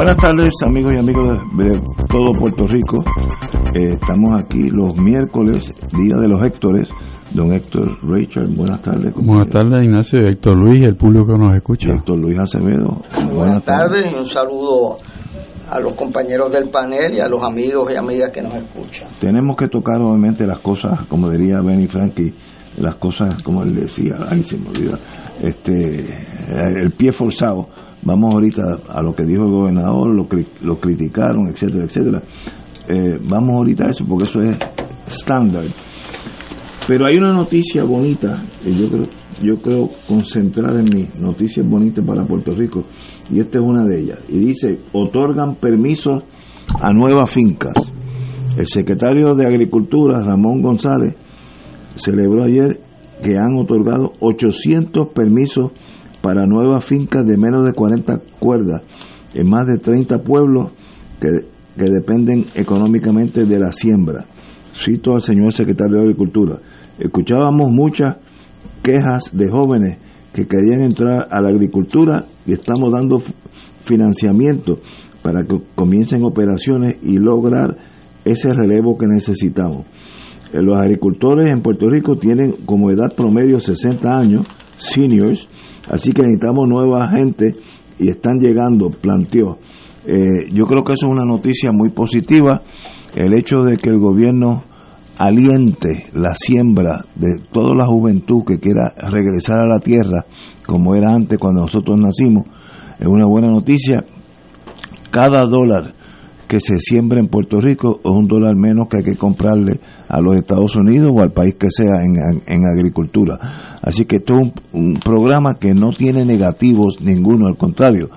Buenas 0.00 0.16
tardes 0.16 0.54
amigos 0.64 0.94
y 0.94 0.96
amigos 0.96 1.38
de, 1.58 1.78
todo 2.08 2.32
Puerto 2.32 2.66
Rico. 2.66 3.04
Eh, 3.74 3.90
estamos 4.00 4.34
aquí 4.34 4.62
los 4.70 4.96
miércoles, 4.96 5.70
Día 5.92 6.16
de 6.18 6.26
los 6.26 6.42
Héctores. 6.42 6.88
Don 7.34 7.52
Héctor 7.52 7.98
Richard, 8.08 8.48
buenas 8.56 8.80
tardes. 8.80 9.12
Buenas 9.14 9.48
tardes 9.48 9.84
Ignacio, 9.84 10.20
Héctor 10.20 10.56
Luis 10.56 10.78
y 10.78 10.84
el 10.86 10.96
público 10.96 11.26
que 11.26 11.38
nos 11.38 11.54
escucha. 11.54 11.90
Héctor 11.90 12.18
Luis 12.18 12.38
Acevedo. 12.38 13.02
Buenas, 13.30 13.62
tardes. 13.62 14.10
y 14.10 14.14
un 14.14 14.24
saludo 14.24 15.00
a 15.68 15.78
los 15.78 15.94
compañeros 15.96 16.50
del 16.50 16.70
panel 16.70 17.12
y 17.16 17.20
a 17.20 17.28
los 17.28 17.42
amigos 17.42 17.92
y 17.92 17.96
amigas 17.96 18.30
que 18.30 18.40
nos 18.40 18.54
escuchan. 18.54 19.06
Tenemos 19.20 19.54
que 19.54 19.68
tocar 19.68 20.00
obviamente 20.00 20.46
las 20.46 20.60
cosas, 20.60 21.04
como 21.08 21.28
diría 21.28 21.60
Benny 21.60 21.88
Frankie, 21.88 22.32
las 22.78 22.94
cosas 22.94 23.42
como 23.42 23.64
él 23.64 23.74
decía, 23.74 24.16
ahí 24.30 24.42
se 24.44 24.56
me 24.56 24.70
olvida, 24.70 24.98
este, 25.42 26.06
el 26.80 26.90
pie 26.92 27.12
forzado 27.12 27.68
Vamos 28.02 28.34
ahorita 28.34 28.62
a 28.88 29.02
lo 29.02 29.14
que 29.14 29.24
dijo 29.24 29.44
el 29.44 29.50
gobernador, 29.50 30.14
lo, 30.14 30.26
lo 30.62 30.80
criticaron, 30.80 31.48
etcétera, 31.48 31.84
etcétera. 31.84 32.22
Eh, 32.88 33.18
vamos 33.28 33.56
ahorita 33.56 33.86
a 33.86 33.90
eso 33.90 34.04
porque 34.08 34.24
eso 34.24 34.40
es 34.40 34.56
estándar. 35.06 35.64
Pero 36.88 37.06
hay 37.06 37.18
una 37.18 37.32
noticia 37.32 37.84
bonita, 37.84 38.42
y 38.64 38.74
yo 38.74 38.88
creo, 38.88 39.06
yo 39.42 39.62
creo 39.62 39.90
concentrar 40.08 40.74
en 40.76 40.84
mis 40.84 41.20
noticias 41.20 41.68
bonitas 41.68 42.04
para 42.04 42.24
Puerto 42.24 42.52
Rico, 42.52 42.84
y 43.30 43.38
esta 43.38 43.58
es 43.58 43.64
una 43.64 43.84
de 43.84 44.00
ellas. 44.00 44.18
Y 44.28 44.38
dice, 44.38 44.78
otorgan 44.92 45.56
permisos 45.56 46.24
a 46.80 46.92
nuevas 46.92 47.32
fincas. 47.32 47.74
El 48.56 48.66
secretario 48.66 49.34
de 49.34 49.46
Agricultura, 49.46 50.20
Ramón 50.24 50.62
González, 50.62 51.14
celebró 51.94 52.44
ayer 52.44 52.80
que 53.22 53.36
han 53.38 53.56
otorgado 53.56 54.14
800 54.18 55.08
permisos 55.14 55.72
para 56.20 56.46
nuevas 56.46 56.84
fincas 56.84 57.24
de 57.26 57.36
menos 57.36 57.64
de 57.64 57.72
40 57.72 58.20
cuerdas 58.38 58.82
en 59.34 59.48
más 59.48 59.66
de 59.66 59.78
30 59.78 60.18
pueblos 60.18 60.70
que, 61.20 61.28
dependen 61.76 62.44
económicamente 62.56 63.46
de 63.46 63.58
la 63.58 63.72
siembra. 63.72 64.26
Cito 64.74 65.14
al 65.14 65.22
señor 65.22 65.54
secretario 65.54 65.96
de 65.96 66.02
Agricultura. 66.02 66.58
Escuchábamos 66.98 67.70
muchas 67.70 68.16
quejas 68.82 69.30
de 69.32 69.48
jóvenes 69.48 69.96
que 70.34 70.46
querían 70.46 70.82
entrar 70.82 71.28
a 71.30 71.40
la 71.40 71.48
agricultura 71.48 72.26
y 72.46 72.52
estamos 72.52 72.92
dando 72.92 73.22
financiamiento 73.82 74.78
para 75.22 75.42
que 75.42 75.56
comiencen 75.74 76.24
operaciones 76.24 76.96
y 77.02 77.18
lograr 77.18 77.76
ese 78.24 78.52
relevo 78.52 78.98
que 78.98 79.06
necesitamos. 79.06 79.86
Eh, 80.52 80.62
los 80.62 80.76
agricultores 80.76 81.46
en 81.52 81.62
Puerto 81.62 81.88
Rico 81.88 82.16
tienen 82.16 82.52
como 82.66 82.90
edad 82.90 83.14
promedio 83.14 83.60
60 83.60 84.18
años, 84.18 84.46
seniors, 84.80 85.48
Así 85.90 86.12
que 86.12 86.22
necesitamos 86.22 86.68
nueva 86.68 87.08
gente 87.08 87.56
y 87.98 88.08
están 88.08 88.38
llegando, 88.38 88.90
planteó. 88.90 89.58
Eh, 90.06 90.48
yo 90.52 90.64
creo 90.66 90.84
que 90.84 90.92
eso 90.92 91.06
es 91.06 91.12
una 91.12 91.24
noticia 91.24 91.72
muy 91.72 91.90
positiva, 91.90 92.62
el 93.14 93.34
hecho 93.36 93.64
de 93.64 93.76
que 93.76 93.90
el 93.90 93.98
gobierno 93.98 94.62
aliente 95.18 96.06
la 96.14 96.34
siembra 96.34 97.04
de 97.16 97.40
toda 97.52 97.74
la 97.74 97.86
juventud 97.86 98.44
que 98.46 98.58
quiera 98.58 98.94
regresar 99.10 99.58
a 99.58 99.68
la 99.68 99.80
tierra 99.80 100.24
como 100.64 100.94
era 100.94 101.12
antes 101.12 101.38
cuando 101.38 101.62
nosotros 101.62 101.98
nacimos, 102.00 102.44
es 102.98 103.06
una 103.06 103.26
buena 103.26 103.48
noticia. 103.48 104.04
Cada 105.10 105.40
dólar 105.40 105.94
que 106.50 106.58
se 106.58 106.80
siembra 106.80 107.20
en 107.20 107.28
Puerto 107.28 107.60
Rico 107.60 108.00
es 108.04 108.10
un 108.10 108.26
dólar 108.26 108.56
menos 108.56 108.88
que 108.88 108.96
hay 108.96 109.04
que 109.04 109.16
comprarle 109.16 109.78
a 110.08 110.20
los 110.20 110.34
Estados 110.34 110.74
Unidos 110.74 111.12
o 111.14 111.20
al 111.20 111.30
país 111.30 111.54
que 111.54 111.68
sea 111.70 112.02
en, 112.02 112.64
agricultura. 112.76 113.38
Así 113.80 114.04
que 114.04 114.16
esto 114.16 114.34
es 114.34 114.52
un, 114.72 114.94
programa 114.94 115.54
que 115.60 115.74
no 115.74 115.90
tiene 115.90 116.24
negativos 116.24 117.00
ninguno, 117.00 117.46
al 117.46 117.56
contrario. 117.56 118.08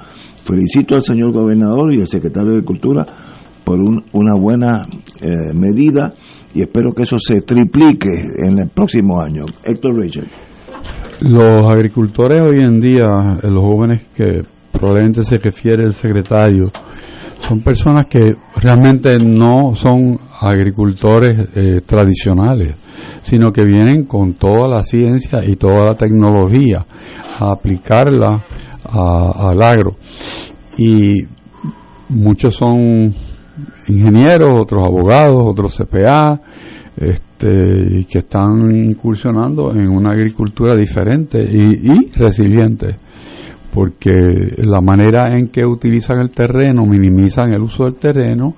Felicito 0.44 0.95
al 0.95 1.03
señor 1.03 1.31
gobernador 1.31 1.94
y 1.94 2.01
al 2.01 2.07
secretario 2.07 2.49
de 2.49 2.55
Agricultura 2.55 3.05
por 3.63 3.79
una 3.79 4.35
buena 4.35 4.81
eh, 5.21 5.53
medida 5.53 6.11
y 6.55 6.61
espero 6.61 6.91
que 6.91 7.03
eso 7.03 7.17
se 7.19 7.41
triplique 7.41 8.09
en 8.47 8.57
el 8.57 8.69
próximo 8.69 9.21
año. 9.21 9.45
Héctor 9.63 9.95
Richard. 9.95 10.25
Los 11.21 11.71
agricultores 11.71 12.41
hoy 12.41 12.61
en 12.61 12.79
día, 12.79 13.05
eh, 13.44 13.47
los 13.51 13.63
jóvenes 13.63 14.07
que 14.15 14.41
probablemente 14.71 15.23
se 15.23 15.38
refiere 15.38 15.83
el 15.83 15.94
secretario, 15.94 16.63
son 17.47 17.59
personas 17.59 18.07
que 18.09 18.35
realmente 18.61 19.17
no 19.17 19.75
son 19.75 20.17
agricultores 20.39 21.49
eh, 21.55 21.81
tradicionales, 21.85 22.75
sino 23.21 23.51
que 23.51 23.65
vienen 23.65 24.05
con 24.05 24.35
toda 24.35 24.67
la 24.69 24.81
ciencia 24.81 25.43
y 25.45 25.57
toda 25.57 25.87
la 25.89 25.93
tecnología 25.95 26.85
a 27.39 27.51
aplicarla 27.51 28.43
al 28.85 29.61
agro. 29.61 29.97
Y 30.77 31.17
muchos 32.09 32.55
son 32.55 33.13
ingenieros, 33.87 34.51
otros 34.61 34.87
abogados, 34.87 35.43
otros 35.45 35.77
CPA, 35.77 36.39
este, 36.95 38.05
que 38.09 38.19
están 38.19 38.73
incursionando 38.73 39.71
en 39.71 39.89
una 39.89 40.11
agricultura 40.11 40.75
diferente 40.77 41.43
y, 41.43 41.91
y 41.91 42.11
resiliente 42.15 43.02
porque 43.73 44.56
la 44.57 44.81
manera 44.81 45.35
en 45.35 45.47
que 45.47 45.66
utilizan 45.66 46.19
el 46.19 46.31
terreno, 46.31 46.85
minimizan 46.85 47.53
el 47.53 47.61
uso 47.61 47.85
del 47.85 47.95
terreno 47.95 48.53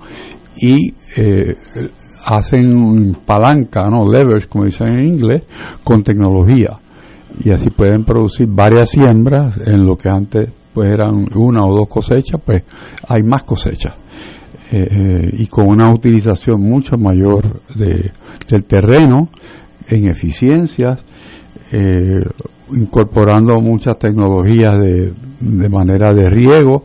y 0.60 0.92
eh, 1.16 1.54
hacen 2.26 3.16
palanca, 3.24 3.82
no 3.90 4.06
levers, 4.08 4.46
como 4.46 4.64
dicen 4.64 4.88
en 4.88 5.06
inglés, 5.06 5.42
con 5.82 6.02
tecnología. 6.02 6.78
Y 7.42 7.50
así 7.50 7.70
pueden 7.70 8.04
producir 8.04 8.46
varias 8.48 8.90
siembras 8.90 9.58
en 9.64 9.86
lo 9.86 9.96
que 9.96 10.08
antes 10.08 10.50
pues 10.72 10.92
eran 10.92 11.24
una 11.34 11.64
o 11.64 11.74
dos 11.74 11.88
cosechas, 11.88 12.40
pues 12.44 12.62
hay 13.08 13.22
más 13.22 13.44
cosechas. 13.44 13.94
Eh, 14.70 14.88
eh, 14.90 15.30
y 15.38 15.46
con 15.46 15.68
una 15.68 15.90
utilización 15.94 16.60
mucho 16.60 16.98
mayor 16.98 17.62
de, 17.74 18.10
del 18.48 18.64
terreno 18.64 19.28
en 19.88 20.08
eficiencias, 20.08 21.02
eh, 21.72 22.22
incorporando 22.72 23.60
muchas 23.60 23.98
tecnologías 23.98 24.76
de, 24.78 25.12
de 25.40 25.68
manera 25.68 26.12
de 26.12 26.28
riego, 26.28 26.84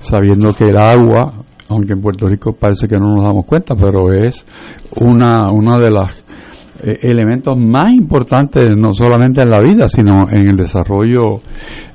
sabiendo 0.00 0.52
que 0.52 0.64
el 0.64 0.78
agua, 0.78 1.32
aunque 1.68 1.94
en 1.94 2.02
Puerto 2.02 2.26
Rico 2.26 2.52
parece 2.52 2.86
que 2.86 2.98
no 2.98 3.14
nos 3.14 3.24
damos 3.24 3.46
cuenta, 3.46 3.74
pero 3.74 4.12
es 4.12 4.44
una, 5.00 5.50
una 5.50 5.78
de 5.78 5.90
las 5.90 6.24
eh, 6.84 6.98
elementos 7.02 7.56
más 7.56 7.92
importantes 7.92 8.76
no 8.76 8.92
solamente 8.92 9.40
en 9.40 9.50
la 9.50 9.60
vida, 9.60 9.88
sino 9.88 10.28
en 10.30 10.50
el 10.50 10.56
desarrollo 10.56 11.40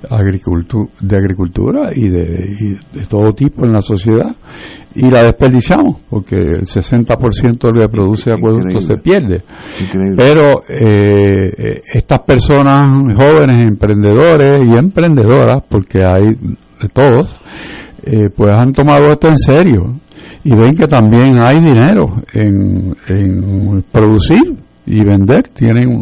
de 0.01 1.17
agricultura 1.17 1.89
y 1.93 2.07
de, 2.07 2.77
todo 3.09 3.33
tipo 3.33 3.65
en 3.65 3.73
la 3.73 3.81
sociedad. 3.81 4.33
Y 4.95 5.11
la 5.11 5.23
desperdiciamos, 5.23 5.97
porque 6.09 6.35
el 6.35 6.65
60% 6.65 7.59
de 7.59 7.71
lo 7.73 7.81
que 7.81 7.89
produce 7.89 8.31
acueducto 8.31 8.79
se 8.79 8.95
pierde. 8.95 9.43
Pero 10.15 10.61
eh, 10.69 11.53
eh, 11.57 11.81
estas 11.93 12.21
personas 12.21 13.13
jóvenes, 13.13 13.61
emprendedores 13.61 14.61
y 14.65 14.77
emprendedoras, 14.77 15.63
porque 15.67 16.03
hay 16.03 16.29
de 16.81 16.89
todos, 16.93 17.35
pues 18.35 18.57
han 18.57 18.71
tomado 18.71 19.11
esto 19.11 19.27
en 19.27 19.35
serio 19.35 19.99
y 20.45 20.55
ven 20.55 20.77
que 20.77 20.87
también 20.87 21.37
hay 21.39 21.59
dinero 21.59 22.21
en, 22.33 22.95
en 23.09 23.83
producir 23.91 24.66
y 24.87 25.03
vender. 25.03 25.49
Tienen 25.49 26.01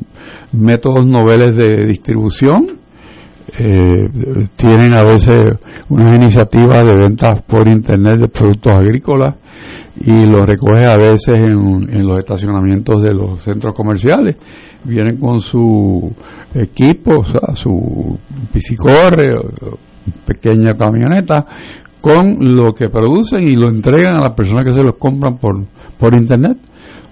métodos 0.54 1.06
noveles 1.06 1.56
de 1.56 1.86
distribución. 1.88 2.68
Eh, 3.58 4.10
tienen 4.56 4.94
a 4.94 5.04
veces 5.04 5.40
unas 5.90 6.16
iniciativas 6.16 6.84
de 6.84 6.96
ventas 6.96 7.42
por 7.44 7.68
internet 7.68 8.20
de 8.20 8.28
productos 8.28 8.74
agrícolas 8.74 9.36
y 10.02 10.26
los 10.26 10.42
recoge 10.42 10.86
a 10.86 10.98
veces 10.98 11.40
en, 11.40 11.90
en 11.90 12.08
los 12.08 12.20
estacionamientos 12.20 13.02
de 13.02 13.14
los 13.14 13.42
centros 13.42 13.74
comerciales. 13.74 14.36
Vienen 14.84 15.18
con 15.18 15.40
su 15.42 16.14
equipo, 16.54 17.20
o 17.20 17.24
sea, 17.24 17.56
su 17.56 18.18
piscicorre, 18.52 19.36
pequeña 20.26 20.74
camioneta, 20.78 21.46
con 22.02 22.38
lo 22.40 22.74
que 22.74 22.90
producen 22.90 23.48
y 23.48 23.56
lo 23.56 23.70
entregan 23.70 24.18
a 24.20 24.24
las 24.24 24.34
personas 24.34 24.62
que 24.64 24.74
se 24.74 24.84
los 24.84 24.98
compran 24.98 25.38
por, 25.38 25.64
por 25.98 26.14
internet. 26.14 26.58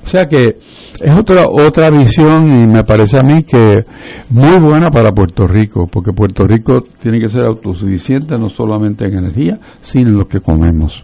O 0.03 0.07
sea 0.07 0.25
que 0.25 0.57
es 1.01 1.15
otra 1.15 1.45
otra 1.49 1.89
visión 1.89 2.45
y 2.45 2.67
me 2.67 2.83
parece 2.83 3.17
a 3.17 3.23
mí 3.23 3.43
que 3.43 3.83
muy 4.29 4.59
buena 4.59 4.89
para 4.89 5.11
Puerto 5.11 5.47
Rico, 5.47 5.87
porque 5.89 6.11
Puerto 6.11 6.45
Rico 6.45 6.81
tiene 7.01 7.19
que 7.19 7.29
ser 7.29 7.43
autosuficiente 7.47 8.35
no 8.37 8.49
solamente 8.49 9.05
en 9.05 9.17
energía, 9.17 9.57
sino 9.81 10.11
en 10.11 10.17
lo 10.17 10.25
que 10.25 10.41
comemos. 10.41 11.01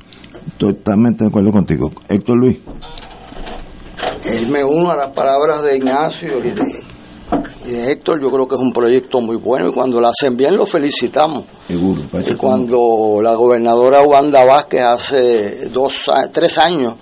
Totalmente 0.58 1.24
de 1.24 1.30
acuerdo 1.30 1.52
contigo. 1.52 1.92
Héctor 2.08 2.38
Luis. 2.38 2.58
Eh, 4.26 4.48
me 4.50 4.64
uno 4.64 4.92
a 4.92 4.96
las 4.96 5.14
palabras 5.14 5.64
de 5.64 5.78
Ignacio 5.78 6.40
y 6.40 6.52
de, 6.52 6.62
y 7.66 7.72
de 7.72 7.92
Héctor. 7.92 8.22
Yo 8.22 8.30
creo 8.30 8.48
que 8.48 8.56
es 8.56 8.62
un 8.62 8.74
proyecto 8.74 9.22
muy 9.22 9.38
bueno 9.38 9.70
y 9.70 9.74
cuando 9.74 10.02
lo 10.02 10.08
hacen 10.08 10.36
bien 10.36 10.56
lo 10.56 10.66
felicitamos. 10.66 11.46
Seguro. 11.68 12.02
Y 12.28 12.36
cuando 12.36 13.22
la 13.22 13.34
gobernadora 13.36 14.02
Wanda 14.02 14.44
Vázquez 14.44 14.82
hace 14.82 15.70
dos, 15.70 16.12
tres 16.32 16.58
años 16.58 16.96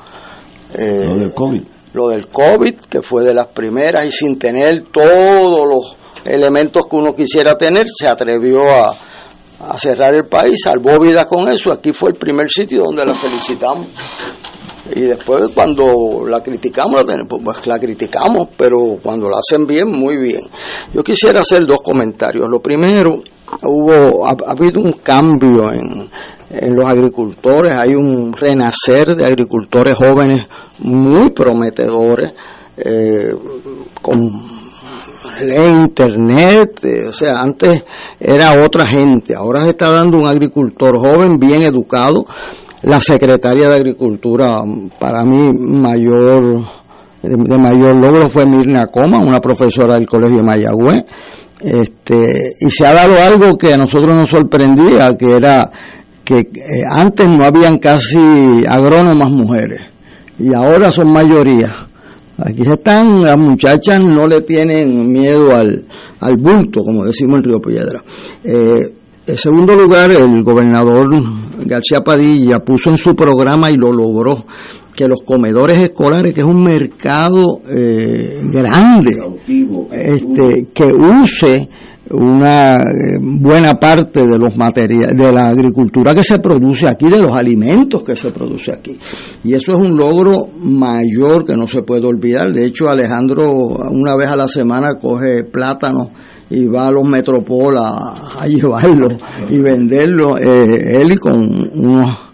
eh, 0.73 1.05
Lo 1.07 1.17
del 1.19 1.33
COVID. 1.33 1.76
Lo 1.97 2.07
del 2.09 2.27
COVID, 2.27 2.75
que 2.89 3.01
fue 3.01 3.23
de 3.23 3.33
las 3.33 3.47
primeras 3.47 4.05
y 4.05 4.11
sin 4.11 4.37
tener 4.39 4.83
todos 4.91 5.67
los 5.67 5.95
elementos 6.25 6.85
que 6.89 6.95
uno 6.95 7.13
quisiera 7.15 7.55
tener, 7.57 7.87
se 7.93 8.07
atrevió 8.07 8.59
a, 8.69 8.95
cerrar 9.79 10.13
el 10.13 10.25
país, 10.25 10.61
salvó 10.63 10.99
vidas 10.99 11.25
con 11.25 11.49
eso. 11.49 11.71
Aquí 11.71 11.91
fue 11.91 12.11
el 12.11 12.15
primer 12.17 12.47
sitio 12.49 12.83
donde 12.83 13.03
la 13.05 13.15
felicitamos. 13.15 13.87
Y 14.95 15.01
después 15.01 15.49
cuando 15.53 16.25
la 16.27 16.41
criticamos, 16.41 17.03
la, 17.03 17.13
ten- 17.13 17.27
pues 17.27 17.65
la 17.65 17.79
criticamos, 17.79 18.49
pero 18.55 18.97
cuando 19.01 19.27
la 19.29 19.37
hacen 19.39 19.65
bien, 19.65 19.89
muy 19.89 20.15
bien. 20.17 20.41
Yo 20.93 21.03
quisiera 21.03 21.41
hacer 21.41 21.65
dos 21.65 21.81
comentarios. 21.81 22.47
Lo 22.49 22.59
primero, 22.61 23.15
hubo, 23.63 24.25
ha, 24.25 24.29
ha 24.29 24.51
habido 24.51 24.79
un 24.79 24.93
cambio 25.03 25.71
en, 25.73 26.09
en 26.49 26.75
los 26.75 26.87
agricultores, 26.87 27.77
hay 27.77 27.95
un 27.95 28.31
renacer 28.33 29.15
de 29.15 29.25
agricultores 29.25 29.95
jóvenes 29.95 30.47
muy 30.79 31.31
prometedores, 31.31 32.33
eh, 32.77 33.33
con 34.01 34.19
lee 35.41 35.83
internet, 35.83 36.79
eh, 36.83 37.07
o 37.07 37.11
sea, 37.11 37.41
antes 37.41 37.83
era 38.19 38.63
otra 38.63 38.85
gente, 38.87 39.35
ahora 39.35 39.63
se 39.63 39.69
está 39.69 39.91
dando 39.91 40.17
un 40.17 40.27
agricultor 40.27 40.97
joven, 40.97 41.37
bien 41.37 41.61
educado. 41.63 42.25
La 42.83 42.99
secretaria 42.99 43.69
de 43.69 43.75
Agricultura, 43.75 44.61
para 44.99 45.25
mí, 45.25 45.51
mayor, 45.51 46.63
de, 47.23 47.35
de 47.35 47.57
mayor 47.57 47.95
logro 47.95 48.29
fue 48.29 48.45
Mirna 48.45 48.85
Coma, 48.85 49.19
una 49.19 49.41
profesora 49.41 49.95
del 49.95 50.07
Colegio 50.07 50.37
de 50.37 50.43
Mayagüez. 50.43 51.03
Este, 51.59 52.53
y 52.61 52.69
se 52.69 52.85
ha 52.85 52.93
dado 52.93 53.15
algo 53.19 53.57
que 53.57 53.73
a 53.73 53.77
nosotros 53.77 54.15
nos 54.15 54.29
sorprendía, 54.29 55.15
que 55.17 55.31
era 55.31 55.69
que 56.23 56.39
eh, 56.39 56.83
antes 56.89 57.27
no 57.27 57.43
habían 57.43 57.79
casi 57.79 58.63
agrónomas 58.67 59.29
mujeres 59.31 59.96
y 60.39 60.53
ahora 60.53 60.91
son 60.91 61.11
mayoría. 61.11 61.87
Aquí 62.37 62.61
están, 62.61 63.21
las 63.23 63.37
muchachas 63.37 63.99
no 63.99 64.27
le 64.27 64.41
tienen 64.41 65.11
miedo 65.11 65.55
al, 65.55 65.85
al 66.19 66.37
bulto, 66.37 66.83
como 66.83 67.03
decimos 67.03 67.37
en 67.37 67.43
Río 67.43 67.59
Piedra. 67.59 68.03
Eh, 68.43 68.93
en 69.25 69.37
segundo 69.37 69.75
lugar, 69.75 70.11
el 70.11 70.43
gobernador 70.43 71.07
García 71.65 72.01
Padilla 72.01 72.59
puso 72.59 72.91
en 72.91 72.97
su 72.97 73.15
programa 73.15 73.71
y 73.71 73.75
lo 73.75 73.91
logró 73.91 74.45
que 74.95 75.07
los 75.07 75.21
comedores 75.21 75.77
escolares, 75.79 76.33
que 76.33 76.41
es 76.41 76.47
un 76.47 76.63
mercado 76.63 77.61
eh, 77.69 78.39
grande, 78.51 79.11
este, 79.91 80.67
que 80.73 80.85
use 80.85 81.69
una 82.11 82.77
eh, 82.77 83.17
buena 83.19 83.75
parte 83.75 84.25
de 84.25 84.37
los 84.37 84.55
materiales 84.55 85.15
de 85.15 85.31
la 85.31 85.49
agricultura 85.49 86.13
que 86.13 86.23
se 86.23 86.39
produce 86.39 86.87
aquí, 86.87 87.09
de 87.09 87.21
los 87.21 87.33
alimentos 87.33 88.03
que 88.03 88.15
se 88.15 88.31
produce 88.31 88.71
aquí. 88.71 88.97
Y 89.43 89.53
eso 89.53 89.71
es 89.71 89.77
un 89.77 89.97
logro 89.97 90.47
mayor 90.57 91.45
que 91.45 91.55
no 91.55 91.67
se 91.67 91.81
puede 91.81 92.05
olvidar. 92.07 92.51
De 92.51 92.65
hecho, 92.65 92.89
Alejandro 92.89 93.51
una 93.91 94.15
vez 94.15 94.27
a 94.27 94.35
la 94.35 94.47
semana 94.47 94.95
coge 94.95 95.43
plátanos 95.43 96.09
y 96.49 96.65
va 96.65 96.87
a 96.87 96.91
los 96.91 97.07
Metropol 97.07 97.77
a, 97.77 98.45
llevarlos 98.47 99.15
y 99.49 99.59
venderlos, 99.59 100.39
eh, 100.39 101.01
él 101.01 101.11
y 101.11 101.17
con 101.17 101.35
unos 101.73 102.26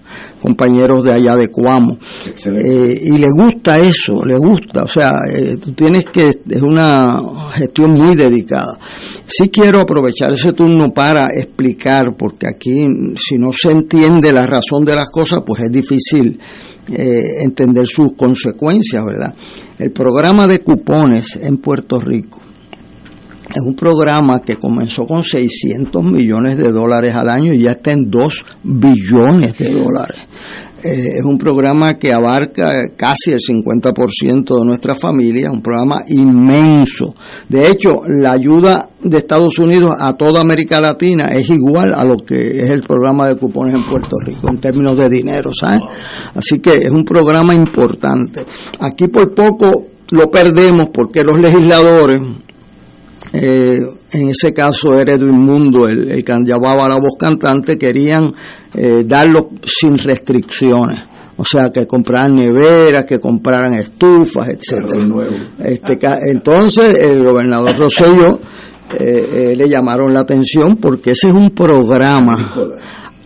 compañeros 0.43 1.05
de 1.05 1.13
allá 1.13 1.37
de 1.37 1.47
Cuamo. 1.47 1.97
Eh, 1.97 2.99
y 3.01 3.17
le 3.17 3.29
gusta 3.31 3.79
eso, 3.79 4.25
le 4.25 4.37
gusta, 4.37 4.83
o 4.83 4.87
sea, 4.87 5.13
eh, 5.33 5.55
tú 5.55 5.71
tienes 5.71 6.03
que, 6.11 6.27
es 6.49 6.61
una 6.61 7.17
gestión 7.53 7.91
muy 7.91 8.13
dedicada. 8.13 8.77
Sí 9.25 9.47
quiero 9.47 9.79
aprovechar 9.79 10.33
ese 10.33 10.51
turno 10.51 10.91
para 10.93 11.27
explicar, 11.27 12.13
porque 12.17 12.49
aquí 12.49 12.85
si 13.17 13.37
no 13.37 13.51
se 13.53 13.71
entiende 13.71 14.33
la 14.33 14.45
razón 14.45 14.83
de 14.83 14.95
las 14.95 15.09
cosas, 15.09 15.43
pues 15.45 15.63
es 15.63 15.71
difícil 15.71 16.37
eh, 16.91 17.41
entender 17.41 17.87
sus 17.87 18.11
consecuencias, 18.13 19.03
¿verdad? 19.05 19.33
El 19.79 19.91
programa 19.91 20.45
de 20.45 20.59
cupones 20.59 21.39
en 21.41 21.57
Puerto 21.57 22.01
Rico 22.01 22.42
es 23.53 23.61
un 23.65 23.75
programa 23.75 24.41
que 24.41 24.55
comenzó 24.55 25.05
con 25.05 25.21
600 25.21 26.03
millones 26.03 26.57
de 26.57 26.71
dólares 26.71 27.15
al 27.15 27.29
año 27.29 27.53
y 27.53 27.63
ya 27.63 27.71
está 27.71 27.91
en 27.91 28.09
2 28.09 28.45
billones 28.63 29.57
de 29.57 29.71
dólares. 29.71 30.27
Eh, 30.83 31.19
es 31.19 31.23
un 31.23 31.37
programa 31.37 31.93
que 31.93 32.11
abarca 32.11 32.89
casi 32.97 33.31
el 33.31 33.39
50% 33.39 34.59
de 34.59 34.65
nuestra 34.65 34.95
familia, 34.95 35.49
un 35.49 35.61
programa 35.61 36.01
inmenso. 36.07 37.15
De 37.47 37.69
hecho, 37.69 38.01
la 38.05 38.33
ayuda 38.33 38.89
de 39.01 39.17
Estados 39.17 39.59
Unidos 39.59 39.93
a 39.97 40.13
toda 40.17 40.41
América 40.41 40.81
Latina 40.81 41.29
es 41.29 41.49
igual 41.49 41.93
a 41.95 42.03
lo 42.03 42.17
que 42.17 42.63
es 42.63 42.69
el 42.69 42.81
programa 42.81 43.29
de 43.29 43.37
cupones 43.37 43.75
en 43.75 43.85
Puerto 43.85 44.17
Rico 44.25 44.49
en 44.49 44.57
términos 44.57 44.97
de 44.97 45.07
dinero, 45.07 45.53
¿sabes? 45.53 45.79
Así 46.35 46.59
que 46.59 46.73
es 46.73 46.91
un 46.91 47.05
programa 47.05 47.53
importante. 47.53 48.45
Aquí 48.81 49.07
por 49.07 49.33
poco 49.33 49.85
lo 50.11 50.29
perdemos 50.29 50.89
porque 50.93 51.23
los 51.23 51.39
legisladores 51.39 52.21
eh, 53.33 53.79
en 54.11 54.29
ese 54.29 54.53
caso 54.53 54.99
era 54.99 55.13
Edwin 55.13 55.41
Mundo, 55.41 55.87
el, 55.87 56.11
el 56.11 56.23
que 56.23 56.33
llevaba 56.45 56.87
la 56.87 56.97
voz 56.97 57.15
cantante, 57.17 57.77
querían 57.77 58.31
eh, 58.75 59.03
darlo 59.05 59.49
sin 59.65 59.97
restricciones. 59.97 61.07
O 61.35 61.43
sea, 61.43 61.71
que 61.71 61.87
compraran 61.87 62.35
neveras, 62.35 63.05
que 63.05 63.19
compraran 63.19 63.73
estufas, 63.73 64.49
etcétera. 64.49 65.03
Este, 65.59 65.97
entonces, 66.29 66.99
el 67.01 67.25
gobernador 67.25 67.75
Rosselló 67.75 68.39
eh, 68.99 69.53
eh, 69.53 69.55
le 69.57 69.67
llamaron 69.67 70.13
la 70.13 70.19
atención 70.19 70.77
porque 70.77 71.11
ese 71.11 71.29
es 71.29 71.33
un 71.33 71.49
programa 71.49 72.37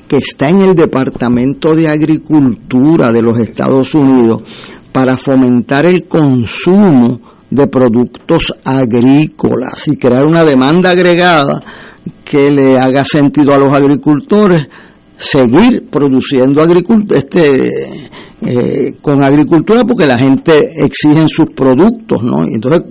que 0.07 0.17
está 0.17 0.47
en 0.47 0.61
el 0.61 0.73
Departamento 0.73 1.73
de 1.75 1.89
Agricultura 1.89 3.11
de 3.11 3.21
los 3.21 3.37
Estados 3.39 3.93
Unidos 3.93 4.43
para 4.93 5.17
fomentar 5.17 5.85
el 5.85 6.05
consumo 6.05 7.19
de 7.49 7.67
productos 7.67 8.53
agrícolas 8.63 9.87
y 9.87 9.95
crear 9.95 10.25
una 10.25 10.43
demanda 10.43 10.91
agregada 10.91 11.61
que 12.23 12.49
le 12.49 12.79
haga 12.79 13.03
sentido 13.03 13.53
a 13.53 13.57
los 13.57 13.73
agricultores 13.73 14.67
seguir 15.17 15.89
produciendo 15.89 16.61
este 17.15 17.71
eh, 18.39 18.93
con 19.01 19.23
agricultura 19.23 19.81
porque 19.81 20.05
la 20.05 20.17
gente 20.17 20.69
exige 20.77 21.25
sus 21.27 21.47
productos, 21.55 22.21
¿no? 22.21 22.43
Entonces, 22.43 22.81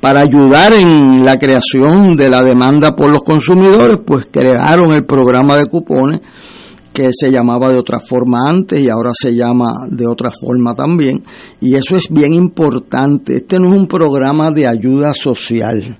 para 0.00 0.20
ayudar 0.20 0.72
en 0.72 1.24
la 1.24 1.38
creación 1.38 2.16
de 2.16 2.28
la 2.28 2.42
demanda 2.42 2.96
por 2.96 3.12
los 3.12 3.22
consumidores, 3.22 3.98
pues 4.04 4.26
crearon 4.30 4.92
el 4.94 5.04
programa 5.04 5.56
de 5.56 5.66
cupones 5.66 6.22
que 6.96 7.10
se 7.12 7.30
llamaba 7.30 7.68
de 7.68 7.76
otra 7.76 8.00
forma 8.00 8.48
antes 8.48 8.80
y 8.80 8.88
ahora 8.88 9.10
se 9.12 9.34
llama 9.34 9.86
de 9.90 10.06
otra 10.06 10.30
forma 10.30 10.74
también. 10.74 11.22
Y 11.60 11.74
eso 11.74 11.94
es 11.94 12.08
bien 12.08 12.32
importante. 12.32 13.36
Este 13.36 13.60
no 13.60 13.68
es 13.68 13.74
un 13.74 13.86
programa 13.86 14.50
de 14.50 14.66
ayuda 14.66 15.12
social. 15.12 15.98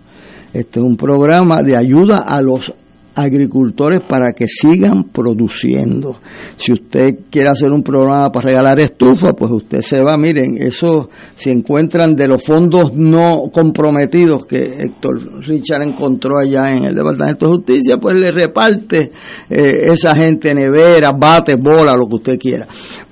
Este 0.54 0.80
es 0.80 0.82
un 0.82 0.96
programa 0.96 1.62
de 1.62 1.76
ayuda 1.76 2.20
a 2.26 2.40
los 2.40 2.72
agricultores 3.16 4.02
para 4.02 4.32
que 4.32 4.46
sigan 4.46 5.04
produciendo. 5.04 6.18
Si 6.54 6.72
usted 6.72 7.16
quiere 7.30 7.48
hacer 7.48 7.70
un 7.72 7.82
programa 7.82 8.30
para 8.30 8.48
regalar 8.48 8.78
estufa, 8.78 9.32
pues 9.32 9.50
usted 9.50 9.80
se 9.80 10.02
va, 10.02 10.18
miren, 10.18 10.58
eso 10.58 11.08
si 11.34 11.50
encuentran 11.50 12.14
de 12.14 12.28
los 12.28 12.44
fondos 12.44 12.92
no 12.94 13.50
comprometidos 13.52 14.44
que 14.44 14.62
Héctor 14.62 15.42
Richard 15.46 15.82
encontró 15.82 16.38
allá 16.38 16.76
en 16.76 16.84
el 16.84 16.94
Departamento 16.94 17.46
de 17.46 17.56
Justicia, 17.56 17.96
pues 17.96 18.18
le 18.18 18.30
reparte 18.30 19.10
eh, 19.48 19.72
esa 19.86 20.14
gente 20.14 20.54
nevera, 20.54 21.12
bate, 21.18 21.56
bola, 21.56 21.94
lo 21.94 22.06
que 22.06 22.16
usted 22.16 22.38
quiera 22.38 22.68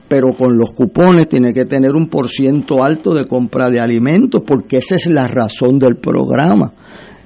pero 0.06 0.34
con 0.34 0.56
los 0.56 0.70
cupones 0.73 1.28
tiene 1.28 1.52
que 1.52 1.64
tener 1.64 1.92
un 1.96 2.08
por 2.08 2.28
ciento 2.28 2.84
alto 2.84 3.14
de 3.14 3.26
compra 3.26 3.68
de 3.70 3.80
alimentos, 3.80 4.42
porque 4.46 4.76
esa 4.76 4.94
es 4.94 5.06
la 5.06 5.26
razón 5.26 5.78
del 5.78 5.96
programa. 5.96 6.73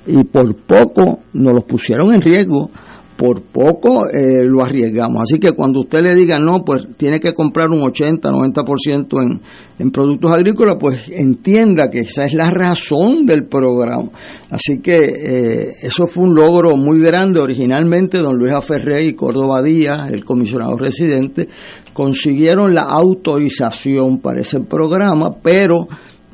Y 0.08 0.24
por 0.24 0.54
poco 0.56 1.20
nos 1.34 1.54
los 1.54 1.64
pusieron 1.64 2.12
en 2.12 2.22
riesgo, 2.22 2.70
por 3.18 3.42
poco 3.42 4.08
eh, 4.08 4.44
lo 4.44 4.62
arriesgamos. 4.64 5.22
Así 5.22 5.40
que 5.40 5.50
cuando 5.50 5.80
usted 5.80 6.02
le 6.04 6.14
diga 6.14 6.38
no, 6.38 6.64
pues 6.64 6.86
tiene 6.96 7.18
que 7.18 7.34
comprar 7.34 7.68
un 7.68 7.82
80, 7.82 8.30
90% 8.30 9.22
en, 9.22 9.40
en 9.76 9.90
productos 9.90 10.30
agrícolas, 10.30 10.76
pues 10.78 11.08
entienda 11.08 11.90
que 11.90 12.00
esa 12.00 12.26
es 12.26 12.32
la 12.32 12.48
razón 12.48 13.26
del 13.26 13.46
programa. 13.46 14.10
Así 14.50 14.78
que 14.80 14.98
eh, 14.98 15.66
eso 15.82 16.06
fue 16.06 16.24
un 16.24 16.36
logro 16.36 16.76
muy 16.76 17.00
grande. 17.00 17.40
Originalmente, 17.40 18.18
don 18.18 18.36
Luis 18.36 18.52
Aferrey 18.52 19.08
y 19.08 19.14
Córdoba 19.14 19.62
Díaz, 19.62 20.12
el 20.12 20.24
comisionado 20.24 20.76
residente, 20.76 21.48
consiguieron 21.92 22.72
la 22.72 22.82
autorización 22.82 24.20
para 24.20 24.42
ese 24.42 24.60
programa, 24.60 25.30
pero 25.42 25.88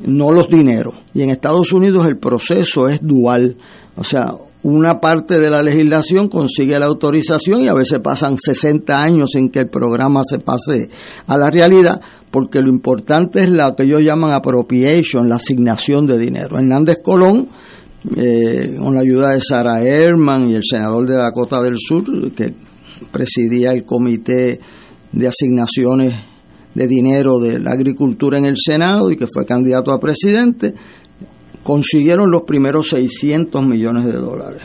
no 0.07 0.33
los 0.33 0.49
dineros. 0.49 0.95
Y 1.15 1.23
en 1.23 1.31
Estados 1.31 1.73
Unidos 1.73 2.07
el 2.07 2.19
proceso 2.19 2.89
es 2.89 3.01
dual. 3.03 3.57
O 3.97 4.05
sea, 4.05 4.35
una 4.65 4.99
parte 4.99 5.39
de 5.39 5.51
la 5.51 5.63
legislación 5.63 6.29
consigue 6.29 6.79
la 6.79 6.87
autorización 6.87 7.65
y 7.65 7.69
a 7.69 7.75
veces 7.75 8.01
pasan 8.01 8.37
60 8.39 9.03
años 9.03 9.31
sin 9.33 9.51
que 9.51 9.61
el 9.61 9.69
programa 9.69 10.23
se 10.25 10.39
pase 10.39 10.89
a 11.27 11.37
la 11.37 11.51
realidad, 11.51 12.01
porque 12.31 12.61
lo 12.61 12.71
importante 12.71 13.43
es 13.43 13.51
lo 13.51 13.77
que 13.77 13.85
ellos 13.85 14.01
llaman 14.03 14.33
appropriation, 14.33 15.29
la 15.29 15.37
asignación 15.37 16.07
de 16.07 16.19
dinero. 16.19 16.59
Hernández 16.59 16.99
Colón, 17.03 17.49
eh, 18.17 18.71
con 18.83 18.95
la 18.95 19.03
ayuda 19.03 19.31
de 19.31 19.41
Sarah 19.43 19.83
Herman 19.83 20.49
y 20.49 20.55
el 20.55 20.63
senador 20.65 21.07
de 21.07 21.17
Dakota 21.17 21.63
del 21.63 21.77
Sur, 21.79 22.05
que 22.33 22.55
presidía 23.13 23.71
el 23.71 23.85
comité 23.85 24.59
de 25.13 25.29
asignaciones 25.29 26.15
de 26.75 26.87
dinero 26.87 27.39
de 27.39 27.59
la 27.59 27.73
agricultura 27.73 28.39
en 28.39 28.47
el 28.47 28.57
Senado 28.57 29.11
y 29.11 29.17
que 29.17 29.27
fue 29.33 29.47
candidato 29.47 29.93
a 29.93 30.01
presidente, 30.01 30.75
consiguieron 31.63 32.31
los 32.31 32.43
primeros 32.43 32.91
600 32.91 33.65
millones 33.65 34.05
de 34.07 34.13
dólares. 34.13 34.63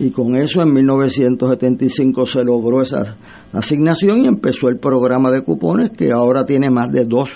Y 0.00 0.10
con 0.10 0.36
eso 0.36 0.62
en 0.62 0.72
1975 0.72 2.26
se 2.26 2.44
logró 2.44 2.82
esa 2.82 3.16
asignación 3.52 4.22
y 4.22 4.26
empezó 4.26 4.68
el 4.68 4.78
programa 4.78 5.30
de 5.30 5.42
cupones 5.42 5.90
que 5.90 6.12
ahora 6.12 6.46
tiene 6.46 6.70
más 6.70 6.88
de 6.90 7.04
2 7.04 7.28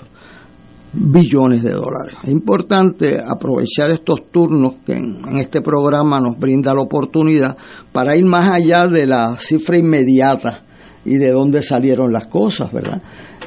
billones 0.93 1.63
de 1.63 1.73
dólares. 1.73 2.19
Es 2.23 2.31
importante 2.31 3.19
aprovechar 3.27 3.91
estos 3.91 4.31
turnos 4.31 4.75
que 4.85 4.93
en, 4.93 5.37
este 5.39 5.61
programa 5.63 6.21
nos 6.21 6.39
brinda 6.39 6.75
la 6.75 6.83
oportunidad 6.83 7.57
para 7.93 8.17
ir 8.17 8.25
más 8.25 8.49
allá 8.49 8.87
de 8.87 9.07
la 9.07 9.37
cifra 9.41 9.79
inmediata 9.79 10.65
y 11.05 11.17
de 11.17 11.31
dónde 11.31 11.63
salieron 11.63 12.13
las 12.13 12.27
cosas, 12.27 12.73
¿verdad? 12.73 13.03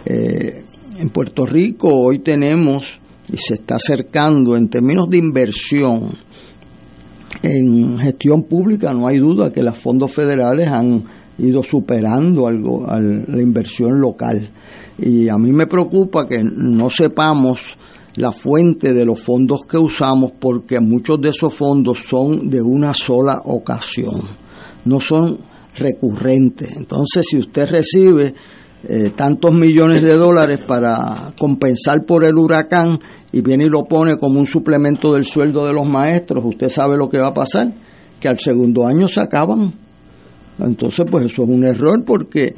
Eh, 0.06 0.65
en 0.98 1.10
Puerto 1.10 1.46
Rico 1.46 1.90
hoy 1.94 2.20
tenemos 2.20 2.86
y 3.32 3.38
se 3.38 3.56
está 3.56 3.76
acercando 3.76 4.56
en 4.56 4.70
términos 4.70 5.10
de 5.10 5.18
inversión 5.18 6.12
en 7.42 7.98
gestión 7.98 8.44
pública, 8.44 8.94
no 8.94 9.08
hay 9.08 9.20
duda 9.20 9.52
que 9.52 9.62
los 9.62 9.78
fondos 9.78 10.12
federales 10.12 10.68
han 10.68 11.04
ido 11.38 11.64
superando 11.64 12.48
algo 12.48 12.86
la 12.88 13.42
inversión 13.42 14.00
local. 14.00 14.50
Y 14.98 15.28
a 15.28 15.36
mí 15.36 15.52
me 15.52 15.68
preocupa 15.68 16.26
que 16.26 16.42
no 16.44 16.90
sepamos 16.90 17.76
la 18.16 18.32
fuente 18.32 18.94
de 18.94 19.06
los 19.06 19.22
fondos 19.22 19.66
que 19.66 19.78
usamos 19.78 20.32
porque 20.40 20.80
muchos 20.80 21.20
de 21.20 21.30
esos 21.30 21.54
fondos 21.54 22.00
son 22.10 22.50
de 22.50 22.62
una 22.62 22.94
sola 22.94 23.42
ocasión, 23.44 24.22
no 24.86 25.02
son 25.02 25.40
recurrentes. 25.78 26.70
Entonces, 26.78 27.28
si 27.30 27.38
usted 27.38 27.70
recibe 27.70 28.34
eh, 28.88 29.12
tantos 29.16 29.52
millones 29.52 30.02
de 30.02 30.14
dólares 30.14 30.60
para 30.68 31.34
compensar 31.40 32.06
por 32.06 32.24
el 32.24 32.38
huracán 32.38 33.00
y 33.32 33.42
viene 33.42 33.66
y 33.66 33.70
lo 33.70 33.86
pone 33.86 34.18
como 34.18 34.40
un 34.40 34.46
suplemento 34.46 35.14
del 35.14 35.24
sueldo 35.24 35.66
de 35.66 35.74
los 35.74 35.88
maestros, 35.88 36.44
usted 36.46 36.70
sabe 36.70 36.96
lo 36.96 37.10
que 37.10 37.18
va 37.18 37.28
a 37.28 37.34
pasar, 37.34 37.74
que 38.20 38.28
al 38.28 38.38
segundo 38.38 38.86
año 38.86 39.08
se 39.08 39.22
acaban. 39.22 39.74
Entonces, 40.60 41.06
pues 41.10 41.26
eso 41.26 41.44
es 41.44 41.50
un 41.50 41.66
error 41.66 42.04
porque 42.06 42.56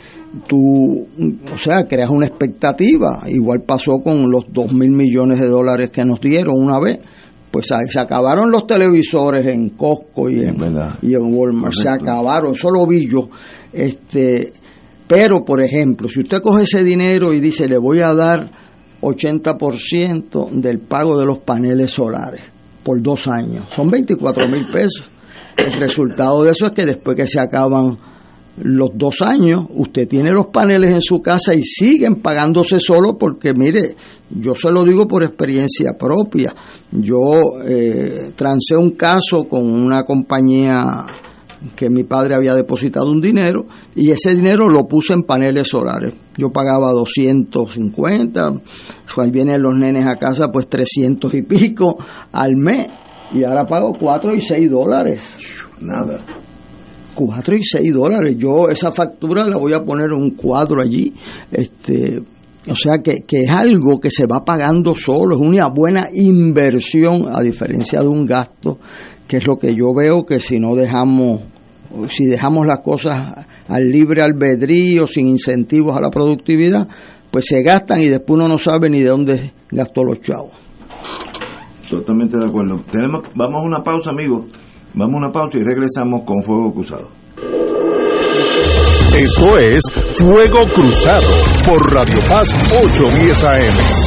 tú, 0.48 1.08
o 1.52 1.58
sea, 1.58 1.88
creas 1.88 2.10
una 2.10 2.28
expectativa. 2.28 3.24
Igual 3.28 3.62
pasó 3.62 4.00
con 4.00 4.30
los 4.30 4.44
dos 4.52 4.72
mil 4.72 4.92
millones 4.92 5.40
de 5.40 5.48
dólares 5.48 5.90
que 5.90 6.06
nos 6.06 6.20
dieron 6.20 6.56
una 6.58 6.80
vez. 6.80 7.00
Pues 7.50 7.68
se 7.68 8.00
acabaron 8.00 8.52
los 8.52 8.68
televisores 8.68 9.48
en 9.48 9.70
Costco 9.70 10.30
y 10.30 10.42
en, 10.42 10.58
y 11.02 11.16
en 11.16 11.34
Walmart. 11.34 11.74
Se 11.74 11.90
acabaron, 11.90 12.54
eso 12.54 12.70
lo 12.70 12.86
vi 12.86 13.10
yo. 13.10 13.30
Este, 13.74 14.52
pero, 15.08 15.46
por 15.46 15.62
ejemplo, 15.62 16.10
si 16.10 16.20
usted 16.20 16.42
coge 16.42 16.64
ese 16.64 16.84
dinero 16.84 17.34
y 17.34 17.40
dice, 17.40 17.68
le 17.68 17.78
voy 17.78 18.02
a 18.02 18.14
dar 18.14 18.52
80% 19.02 20.50
del 20.52 20.80
pago 20.80 21.18
de 21.18 21.26
los 21.26 21.40
paneles 21.40 21.92
solares 21.92 22.42
por 22.84 23.02
dos 23.02 23.28
años, 23.28 23.68
son 23.74 23.90
24 23.90 24.48
mil 24.48 24.68
pesos. 24.68 25.10
El 25.56 25.74
resultado 25.74 26.44
de 26.44 26.52
eso 26.52 26.68
es 26.68 26.72
que 26.74 26.86
después 26.86 27.16
que 27.16 27.26
se 27.26 27.40
acaban 27.40 27.98
los 28.62 28.90
dos 28.96 29.22
años, 29.22 29.66
usted 29.70 30.08
tiene 30.08 30.32
los 30.32 30.48
paneles 30.48 30.92
en 30.92 31.02
su 31.02 31.22
casa 31.22 31.54
y 31.54 31.62
siguen 31.62 32.22
pagándose 32.22 32.80
solo 32.80 33.18
porque, 33.18 33.54
mire, 33.54 33.96
yo 34.30 34.56
se 34.56 34.72
lo 34.72 34.84
digo 34.84 35.08
por 35.08 35.24
experiencia 35.24 35.94
propia. 35.98 36.56
Yo 36.92 37.62
eh, 37.66 38.32
trancé 38.36 38.76
un 38.76 38.92
caso 38.92 39.48
con 39.48 39.64
una 39.64 40.04
compañía 40.04 41.06
que 41.76 41.90
mi 41.90 42.04
padre 42.04 42.36
había 42.36 42.54
depositado 42.54 43.10
un 43.10 43.22
dinero 43.22 43.66
y 43.96 44.12
ese 44.12 44.36
dinero 44.36 44.70
lo 44.70 44.88
puse 44.88 45.14
en 45.14 45.24
paneles 45.24 45.68
solares. 45.68 46.14
Yo 46.38 46.52
pagaba 46.52 46.92
250, 46.92 48.54
cuando 49.14 49.34
vienen 49.34 49.62
los 49.62 49.74
nenes 49.76 50.06
a 50.06 50.18
casa 50.18 50.52
pues 50.52 50.68
300 50.68 51.34
y 51.34 51.42
pico 51.42 51.98
al 52.32 52.56
mes 52.56 52.88
y 53.34 53.44
ahora 53.44 53.66
pago 53.66 53.94
4 54.00 54.36
y 54.36 54.42
6 54.42 54.70
dólares. 54.70 55.38
Nada. 55.82 56.20
4 57.16 57.56
y 57.56 57.64
6 57.64 57.94
dólares. 57.94 58.36
Yo 58.38 58.70
esa 58.70 58.92
factura 58.92 59.46
la 59.46 59.58
voy 59.58 59.74
a 59.74 59.84
poner 59.84 60.12
un 60.12 60.32
cuadro 60.32 60.82
allí. 60.82 61.14
Este, 61.52 62.20
o 62.70 62.76
sea 62.76 63.00
que, 63.00 63.24
que, 63.26 63.44
es 63.44 63.50
algo 63.50 64.00
que 64.00 64.12
se 64.12 64.28
va 64.28 64.46
pagando 64.46 64.94
solo, 64.94 65.36
es 65.36 65.42
una 65.42 65.70
buena 65.70 66.10
inversión 66.14 67.24
a 67.34 67.42
diferencia 67.42 68.02
de 68.02 68.08
un 68.08 68.26
gasto 68.26 68.78
que 69.28 69.38
es 69.38 69.48
lo 69.48 69.58
que 69.58 69.76
yo 69.76 69.94
veo 69.94 70.26
que 70.26 70.40
si 70.40 70.60
no 70.60 70.76
dejamos, 70.76 71.42
si 72.10 72.26
dejamos 72.26 72.66
las 72.66 72.80
cosas 72.80 73.16
al 73.68 73.92
libre 73.92 74.22
albedrío, 74.22 75.08
sin 75.08 75.28
incentivos 75.28 75.98
a 75.98 76.02
la 76.02 76.10
productividad, 76.10 76.88
pues 77.30 77.46
se 77.48 77.62
gastan 77.62 78.02
y 78.02 78.08
después 78.08 78.40
uno 78.40 78.48
no 78.48 78.58
sabe 78.58 78.90
ni 78.90 79.02
de 79.02 79.10
dónde 79.10 79.52
gastó 79.70 80.04
los 80.04 80.22
chavos. 80.22 80.54
Totalmente 81.90 82.38
de 82.38 82.46
acuerdo. 82.46 82.82
Tenemos, 82.92 83.24
vamos 83.36 83.64
a 83.64 83.66
una 83.66 83.84
pausa, 83.84 84.10
amigos. 84.12 84.50
Vamos 84.94 85.16
a 85.16 85.18
una 85.18 85.32
pausa 85.32 85.58
y 85.58 85.64
regresamos 85.64 86.24
con 86.24 86.44
Fuego 86.44 86.74
Cruzado. 86.74 87.10
Esto 89.16 89.58
es 89.58 89.84
Fuego 90.18 90.60
Cruzado 90.74 91.28
por 91.66 91.94
Radio 91.94 92.20
Paz 92.30 92.54
810 92.72 93.44
AM. 93.44 94.07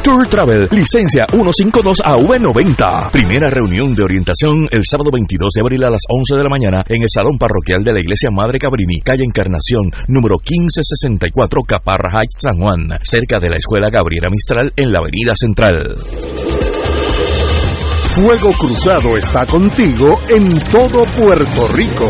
Tour 0.03 0.27
Travel, 0.27 0.67
licencia 0.71 1.25
152AV90. 1.27 3.11
Primera 3.11 3.49
reunión 3.49 3.93
de 3.93 4.03
orientación 4.03 4.67
el 4.71 4.81
sábado 4.83 5.11
22 5.11 5.51
de 5.53 5.61
abril 5.61 5.83
a 5.83 5.91
las 5.91 6.01
11 6.09 6.35
de 6.35 6.43
la 6.43 6.49
mañana 6.49 6.83
en 6.87 7.03
el 7.03 7.07
Salón 7.07 7.37
Parroquial 7.37 7.83
de 7.83 7.93
la 7.93 7.99
Iglesia 7.99 8.31
Madre 8.31 8.57
Cabrini, 8.57 8.99
calle 9.01 9.23
Encarnación, 9.23 9.91
número 10.07 10.37
1564, 10.37 11.61
Caparra 11.63 12.09
Heights, 12.09 12.41
San 12.41 12.59
Juan, 12.59 12.89
cerca 13.03 13.39
de 13.39 13.49
la 13.49 13.57
Escuela 13.57 13.89
Gabriela 13.91 14.29
Mistral 14.29 14.73
en 14.75 14.91
la 14.91 14.99
Avenida 14.99 15.35
Central. 15.35 15.95
Fuego 18.15 18.51
Cruzado 18.53 19.17
está 19.17 19.45
contigo 19.45 20.19
en 20.29 20.59
todo 20.71 21.05
Puerto 21.05 21.67
Rico. 21.73 22.09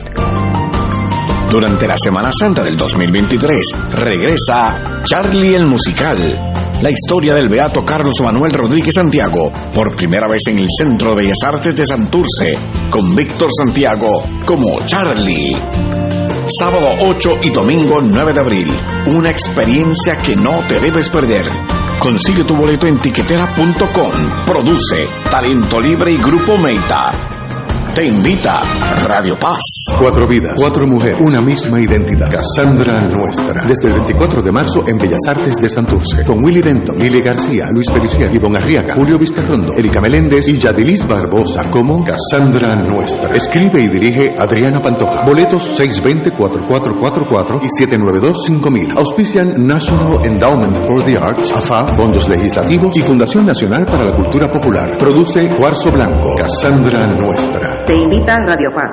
Durante 1.51 1.85
la 1.85 1.97
Semana 1.97 2.31
Santa 2.31 2.63
del 2.63 2.77
2023 2.77 3.75
regresa 3.91 5.01
Charlie 5.03 5.55
el 5.55 5.65
Musical, 5.65 6.17
la 6.81 6.89
historia 6.89 7.35
del 7.35 7.49
beato 7.49 7.83
Carlos 7.83 8.21
Manuel 8.21 8.53
Rodríguez 8.53 8.95
Santiago, 8.95 9.51
por 9.75 9.93
primera 9.97 10.29
vez 10.29 10.43
en 10.47 10.59
el 10.59 10.69
Centro 10.69 11.09
de 11.09 11.23
Bellas 11.23 11.43
Artes 11.45 11.75
de 11.75 11.85
Santurce, 11.85 12.57
con 12.89 13.13
Víctor 13.13 13.49
Santiago 13.53 14.23
como 14.45 14.79
Charlie. 14.85 16.12
Sábado 16.47 16.89
8 16.99 17.39
y 17.43 17.49
domingo 17.51 18.01
9 18.01 18.33
de 18.33 18.41
abril, 18.41 18.67
una 19.07 19.29
experiencia 19.29 20.17
que 20.17 20.35
no 20.35 20.59
te 20.67 20.77
debes 20.79 21.09
perder. 21.09 21.49
Consigue 21.99 22.43
tu 22.43 22.55
boleto 22.55 22.85
en 22.85 22.97
tiquetera.com. 22.97 24.11
Produce 24.45 25.07
Talento 25.29 25.79
Libre 25.79 26.11
y 26.11 26.17
Grupo 26.17 26.57
Meita. 26.57 27.32
Te 27.95 28.07
invita 28.07 28.59
Radio 29.07 29.37
Paz. 29.39 29.59
Cuatro 29.99 30.25
vidas, 30.25 30.55
cuatro 30.57 30.87
mujeres, 30.87 31.19
una 31.21 31.39
misma 31.41 31.79
identidad. 31.79 32.27
Cassandra 32.27 32.99
Nuestra. 33.01 33.65
Desde 33.67 33.89
el 33.89 33.93
24 33.93 34.41
de 34.41 34.51
marzo 34.51 34.83
en 34.87 34.97
Bellas 34.97 35.19
Artes 35.27 35.57
de 35.57 35.69
Santurce. 35.69 36.23
Con 36.23 36.43
Willy 36.43 36.63
Denton, 36.63 36.97
Lili 36.97 37.21
García, 37.21 37.67
Luis 37.71 37.91
Feliciano, 37.91 38.33
Ivonne 38.33 38.57
Arriaga, 38.57 38.95
Julio 38.95 39.19
Vizcarrondo, 39.19 39.75
Erika 39.77 40.01
Meléndez 40.01 40.47
y 40.47 40.57
Yadilis 40.57 41.07
Barbosa 41.07 41.69
como 41.69 42.03
Cassandra 42.03 42.75
Nuestra. 42.77 43.29
Escribe 43.29 43.81
y 43.81 43.87
dirige 43.89 44.33
Adriana 44.39 44.79
Pantoja. 44.79 45.23
Boletos 45.25 45.79
620-4444 45.79 47.61
y 47.61 47.67
792-5000. 47.85 48.97
Auspician 48.97 49.67
National 49.67 50.25
Endowment 50.25 50.87
for 50.87 51.05
the 51.05 51.15
Arts, 51.15 51.51
AFA, 51.51 51.93
Fondos 51.95 52.27
Legislativos 52.27 52.97
y 52.97 53.01
Fundación 53.01 53.45
Nacional 53.45 53.85
para 53.85 54.05
la 54.05 54.15
Cultura 54.15 54.51
Popular. 54.51 54.97
Produce 54.97 55.47
Cuarzo 55.49 55.91
Blanco. 55.91 56.33
Cassandra 56.35 57.05
Nuestra. 57.05 57.82
Te 57.85 57.95
invita 57.95 58.37
Radio 58.45 58.69
Paz. 58.73 58.91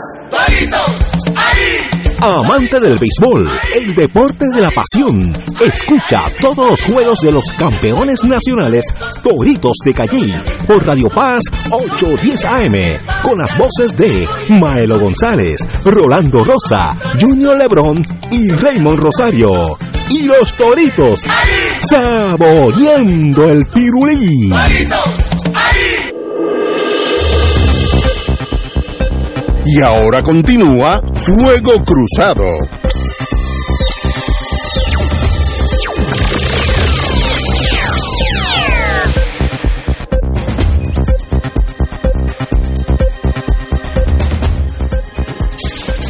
Amante 2.23 2.81
del 2.81 2.99
béisbol, 2.99 3.49
el 3.77 3.95
deporte 3.95 4.45
de 4.53 4.61
la 4.61 4.71
pasión. 4.71 5.33
Escucha 5.65 6.25
todos 6.41 6.71
los 6.71 6.85
juegos 6.85 7.21
de 7.21 7.33
los 7.33 7.45
campeones 7.57 8.25
nacionales 8.25 8.85
Toritos 9.23 9.77
de 9.85 9.95
Calle 9.95 10.35
por 10.67 10.85
Radio 10.85 11.09
Paz 11.09 11.43
810 11.71 12.45
AM 12.45 12.75
con 13.23 13.39
las 13.39 13.57
voces 13.57 13.97
de 13.97 14.27
Maelo 14.49 14.99
González, 14.99 15.61
Rolando 15.85 16.45
Rosa, 16.45 16.97
Junior 17.21 17.57
Lebrón 17.57 18.05
y 18.31 18.51
Raymond 18.51 18.99
Rosario. 18.99 19.79
Y 20.11 20.25
los 20.25 20.53
Toritos 20.55 21.21
saboreando 21.89 23.49
el 23.49 23.67
pirulí. 23.67 24.53
Y 29.73 29.80
ahora 29.83 30.21
continúa 30.21 31.00
Fuego 31.15 31.75
Cruzado. 31.85 32.45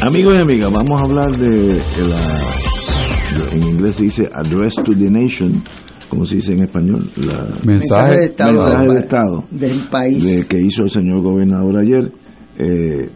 Amigos 0.03 0.38
y 0.38 0.40
amigas, 0.40 0.73
vamos 0.73 1.03
a 1.03 1.05
hablar 1.05 1.31
de, 1.37 1.51
de 1.51 2.09
la, 2.09 3.53
en 3.53 3.62
inglés 3.62 3.96
se 3.96 4.05
dice 4.05 4.31
Address 4.33 4.77
to 4.77 4.92
the 4.92 5.11
Nation, 5.11 5.62
como 6.09 6.25
se 6.25 6.37
dice 6.37 6.53
en 6.53 6.62
español, 6.62 7.11
la 7.16 7.46
Mensaje, 7.62 8.16
de 8.16 8.25
Estado, 8.25 8.53
mensaje 8.55 8.88
de 8.88 9.01
Estado 9.01 9.44
del 9.51 9.79
país. 9.90 10.25
de 10.25 10.46
que 10.46 10.59
hizo 10.59 10.85
el 10.85 10.90
señor 10.90 11.20
gobernador 11.20 11.77
ayer. 11.77 12.11
Eh, 12.59 13.11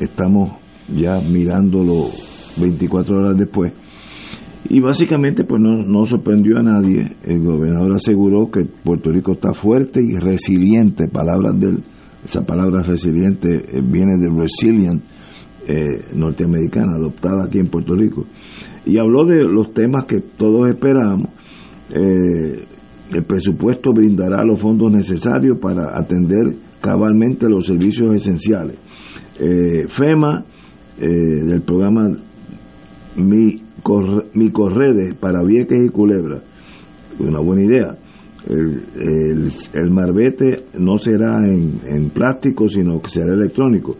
estamos 0.00 0.52
ya 0.88 1.18
mirándolo 1.20 2.06
24 2.58 3.16
horas 3.16 3.38
después. 3.38 3.72
Y 4.68 4.80
básicamente 4.80 5.44
pues 5.44 5.62
no, 5.62 5.82
no 5.82 6.06
sorprendió 6.06 6.58
a 6.58 6.62
nadie. 6.62 7.16
El 7.24 7.44
gobernador 7.44 7.96
aseguró 7.96 8.50
que 8.50 8.64
Puerto 8.64 9.10
Rico 9.10 9.32
está 9.32 9.52
fuerte 9.52 10.00
y 10.02 10.16
resiliente. 10.18 11.08
Palabras 11.08 11.58
de 11.60 11.68
él, 11.68 11.78
esa 12.24 12.42
palabra 12.42 12.82
resiliente 12.82 13.54
eh, 13.54 13.80
viene 13.82 14.14
del 14.18 14.36
resilient 14.36 15.02
eh, 15.68 16.04
norteamericana, 16.14 16.94
adoptada 16.96 17.44
aquí 17.44 17.58
en 17.58 17.68
Puerto 17.68 17.94
Rico. 17.94 18.26
Y 18.84 18.98
habló 18.98 19.24
de 19.24 19.42
los 19.44 19.72
temas 19.72 20.04
que 20.04 20.20
todos 20.20 20.68
esperábamos. 20.68 21.28
Eh, 21.90 22.64
el 23.12 23.22
presupuesto 23.22 23.92
brindará 23.92 24.44
los 24.44 24.60
fondos 24.60 24.92
necesarios 24.92 25.58
para 25.60 25.96
atender 25.96 26.56
cabalmente 26.80 27.48
los 27.48 27.66
servicios 27.66 28.14
esenciales. 28.14 28.76
Eh, 29.38 29.86
FEMA, 29.88 30.44
eh, 30.98 31.06
del 31.08 31.60
programa 31.62 32.10
Mi, 33.16 33.56
Corre- 33.82 34.26
Mi 34.34 34.50
Corredes 34.50 35.14
para 35.14 35.42
Vieques 35.42 35.84
y 35.84 35.88
Culebra, 35.90 36.38
una 37.18 37.40
buena 37.40 37.64
idea. 37.64 37.96
El, 38.48 39.50
el, 39.74 39.90
marbete 39.90 40.66
no 40.78 40.98
será 40.98 41.38
en, 41.48 41.80
en 41.84 42.10
plástico, 42.10 42.68
sino 42.68 43.00
que 43.02 43.10
será 43.10 43.32
electrónico. 43.32 43.96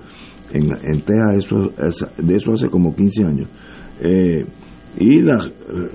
En, 0.53 0.71
en 0.71 1.01
Texas 1.01 1.35
eso, 1.37 1.73
es- 1.85 2.07
de 2.25 2.37
eso 2.37 2.53
hace 2.53 2.69
como 2.69 2.95
15 2.95 3.25
años. 3.25 3.49
Eh, 4.01 4.45
y 4.99 5.21
la 5.21 5.39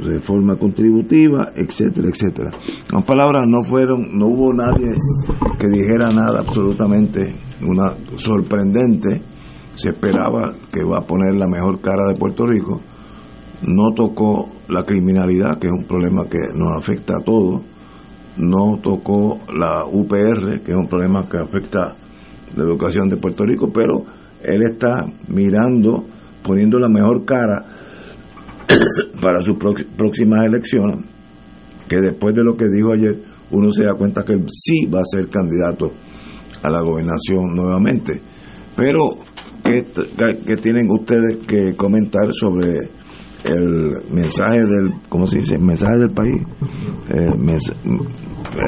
reforma 0.04 0.58
contributiva, 0.58 1.54
etcétera, 1.56 2.10
etcétera. 2.10 2.52
En 2.94 3.02
palabras, 3.04 3.48
no 3.48 3.64
fueron, 3.64 4.16
no 4.16 4.28
hubo 4.28 4.54
nadie 4.54 4.92
que 5.58 5.68
dijera 5.70 6.10
nada 6.12 6.40
absolutamente 6.42 7.34
una 7.66 7.94
sorprendente. 8.18 9.22
Se 9.76 9.90
esperaba 9.90 10.54
que 10.72 10.84
va 10.84 11.00
a 11.00 11.06
poner 11.06 11.36
la 11.36 11.48
mejor 11.48 11.82
cara 11.82 12.08
de 12.08 12.16
Puerto 12.16 12.46
Rico. 12.46 12.82
No 13.64 13.94
tocó 13.96 14.52
la 14.68 14.84
criminalidad, 14.84 15.60
que 15.60 15.68
es 15.68 15.74
un 15.74 15.86
problema 15.86 16.28
que 16.28 16.40
nos 16.54 16.78
afecta 16.78 17.18
a 17.18 17.24
todos. 17.24 17.62
No 18.38 18.80
tocó 18.82 19.40
la 19.54 19.86
UPR, 19.86 20.62
que 20.62 20.72
es 20.72 20.78
un 20.78 20.88
problema 20.88 21.28
que 21.30 21.38
afecta 21.38 21.96
la 22.56 22.64
educación 22.64 23.08
de 23.08 23.18
Puerto 23.18 23.44
Rico, 23.46 23.72
pero 23.74 24.06
él 24.44 24.64
está 24.64 25.06
mirando, 25.28 26.06
poniendo 26.44 26.80
la 26.80 26.90
mejor 26.90 27.26
cara 27.26 27.66
para 29.22 29.42
sus 29.42 29.58
próximas 29.96 30.46
elecciones, 30.46 31.06
que 31.88 31.98
después 31.98 32.36
de 32.36 32.44
lo 32.44 32.56
que 32.56 32.66
dijo 32.70 32.94
ayer, 32.94 33.22
uno 33.52 33.72
se 33.72 33.84
da 33.84 33.94
cuenta 33.96 34.24
que 34.24 34.34
él 34.34 34.46
sí 34.50 34.86
va 34.88 35.00
a 35.00 35.06
ser 35.06 35.28
candidato 35.30 35.92
a 36.64 36.70
la 36.70 36.82
gobernación 36.82 37.56
nuevamente. 37.56 38.22
Pero, 38.76 39.10
¿qué, 39.72 39.82
t- 39.84 40.38
qué 40.46 40.56
tienen 40.58 40.90
ustedes 40.92 41.38
que 41.48 41.74
comentar 41.76 42.32
sobre 42.32 42.68
el 43.44 43.94
mensaje 44.12 44.60
del, 44.60 44.94
¿cómo 45.10 45.28
se 45.28 45.38
dice? 45.40 45.58
Mensaje 45.58 45.98
del 45.98 46.10
país, 46.12 46.42
eh, 47.10 47.32
mens- 47.38 47.74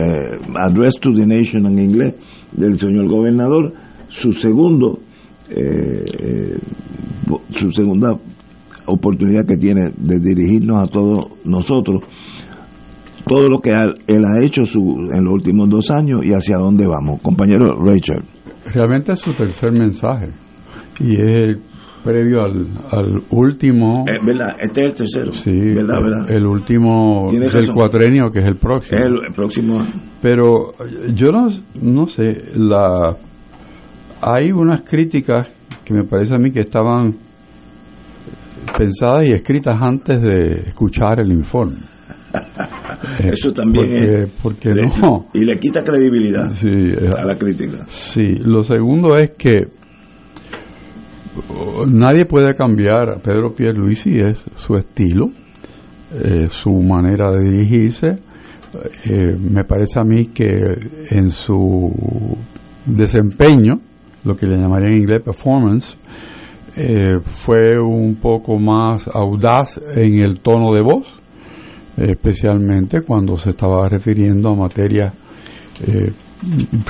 eh, 0.01 0.39
Address 0.55 0.95
to 0.99 1.11
the 1.13 1.25
Nation 1.25 1.65
en 1.67 1.79
inglés, 1.79 2.15
del 2.51 2.77
señor 2.79 3.07
gobernador, 3.07 3.73
su 4.07 4.31
segundo, 4.33 4.99
eh, 5.49 6.03
eh, 6.19 6.57
su 7.55 7.71
segunda 7.71 8.17
oportunidad 8.85 9.45
que 9.45 9.57
tiene 9.57 9.91
de 9.95 10.19
dirigirnos 10.19 10.77
a 10.83 10.87
todos 10.91 11.19
nosotros 11.45 12.03
todo 13.25 13.47
lo 13.47 13.59
que 13.61 13.69
él 13.71 14.25
ha 14.25 14.43
hecho 14.43 14.65
su, 14.65 15.09
en 15.13 15.23
los 15.23 15.33
últimos 15.35 15.69
dos 15.69 15.89
años 15.91 16.19
y 16.25 16.33
hacia 16.33 16.57
dónde 16.57 16.85
vamos. 16.85 17.21
Compañero 17.21 17.73
Rachel. 17.81 18.21
Realmente 18.65 19.13
es 19.13 19.19
su 19.19 19.33
tercer 19.33 19.71
mensaje 19.71 20.25
y 20.99 21.15
es 21.21 21.41
el 21.41 21.59
previo 22.03 22.41
al, 22.43 22.67
al 22.91 23.21
último, 23.31 24.03
Eh, 24.07 24.17
¿Verdad? 24.25 24.57
Este 24.59 24.81
es 24.81 24.91
el 24.91 24.93
tercero. 24.97 25.31
sí, 25.31 25.51
¿Verdad, 25.51 25.97
el, 25.99 26.03
verdad? 26.03 26.31
el 26.31 26.45
último 26.45 27.25
Tiene 27.29 27.47
del 27.49 27.69
cuatrenio 27.71 28.29
que 28.29 28.39
es 28.39 28.45
el 28.45 28.55
próximo. 28.57 28.97
El, 28.99 29.13
el 29.29 29.33
próximo. 29.33 29.81
Pero 30.21 30.73
yo 31.13 31.31
no, 31.31 31.47
no 31.81 32.05
sé, 32.07 32.43
la 32.55 33.15
hay 34.21 34.51
unas 34.51 34.81
críticas 34.81 35.47
que 35.85 35.93
me 35.93 36.03
parece 36.05 36.35
a 36.35 36.37
mí 36.37 36.51
que 36.51 36.61
estaban 36.61 37.13
pensadas 38.77 39.27
y 39.27 39.31
escritas 39.33 39.75
antes 39.81 40.21
de 40.21 40.63
escuchar 40.67 41.19
el 41.19 41.31
informe. 41.31 41.77
Eso 43.19 43.51
también 43.51 44.31
porque, 44.41 44.69
es. 44.69 44.97
no. 44.99 45.27
Y 45.33 45.43
le 45.45 45.57
quita 45.59 45.83
credibilidad 45.83 46.51
a 47.17 47.25
la 47.25 47.35
crítica. 47.37 47.85
Sí, 47.87 48.35
lo 48.43 48.63
segundo 48.63 49.15
es 49.15 49.31
que 49.37 49.67
nadie 51.87 52.25
puede 52.25 52.55
cambiar 52.55 53.09
a 53.09 53.15
Pedro 53.15 53.53
Pierluisi, 53.53 54.19
es 54.19 54.43
su 54.55 54.75
estilo, 54.75 55.29
eh, 56.13 56.47
su 56.49 56.71
manera 56.71 57.31
de 57.31 57.43
dirigirse. 57.43 58.19
Eh, 59.05 59.37
me 59.39 59.63
parece 59.65 59.99
a 59.99 60.03
mí 60.03 60.27
que 60.27 60.77
en 61.09 61.29
su 61.29 61.91
desempeño, 62.85 63.79
lo 64.25 64.35
que 64.35 64.47
le 64.47 64.57
llamaría 64.57 64.89
en 64.89 64.97
inglés 64.97 65.21
performance, 65.23 65.97
eh, 66.75 67.19
fue 67.23 67.79
un 67.79 68.15
poco 68.15 68.57
más 68.57 69.07
audaz 69.07 69.79
en 69.95 70.23
el 70.23 70.39
tono 70.39 70.71
de 70.71 70.81
voz, 70.81 71.07
especialmente 71.97 73.01
cuando 73.01 73.37
se 73.37 73.51
estaba 73.51 73.87
refiriendo 73.87 74.49
a 74.49 74.55
materias 74.55 75.13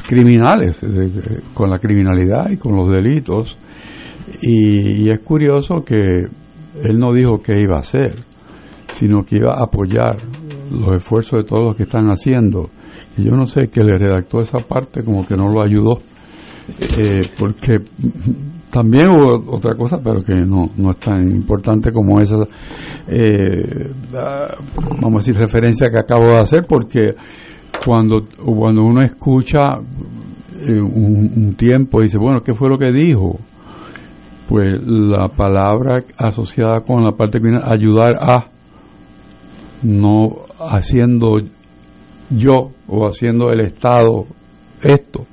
criminales, 0.06 0.79
con 1.53 1.69
la 1.69 1.79
criminalidad 1.79 2.49
y 2.49 2.58
con 2.58 2.75
los 2.75 2.89
delitos 2.89 3.58
y, 4.41 5.09
es 5.09 5.19
curioso 5.19 5.83
que 5.83 6.25
él 6.83 6.99
no 6.99 7.13
dijo 7.13 7.41
qué 7.41 7.59
iba 7.59 7.77
a 7.77 7.79
hacer, 7.79 8.15
sino 8.91 9.23
que 9.23 9.38
iba 9.38 9.53
a 9.53 9.63
apoyar 9.63 10.17
los 10.71 10.95
esfuerzos 10.95 11.43
de 11.43 11.49
todos 11.49 11.63
los 11.63 11.75
que 11.75 11.83
están 11.83 12.07
haciendo. 12.07 12.69
Y 13.17 13.23
yo 13.25 13.31
no 13.31 13.45
sé 13.45 13.67
que 13.67 13.83
le 13.83 13.97
redactó 13.97 14.41
esa 14.41 14.59
parte 14.59 15.03
como 15.03 15.25
que 15.25 15.36
no 15.36 15.49
lo 15.49 15.62
ayudó, 15.62 15.99
eh, 16.97 17.21
porque 17.38 17.79
también 18.71 19.09
hubo 19.12 19.53
otra 19.55 19.75
cosa, 19.75 19.99
pero 20.03 20.21
que 20.21 20.33
no, 20.33 20.71
no 20.77 20.91
es 20.91 20.97
tan 20.97 21.29
importante 21.29 21.91
como 21.91 22.19
esa, 22.19 22.38
eh, 23.07 23.91
vamos 24.99 25.13
a 25.13 25.17
decir, 25.17 25.36
referencia 25.36 25.89
que 25.89 25.99
acabo 25.99 26.25
de 26.25 26.38
hacer, 26.38 26.65
porque 26.67 27.13
cuando, 27.86 28.21
cuando 28.43 28.83
uno 28.83 29.01
escucha 29.01 29.75
eh, 29.75 30.79
un, 30.79 31.31
un 31.36 31.55
tiempo 31.55 32.01
dice, 32.01 32.17
bueno, 32.17 32.41
¿qué 32.41 32.55
fue 32.55 32.69
lo 32.69 32.77
que 32.77 32.91
dijo? 32.91 33.38
Pues 34.47 34.82
la 34.86 35.29
palabra 35.29 36.03
asociada 36.17 36.82
con 36.82 37.03
la 37.03 37.12
parte 37.12 37.39
criminal, 37.39 37.63
ayudar 37.65 38.17
a, 38.19 38.47
no 39.84 40.29
haciendo 40.60 41.38
yo 42.29 42.71
o 42.88 43.08
haciendo 43.08 43.51
el 43.51 43.62
Estado 43.62 44.25
esto, 44.82 45.25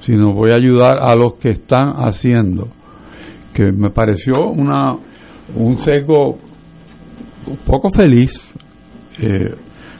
sino 0.00 0.34
voy 0.34 0.52
a 0.52 0.56
ayudar 0.56 0.98
a 1.00 1.14
los 1.14 1.34
que 1.34 1.50
están 1.50 1.94
haciendo, 1.96 2.68
que 3.54 3.72
me 3.72 3.90
pareció 3.90 4.34
una 4.50 4.96
un 5.56 5.76
sesgo 5.78 6.38
un 7.46 7.56
poco 7.66 7.90
feliz. 7.90 8.54
Eh, 9.20 9.54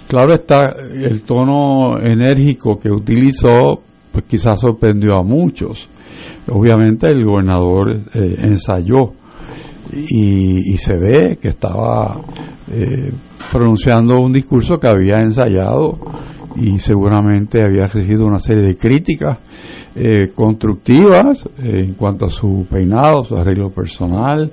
claro 0.06 0.34
está, 0.34 0.74
el 0.94 1.22
tono 1.22 1.98
enérgico 1.98 2.78
que 2.78 2.90
utilizó, 2.90 3.82
pues 4.12 4.24
quizás 4.26 4.60
sorprendió 4.60 5.14
a 5.14 5.22
muchos 5.22 5.88
obviamente 6.50 7.08
el 7.08 7.24
gobernador 7.24 7.92
eh, 8.14 8.36
ensayó 8.38 9.12
y, 9.92 10.76
se 10.78 10.96
ve 10.96 11.38
que 11.40 11.48
estaba 11.48 12.20
eh, 12.70 13.12
pronunciando 13.50 14.20
un 14.20 14.32
discurso 14.32 14.78
que 14.78 14.86
había 14.86 15.20
ensayado 15.20 15.98
y 16.56 16.78
seguramente 16.78 17.62
había 17.62 17.86
recibido 17.86 18.24
una 18.26 18.38
serie 18.38 18.62
de 18.62 18.76
críticas 18.76 19.38
eh, 19.96 20.30
constructivas 20.34 21.44
en 21.58 21.94
cuanto 21.94 22.26
a 22.26 22.30
su 22.30 22.66
peinado, 22.70 23.24
su 23.24 23.36
arreglo 23.36 23.70
personal, 23.70 24.52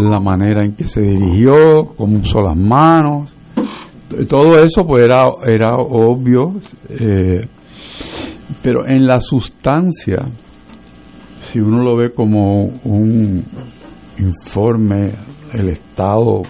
la 0.00 0.20
manera 0.20 0.64
en 0.64 0.74
que 0.74 0.86
se 0.86 1.02
dirigió, 1.02 1.94
cómo 1.96 2.18
usó 2.18 2.38
las 2.42 2.56
manos. 2.56 3.34
Todo 4.28 4.62
eso 4.62 4.84
pues 4.84 5.02
era, 5.02 5.24
era 5.46 5.76
obvio, 5.76 6.54
pero 8.62 8.86
en 8.86 9.06
la 9.06 9.20
sustancia 9.20 10.24
si 11.44 11.60
uno 11.60 11.82
lo 11.82 11.96
ve 11.96 12.10
como 12.10 12.64
un 12.84 13.44
informe, 14.18 15.12
el 15.52 15.68
estado 15.68 16.42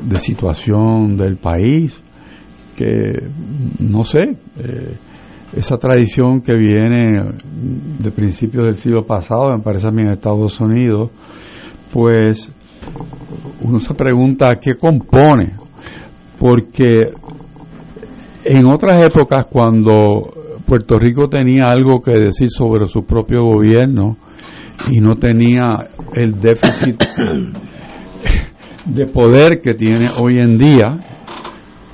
de 0.00 0.18
situación 0.18 1.16
del 1.16 1.36
país, 1.36 2.02
que 2.76 3.12
no 3.78 4.04
sé, 4.04 4.36
eh, 4.58 4.96
esa 5.54 5.76
tradición 5.76 6.40
que 6.40 6.56
viene 6.56 7.22
de 7.98 8.10
principios 8.10 8.64
del 8.64 8.76
siglo 8.76 9.04
pasado, 9.04 9.56
me 9.56 9.62
parece 9.62 9.88
a 9.88 9.90
mí 9.90 10.02
en 10.02 10.12
Estados 10.12 10.60
Unidos, 10.60 11.10
pues 11.92 12.50
uno 13.60 13.78
se 13.78 13.94
pregunta 13.94 14.56
qué 14.56 14.74
compone, 14.76 15.54
porque 16.38 17.12
en 18.44 18.66
otras 18.66 19.04
épocas 19.04 19.46
cuando 19.50 20.41
Puerto 20.72 20.98
Rico 20.98 21.28
tenía 21.28 21.70
algo 21.70 22.00
que 22.00 22.12
decir 22.12 22.48
sobre 22.48 22.86
su 22.86 23.04
propio 23.04 23.42
gobierno 23.42 24.16
y 24.90 25.00
no 25.00 25.16
tenía 25.16 25.86
el 26.14 26.40
déficit 26.40 27.04
de 28.86 29.04
poder 29.04 29.60
que 29.60 29.74
tiene 29.74 30.08
hoy 30.18 30.38
en 30.38 30.56
día, 30.56 30.88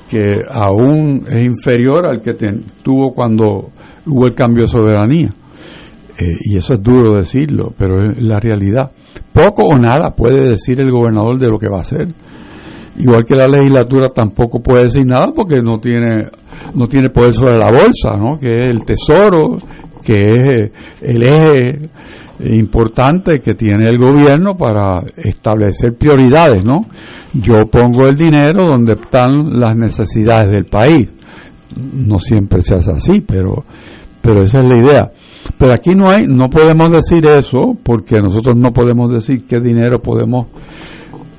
que 0.08 0.42
aún 0.48 1.24
es 1.26 1.44
inferior 1.44 2.06
al 2.06 2.22
que 2.22 2.34
tuvo 2.80 3.12
cuando 3.12 3.70
hubo 4.06 4.26
el 4.26 4.36
cambio 4.36 4.62
de 4.62 4.68
soberanía. 4.68 5.30
Eh, 6.16 6.36
y 6.44 6.56
eso 6.56 6.74
es 6.74 6.80
duro 6.80 7.16
decirlo, 7.16 7.74
pero 7.76 8.12
es 8.12 8.22
la 8.22 8.38
realidad. 8.38 8.92
Poco 9.32 9.64
o 9.64 9.74
nada 9.74 10.14
puede 10.14 10.50
decir 10.50 10.80
el 10.80 10.92
gobernador 10.92 11.36
de 11.36 11.48
lo 11.48 11.58
que 11.58 11.68
va 11.68 11.78
a 11.78 11.80
hacer. 11.80 12.06
Igual 12.96 13.24
que 13.24 13.34
la 13.34 13.48
legislatura 13.48 14.06
tampoco 14.10 14.60
puede 14.60 14.84
decir 14.84 15.04
nada 15.04 15.32
porque 15.34 15.56
no 15.60 15.80
tiene 15.80 16.30
no 16.74 16.86
tiene 16.86 17.10
poder 17.10 17.34
sobre 17.34 17.58
la 17.58 17.70
bolsa, 17.70 18.16
¿no? 18.16 18.38
que 18.38 18.56
es 18.56 18.64
el 18.66 18.84
tesoro, 18.84 19.58
que 20.04 20.24
es 20.26 20.72
el 21.02 21.22
eje 21.22 21.88
importante 22.40 23.40
que 23.40 23.54
tiene 23.54 23.86
el 23.86 23.98
gobierno 23.98 24.54
para 24.54 25.02
establecer 25.16 25.94
prioridades, 25.98 26.64
¿no? 26.64 26.86
Yo 27.34 27.66
pongo 27.70 28.06
el 28.06 28.16
dinero 28.16 28.68
donde 28.68 28.94
están 28.94 29.58
las 29.58 29.76
necesidades 29.76 30.50
del 30.50 30.66
país. 30.66 31.08
No 31.76 32.18
siempre 32.18 32.60
se 32.62 32.76
hace 32.76 32.92
así, 32.92 33.20
pero 33.20 33.64
pero 34.20 34.42
esa 34.42 34.60
es 34.60 34.70
la 34.70 34.76
idea. 34.76 35.10
Pero 35.56 35.72
aquí 35.72 35.94
no 35.94 36.10
hay 36.10 36.26
no 36.26 36.48
podemos 36.48 36.90
decir 36.90 37.26
eso 37.26 37.76
porque 37.82 38.20
nosotros 38.20 38.54
no 38.56 38.72
podemos 38.72 39.10
decir 39.10 39.46
qué 39.46 39.58
dinero 39.58 40.00
podemos 40.00 40.46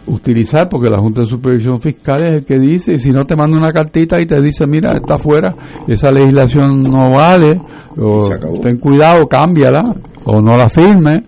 utilizar, 0.10 0.67
porque 0.69 0.89
la 0.89 1.00
Junta 1.00 1.22
de 1.22 1.28
Supervisión 1.28 1.80
Fiscal 1.80 2.24
es 2.24 2.32
el 2.32 2.45
que 2.45 2.60
dice, 2.60 2.93
y 2.93 2.98
si 2.98 3.12
no 3.12 3.26
te 3.26 3.36
manda 3.36 3.58
una 3.58 3.72
cartita 3.72 4.19
y 4.19 4.26
te 4.26 4.41
dice, 4.41 4.65
mira, 4.67 4.91
está 4.93 5.15
afuera, 5.15 5.56
esa 5.88 6.12
legislación 6.12 6.82
no 6.82 7.15
vale, 7.15 7.62
o 8.02 8.30
ten 8.62 8.78
cuidado, 8.80 9.28
cámbiala, 9.28 9.84
o 10.26 10.41
no 10.41 10.58
la 10.58 10.67
firme. 10.69 11.24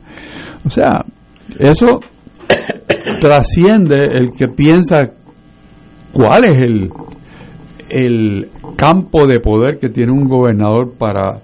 O 0.66 0.70
sea, 0.70 1.04
eso 1.60 2.00
trasciende 3.20 3.96
el 4.14 4.32
que 4.32 4.48
piensa 4.48 5.12
cuál 6.12 6.46
es 6.46 6.60
el, 6.64 6.90
el 7.92 8.50
campo 8.76 9.28
de 9.28 9.40
poder 9.40 9.78
que 9.78 9.90
tiene 9.90 10.12
un 10.12 10.28
gobernador 10.28 10.94
para, 10.98 11.42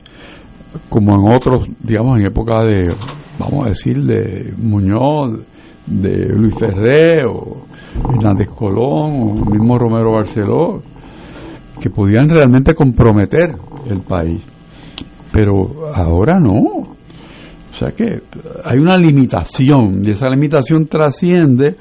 como 0.90 1.14
en 1.16 1.36
otros, 1.36 1.68
digamos, 1.80 2.18
en 2.18 2.26
época 2.26 2.66
de, 2.66 2.96
vamos 3.40 3.66
a 3.66 3.70
decir, 3.70 4.04
de 4.04 4.54
Muñoz, 4.58 5.40
de 5.88 6.28
Luis 6.36 6.54
Ferré 6.60 7.26
o 7.26 7.66
Hernández 8.14 8.50
Colón 8.50 9.12
o 9.22 9.46
mismo 9.50 9.78
Romero 9.78 10.12
Barceló, 10.12 10.82
que 11.80 11.90
podían 11.90 12.30
realmente 12.30 12.74
comprometer 12.74 13.56
el 13.90 14.02
país. 14.02 14.42
Pero 15.32 15.94
ahora 15.94 16.40
no. 16.40 16.54
O 16.54 17.74
sea 17.74 17.92
que 17.92 18.22
hay 18.66 18.80
una 18.80 18.98
limitación 18.98 20.02
y 20.04 20.12
esa 20.12 20.30
limitación 20.30 20.88
trasciende 20.88 21.76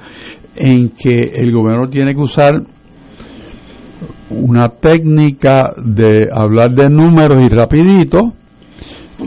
en 0.54 0.90
que 0.90 1.30
el 1.34 1.52
gobierno 1.52 1.88
tiene 1.88 2.14
que 2.14 2.20
usar 2.20 2.54
una 4.30 4.64
técnica 4.68 5.72
de 5.82 6.28
hablar 6.32 6.72
de 6.74 6.90
números 6.90 7.38
y 7.44 7.48
rapidito 7.48 8.34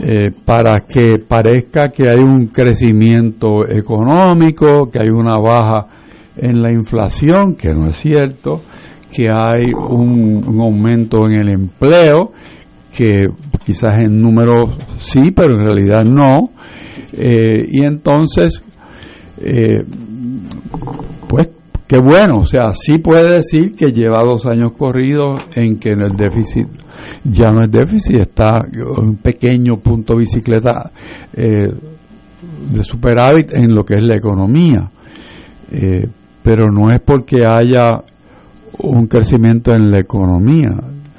eh, 0.02 0.30
para 0.46 0.80
que 0.80 1.18
parezca 1.18 1.90
que 1.90 2.08
hay 2.08 2.22
un 2.22 2.46
crecimiento 2.46 3.68
económico, 3.68 4.90
que 4.90 4.98
hay 4.98 5.10
una 5.10 5.36
baja 5.36 5.88
en 6.36 6.62
la 6.62 6.72
inflación, 6.72 7.54
que 7.54 7.74
no 7.74 7.88
es 7.88 7.96
cierto, 7.96 8.62
que 9.14 9.28
hay 9.28 9.72
un, 9.74 10.58
aumento 10.58 11.26
en 11.26 11.40
el 11.40 11.48
empleo, 11.50 12.32
que 12.96 13.28
quizás 13.66 14.02
en 14.02 14.22
números 14.22 14.70
sí, 14.96 15.32
pero 15.32 15.58
en 15.58 15.66
realidad 15.66 16.02
no. 16.04 16.50
Eh, 17.12 17.66
y 17.68 17.84
entonces, 17.84 18.64
eh, 19.38 19.84
pues 21.28 21.50
qué 21.86 21.98
bueno, 21.98 22.38
o 22.38 22.46
sea, 22.46 22.72
sí 22.72 22.96
puede 22.98 23.34
decir 23.34 23.74
que 23.74 23.92
lleva 23.92 24.22
dos 24.22 24.46
años 24.46 24.72
corridos 24.78 25.44
en 25.54 25.78
que 25.78 25.90
en 25.90 26.00
el 26.00 26.12
déficit 26.12 26.68
ya 27.24 27.50
no 27.50 27.62
es 27.62 27.70
déficit, 27.70 28.16
está 28.16 28.64
un 28.96 29.16
pequeño 29.16 29.76
punto 29.78 30.16
bicicleta 30.16 30.90
eh, 31.32 31.68
de 32.72 32.82
superávit 32.82 33.52
en 33.52 33.74
lo 33.74 33.84
que 33.84 33.94
es 33.94 34.06
la 34.06 34.16
economía. 34.16 34.90
Eh, 35.70 36.08
pero 36.42 36.70
no 36.70 36.90
es 36.90 37.00
porque 37.00 37.42
haya 37.46 38.02
un 38.78 39.06
crecimiento 39.06 39.72
en 39.72 39.90
la 39.90 40.00
economía, 40.00 40.74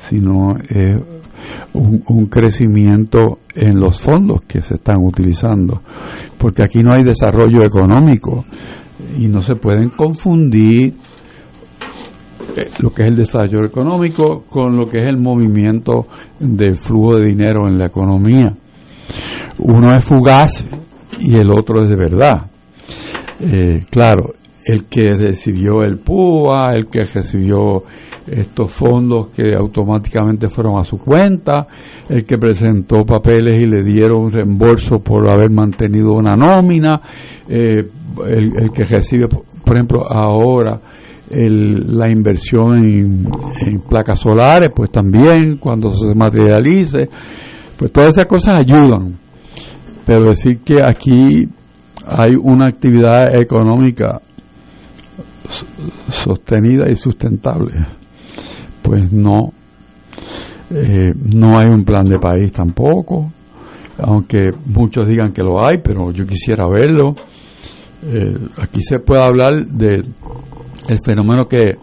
sino 0.10 0.58
es 0.58 1.00
un, 1.74 2.26
crecimiento 2.26 3.40
en 3.56 3.80
los 3.80 4.00
fondos 4.00 4.42
que 4.48 4.62
se 4.62 4.76
están 4.76 4.98
utilizando, 5.04 5.82
porque 6.38 6.64
aquí 6.64 6.80
no 6.80 6.92
hay 6.92 7.04
desarrollo 7.04 7.64
económico 7.64 8.46
y 9.18 9.28
no 9.28 9.42
se 9.42 9.56
pueden 9.56 9.90
confundir 9.90 10.96
lo 12.80 12.90
que 12.92 13.04
es 13.04 13.08
el 13.08 13.16
desarrollo 13.16 13.66
económico 13.66 14.44
con 14.50 14.76
lo 14.78 14.88
que 14.88 15.00
es 15.00 15.10
el 15.10 15.18
movimiento 15.18 16.08
del 16.40 16.76
flujo 16.76 17.18
de 17.18 17.28
dinero 17.28 17.68
en 17.68 17.78
la 17.78 17.88
economía. 17.88 18.54
Uno 19.60 19.92
es 19.92 20.04
fugaz 20.04 20.66
y 21.20 21.36
el 21.36 21.52
otro 21.52 21.84
es 21.84 21.90
de 21.90 21.96
verdad. 21.96 22.50
Eh, 23.40 23.86
claro, 23.90 24.34
el 24.66 24.86
que 24.86 25.16
recibió 25.16 25.82
el 25.82 25.98
PUA, 26.00 26.72
el 26.74 26.88
que 26.88 27.04
recibió 27.04 27.84
estos 28.28 28.72
fondos 28.72 29.30
que 29.30 29.56
automáticamente 29.56 30.48
fueron 30.48 30.80
a 30.80 30.84
su 30.84 31.00
cuenta, 31.00 31.68
el 32.08 32.24
que 32.24 32.38
presentó 32.38 33.04
papeles 33.04 33.62
y 33.62 33.66
le 33.66 33.84
dieron 33.84 34.32
reembolso 34.32 35.00
por 35.00 35.28
haber 35.30 35.50
mantenido 35.50 36.14
una 36.14 36.36
nómina, 36.36 37.02
eh, 37.50 37.84
el, 38.28 38.72
que 38.72 38.84
recibe, 38.84 39.28
por 39.28 39.76
ejemplo, 39.76 40.04
ahora 40.08 40.80
la 41.32 42.10
inversión 42.10 42.84
en, 42.84 43.82
placas 43.88 44.20
solares, 44.20 44.72
pues 44.76 44.92
también 44.92 45.58
cuando 45.58 45.92
se 45.92 46.14
materialice, 46.14 47.10
pues 47.78 47.92
todas 47.92 48.10
esas 48.10 48.26
cosas 48.26 48.56
ayudan. 48.58 49.18
Pero 50.06 50.30
decir 50.30 50.60
que 50.60 50.82
aquí 50.84 51.48
hay 52.06 52.36
una 52.42 52.66
actividad 52.66 53.34
económica 53.40 54.22
sostenida 56.10 56.90
y 56.90 56.96
sustentable, 56.96 57.74
pues 58.82 59.12
no, 59.12 59.54
eh, 60.72 61.14
no 61.16 61.60
hay 61.60 61.68
un 61.68 61.84
plan 61.84 62.06
de 62.06 62.20
país 62.20 62.52
tampoco, 62.52 63.32
aunque 64.00 64.52
muchos 64.66 65.08
digan 65.08 65.32
que 65.32 65.44
lo 65.44 65.64
hay, 65.66 65.78
pero 65.84 66.12
yo 66.12 66.26
quisiera 66.26 66.68
verlo. 66.68 67.14
Eh, 68.04 68.36
aquí 68.58 68.82
se 68.82 68.98
puede 69.00 69.22
hablar 69.22 69.68
de 69.68 70.04
el 70.92 71.00
fenómeno 71.04 71.48
que 71.48 71.78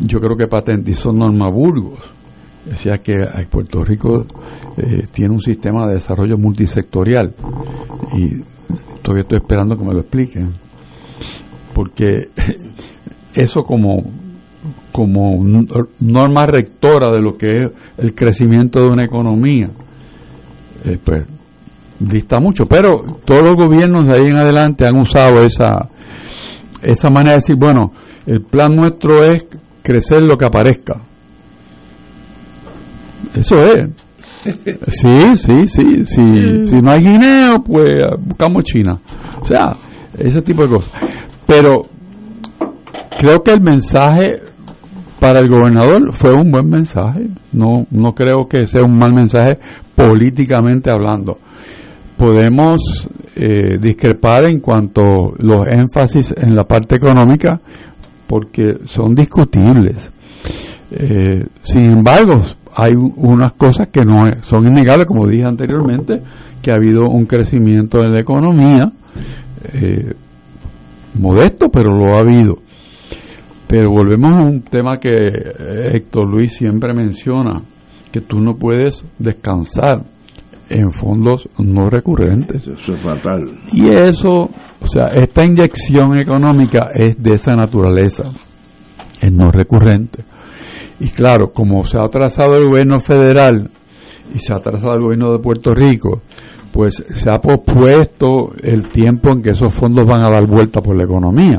yo 0.00 0.20
creo 0.20 0.36
que 0.36 0.46
patentizó 0.46 1.12
Norma 1.12 1.50
Burgos. 1.50 1.98
Decía 2.64 2.98
que 2.98 3.14
Puerto 3.50 3.82
Rico 3.82 4.26
eh, 4.76 5.04
tiene 5.10 5.34
un 5.34 5.40
sistema 5.40 5.86
de 5.86 5.94
desarrollo 5.94 6.36
multisectorial 6.36 7.34
y 8.14 8.42
todavía 9.02 9.22
estoy 9.22 9.38
esperando 9.38 9.76
que 9.76 9.84
me 9.84 9.94
lo 9.94 10.00
expliquen. 10.00 10.52
Porque 11.74 12.28
eso 13.34 13.62
como, 13.62 14.04
como 14.92 15.42
norma 16.00 16.46
rectora 16.46 17.10
de 17.10 17.20
lo 17.20 17.32
que 17.36 17.50
es 17.50 17.68
el 17.96 18.14
crecimiento 18.14 18.80
de 18.80 18.86
una 18.86 19.04
economía, 19.04 19.70
eh, 20.84 20.98
pues 21.02 21.24
dista 21.98 22.38
mucho. 22.38 22.66
Pero 22.66 23.02
todos 23.24 23.42
los 23.42 23.56
gobiernos 23.56 24.06
de 24.06 24.12
ahí 24.12 24.26
en 24.28 24.36
adelante 24.36 24.86
han 24.86 24.96
usado 24.98 25.40
esa, 25.40 25.88
esa 26.82 27.10
manera 27.10 27.32
de 27.32 27.36
decir, 27.38 27.56
bueno, 27.58 27.92
el 28.28 28.42
plan 28.42 28.74
nuestro 28.74 29.24
es 29.24 29.46
crecer 29.82 30.22
lo 30.22 30.36
que 30.36 30.44
aparezca. 30.44 31.00
Eso 33.34 33.64
es. 33.64 33.88
Sí, 34.88 35.36
sí, 35.36 35.66
sí. 35.66 36.06
Si, 36.06 36.66
si 36.66 36.76
no 36.76 36.92
hay 36.92 37.00
guineo, 37.00 37.62
pues 37.62 37.94
buscamos 38.20 38.62
China. 38.62 38.98
O 39.40 39.44
sea, 39.44 39.76
ese 40.16 40.40
tipo 40.42 40.62
de 40.62 40.68
cosas. 40.68 40.92
Pero 41.44 41.82
creo 43.18 43.42
que 43.42 43.52
el 43.52 43.60
mensaje 43.60 44.40
para 45.18 45.40
el 45.40 45.50
gobernador 45.50 46.14
fue 46.14 46.30
un 46.30 46.50
buen 46.50 46.68
mensaje. 46.68 47.28
No, 47.52 47.84
no 47.90 48.14
creo 48.14 48.46
que 48.48 48.66
sea 48.66 48.84
un 48.84 48.96
mal 48.96 49.12
mensaje 49.12 49.58
políticamente 49.94 50.90
hablando. 50.90 51.36
Podemos 52.16 53.08
eh, 53.34 53.78
discrepar 53.80 54.44
en 54.44 54.60
cuanto 54.60 55.02
los 55.38 55.66
énfasis 55.68 56.32
en 56.36 56.54
la 56.54 56.64
parte 56.64 56.96
económica 56.96 57.60
porque 58.28 58.78
son 58.84 59.14
discutibles. 59.14 60.12
Eh, 60.90 61.44
sin 61.62 61.84
embargo, 61.86 62.42
hay 62.76 62.92
unas 62.94 63.54
cosas 63.54 63.88
que 63.88 64.04
no 64.04 64.18
son 64.42 64.66
innegables, 64.68 65.06
como 65.06 65.26
dije 65.26 65.44
anteriormente, 65.44 66.20
que 66.62 66.70
ha 66.70 66.74
habido 66.74 67.08
un 67.08 67.26
crecimiento 67.26 67.98
en 68.04 68.12
la 68.12 68.20
economía, 68.20 68.92
eh, 69.72 70.12
modesto, 71.14 71.68
pero 71.72 71.90
lo 71.90 72.14
ha 72.14 72.18
habido. 72.18 72.58
Pero 73.66 73.90
volvemos 73.90 74.38
a 74.38 74.44
un 74.44 74.62
tema 74.62 74.98
que 74.98 75.10
Héctor 75.10 76.28
Luis 76.28 76.52
siempre 76.52 76.94
menciona, 76.94 77.62
que 78.12 78.20
tú 78.20 78.40
no 78.40 78.54
puedes 78.54 79.04
descansar 79.18 80.04
en 80.68 80.92
fondos 80.92 81.48
no 81.58 81.88
recurrentes. 81.88 82.66
Eso 82.66 82.92
es 82.92 83.02
fatal. 83.02 83.50
Y 83.72 83.88
eso, 83.88 84.50
o 84.80 84.86
sea, 84.86 85.08
esta 85.14 85.44
inyección 85.44 86.16
económica 86.16 86.90
es 86.94 87.22
de 87.22 87.34
esa 87.34 87.54
naturaleza, 87.54 88.24
es 89.20 89.32
no 89.32 89.50
recurrente. 89.50 90.22
Y 91.00 91.08
claro, 91.08 91.52
como 91.52 91.84
se 91.84 91.98
ha 91.98 92.02
atrasado 92.02 92.56
el 92.56 92.68
gobierno 92.68 93.00
federal 93.00 93.70
y 94.34 94.38
se 94.38 94.52
ha 94.52 94.56
atrasado 94.56 94.94
el 94.94 95.02
gobierno 95.02 95.32
de 95.32 95.38
Puerto 95.38 95.70
Rico, 95.70 96.22
pues 96.72 97.02
se 97.08 97.30
ha 97.30 97.40
pospuesto 97.40 98.52
el 98.62 98.88
tiempo 98.88 99.30
en 99.30 99.42
que 99.42 99.50
esos 99.50 99.72
fondos 99.72 100.04
van 100.04 100.22
a 100.22 100.30
dar 100.30 100.46
vuelta 100.46 100.80
por 100.80 100.96
la 100.96 101.04
economía. 101.04 101.58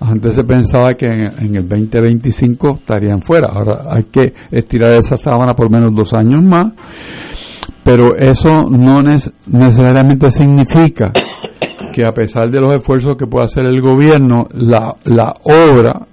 Antes 0.00 0.34
se 0.34 0.44
pensaba 0.44 0.94
que 0.94 1.06
en, 1.06 1.20
en 1.46 1.56
el 1.56 1.68
2025 1.68 2.76
estarían 2.76 3.20
fuera. 3.20 3.48
Ahora 3.52 3.84
hay 3.90 4.04
que 4.04 4.32
estirar 4.50 4.98
esa 4.98 5.16
sábana 5.16 5.54
por 5.54 5.70
menos 5.70 5.94
dos 5.94 6.14
años 6.14 6.42
más 6.42 6.72
pero 7.82 8.14
eso 8.16 8.62
no 8.62 8.96
necesariamente 9.02 10.30
significa 10.30 11.12
que 11.92 12.04
a 12.04 12.12
pesar 12.12 12.50
de 12.50 12.60
los 12.60 12.74
esfuerzos 12.76 13.16
que 13.16 13.26
pueda 13.26 13.46
hacer 13.46 13.64
el 13.64 13.80
gobierno, 13.80 14.46
la, 14.52 14.94
la 15.04 15.34
obra 15.42 16.06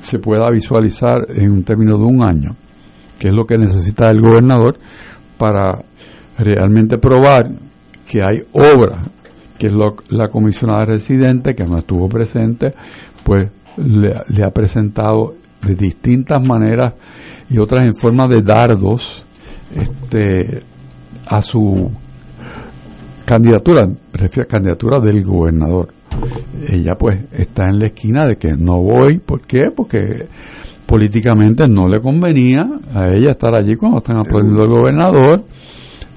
se 0.00 0.18
pueda 0.18 0.50
visualizar 0.50 1.26
en 1.28 1.50
un 1.50 1.64
término 1.64 1.98
de 1.98 2.04
un 2.04 2.26
año, 2.26 2.54
que 3.18 3.28
es 3.28 3.34
lo 3.34 3.44
que 3.44 3.58
necesita 3.58 4.10
el 4.10 4.20
gobernador 4.20 4.78
para 5.36 5.82
realmente 6.38 6.98
probar 6.98 7.50
que 8.08 8.20
hay 8.22 8.40
obra, 8.52 9.02
que 9.58 9.66
es 9.66 9.72
lo, 9.72 9.94
la 10.10 10.28
comisionada 10.28 10.84
residente, 10.86 11.54
que 11.54 11.64
no 11.64 11.78
estuvo 11.78 12.08
presente, 12.08 12.74
pues 13.24 13.50
le, 13.76 14.14
le 14.28 14.44
ha 14.44 14.50
presentado 14.50 15.34
de 15.62 15.74
distintas 15.74 16.46
maneras 16.46 16.94
y 17.48 17.58
otras 17.58 17.84
en 17.84 17.94
forma 17.94 18.24
de 18.28 18.42
dardos 18.42 19.24
este, 19.74 20.62
a 21.26 21.40
su 21.40 21.90
candidatura, 23.24 23.88
prefiero 24.10 24.48
candidatura 24.48 24.98
del 24.98 25.24
gobernador. 25.24 25.88
Ella 26.68 26.94
pues 26.98 27.24
está 27.32 27.64
en 27.68 27.78
la 27.78 27.86
esquina 27.86 28.26
de 28.26 28.36
que 28.36 28.52
no 28.56 28.82
voy, 28.82 29.18
¿por 29.18 29.42
qué? 29.42 29.70
Porque 29.74 30.26
políticamente 30.86 31.66
no 31.66 31.88
le 31.88 32.00
convenía 32.00 32.64
a 32.94 33.08
ella 33.08 33.30
estar 33.30 33.56
allí 33.56 33.76
cuando 33.76 33.98
están 33.98 34.18
aplaudiendo 34.18 34.62
al 34.62 34.68
gobernador, 34.68 35.44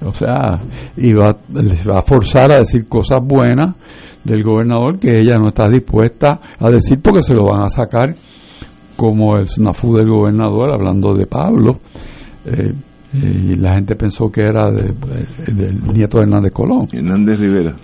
o 0.04 0.12
sea, 0.12 0.60
iba, 0.98 1.38
les 1.54 1.88
va 1.88 2.00
a 2.00 2.02
forzar 2.02 2.52
a 2.52 2.58
decir 2.58 2.86
cosas 2.86 3.20
buenas 3.24 3.74
del 4.22 4.42
gobernador 4.42 4.98
que 4.98 5.20
ella 5.20 5.38
no 5.38 5.48
está 5.48 5.68
dispuesta 5.68 6.40
a 6.58 6.68
decir 6.68 7.00
porque 7.02 7.22
se 7.22 7.34
lo 7.34 7.44
van 7.44 7.62
a 7.62 7.68
sacar 7.68 8.14
como 8.96 9.36
el 9.36 9.46
snafu 9.46 9.96
del 9.96 10.08
gobernador 10.08 10.72
hablando 10.72 11.14
de 11.14 11.26
Pablo. 11.26 11.78
Eh, 12.44 12.74
y 13.22 13.54
la 13.54 13.74
gente 13.74 13.96
pensó 13.96 14.30
que 14.30 14.42
era 14.42 14.70
de, 14.70 14.92
del 15.52 15.82
nieto 15.92 16.18
de 16.18 16.24
Hernández 16.24 16.52
Colón. 16.52 16.88
Hernández 16.92 17.38
Rivera. 17.38 17.74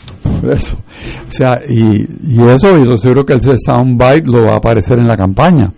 eso. 0.53 0.77
O 0.77 1.31
sea, 1.31 1.61
y, 1.69 2.03
y 2.25 2.41
eso, 2.43 2.77
yo 2.79 2.97
seguro 2.99 3.25
que 3.25 3.35
ese 3.35 3.53
soundbite 3.57 4.25
lo 4.27 4.43
va 4.43 4.55
a 4.55 4.57
aparecer 4.57 4.99
en 4.99 5.07
la 5.07 5.17
campaña. 5.17 5.73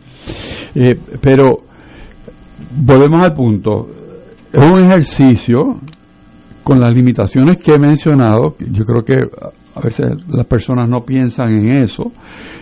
Eh, 0.75 0.99
pero, 1.21 1.59
volvemos 2.77 3.25
al 3.25 3.33
punto. 3.33 3.89
Es 4.53 4.61
un 4.61 4.85
ejercicio 4.85 5.81
con 6.63 6.81
las 6.81 6.91
limitaciones 6.95 7.61
que 7.61 7.73
he 7.73 7.79
mencionado. 7.79 8.57
Yo 8.59 8.85
creo 8.85 9.05
que 9.05 9.17
a 9.75 9.81
veces 9.81 10.07
las 10.29 10.47
personas 10.47 10.89
no 10.89 11.01
piensan 11.01 11.51
en 11.51 11.71
eso. 11.85 12.13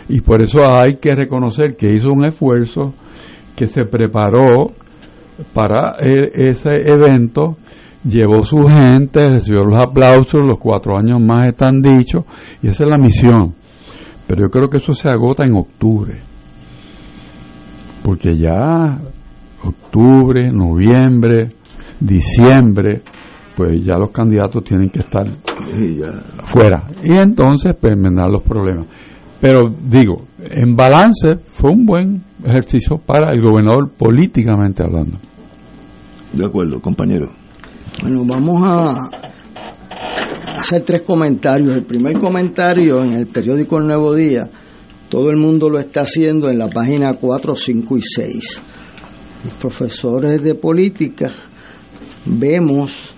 Y 0.09 0.21
por 0.21 0.43
eso 0.43 0.59
hay 0.71 0.97
que 0.97 1.15
reconocer 1.15 1.75
que 1.75 1.89
hizo 1.89 2.09
un 2.11 2.27
esfuerzo, 2.27 2.93
que 3.55 3.67
se 3.67 3.85
preparó, 3.85 4.71
para 5.53 5.95
e, 5.99 6.31
ese 6.49 6.69
evento, 6.85 7.57
llevó 8.03 8.43
su 8.43 8.57
gente, 8.63 9.29
recibió 9.29 9.63
los 9.63 9.79
aplausos, 9.79 10.41
los 10.41 10.59
cuatro 10.59 10.97
años 10.97 11.21
más 11.21 11.47
están 11.47 11.81
dichos, 11.81 12.23
y 12.61 12.67
esa 12.67 12.83
es 12.83 12.89
la 12.89 12.97
misión. 12.97 13.55
Pero 14.27 14.43
yo 14.43 14.49
creo 14.49 14.69
que 14.69 14.77
eso 14.77 14.93
se 14.93 15.09
agota 15.09 15.43
en 15.43 15.55
octubre, 15.55 16.19
porque 18.03 18.35
ya 18.35 18.99
octubre, 19.63 20.51
noviembre, 20.51 21.49
diciembre, 21.99 23.01
pues 23.55 23.83
ya 23.83 23.97
los 23.97 24.11
candidatos 24.11 24.63
tienen 24.63 24.89
que 24.89 24.99
estar 24.99 25.25
fuera. 26.45 26.83
Y 27.03 27.13
entonces, 27.13 27.73
pues, 27.79 27.93
enmendar 27.93 28.29
los 28.29 28.43
problemas. 28.43 28.85
Pero 29.39 29.69
digo, 29.69 30.23
en 30.51 30.75
balance 30.75 31.37
fue 31.49 31.71
un 31.71 31.85
buen 31.85 32.23
ejercicio 32.43 32.97
para 32.97 33.33
el 33.33 33.41
gobernador 33.41 33.89
políticamente 33.91 34.83
hablando. 34.83 35.17
De 36.33 36.45
acuerdo, 36.45 36.81
compañero. 36.81 37.31
Bueno, 38.01 38.23
vamos 38.25 38.63
a 38.63 39.09
hacer 40.59 40.81
tres 40.81 41.01
comentarios. 41.03 41.77
El 41.77 41.83
primer 41.83 42.17
comentario 42.17 43.03
en 43.03 43.13
el 43.13 43.27
periódico 43.27 43.77
El 43.77 43.87
Nuevo 43.87 44.13
Día, 44.13 44.49
todo 45.09 45.29
el 45.29 45.37
mundo 45.37 45.69
lo 45.69 45.79
está 45.79 46.01
haciendo 46.01 46.49
en 46.49 46.57
la 46.57 46.69
página 46.69 47.13
4, 47.13 47.55
5 47.55 47.97
y 47.97 48.01
6. 48.01 48.61
Los 49.45 49.53
profesores 49.55 50.41
de 50.41 50.55
política 50.55 51.31
vemos 52.25 53.13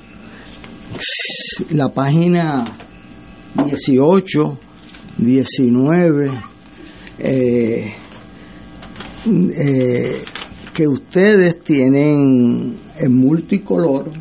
la 1.69 1.89
página 1.89 2.65
18, 3.63 4.59
19, 5.17 6.31
eh, 7.19 7.93
eh, 9.27 10.23
que 10.73 10.87
ustedes 10.87 11.59
tienen 11.63 12.77
en 12.97 13.15
multicolor, 13.15 14.11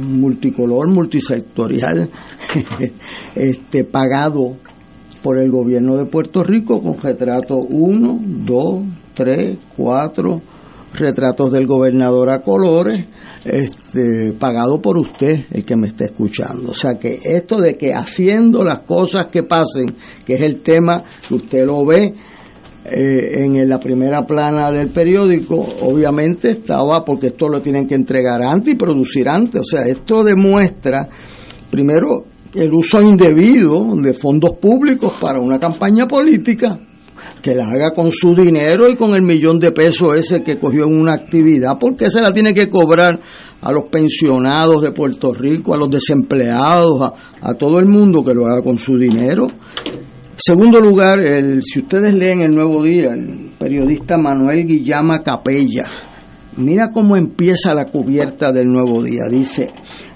multicolor, 0.00 0.88
multisectorial, 0.88 2.10
este, 3.34 3.84
pagado 3.84 4.56
por 5.22 5.38
el 5.38 5.50
gobierno 5.50 5.96
de 5.96 6.06
Puerto 6.06 6.44
Rico 6.44 6.82
con 6.82 6.98
retratos 6.98 7.66
1, 7.68 8.20
2, 8.22 8.84
3, 9.14 9.58
4, 9.76 10.42
retratos 10.92 11.50
del 11.50 11.66
gobernador 11.66 12.30
a 12.30 12.42
colores, 12.42 13.06
este, 13.44 14.32
pagado 14.38 14.80
por 14.80 14.98
usted, 14.98 15.46
el 15.50 15.64
que 15.64 15.76
me 15.76 15.88
está 15.88 16.04
escuchando. 16.04 16.70
O 16.70 16.74
sea 16.74 16.98
que 16.98 17.20
esto 17.24 17.60
de 17.60 17.74
que 17.74 17.94
haciendo 17.94 18.64
las 18.64 18.80
cosas 18.80 19.26
que 19.26 19.42
pasen, 19.42 19.94
que 20.24 20.34
es 20.34 20.42
el 20.42 20.62
tema 20.62 21.02
que 21.26 21.34
usted 21.34 21.64
lo 21.64 21.84
ve 21.84 22.14
eh, 22.90 23.44
en 23.44 23.68
la 23.68 23.78
primera 23.78 24.26
plana 24.26 24.70
del 24.70 24.88
periódico, 24.88 25.56
obviamente 25.82 26.50
estaba, 26.50 27.04
porque 27.04 27.28
esto 27.28 27.48
lo 27.48 27.60
tienen 27.60 27.86
que 27.86 27.94
entregar 27.94 28.42
antes 28.42 28.74
y 28.74 28.76
producir 28.76 29.28
antes. 29.28 29.62
O 29.62 29.64
sea, 29.64 29.86
esto 29.86 30.22
demuestra, 30.22 31.08
primero, 31.70 32.24
el 32.54 32.72
uso 32.72 33.02
indebido 33.02 33.94
de 33.96 34.14
fondos 34.14 34.52
públicos 34.60 35.14
para 35.20 35.40
una 35.40 35.58
campaña 35.58 36.06
política 36.06 36.78
que 37.42 37.54
la 37.54 37.68
haga 37.68 37.92
con 37.92 38.10
su 38.10 38.34
dinero 38.34 38.88
y 38.88 38.96
con 38.96 39.14
el 39.14 39.22
millón 39.22 39.58
de 39.58 39.72
pesos 39.72 40.16
ese 40.16 40.42
que 40.42 40.58
cogió 40.58 40.84
en 40.86 40.98
una 40.98 41.14
actividad, 41.14 41.78
porque 41.78 42.10
se 42.10 42.20
la 42.20 42.32
tiene 42.32 42.54
que 42.54 42.68
cobrar 42.68 43.20
a 43.60 43.72
los 43.72 43.84
pensionados 43.84 44.82
de 44.82 44.92
Puerto 44.92 45.32
Rico, 45.32 45.74
a 45.74 45.76
los 45.76 45.90
desempleados, 45.90 47.02
a, 47.02 47.12
a 47.42 47.54
todo 47.54 47.78
el 47.78 47.86
mundo 47.86 48.24
que 48.24 48.34
lo 48.34 48.46
haga 48.46 48.62
con 48.62 48.78
su 48.78 48.96
dinero. 48.96 49.46
Segundo 50.38 50.80
lugar, 50.80 51.18
el, 51.20 51.62
si 51.62 51.80
ustedes 51.80 52.12
leen 52.12 52.42
el 52.42 52.54
Nuevo 52.54 52.82
Día, 52.82 53.14
el 53.14 53.52
periodista 53.58 54.18
Manuel 54.18 54.66
Guillama 54.66 55.22
Capella, 55.22 55.86
mira 56.58 56.90
cómo 56.92 57.16
empieza 57.16 57.74
la 57.74 57.86
cubierta 57.86 58.52
del 58.52 58.66
Nuevo 58.66 59.02
Día. 59.02 59.22
Dice, 59.30 59.70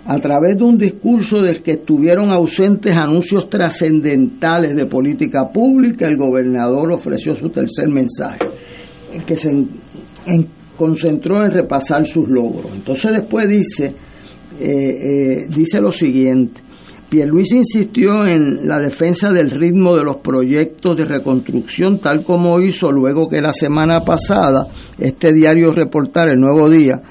a 0.04 0.18
través 0.18 0.58
de 0.58 0.64
un 0.64 0.76
discurso 0.76 1.40
del 1.40 1.62
que 1.62 1.72
estuvieron 1.72 2.30
ausentes 2.30 2.94
anuncios 2.94 3.48
trascendentales 3.48 4.76
de 4.76 4.84
política 4.84 5.48
pública, 5.50 6.06
el 6.06 6.18
gobernador 6.18 6.92
ofreció 6.92 7.34
su 7.34 7.48
tercer 7.48 7.88
mensaje, 7.88 8.40
el 9.14 9.24
que 9.24 9.36
se 9.36 9.50
concentró 10.76 11.42
en 11.42 11.50
repasar 11.50 12.06
sus 12.06 12.28
logros. 12.28 12.74
Entonces 12.74 13.12
después 13.12 13.48
dice, 13.48 13.94
eh, 14.60 14.68
eh, 14.68 15.36
dice 15.48 15.80
lo 15.80 15.92
siguiente, 15.92 16.60
Pierluisi 17.10 17.56
insistió 17.56 18.24
en 18.24 18.68
la 18.68 18.78
defensa 18.78 19.32
del 19.32 19.50
ritmo 19.50 19.96
de 19.96 20.04
los 20.04 20.18
proyectos 20.18 20.96
de 20.96 21.04
reconstrucción, 21.04 21.98
tal 21.98 22.22
como 22.24 22.60
hizo 22.60 22.92
luego 22.92 23.28
que 23.28 23.40
la 23.40 23.52
semana 23.52 24.04
pasada 24.04 24.68
este 24.96 25.32
diario 25.32 25.72
reportara 25.72 26.30
el 26.30 26.38
nuevo 26.38 26.68
día 26.68 27.02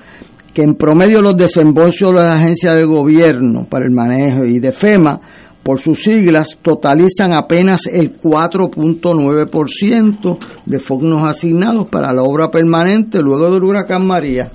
que 0.54 0.62
en 0.64 0.76
promedio 0.76 1.22
los 1.22 1.36
desembolsos 1.36 2.12
de 2.12 2.18
las 2.18 2.36
agencias 2.36 2.78
de 2.78 2.86
gobierno 2.86 3.68
para 3.70 3.84
el 3.86 3.92
manejo 3.92 4.46
y 4.46 4.60
de 4.60 4.72
FEMA, 4.72 5.20
por 5.64 5.82
sus 5.82 6.02
siglas, 6.02 6.58
totalizan 6.62 7.34
apenas 7.34 7.82
el 7.86 8.14
4.9% 8.14 10.38
de 10.66 10.80
fondos 10.80 11.22
asignados 11.24 11.90
para 11.90 12.14
la 12.14 12.24
obra 12.24 12.50
permanente 12.50 13.22
luego 13.22 13.52
del 13.52 13.64
huracán 13.64 14.08
María. 14.08 14.50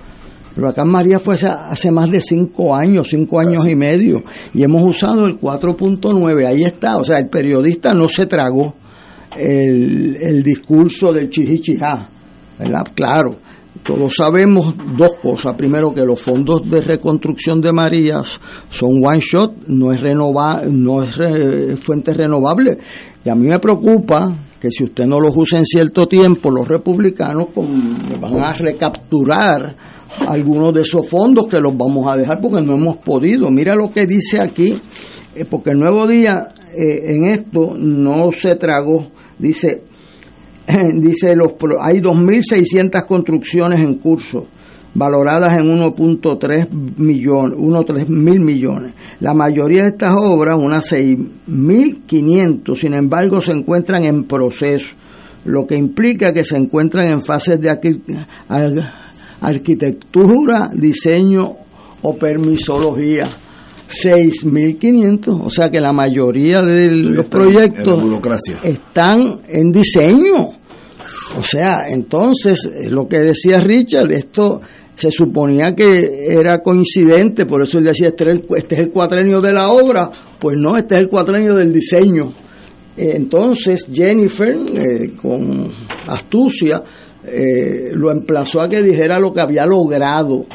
El 0.56 0.62
huracán 0.62 0.88
María 0.88 1.18
fue 1.18 1.34
hace 1.34 1.90
más 1.90 2.10
de 2.10 2.20
cinco 2.20 2.74
años, 2.74 3.08
cinco 3.10 3.40
años 3.40 3.66
y 3.66 3.74
medio, 3.74 4.22
y 4.52 4.62
hemos 4.62 4.82
usado 4.82 5.24
el 5.24 5.40
4.9, 5.40 6.46
ahí 6.46 6.62
está, 6.62 6.96
o 6.96 7.04
sea, 7.04 7.18
el 7.18 7.28
periodista 7.28 7.92
no 7.92 8.08
se 8.08 8.26
tragó 8.26 8.74
el, 9.36 10.16
el 10.20 10.42
discurso 10.44 11.12
del 11.12 11.28
chichichijá, 11.28 12.08
¿verdad? 12.58 12.86
Claro, 12.94 13.36
todos 13.82 14.14
sabemos 14.16 14.74
dos 14.96 15.14
cosas. 15.20 15.54
Primero, 15.54 15.92
que 15.92 16.04
los 16.04 16.20
fondos 16.22 16.68
de 16.70 16.80
reconstrucción 16.80 17.60
de 17.60 17.72
Marías 17.72 18.40
son 18.70 19.04
one 19.04 19.20
shot, 19.20 19.66
no 19.66 19.92
es, 19.92 20.00
renova, 20.00 20.62
no 20.66 21.02
es 21.02 21.16
fuente 21.80 22.14
renovable. 22.14 22.78
Y 23.24 23.28
a 23.28 23.34
mí 23.34 23.46
me 23.46 23.58
preocupa 23.58 24.32
que 24.60 24.70
si 24.70 24.84
usted 24.84 25.06
no 25.06 25.20
los 25.20 25.36
usa 25.36 25.58
en 25.58 25.66
cierto 25.66 26.06
tiempo, 26.06 26.50
los 26.50 26.66
republicanos 26.66 27.48
van 28.20 28.38
a 28.38 28.52
recapturar 28.52 29.76
algunos 30.26 30.74
de 30.74 30.82
esos 30.82 31.08
fondos 31.08 31.46
que 31.46 31.60
los 31.60 31.76
vamos 31.76 32.06
a 32.06 32.16
dejar 32.16 32.40
porque 32.40 32.62
no 32.62 32.74
hemos 32.74 32.98
podido. 32.98 33.50
Mira 33.50 33.74
lo 33.74 33.90
que 33.90 34.06
dice 34.06 34.40
aquí, 34.40 34.80
eh, 35.34 35.44
porque 35.48 35.70
el 35.70 35.78
nuevo 35.78 36.06
día 36.06 36.48
eh, 36.76 37.12
en 37.14 37.30
esto 37.30 37.74
no 37.76 38.30
se 38.32 38.56
tragó. 38.56 39.08
Dice, 39.38 39.82
dice 41.00 41.34
los 41.34 41.52
hay 41.80 42.00
2.600 42.00 43.06
construcciones 43.06 43.80
en 43.80 43.94
curso 43.96 44.46
valoradas 44.94 45.52
en 45.54 45.66
1.3 45.66 46.70
millones, 46.96 47.58
1.3 47.58 48.08
mil 48.08 48.40
millones. 48.40 48.94
La 49.20 49.34
mayoría 49.34 49.82
de 49.82 49.88
estas 49.90 50.14
obras, 50.16 50.56
unas 50.56 50.90
6.500, 50.92 52.76
sin 52.76 52.94
embargo, 52.94 53.40
se 53.40 53.52
encuentran 53.52 54.04
en 54.04 54.24
proceso, 54.24 54.94
lo 55.44 55.66
que 55.66 55.76
implica 55.76 56.32
que 56.32 56.44
se 56.44 56.56
encuentran 56.56 57.08
en 57.08 57.24
fases 57.24 57.60
de 57.60 57.70
arquitectura, 59.40 60.70
diseño 60.72 61.52
o 62.02 62.16
permisología. 62.16 63.38
6.500, 63.88 65.42
o 65.44 65.50
sea 65.50 65.70
que 65.70 65.78
la 65.78 65.92
mayoría 65.92 66.62
de 66.62 66.88
los 66.90 67.26
proyectos 67.26 68.02
están 68.62 69.40
en 69.48 69.72
diseño. 69.72 70.52
O 71.38 71.42
sea, 71.42 71.88
entonces, 71.88 72.70
lo 72.88 73.06
que 73.06 73.18
decía 73.18 73.60
Richard, 73.60 74.10
esto 74.12 74.60
se 74.94 75.10
suponía 75.10 75.74
que 75.74 76.08
era 76.28 76.62
coincidente, 76.62 77.46
por 77.46 77.62
eso 77.62 77.78
él 77.78 77.84
decía, 77.84 78.08
este 78.08 78.24
es 78.24 78.38
el, 78.38 78.46
este 78.56 78.74
es 78.74 78.80
el 78.80 78.90
cuatrenio 78.90 79.40
de 79.40 79.52
la 79.52 79.70
obra, 79.70 80.10
pues 80.38 80.56
no, 80.58 80.76
este 80.76 80.94
es 80.94 81.00
el 81.02 81.08
cuatrenio 81.08 81.54
del 81.54 81.72
diseño. 81.72 82.32
Entonces 82.96 83.88
Jennifer, 83.92 84.56
eh, 84.74 85.12
con 85.20 85.72
astucia, 86.06 86.82
eh, 87.26 87.90
lo 87.92 88.10
emplazó 88.10 88.60
a 88.60 88.68
que 88.68 88.82
dijera 88.82 89.18
lo 89.18 89.32
que 89.32 89.40
había 89.40 89.64
logrado 89.66 90.46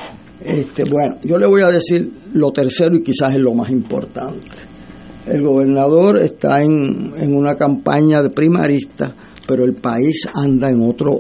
este, 0.44 0.84
bueno, 0.90 1.18
yo 1.24 1.38
le 1.38 1.46
voy 1.46 1.62
a 1.62 1.68
decir 1.68 2.12
lo 2.34 2.52
tercero 2.52 2.96
y 2.96 3.04
quizás 3.04 3.36
es 3.36 3.42
lo 3.42 3.54
más 3.54 3.70
importante. 3.70 4.70
El 5.26 5.42
gobernador 5.42 6.18
está 6.18 6.62
en, 6.62 7.14
en 7.18 7.36
una 7.36 7.56
campaña 7.56 8.22
de 8.22 8.30
primarista, 8.30 9.14
pero 9.46 9.66
el 9.66 9.76
país 9.76 10.28
anda 10.34 10.70
en 10.70 10.82
otra 10.82 11.12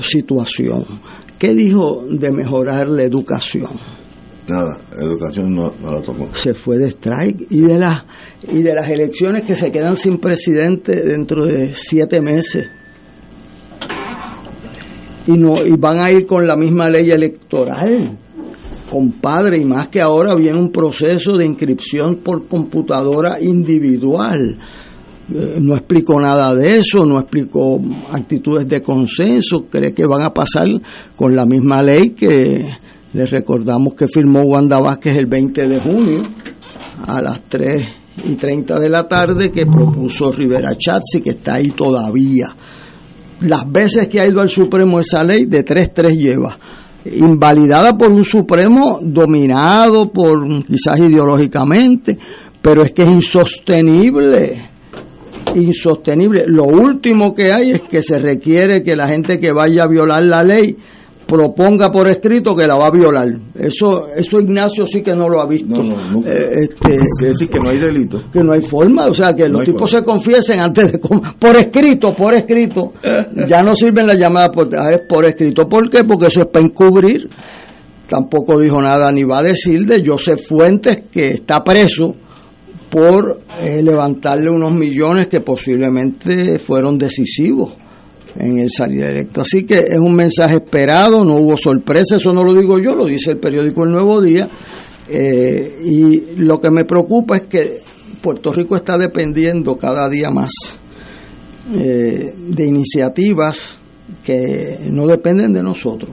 situación. 0.00 0.84
¿Qué 1.38 1.52
dijo 1.54 2.04
de 2.08 2.30
mejorar 2.30 2.88
la 2.88 3.02
educación? 3.02 3.70
Nada, 4.46 4.78
educación 4.96 5.54
no, 5.54 5.72
no, 5.82 5.92
la 5.92 6.00
tocó. 6.00 6.28
Se 6.34 6.54
fue 6.54 6.78
de 6.78 6.88
strike 6.88 7.46
y 7.50 7.60
de 7.60 7.78
las 7.78 8.02
y 8.48 8.62
de 8.62 8.74
las 8.74 8.88
elecciones 8.88 9.44
que 9.44 9.56
se 9.56 9.70
quedan 9.70 9.96
sin 9.96 10.18
presidente 10.18 11.00
dentro 11.02 11.44
de 11.44 11.72
siete 11.74 12.20
meses 12.20 12.66
y 15.26 15.32
no 15.32 15.52
y 15.64 15.76
van 15.78 15.98
a 15.98 16.10
ir 16.10 16.26
con 16.26 16.46
la 16.46 16.56
misma 16.56 16.88
ley 16.88 17.10
electoral 17.10 18.18
compadre 18.92 19.58
y 19.58 19.64
más 19.64 19.88
que 19.88 20.02
ahora 20.02 20.34
viene 20.34 20.58
un 20.58 20.70
proceso 20.70 21.38
de 21.38 21.46
inscripción 21.46 22.16
por 22.16 22.46
computadora 22.46 23.40
individual. 23.40 24.58
Eh, 25.34 25.56
no 25.60 25.74
explicó 25.74 26.20
nada 26.20 26.54
de 26.54 26.80
eso, 26.80 27.06
no 27.06 27.18
explicó 27.18 27.80
actitudes 28.10 28.68
de 28.68 28.82
consenso, 28.82 29.64
cree 29.70 29.94
que 29.94 30.04
van 30.04 30.20
a 30.20 30.34
pasar 30.34 30.66
con 31.16 31.34
la 31.34 31.46
misma 31.46 31.80
ley 31.80 32.10
que 32.10 32.60
les 33.14 33.30
recordamos 33.30 33.94
que 33.94 34.08
firmó 34.08 34.42
Wanda 34.42 34.78
Vázquez 34.78 35.16
el 35.16 35.26
20 35.26 35.68
de 35.68 35.80
junio 35.80 36.20
a 37.06 37.22
las 37.22 37.40
3 37.48 37.88
y 38.26 38.34
30 38.34 38.78
de 38.78 38.90
la 38.90 39.08
tarde 39.08 39.50
que 39.50 39.64
propuso 39.64 40.32
Rivera 40.32 40.76
Chatzi 40.76 41.22
que 41.22 41.30
está 41.30 41.54
ahí 41.54 41.70
todavía 41.70 42.48
las 43.42 43.70
veces 43.70 44.08
que 44.08 44.20
ha 44.20 44.26
ido 44.26 44.40
al 44.40 44.48
Supremo 44.48 45.00
esa 45.00 45.24
ley, 45.24 45.46
de 45.46 45.64
3-3 45.64 46.16
lleva. 46.16 46.56
Invalidada 47.04 47.96
por 47.96 48.10
un 48.10 48.24
Supremo 48.24 48.98
dominado 49.02 50.10
por 50.10 50.64
quizás 50.64 51.00
ideológicamente, 51.00 52.16
pero 52.60 52.84
es 52.84 52.92
que 52.92 53.02
es 53.02 53.08
insostenible. 53.08 54.68
insostenible. 55.54 56.44
Lo 56.46 56.64
último 56.64 57.34
que 57.34 57.52
hay 57.52 57.72
es 57.72 57.82
que 57.82 58.02
se 58.02 58.18
requiere 58.18 58.82
que 58.82 58.94
la 58.94 59.08
gente 59.08 59.36
que 59.36 59.52
vaya 59.52 59.82
a 59.84 59.88
violar 59.88 60.24
la 60.24 60.44
ley 60.44 60.76
proponga 61.32 61.90
por 61.90 62.06
escrito 62.08 62.54
que 62.54 62.66
la 62.66 62.76
va 62.76 62.88
a 62.88 62.90
violar. 62.90 63.26
Eso 63.58 64.08
eso 64.14 64.38
Ignacio 64.38 64.84
sí 64.84 65.00
que 65.00 65.14
no 65.16 65.30
lo 65.30 65.40
ha 65.40 65.46
visto. 65.46 65.74
Eh, 66.26 66.64
este, 66.64 66.98
Quiere 66.98 67.28
decir 67.28 67.48
que 67.48 67.58
no 67.58 67.70
hay 67.70 67.78
delito. 67.78 68.24
Que 68.30 68.44
no 68.44 68.52
hay 68.52 68.60
forma, 68.60 69.06
o 69.06 69.14
sea, 69.14 69.34
que 69.34 69.48
los 69.48 69.64
tipos 69.64 69.90
se 69.90 70.02
confiesen 70.02 70.60
antes 70.60 70.92
de... 70.92 70.98
Por 70.98 71.56
escrito, 71.56 72.12
por 72.12 72.34
escrito. 72.34 72.92
ya 73.46 73.62
no 73.62 73.74
sirven 73.74 74.08
las 74.08 74.18
llamadas 74.18 74.50
por, 74.50 74.68
es 74.74 75.00
por 75.08 75.24
escrito. 75.24 75.66
¿Por 75.66 75.88
qué? 75.88 76.04
Porque 76.04 76.26
eso 76.26 76.42
es 76.42 76.48
para 76.48 76.66
encubrir. 76.66 77.30
Tampoco 78.06 78.60
dijo 78.60 78.82
nada 78.82 79.10
ni 79.10 79.24
va 79.24 79.38
a 79.38 79.42
decir 79.42 79.86
de 79.86 80.04
Joseph 80.04 80.40
Fuentes 80.46 81.04
que 81.10 81.28
está 81.28 81.64
preso 81.64 82.14
por 82.90 83.40
eh, 83.58 83.82
levantarle 83.82 84.50
unos 84.50 84.72
millones 84.72 85.28
que 85.28 85.40
posiblemente 85.40 86.58
fueron 86.58 86.98
decisivos 86.98 87.72
en 88.36 88.58
el 88.58 88.70
salir 88.70 89.04
electo. 89.04 89.42
Así 89.42 89.64
que 89.64 89.78
es 89.78 89.98
un 89.98 90.14
mensaje 90.14 90.56
esperado, 90.56 91.24
no 91.24 91.36
hubo 91.36 91.56
sorpresa, 91.56 92.16
eso 92.16 92.32
no 92.32 92.44
lo 92.44 92.54
digo 92.54 92.78
yo, 92.78 92.94
lo 92.94 93.06
dice 93.06 93.32
el 93.32 93.38
periódico 93.38 93.84
El 93.84 93.92
Nuevo 93.92 94.20
Día. 94.20 94.48
Eh, 95.08 95.78
y 95.84 96.36
lo 96.36 96.60
que 96.60 96.70
me 96.70 96.84
preocupa 96.84 97.36
es 97.36 97.42
que 97.48 97.80
Puerto 98.20 98.52
Rico 98.52 98.76
está 98.76 98.96
dependiendo 98.96 99.76
cada 99.76 100.08
día 100.08 100.30
más 100.30 100.52
eh, 101.74 102.34
de 102.36 102.66
iniciativas 102.66 103.78
que 104.24 104.78
no 104.90 105.06
dependen 105.06 105.52
de 105.52 105.62
nosotros. 105.62 106.10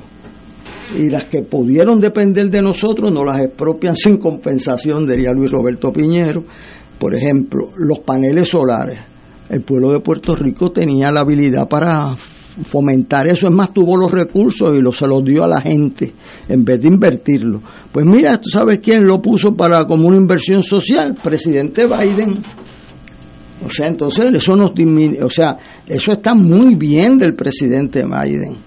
Y 0.98 1.10
las 1.10 1.26
que 1.26 1.44
pudieron 1.44 2.00
depender 2.00 2.50
de 2.50 2.64
nosotros 2.64 3.14
nos 3.14 3.24
las 3.24 3.40
expropian 3.42 3.96
sin 3.96 4.18
compensación, 4.18 5.08
diría 5.08 5.32
Luis 5.32 5.52
Roberto 5.52 5.94
Piñero. 5.94 6.44
Por 6.98 7.16
ejemplo, 7.16 7.70
los 7.78 8.00
paneles 8.00 8.50
solares 8.50 9.00
el 9.50 9.62
pueblo 9.62 9.92
de 9.92 10.00
Puerto 10.00 10.36
Rico 10.36 10.72
tenía 10.72 11.12
la 11.12 11.22
habilidad 11.22 11.68
para 11.68 12.16
fomentar 12.16 13.28
eso, 13.28 13.48
es 13.48 13.54
más, 13.54 13.74
tuvo 13.74 13.98
los 13.98 14.12
recursos 14.12 14.76
y 14.76 14.82
lo, 14.82 14.92
se 14.92 15.08
los 15.08 15.24
dio 15.24 15.44
a 15.44 15.48
la 15.48 15.62
gente 15.62 16.14
en 16.48 16.64
vez 16.64 16.82
de 16.82 16.88
invertirlo. 16.88 17.62
Pues 17.92 18.06
mira, 18.06 18.38
¿tú 18.40 18.50
sabes 18.50 18.80
quién 18.80 19.06
lo 19.06 19.22
puso 19.22 19.56
para 19.56 19.86
como 19.86 20.08
una 20.08 20.18
inversión 20.18 20.62
social? 20.62 21.16
Presidente 21.22 21.86
Biden. 21.86 22.40
O 23.66 23.70
sea, 23.70 23.88
entonces 23.88 24.34
eso 24.34 24.56
nos 24.56 24.72
o 24.72 25.30
sea, 25.30 25.58
eso 25.86 26.12
está 26.14 26.34
muy 26.34 26.76
bien 26.76 27.18
del 27.18 27.34
presidente 27.34 28.04
Biden. 28.04 28.58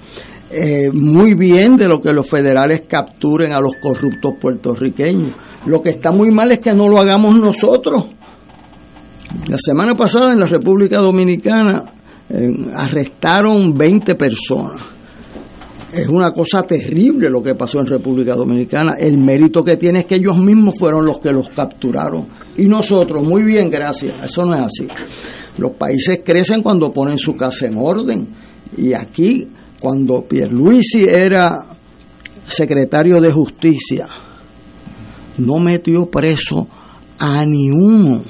Eh, 0.50 0.90
muy 0.92 1.34
bien 1.34 1.76
de 1.76 1.88
lo 1.88 2.00
que 2.00 2.12
los 2.12 2.28
federales 2.28 2.82
capturen 2.86 3.54
a 3.54 3.60
los 3.60 3.74
corruptos 3.76 4.34
puertorriqueños. 4.38 5.34
Lo 5.64 5.80
que 5.80 5.90
está 5.90 6.12
muy 6.12 6.30
mal 6.30 6.52
es 6.52 6.58
que 6.58 6.72
no 6.72 6.88
lo 6.88 6.98
hagamos 6.98 7.34
nosotros. 7.38 8.06
La 9.48 9.58
semana 9.58 9.94
pasada 9.94 10.32
en 10.32 10.40
la 10.40 10.46
República 10.46 10.98
Dominicana 10.98 11.84
arrestaron 12.74 13.76
20 13.76 14.14
personas. 14.14 14.82
Es 15.92 16.08
una 16.08 16.32
cosa 16.32 16.62
terrible 16.62 17.28
lo 17.28 17.42
que 17.42 17.54
pasó 17.54 17.80
en 17.80 17.86
República 17.86 18.34
Dominicana. 18.34 18.94
El 18.98 19.18
mérito 19.18 19.62
que 19.62 19.76
tiene 19.76 20.00
es 20.00 20.06
que 20.06 20.14
ellos 20.14 20.38
mismos 20.38 20.78
fueron 20.78 21.04
los 21.04 21.18
que 21.18 21.32
los 21.32 21.50
capturaron. 21.50 22.26
Y 22.56 22.64
nosotros, 22.66 23.22
muy 23.22 23.42
bien, 23.42 23.68
gracias. 23.68 24.14
Eso 24.24 24.46
no 24.46 24.54
es 24.54 24.60
así. 24.60 24.86
Los 25.58 25.72
países 25.72 26.20
crecen 26.24 26.62
cuando 26.62 26.92
ponen 26.92 27.18
su 27.18 27.36
casa 27.36 27.66
en 27.66 27.76
orden. 27.76 28.26
Y 28.78 28.94
aquí, 28.94 29.48
cuando 29.82 30.22
Pierluisi 30.22 31.04
era 31.04 31.66
secretario 32.48 33.20
de 33.20 33.30
Justicia, 33.30 34.08
no 35.38 35.58
metió 35.58 36.06
preso 36.06 36.66
a 37.18 37.44
ni 37.44 37.70
uno 37.70 38.22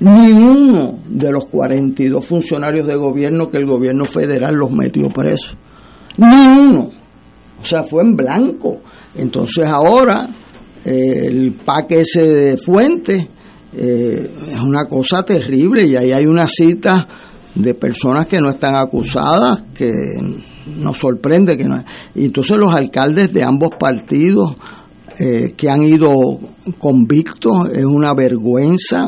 ni 0.00 0.32
uno 0.32 0.98
de 1.06 1.30
los 1.30 1.46
42 1.46 2.24
funcionarios 2.24 2.86
de 2.86 2.96
gobierno 2.96 3.50
que 3.50 3.58
el 3.58 3.66
gobierno 3.66 4.06
federal 4.06 4.54
los 4.54 4.70
metió 4.70 5.08
presos. 5.08 5.56
Ni 6.16 6.46
uno. 6.46 6.90
O 7.60 7.64
sea, 7.64 7.84
fue 7.84 8.02
en 8.02 8.16
blanco. 8.16 8.80
Entonces 9.14 9.66
ahora 9.66 10.28
eh, 10.84 11.26
el 11.26 11.52
paque 11.52 12.00
ese 12.00 12.22
de 12.22 12.56
fuente 12.56 13.28
eh, 13.72 14.30
es 14.52 14.62
una 14.62 14.84
cosa 14.84 15.22
terrible 15.22 15.86
y 15.86 15.96
ahí 15.96 16.12
hay 16.12 16.26
una 16.26 16.46
cita 16.46 17.06
de 17.54 17.74
personas 17.74 18.26
que 18.26 18.40
no 18.40 18.50
están 18.50 18.74
acusadas 18.74 19.64
que 19.74 19.90
nos 20.66 20.98
sorprende 20.98 21.56
que 21.56 21.64
no. 21.64 21.82
Y 22.14 22.26
entonces 22.26 22.56
los 22.56 22.74
alcaldes 22.74 23.32
de 23.32 23.44
ambos 23.44 23.70
partidos 23.78 24.56
eh, 25.18 25.52
que 25.56 25.70
han 25.70 25.84
ido 25.84 26.12
convictos, 26.78 27.70
es 27.72 27.84
una 27.84 28.14
vergüenza 28.14 29.04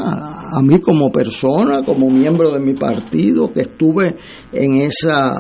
a 0.53 0.63
mí 0.63 0.79
como 0.79 1.11
persona, 1.11 1.83
como 1.85 2.09
miembro 2.11 2.53
de 2.53 2.61
mi 2.61 2.75
partido, 2.75 3.53
que 3.53 3.63
estuve 3.63 4.17
en 4.53 4.83
esa 4.83 5.35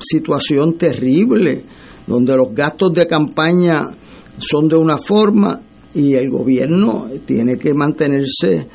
situación 0.00 0.78
terrible, 0.78 1.64
donde 2.06 2.36
los 2.36 2.54
gastos 2.54 2.94
de 2.94 3.06
campaña 3.06 3.90
son 4.38 4.68
de 4.68 4.76
una 4.76 4.96
forma 4.96 5.60
y 5.94 6.14
el 6.14 6.30
gobierno 6.30 7.08
tiene 7.26 7.58
que 7.58 7.74
mantenerse 7.74 8.66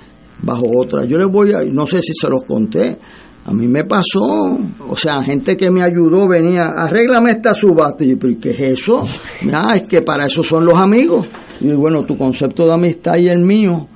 bajo 0.44 0.66
otra. 0.78 1.06
Yo 1.06 1.18
les 1.18 1.28
voy 1.28 1.54
a, 1.54 1.64
no 1.64 1.88
sé 1.88 2.02
si 2.02 2.14
se 2.14 2.30
los 2.30 2.44
conté, 2.46 3.00
a 3.46 3.54
mí 3.54 3.68
me 3.68 3.84
pasó, 3.84 4.58
o 4.88 4.96
sea, 4.96 5.22
gente 5.22 5.58
que 5.58 5.70
me 5.70 5.84
ayudó 5.84 6.30
venía, 6.30 6.70
arréglame 6.78 7.32
esta 7.32 7.54
subasta. 7.54 8.06
Y 8.06 8.16
¿qué 8.39 8.52
es 8.52 8.60
eso? 8.60 9.04
Ah, 9.54 9.76
es 9.76 9.88
que 9.88 10.02
para 10.02 10.26
eso 10.26 10.44
son 10.44 10.66
los 10.66 10.78
amigos. 10.78 11.28
Y 11.60 11.74
bueno, 11.74 12.04
tu 12.04 12.18
concepto 12.18 12.66
de 12.66 12.74
amistad 12.74 13.18
y 13.18 13.28
el 13.28 13.44
mío 13.44 13.88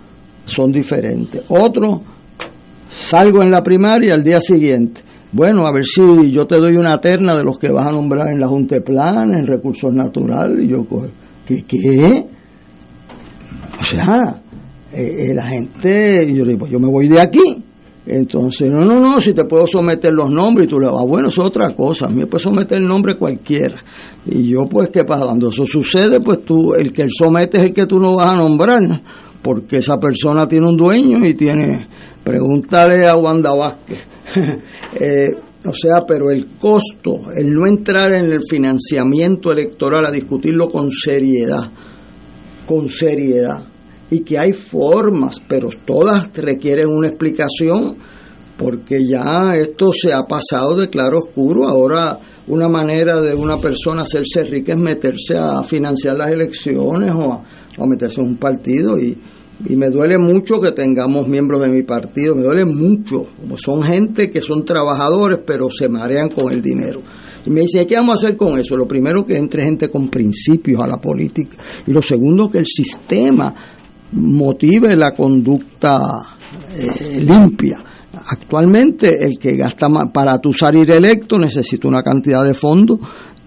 son 0.45 0.72
diferentes. 0.72 1.43
Otro, 1.50 2.02
salgo 2.89 3.41
en 3.41 3.50
la 3.50 3.64
primaria 3.64 4.14
al 4.14 4.24
día 4.24 4.41
siguiente. 4.41 5.02
Bueno, 5.32 5.66
a 5.66 5.72
ver 5.72 5.86
si 5.86 6.32
yo 6.32 6.45
te 6.45 6.58
doy 6.58 6.76
una 6.76 7.00
terna 7.00 7.36
de 7.38 7.43
los 7.43 7.58
que 7.58 7.72
vas 7.72 7.88
a 7.88 7.91
nombrar 7.91 8.28
en 8.28 8.39
la 8.39 8.48
Junta 8.48 8.76
de 8.76 8.82
Planes, 8.82 9.39
en 9.39 9.48
Recursos 9.48 9.93
Naturales. 9.93 10.66
Y 10.66 10.68
yo, 10.68 10.86
¿qué? 11.48 11.64
qué? 11.64 12.26
O 13.80 13.84
sea, 13.84 14.41
eh, 14.93 15.02
eh, 15.02 15.34
la 15.34 15.48
gente, 15.48 16.34
yo 16.34 16.43
le 16.43 16.52
digo, 16.52 16.60
pues 16.60 16.72
yo 16.72 16.80
me 16.80 16.89
voy 16.89 17.08
de 17.08 17.22
aquí 17.22 17.64
entonces, 18.10 18.72
no, 18.72 18.86
no, 18.86 19.01
no, 19.01 19.20
si 19.20 19.34
te 19.34 19.43
puedo 19.43 19.68
someter 19.68 20.14
los 20.14 20.32
nombres 20.32 20.68
y 20.68 20.70
tú 20.70 20.80
le 20.80 20.88
vas, 20.88 21.05
bueno, 21.05 21.28
eso 21.28 21.41
es 21.41 21.47
otra 21.47 21.72
cosa, 21.72 22.05
a 22.05 22.10
me 22.10 22.26
puede 22.26 22.43
someter 22.43 22.78
el 22.78 22.88
nombre 22.88 23.16
cualquiera. 23.16 23.84
Y 24.26 24.49
yo, 24.49 24.66
pues, 24.66 24.89
¿qué 24.93 25.03
pasa? 25.03 25.26
Cuando 25.26 25.49
eso 25.49 25.66
sucede, 25.66 26.22
pues 26.22 26.43
tú, 26.45 26.74
el 26.74 26.93
que 26.93 27.01
él 27.01 27.10
somete 27.12 27.58
es 27.58 27.66
el 27.66 27.74
que 27.74 27.86
tú 27.86 27.99
no 27.99 28.16
vas 28.16 28.34
a 28.34 28.38
nombrar, 28.38 29.01
porque 29.41 29.78
esa 29.78 29.99
persona 29.99 30.47
tiene 30.47 30.68
un 30.68 30.78
dueño 30.78 31.26
y 31.26 31.34
tiene, 31.34 31.88
pregúntale 32.24 33.08
a 33.08 33.16
Wanda 33.16 33.53
Vázquez. 33.53 34.05
Eh, 34.99 35.30
o 35.66 35.74
sea, 35.74 36.05
pero 36.08 36.32
el 36.32 36.47
costo, 36.58 37.30
el 37.36 37.53
no 37.53 37.68
entrar 37.68 38.12
en 38.14 38.32
el 38.32 38.39
financiamiento 38.41 39.51
electoral 39.51 40.05
a 40.05 40.12
discutirlo 40.12 40.70
con 40.70 40.89
seriedad, 40.91 41.70
con 42.66 42.88
seriedad 42.89 43.64
y 44.10 44.22
que 44.22 44.38
hay 44.38 44.53
formas, 44.53 45.41
pero 45.47 45.70
todas 45.86 46.30
requieren 46.34 46.89
una 46.89 47.10
explicación 47.10 47.95
porque 48.58 49.08
ya 49.08 49.49
esto 49.55 49.91
se 49.93 50.14
ha 50.14 50.24
pasado 50.24 50.76
de 50.76 50.89
claro 50.89 51.20
oscuro. 51.20 51.68
Ahora 51.68 52.18
una 52.47 52.68
manera 52.68 53.22
de 53.22 53.36
una 53.36 53.58
persona 53.58 54.03
hacerse 54.03 54.43
rica 54.43 54.74
es 54.74 54.80
meterse 54.80 55.38
a 55.38 55.64
financiar 55.64 56.18
las 56.18 56.32
elecciones 56.32 57.12
o 57.12 57.34
a, 57.78 57.86
meterse 57.86 58.22
en 58.22 58.28
un 58.28 58.38
partido 58.38 58.97
y, 58.97 59.16
y, 59.68 59.76
me 59.76 59.89
duele 59.89 60.18
mucho 60.18 60.60
que 60.60 60.72
tengamos 60.72 61.28
miembros 61.28 61.62
de 61.62 61.70
mi 61.70 61.84
partido, 61.84 62.36
me 62.36 62.41
duele 62.41 62.66
mucho. 62.66 63.28
Son 63.64 63.84
gente 63.84 64.32
que 64.32 64.41
son 64.41 64.66
trabajadores 64.66 65.39
pero 65.45 65.70
se 65.70 65.88
marean 65.88 66.30
con 66.30 66.51
el 66.51 66.62
dinero. 66.62 67.01
Y 67.45 67.49
me 67.49 67.62
dice, 67.62 67.88
¿qué 67.88 67.95
vamos 67.95 68.16
a 68.16 68.28
hacer 68.28 68.36
con 68.36 68.60
eso? 68.60 68.76
Lo 68.76 68.88
primero 68.88 69.26
que 69.26 69.38
entre 69.38 69.64
gente 69.64 69.89
con 69.89 70.10
principios 70.10 70.82
a 70.82 70.88
la 70.88 70.97
política 70.97 71.55
y 71.86 71.91
lo 71.91 72.01
segundo 72.01 72.51
que 72.51 72.58
el 72.58 72.66
sistema 72.66 73.53
motive 74.12 74.95
la 74.95 75.12
conducta 75.12 75.99
eh, 76.74 77.20
limpia. 77.20 77.84
Actualmente 78.30 79.24
el 79.24 79.38
que 79.38 79.55
gasta 79.55 79.89
más, 79.89 80.05
para 80.12 80.38
tu 80.39 80.51
salir 80.51 80.89
electo 80.91 81.38
necesita 81.38 81.88
una 81.88 82.01
cantidad 82.01 82.43
de 82.43 82.53
fondos 82.53 82.99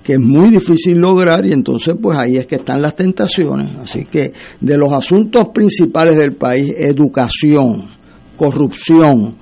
que 0.03 0.15
es 0.15 0.21
muy 0.21 0.49
difícil 0.49 0.97
lograr 0.99 1.45
y 1.45 1.53
entonces 1.53 1.95
pues 2.01 2.17
ahí 2.17 2.37
es 2.37 2.47
que 2.47 2.57
están 2.57 2.81
las 2.81 2.97
tentaciones. 2.97 3.77
Así 3.79 4.05
que 4.05 4.33
de 4.61 4.79
los 4.79 4.93
asuntos 4.93 5.49
principales 5.53 6.17
del 6.17 6.35
país, 6.37 6.73
educación, 6.77 7.87
corrupción, 8.37 9.37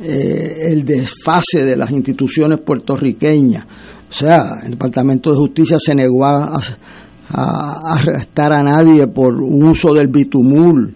eh, 0.00 0.70
el 0.70 0.84
desfase 0.84 1.64
de 1.64 1.76
las 1.76 1.90
instituciones 1.90 2.60
puertorriqueñas, 2.64 3.66
o 4.08 4.12
sea, 4.12 4.60
el 4.64 4.70
Departamento 4.72 5.30
de 5.30 5.36
Justicia 5.36 5.76
se 5.78 5.94
negó 5.94 6.24
a, 6.24 6.58
a 7.30 7.94
arrestar 7.94 8.52
a 8.52 8.62
nadie 8.62 9.06
por 9.06 9.34
uso 9.40 9.88
del 9.94 10.08
bitumul, 10.08 10.94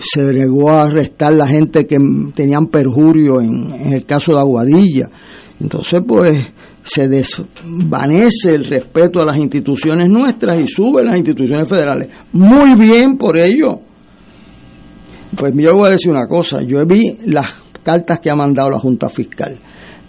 se 0.00 0.32
negó 0.32 0.70
a 0.70 0.84
arrestar 0.84 1.34
la 1.34 1.46
gente 1.46 1.86
que 1.86 1.96
tenían 2.34 2.66
perjurio 2.66 3.40
en, 3.40 3.92
el 3.92 4.04
caso 4.04 4.32
de 4.32 4.40
Aguadilla. 4.40 5.08
Entonces, 5.60 6.02
pues, 6.06 6.48
se 6.82 7.08
desvanece 7.08 8.54
el 8.54 8.64
respeto 8.64 9.20
a 9.20 9.26
las 9.26 9.36
instituciones 9.36 10.08
nuestras 10.08 10.60
y 10.60 10.68
sube 10.68 11.04
las 11.04 11.16
instituciones 11.16 11.68
federales. 11.68 12.08
Muy 12.32 12.74
bien 12.74 13.16
por 13.16 13.36
ello. 13.36 13.80
Pues 15.36 15.52
yo 15.54 15.76
voy 15.76 15.88
a 15.88 15.92
decir 15.92 16.10
una 16.10 16.26
cosa, 16.26 16.62
yo 16.62 16.84
vi 16.84 17.18
las 17.26 17.62
cartas 17.82 18.18
que 18.20 18.30
ha 18.30 18.34
mandado 18.34 18.70
la 18.70 18.78
Junta 18.78 19.08
Fiscal. 19.08 19.58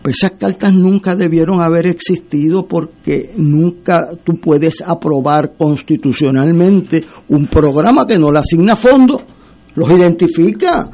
Pues 0.01 0.15
esas 0.17 0.31
cartas 0.31 0.73
nunca 0.73 1.15
debieron 1.15 1.61
haber 1.61 1.85
existido 1.85 2.65
porque 2.65 3.33
nunca 3.37 4.09
tú 4.23 4.33
puedes 4.41 4.81
aprobar 4.81 5.53
constitucionalmente 5.55 7.03
un 7.29 7.45
programa 7.45 8.07
que 8.07 8.17
no 8.17 8.31
le 8.31 8.39
asigna 8.39 8.75
fondos, 8.75 9.21
los 9.75 9.91
identifica. 9.91 10.89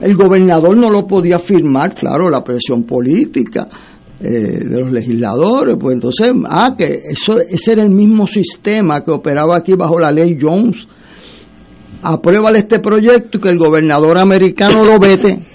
El 0.00 0.16
gobernador 0.16 0.76
no 0.78 0.90
lo 0.90 1.06
podía 1.06 1.38
firmar, 1.38 1.94
claro, 1.94 2.30
la 2.30 2.42
presión 2.42 2.84
política 2.84 3.68
eh, 4.18 4.64
de 4.64 4.80
los 4.80 4.90
legisladores, 4.90 5.76
pues 5.78 5.94
entonces, 5.94 6.32
ah, 6.48 6.70
que 6.76 7.00
eso, 7.10 7.38
ese 7.38 7.72
era 7.72 7.82
el 7.82 7.90
mismo 7.90 8.26
sistema 8.26 9.04
que 9.04 9.10
operaba 9.10 9.58
aquí 9.58 9.74
bajo 9.74 9.98
la 9.98 10.10
ley 10.10 10.38
Jones. 10.40 10.88
Apruébale 12.02 12.60
este 12.60 12.78
proyecto 12.78 13.36
y 13.36 13.40
que 13.42 13.48
el 13.50 13.58
gobernador 13.58 14.16
americano 14.18 14.84
lo 14.84 14.98
vete 14.98 15.51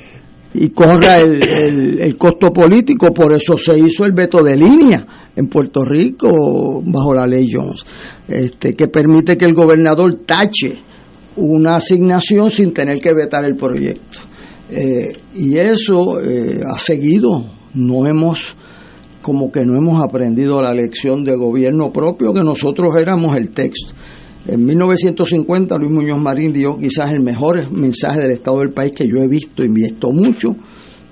y 0.57 0.69
corra 0.69 1.17
el, 1.17 1.99
el, 2.01 2.17
costo 2.17 2.51
político. 2.51 3.13
Por 3.13 3.31
eso 3.33 3.57
se 3.57 3.77
hizo 3.77 4.05
el 4.05 4.11
veto 4.11 4.41
de 4.43 4.55
línea 4.55 5.05
en 5.35 5.47
Puerto 5.47 5.83
Rico 5.83 6.81
bajo 6.83 7.13
la 7.13 7.27
ley 7.27 7.47
Jones, 7.51 7.81
este, 8.27 8.73
que 8.73 8.87
permite 8.87 9.37
que 9.37 9.45
el 9.45 9.53
gobernador 9.53 10.21
tache 10.25 10.79
una 11.35 11.75
asignación 11.75 12.49
sin 12.49 12.73
tener 12.73 12.99
que 12.99 13.13
vetar 13.13 13.45
el 13.45 13.55
proyecto. 13.55 14.19
Eh, 14.69 15.19
y 15.35 15.57
eso 15.57 16.19
eh, 16.19 16.59
ha 16.67 16.79
seguido, 16.79 17.45
no 17.75 18.07
hemos, 18.07 18.55
como 19.21 19.51
que 19.51 19.63
no 19.63 19.77
hemos 19.77 20.03
aprendido 20.03 20.61
la 20.61 20.73
lección 20.73 21.23
de 21.23 21.35
gobierno 21.35 21.93
propio, 21.93 22.33
que 22.33 22.43
nosotros 22.43 22.95
éramos 22.97 23.37
el 23.37 23.51
texto. 23.51 23.93
En 24.47 24.63
1950 24.63 25.77
Luis 25.77 25.91
Muñoz 25.91 26.19
Marín 26.19 26.53
dio 26.53 26.77
quizás 26.77 27.11
el 27.11 27.21
mejor 27.21 27.69
mensaje 27.69 28.21
del 28.21 28.31
estado 28.31 28.59
del 28.59 28.71
país 28.71 28.93
que 28.95 29.05
yo 29.05 29.17
he 29.17 29.27
visto 29.27 29.61
y 29.61 29.67
visto 29.67 30.13
mucho, 30.13 30.55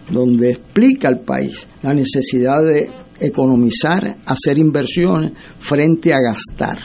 donde 0.09 0.51
explica 0.51 1.09
al 1.09 1.19
país 1.19 1.67
la 1.83 1.93
necesidad 1.93 2.63
de 2.63 2.89
economizar, 3.19 4.19
hacer 4.25 4.57
inversiones 4.57 5.33
frente 5.59 6.13
a 6.13 6.19
gastar. 6.21 6.77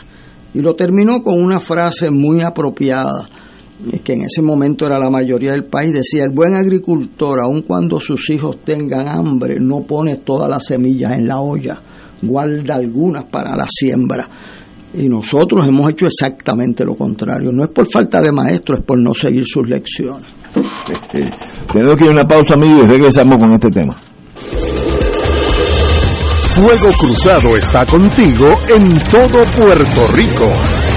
Y 0.53 0.61
lo 0.61 0.75
terminó 0.75 1.23
con 1.23 1.41
una 1.41 1.61
frase 1.61 2.11
muy 2.11 2.43
apropiada, 2.43 3.29
que 4.03 4.15
en 4.15 4.23
ese 4.23 4.43
momento 4.43 4.87
era 4.87 4.99
la 4.99 5.09
mayoría 5.09 5.53
del 5.53 5.67
país, 5.67 5.93
decía, 5.95 6.25
el 6.25 6.35
buen 6.35 6.55
agricultor, 6.55 7.43
aun 7.45 7.63
cuando 7.63 8.01
sus 8.01 8.29
hijos 8.29 8.61
tengan 8.65 9.07
hambre, 9.07 9.61
no 9.61 9.83
pone 9.83 10.17
todas 10.17 10.51
las 10.51 10.65
semillas 10.67 11.13
en 11.13 11.29
la 11.29 11.39
olla, 11.39 11.81
guarda 12.23 12.75
algunas 12.75 13.23
para 13.25 13.55
la 13.55 13.69
siembra. 13.71 14.29
Y 14.95 15.09
nosotros 15.09 15.67
hemos 15.67 15.91
hecho 15.91 16.07
exactamente 16.07 16.85
lo 16.85 16.95
contrario. 16.95 17.53
No 17.53 17.65
es 17.65 17.71
por 17.71 17.87
falta 17.89 18.21
de 18.21 18.33
maestros, 18.33 18.81
es 18.81 18.85
por 18.85 18.99
no 18.99 19.15
seguir 19.15 19.45
sus 19.45 19.69
lecciones. 19.69 20.31
Tenemos 21.73 21.97
que 21.97 22.05
ir 22.05 22.11
a 22.11 22.13
una 22.13 22.27
pausa, 22.27 22.55
amigos, 22.55 22.85
y 22.85 22.89
regresamos 22.89 23.39
con 23.39 23.53
este 23.53 23.71
tema. 23.71 23.97
Fuego 26.55 26.93
Cruzado 26.99 27.57
está 27.57 27.87
contigo 27.87 28.47
en 28.69 28.99
todo 29.11 29.45
Puerto 29.57 30.07
Rico. 30.15 30.90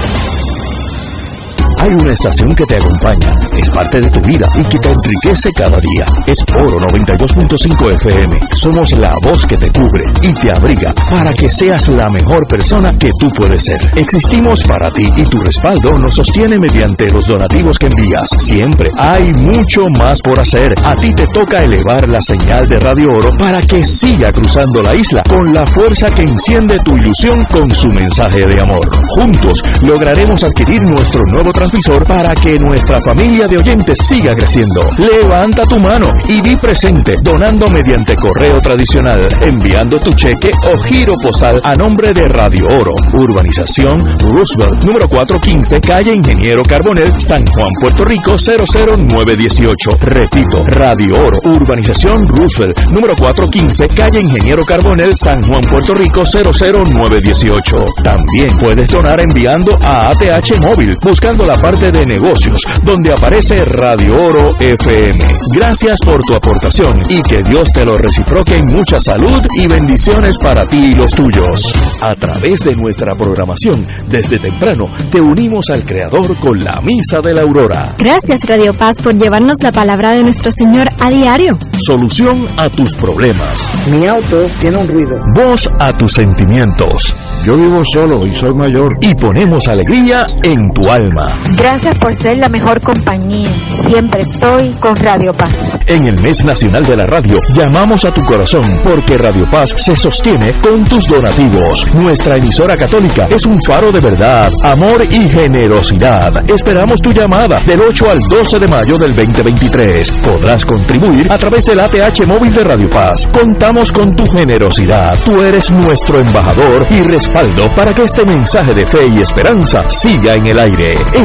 Hay 1.78 1.92
una 1.92 2.12
estación 2.12 2.54
que 2.54 2.64
te 2.64 2.76
acompaña, 2.76 3.34
es 3.58 3.68
parte 3.68 4.00
de 4.00 4.10
tu 4.10 4.20
vida 4.20 4.48
y 4.56 4.64
que 4.64 4.78
te 4.78 4.90
enriquece 4.90 5.52
cada 5.52 5.78
día. 5.80 6.06
Es 6.26 6.38
Oro 6.54 6.78
92.5 6.80 7.92
FM. 7.96 8.40
Somos 8.54 8.92
la 8.92 9.10
voz 9.22 9.46
que 9.46 9.56
te 9.56 9.70
cubre 9.70 10.04
y 10.22 10.32
te 10.32 10.50
abriga 10.50 10.94
para 11.10 11.32
que 11.32 11.50
seas 11.50 11.88
la 11.88 12.08
mejor 12.10 12.46
persona 12.46 12.90
que 12.98 13.10
tú 13.18 13.28
puedes 13.30 13.64
ser. 13.64 13.80
Existimos 13.96 14.62
para 14.64 14.90
ti 14.90 15.10
y 15.16 15.24
tu 15.24 15.38
respaldo 15.40 15.98
nos 15.98 16.14
sostiene 16.14 16.58
mediante 16.58 17.10
los 17.10 17.26
donativos 17.26 17.78
que 17.78 17.86
envías. 17.86 18.28
Siempre 18.38 18.90
hay 18.96 19.32
mucho 19.34 19.88
más 19.90 20.20
por 20.22 20.40
hacer. 20.40 20.74
A 20.84 20.94
ti 20.94 21.12
te 21.14 21.26
toca 21.28 21.62
elevar 21.62 22.08
la 22.08 22.22
señal 22.22 22.68
de 22.68 22.78
Radio 22.78 23.10
Oro 23.10 23.36
para 23.38 23.60
que 23.62 23.84
siga 23.84 24.32
cruzando 24.32 24.82
la 24.82 24.94
isla 24.94 25.22
con 25.28 25.52
la 25.52 25.66
fuerza 25.66 26.10
que 26.10 26.22
enciende 26.22 26.78
tu 26.84 26.94
ilusión 26.96 27.44
con 27.46 27.70
su 27.74 27.88
mensaje 27.88 28.46
de 28.46 28.62
amor. 28.62 28.88
Juntos 29.08 29.62
lograremos 29.82 30.42
adquirir 30.44 30.82
nuestro 30.82 31.24
nuevo 31.26 31.52
transmisor 31.64 32.04
para 32.04 32.34
que 32.34 32.58
nuestra 32.58 33.00
familia 33.00 33.48
de 33.48 33.56
oyentes 33.56 33.96
siga 34.02 34.34
creciendo. 34.34 34.82
Levanta 34.98 35.62
tu 35.64 35.78
mano 35.78 36.12
y 36.28 36.40
di 36.42 36.56
presente 36.56 37.16
donando 37.22 37.68
mediante 37.68 38.14
correo 38.16 38.54
tradicional, 38.62 39.26
enviando 39.40 39.98
tu 39.98 40.12
cheque 40.12 40.50
o 40.50 40.78
giro 40.82 41.14
postal 41.22 41.60
a 41.64 41.74
nombre 41.74 42.12
de 42.12 42.28
Radio 42.28 42.66
Oro, 42.66 42.92
Urbanización 43.14 44.04
Roosevelt, 44.18 44.84
número 44.84 45.08
415, 45.08 45.80
calle 45.80 46.14
Ingeniero 46.14 46.62
Carbonel, 46.64 47.10
San 47.18 47.46
Juan, 47.46 47.70
Puerto 47.80 48.04
Rico 48.04 48.34
00918. 48.36 49.90
Repito, 50.00 50.62
Radio 50.64 51.14
Oro, 51.14 51.38
Urbanización 51.44 52.28
Roosevelt, 52.28 52.78
número 52.90 53.14
415, 53.16 53.88
calle 53.88 54.20
Ingeniero 54.20 54.64
Carbonel, 54.66 55.12
San 55.16 55.42
Juan, 55.42 55.62
Puerto 55.62 55.94
Rico 55.94 56.24
00918. 56.24 57.86
También 58.02 58.48
puedes 58.58 58.90
donar 58.90 59.20
enviando 59.20 59.78
a 59.80 60.08
ATH 60.08 60.60
Móvil, 60.60 60.96
buscando 61.00 61.44
la 61.46 61.53
parte 61.56 61.90
de 61.90 62.06
negocios, 62.06 62.62
donde 62.82 63.12
aparece 63.12 63.56
Radio 63.64 64.16
Oro 64.16 64.46
FM. 64.58 65.18
Gracias 65.54 65.98
por 66.00 66.20
tu 66.22 66.34
aportación 66.34 66.98
y 67.08 67.22
que 67.22 67.42
Dios 67.42 67.70
te 67.72 67.84
lo 67.84 67.96
reciproque 67.96 68.56
en 68.56 68.66
mucha 68.66 68.98
salud 68.98 69.42
y 69.56 69.66
bendiciones 69.66 70.38
para 70.38 70.66
ti 70.66 70.76
y 70.76 70.94
los 70.94 71.12
tuyos. 71.12 71.72
A 72.02 72.14
través 72.14 72.60
de 72.64 72.74
nuestra 72.76 73.14
programación, 73.14 73.84
desde 74.08 74.38
temprano, 74.38 74.88
te 75.10 75.20
unimos 75.20 75.70
al 75.70 75.84
Creador 75.84 76.36
con 76.38 76.58
la 76.62 76.80
Misa 76.82 77.20
de 77.22 77.34
la 77.34 77.42
Aurora. 77.42 77.94
Gracias 77.98 78.40
Radio 78.46 78.74
Paz 78.74 78.96
por 79.02 79.14
llevarnos 79.14 79.56
la 79.62 79.72
palabra 79.72 80.12
de 80.12 80.22
nuestro 80.22 80.52
Señor 80.52 80.90
a 81.00 81.10
diario. 81.10 81.58
Solución 81.78 82.46
a 82.56 82.68
tus 82.70 82.94
problemas. 82.96 83.70
Mi 83.90 84.06
auto 84.06 84.46
tiene 84.60 84.76
un 84.78 84.88
ruido. 84.88 85.18
Voz 85.34 85.68
a 85.78 85.92
tus 85.92 86.12
sentimientos. 86.12 87.14
Yo 87.44 87.56
vivo 87.56 87.82
solo 87.92 88.26
y 88.26 88.32
soy 88.34 88.54
mayor. 88.54 88.96
Y 89.00 89.14
ponemos 89.14 89.68
alegría 89.68 90.26
en 90.42 90.70
tu 90.72 90.88
alma. 90.90 91.40
Gracias 91.56 91.98
por 91.98 92.14
ser 92.14 92.38
la 92.38 92.48
mejor 92.48 92.80
compañía. 92.80 93.50
Siempre 93.86 94.22
estoy 94.22 94.70
con 94.80 94.96
Radio 94.96 95.32
Paz. 95.32 95.78
En 95.86 96.06
el 96.06 96.20
mes 96.20 96.44
nacional 96.44 96.84
de 96.84 96.96
la 96.96 97.06
radio, 97.06 97.38
llamamos 97.54 98.04
a 98.04 98.10
tu 98.12 98.24
corazón 98.24 98.64
porque 98.82 99.16
Radio 99.18 99.44
Paz 99.46 99.74
se 99.76 99.94
sostiene 99.94 100.52
con 100.62 100.84
tus 100.84 101.06
donativos. 101.06 101.86
Nuestra 101.94 102.36
emisora 102.36 102.76
católica 102.76 103.28
es 103.30 103.46
un 103.46 103.60
faro 103.62 103.92
de 103.92 104.00
verdad, 104.00 104.50
amor 104.64 105.04
y 105.10 105.28
generosidad. 105.28 106.48
Esperamos 106.50 107.00
tu 107.00 107.12
llamada 107.12 107.60
del 107.60 107.80
8 107.80 108.10
al 108.10 108.20
12 108.20 108.58
de 108.58 108.68
mayo 108.68 108.98
del 108.98 109.14
2023. 109.14 110.10
Podrás 110.10 110.64
contribuir 110.64 111.30
a 111.30 111.38
través 111.38 111.66
del 111.66 111.80
ATH 111.80 112.26
móvil 112.26 112.52
de 112.52 112.64
Radio 112.64 112.90
Paz. 112.90 113.28
Contamos 113.32 113.92
con 113.92 114.16
tu 114.16 114.26
generosidad. 114.26 115.18
Tú 115.24 115.40
eres 115.42 115.70
nuestro 115.70 116.20
embajador 116.20 116.86
y 116.90 117.02
respaldo 117.02 117.68
para 117.76 117.94
que 117.94 118.04
este 118.04 118.24
mensaje 118.24 118.74
de 118.74 118.86
fe 118.86 119.06
y 119.08 119.20
esperanza 119.20 119.88
siga 119.90 120.34
en 120.34 120.46
el 120.46 120.58
aire. 120.58 120.96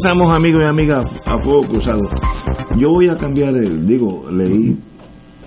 Regresamos, 0.00 0.32
amigos 0.32 0.62
y 0.62 0.66
amigas, 0.66 1.06
a 1.26 1.42
fuego 1.42 1.60
cruzado. 1.62 1.98
Yo 2.78 2.88
voy 2.94 3.08
a 3.08 3.16
cambiar 3.16 3.56
el, 3.56 3.84
digo, 3.84 4.30
leí, 4.30 4.78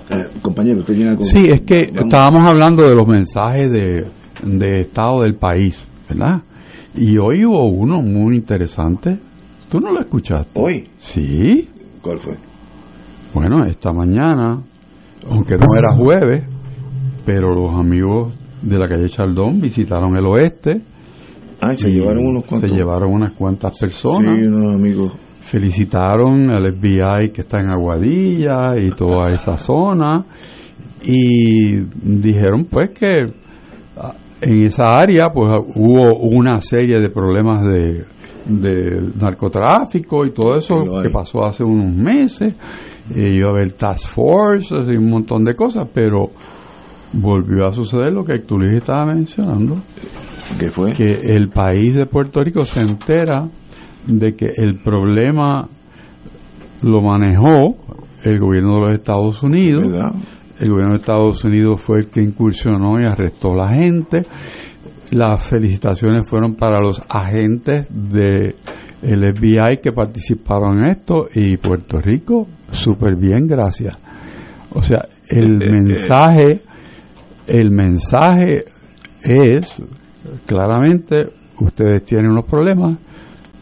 eh, 0.09 0.27
compañero, 0.41 0.79
usted 0.79 0.93
tiene 0.93 1.11
algo. 1.11 1.23
Sí, 1.23 1.47
es 1.49 1.61
que 1.61 1.83
estábamos 1.83 2.45
hablando 2.45 2.83
de 2.83 2.93
los 2.93 3.07
mensajes 3.07 3.71
de, 3.71 4.07
de 4.43 4.81
estado 4.81 5.21
del 5.21 5.35
país, 5.35 5.87
¿verdad? 6.09 6.41
Y 6.95 7.17
hoy 7.17 7.45
hubo 7.45 7.65
uno 7.65 8.01
muy 8.01 8.35
interesante. 8.35 9.17
¿Tú 9.69 9.79
no 9.79 9.89
lo 9.89 10.01
escuchaste? 10.01 10.59
¿Hoy? 10.59 10.85
Sí. 10.97 11.65
¿Cuál 12.01 12.19
fue? 12.19 12.35
Bueno, 13.33 13.63
esta 13.65 13.93
mañana, 13.93 14.61
aunque 15.29 15.55
no 15.55 15.77
era 15.77 15.95
jueves, 15.95 16.43
pero 17.25 17.55
los 17.55 17.71
amigos 17.71 18.37
de 18.61 18.77
la 18.77 18.89
calle 18.89 19.07
Chaldón 19.07 19.61
visitaron 19.61 20.17
el 20.17 20.25
oeste. 20.25 20.81
Ah, 21.61 21.75
se 21.75 21.89
y 21.89 21.93
llevaron 21.93 22.25
unos 22.25 22.45
cuantos. 22.45 22.69
Se 22.69 22.75
llevaron 22.75 23.13
unas 23.13 23.33
cuantas 23.33 23.77
personas. 23.79 24.35
Sí, 24.35 24.45
unos 24.45 24.75
amigos. 24.75 25.13
Felicitaron 25.41 26.49
al 26.49 26.73
FBI 26.73 27.31
que 27.31 27.41
está 27.41 27.59
en 27.59 27.69
Aguadilla 27.69 28.77
y 28.77 28.89
toda 28.91 29.31
esa 29.31 29.57
zona. 29.57 30.25
Y 31.03 31.81
dijeron 32.03 32.65
pues 32.65 32.89
que 32.91 33.31
ah, 33.97 34.13
en 34.41 34.63
esa 34.63 34.85
área 34.87 35.29
pues 35.33 35.47
hubo 35.75 36.17
una 36.29 36.59
serie 36.61 36.99
de 36.99 37.09
problemas 37.09 37.65
de, 37.65 38.05
de 38.45 39.01
narcotráfico 39.19 40.25
y 40.25 40.31
todo 40.31 40.55
eso 40.55 40.75
que 41.03 41.09
pasó 41.11 41.45
hace 41.45 41.63
unos 41.63 41.93
meses. 41.93 42.55
Eh, 43.15 43.35
iba 43.35 43.49
a 43.49 43.51
haber 43.51 43.73
task 43.73 44.13
force 44.13 44.73
y 44.75 44.95
un 44.95 45.09
montón 45.09 45.43
de 45.43 45.53
cosas, 45.53 45.87
pero 45.93 46.29
volvió 47.13 47.67
a 47.67 47.71
suceder 47.71 48.13
lo 48.13 48.23
que 48.23 48.39
tú 48.39 48.57
les 48.57 48.73
estaba 48.73 49.05
mencionando, 49.05 49.75
¿Qué 50.59 50.69
fue? 50.71 50.93
que 50.93 51.19
el 51.35 51.49
país 51.49 51.95
de 51.95 52.05
Puerto 52.05 52.43
Rico 52.43 52.65
se 52.65 52.81
entera 52.81 53.47
de 54.07 54.35
que 54.35 54.49
el 54.55 54.79
problema 54.79 55.67
lo 56.83 57.01
manejó 57.01 57.75
el 58.23 58.39
gobierno 58.39 58.75
de 58.75 58.81
los 58.81 58.93
Estados 58.93 59.41
Unidos. 59.43 59.83
¿Verdad? 59.83 60.13
El 60.59 60.69
gobierno 60.69 60.93
de 60.93 60.99
Estados 60.99 61.43
Unidos 61.43 61.81
fue 61.83 61.99
el 61.99 62.07
que 62.09 62.21
incursionó 62.21 62.99
y 62.99 63.05
arrestó 63.05 63.53
a 63.53 63.67
la 63.67 63.73
gente. 63.73 64.25
Las 65.11 65.43
felicitaciones 65.47 66.21
fueron 66.29 66.55
para 66.55 66.79
los 66.79 67.01
agentes 67.09 67.89
de 67.89 68.55
el 69.01 69.33
FBI 69.35 69.77
que 69.81 69.91
participaron 69.91 70.79
en 70.79 70.91
esto 70.91 71.27
y 71.33 71.57
Puerto 71.57 71.99
Rico 71.99 72.47
súper 72.71 73.15
bien, 73.15 73.47
gracias. 73.47 73.97
O 74.73 74.81
sea, 74.81 75.03
el 75.27 75.57
mensaje, 75.57 76.61
el 77.47 77.71
mensaje 77.71 78.65
es 79.23 79.81
claramente 80.45 81.29
ustedes 81.59 82.03
tienen 82.05 82.31
unos 82.31 82.45
problemas 82.45 82.97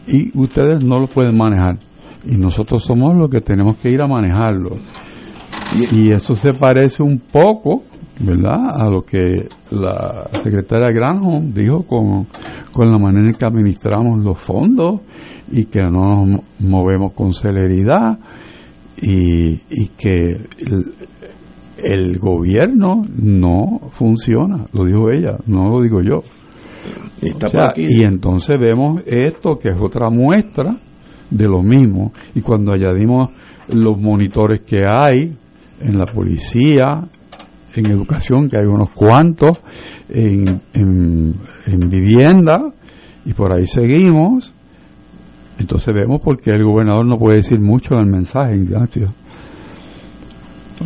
y 0.06 0.36
ustedes 0.38 0.84
no 0.84 0.98
los 0.98 1.10
pueden 1.10 1.36
manejar 1.36 1.78
y 2.24 2.36
nosotros 2.36 2.82
somos 2.82 3.16
los 3.16 3.30
que 3.30 3.40
tenemos 3.40 3.76
que 3.78 3.90
ir 3.90 4.00
a 4.00 4.06
manejarlo. 4.06 4.76
Y 5.92 6.10
eso 6.10 6.34
se 6.34 6.52
parece 6.54 7.02
un 7.02 7.20
poco, 7.20 7.84
¿verdad?, 8.20 8.58
a 8.74 8.90
lo 8.90 9.02
que 9.02 9.48
la 9.70 10.28
secretaria 10.32 10.90
Granholm 10.90 11.52
dijo 11.52 11.84
con, 11.84 12.26
con 12.72 12.90
la 12.90 12.98
manera 12.98 13.28
en 13.28 13.34
que 13.34 13.46
administramos 13.46 14.22
los 14.22 14.38
fondos 14.38 15.00
y 15.50 15.64
que 15.66 15.82
no 15.84 16.26
nos 16.26 16.40
movemos 16.58 17.12
con 17.12 17.32
celeridad 17.32 18.18
y, 19.00 19.60
y 19.70 19.88
que 19.96 20.16
el, 20.18 20.94
el 21.82 22.18
gobierno 22.18 23.02
no 23.16 23.80
funciona, 23.92 24.66
lo 24.72 24.84
dijo 24.84 25.10
ella, 25.10 25.38
no 25.46 25.68
lo 25.68 25.80
digo 25.82 26.02
yo. 26.02 26.20
Y 27.22 27.28
está 27.28 27.48
O 27.48 27.50
sea, 27.50 27.60
por 27.60 27.70
aquí. 27.70 27.84
y 27.88 28.02
entonces 28.04 28.58
vemos 28.58 29.02
esto 29.06 29.58
que 29.58 29.68
es 29.70 29.76
otra 29.80 30.10
muestra 30.10 30.76
de 31.30 31.48
lo 31.48 31.62
mismo. 31.62 32.12
Y 32.34 32.40
cuando 32.40 32.72
añadimos 32.72 33.30
los 33.68 33.98
monitores 33.98 34.60
que 34.66 34.82
hay 34.86 35.32
en 35.80 35.98
la 35.98 36.06
policía, 36.06 37.02
en 37.74 37.90
educación, 37.90 38.48
que 38.48 38.58
hay 38.58 38.66
unos 38.66 38.90
cuantos, 38.90 39.60
en, 40.08 40.60
en, 40.74 41.34
en 41.66 41.80
vivienda, 41.88 42.72
y 43.24 43.32
por 43.32 43.52
ahí 43.52 43.66
seguimos, 43.66 44.52
entonces 45.58 45.94
vemos 45.94 46.20
por 46.20 46.40
qué 46.40 46.50
el 46.50 46.64
gobernador 46.64 47.06
no 47.06 47.16
puede 47.18 47.36
decir 47.36 47.60
mucho 47.60 47.94
en 47.94 48.00
el 48.00 48.06
mensaje, 48.06 48.56
Ignacio. 48.56 49.12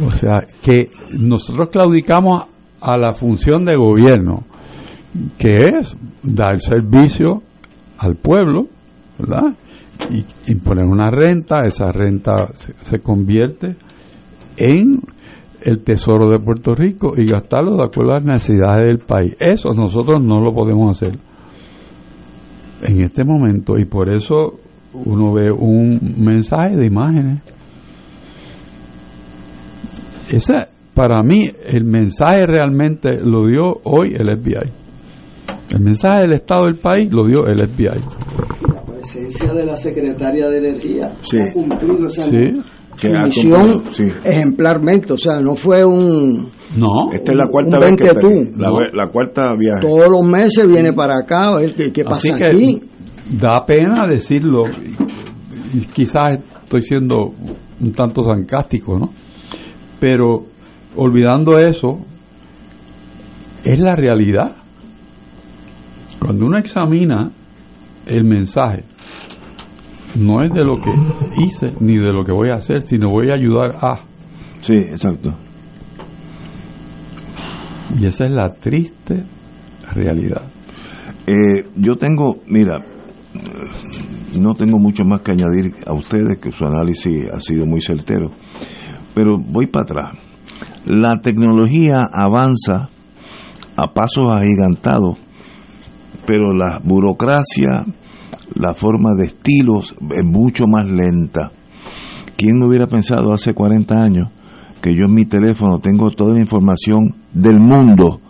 O 0.05 0.11
sea, 0.11 0.45
que 0.61 0.89
nosotros 1.19 1.69
claudicamos 1.71 2.45
a 2.81 2.99
la 2.99 3.15
función 3.15 3.65
de 3.65 3.77
gobierno, 3.77 4.45
que 5.39 5.69
es 5.69 5.97
dar 6.23 6.61
servicio 6.61 7.43
al 7.99 8.17
pueblo, 8.17 8.67
¿verdad? 9.19 9.55
Y 10.11 10.53
imponer 10.53 10.85
una 10.85 11.11
renta, 11.11 11.67
esa 11.67 11.93
renta 11.93 12.51
se, 12.55 12.75
se 12.83 12.99
convierte 12.99 13.77
en 14.57 15.01
el 15.63 15.83
tesoro 15.83 16.29
de 16.29 16.39
Puerto 16.39 16.75
Rico 16.75 17.15
y 17.17 17.27
gastarlo 17.27 17.77
de 17.77 17.85
acuerdo 17.85 18.13
a 18.13 18.15
las 18.17 18.25
necesidades 18.25 18.83
del 18.83 18.99
país. 18.99 19.35
Eso 19.39 19.73
nosotros 19.73 20.23
no 20.23 20.41
lo 20.41 20.53
podemos 20.53 20.97
hacer 20.97 21.17
en 22.83 23.01
este 23.01 23.25
momento 23.25 23.79
y 23.79 23.87
por 23.87 24.13
eso 24.13 24.59
uno 24.93 25.33
ve 25.33 25.51
un 25.51 25.99
mensaje 26.19 26.77
de 26.77 26.87
imágenes. 26.87 27.41
Ese, 30.31 30.55
para 30.95 31.23
mí, 31.23 31.51
el 31.67 31.85
mensaje 31.85 32.47
realmente 32.47 33.21
lo 33.21 33.47
dio 33.47 33.81
hoy 33.85 34.15
el 34.15 34.39
FBI. 34.39 34.84
El 35.71 35.81
mensaje 35.81 36.21
del 36.23 36.33
Estado 36.35 36.65
del 36.67 36.77
país 36.77 37.09
lo 37.13 37.27
dio 37.27 37.47
el 37.47 37.59
FBI. 37.67 38.01
La 38.75 38.83
presencia 38.83 39.53
de 39.53 39.67
la 39.67 39.77
secretaria 39.77 40.49
de 40.49 40.59
Energía 40.59 41.13
Sí. 41.23 41.37
ha 41.39 41.53
cumplido 41.53 42.07
esa 42.07 42.27
Sí. 42.27 42.37
Que 43.01 43.11
su 43.11 43.17
ha 43.17 43.25
misión 43.25 43.73
cumplido, 43.83 43.93
sí. 43.95 44.05
ejemplarmente, 44.25 45.13
o 45.15 45.19
sea, 45.19 45.41
no 45.41 45.57
fue 45.57 45.85
un... 45.85 46.49
No, 46.77 47.11
Esta 47.13 47.33
es 47.33 47.39
la 47.39 47.49
cuarta 47.49 47.79
vez 47.81 47.91
que. 47.99 48.05
La, 48.57 48.69
No. 48.69 48.77
ve- 48.77 48.91
la 48.93 49.09
cuarta 49.09 49.53
viaje. 49.59 49.81
Todos 49.81 50.09
los 50.09 50.25
meses 50.27 50.65
viene 50.67 50.93
para 50.93 51.19
acá 51.19 51.49
a 51.49 51.57
ver 51.59 51.75
qué, 51.75 52.05
pasa 52.05 52.37
que 52.37 52.45
aquí. 52.45 52.83
da 53.39 53.65
pena 53.67 54.07
decirlo. 54.09 54.65
quizás 55.93 56.39
estoy 56.63 56.83
siendo 56.83 57.33
un 57.81 57.93
tanto 57.95 58.23
sarcástico, 58.25 58.97
¿no? 58.99 59.11
Pero 60.01 60.45
olvidando 60.97 61.59
eso, 61.59 61.99
es 63.65 63.79
la 63.79 63.97
realidad. 63.97 64.55
Cuando 66.25 66.47
uno 66.47 66.57
examina 66.57 67.31
el 68.07 68.25
mensaje, 68.25 68.85
no 70.15 70.41
es 70.43 70.51
de 70.53 70.65
lo 70.65 70.77
que 70.81 70.91
hice 71.37 71.75
ni 71.81 71.99
de 71.99 72.15
lo 72.15 72.25
que 72.25 72.33
voy 72.33 72.49
a 72.49 72.55
hacer, 72.55 72.81
sino 72.81 73.11
voy 73.11 73.29
a 73.29 73.35
ayudar 73.35 73.77
a. 73.77 74.01
Sí, 74.63 74.73
exacto. 74.73 75.35
Y 78.01 78.07
esa 78.07 78.25
es 78.25 78.31
la 78.31 78.55
triste 78.55 79.23
realidad. 79.93 80.43
Eh, 81.27 81.69
yo 81.77 81.97
tengo, 81.97 82.37
mira, 82.47 82.79
no 84.41 84.55
tengo 84.55 84.79
mucho 84.79 85.05
más 85.05 85.21
que 85.21 85.33
añadir 85.33 85.75
a 85.87 85.93
ustedes, 85.93 86.39
que 86.39 86.51
su 86.53 86.65
análisis 86.65 87.31
ha 87.31 87.41
sido 87.41 87.67
muy 87.67 87.83
certero, 87.83 88.31
pero 89.15 89.37
voy 89.39 89.67
para 89.67 89.85
atrás. 89.85 90.19
La 90.87 91.21
tecnología 91.21 91.97
avanza 92.11 92.89
a 93.77 93.93
pasos 93.93 94.29
agigantados, 94.31 95.19
pero 96.27 96.53
la 96.53 96.81
burocracia, 96.83 97.85
la 98.55 98.75
forma 98.75 99.11
de 99.17 99.27
estilos 99.27 99.95
es 100.01 100.25
mucho 100.25 100.65
más 100.67 100.89
lenta. 100.89 101.51
¿Quién 102.37 102.63
hubiera 102.63 102.87
pensado 102.87 103.33
hace 103.33 103.53
40 103.53 103.95
años 103.95 104.31
que 104.81 104.95
yo 104.95 105.05
en 105.07 105.15
mi 105.15 105.27
teléfono 105.27 105.79
tengo 105.79 106.11
toda 106.11 106.35
la 106.35 106.41
información 106.41 107.15
del 107.33 107.59
mundo? 107.61 108.21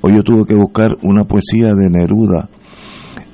Hoy 0.00 0.14
yo 0.16 0.22
tuve 0.22 0.44
que 0.46 0.54
buscar 0.54 0.96
una 1.02 1.24
poesía 1.24 1.68
de 1.74 1.88
Neruda 1.88 2.48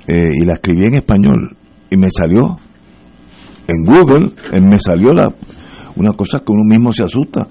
eh, 0.07 0.41
y 0.41 0.45
la 0.45 0.55
escribí 0.55 0.85
en 0.85 0.95
español 0.95 1.57
y 1.91 1.97
me 1.97 2.11
salió 2.11 2.57
en 3.67 3.85
Google, 3.85 4.33
eh, 4.53 4.61
me 4.61 4.79
salió 4.79 5.13
la, 5.13 5.33
una 5.97 6.13
cosa 6.13 6.41
que 6.41 6.53
uno 6.53 6.65
mismo 6.65 6.93
se 6.93 7.05
asusta. 7.05 7.49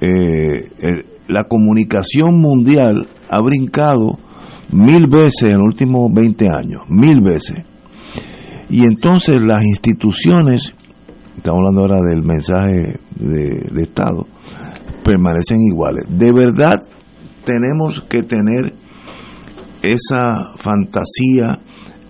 Eh, 0.00 0.68
la 1.28 1.44
comunicación 1.44 2.40
mundial 2.40 3.06
ha 3.30 3.40
brincado 3.40 4.18
mil 4.72 5.06
veces 5.08 5.50
en 5.50 5.58
los 5.58 5.66
últimos 5.66 6.12
20 6.12 6.48
años, 6.48 6.82
mil 6.88 7.20
veces. 7.20 7.64
Y 8.70 8.84
entonces 8.84 9.36
las 9.42 9.64
instituciones, 9.64 10.72
estamos 11.36 11.58
hablando 11.58 11.80
ahora 11.82 12.00
del 12.08 12.22
mensaje 12.22 12.98
de, 13.16 13.68
de 13.70 13.82
Estado, 13.82 14.26
permanecen 15.04 15.58
iguales. 15.60 16.04
De 16.08 16.32
verdad 16.32 16.78
tenemos 17.44 18.00
que 18.02 18.22
tener 18.22 18.72
esa 19.82 20.54
fantasía, 20.56 21.58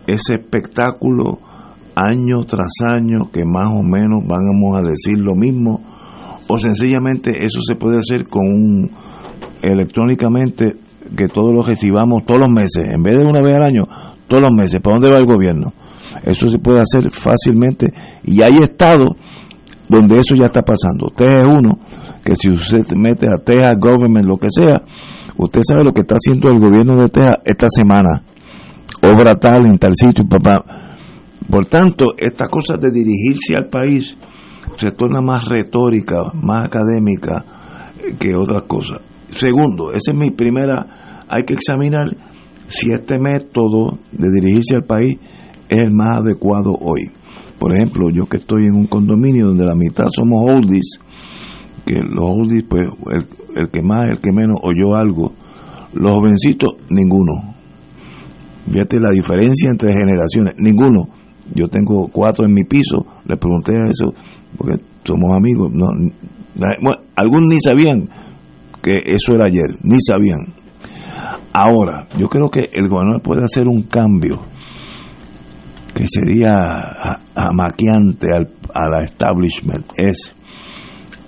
ese 0.06 0.34
espectáculo 0.34 1.38
año 1.94 2.44
tras 2.46 2.72
año 2.84 3.30
que 3.32 3.44
más 3.44 3.68
o 3.68 3.82
menos 3.82 4.22
vamos 4.26 4.76
a 4.76 4.82
decir 4.82 5.18
lo 5.18 5.34
mismo 5.34 5.80
o 6.48 6.58
sencillamente 6.58 7.44
eso 7.44 7.60
se 7.66 7.74
puede 7.74 7.98
hacer 7.98 8.24
con 8.24 8.42
un 8.42 8.90
electrónicamente 9.62 10.76
que 11.16 11.28
todos 11.28 11.54
los 11.54 11.66
recibamos 11.66 12.24
todos 12.26 12.40
los 12.40 12.50
meses, 12.50 12.92
en 12.92 13.02
vez 13.02 13.18
de 13.18 13.24
una 13.24 13.40
vez 13.40 13.54
al 13.54 13.62
año, 13.62 13.84
todos 14.28 14.42
los 14.42 14.52
meses. 14.56 14.80
¿Para 14.80 14.96
dónde 14.96 15.10
va 15.10 15.18
el 15.18 15.26
gobierno? 15.26 15.72
Eso 16.24 16.48
se 16.48 16.58
puede 16.58 16.78
hacer 16.80 17.10
fácilmente 17.10 17.92
y 18.24 18.42
hay 18.42 18.58
estados 18.62 19.16
donde 19.88 20.18
eso 20.18 20.34
ya 20.34 20.46
está 20.46 20.62
pasando. 20.62 21.06
Usted 21.08 21.26
es 21.26 21.44
uno 21.44 21.78
que 22.24 22.36
si 22.36 22.50
usted 22.50 22.86
mete 22.96 23.26
a 23.26 23.42
Texas 23.42 23.76
Government, 23.78 24.26
lo 24.26 24.36
que 24.36 24.48
sea, 24.50 24.82
usted 25.36 25.60
sabe 25.66 25.84
lo 25.84 25.92
que 25.92 26.02
está 26.02 26.16
haciendo 26.16 26.48
el 26.48 26.60
gobierno 26.60 26.96
de 26.96 27.08
Texas 27.08 27.38
esta 27.44 27.66
semana. 27.68 28.22
Obra 29.02 29.34
tal 29.34 29.66
en 29.66 29.78
tal 29.78 29.94
sitio, 29.94 30.24
papá. 30.28 30.64
Por 31.50 31.66
tanto, 31.66 32.14
estas 32.16 32.48
cosas 32.48 32.80
de 32.80 32.90
dirigirse 32.90 33.56
al 33.56 33.68
país 33.68 34.16
se 34.76 34.92
torna 34.92 35.20
más 35.20 35.44
retórica, 35.48 36.22
más 36.34 36.66
académica 36.66 37.44
que 38.18 38.34
otras 38.34 38.62
cosas. 38.62 39.00
Segundo, 39.32 39.92
esa 39.92 40.12
es 40.12 40.16
mi 40.16 40.30
primera, 40.30 41.24
hay 41.28 41.44
que 41.44 41.54
examinar 41.54 42.14
si 42.68 42.90
este 42.92 43.18
método 43.18 43.98
de 44.12 44.28
dirigirse 44.30 44.76
al 44.76 44.84
país 44.84 45.18
es 45.68 45.78
el 45.78 45.90
más 45.90 46.18
adecuado 46.18 46.72
hoy. 46.72 47.10
Por 47.58 47.76
ejemplo, 47.76 48.10
yo 48.10 48.26
que 48.26 48.38
estoy 48.38 48.64
en 48.64 48.74
un 48.74 48.86
condominio 48.86 49.46
donde 49.46 49.64
la 49.64 49.74
mitad 49.74 50.06
somos 50.10 50.44
oldies, 50.48 50.98
que 51.86 51.94
los 51.94 52.24
oldies, 52.24 52.64
pues 52.68 52.84
el, 53.54 53.70
que 53.70 53.82
más, 53.82 54.04
el 54.10 54.20
que 54.20 54.32
menos 54.32 54.58
oyó 54.62 54.94
algo, 54.96 55.32
los 55.94 56.10
jovencitos, 56.10 56.74
ninguno. 56.90 57.54
Fíjate 58.70 58.98
la 59.00 59.10
diferencia 59.10 59.70
entre 59.70 59.92
generaciones, 59.92 60.54
ninguno. 60.58 61.08
Yo 61.54 61.68
tengo 61.68 62.08
cuatro 62.08 62.44
en 62.44 62.52
mi 62.52 62.64
piso, 62.64 63.06
le 63.26 63.36
pregunté 63.36 63.72
a 63.76 63.90
eso, 63.90 64.14
porque 64.56 64.82
somos 65.04 65.36
amigos, 65.36 65.70
no, 65.72 65.86
algunos 67.16 67.48
ni 67.48 67.58
sabían 67.60 68.08
que 68.82 69.02
eso 69.06 69.34
era 69.34 69.46
ayer, 69.46 69.78
ni 69.82 70.00
sabían. 70.00 70.54
Ahora, 71.52 72.06
yo 72.18 72.28
creo 72.28 72.50
que 72.50 72.70
el 72.72 72.88
gobernador 72.88 73.22
puede 73.22 73.44
hacer 73.44 73.68
un 73.68 73.82
cambio 73.82 74.40
que 75.94 76.06
sería 76.08 77.20
amaqueante 77.34 78.34
al, 78.34 78.48
a 78.74 78.88
la 78.88 79.04
establishment, 79.04 79.86
es 79.96 80.34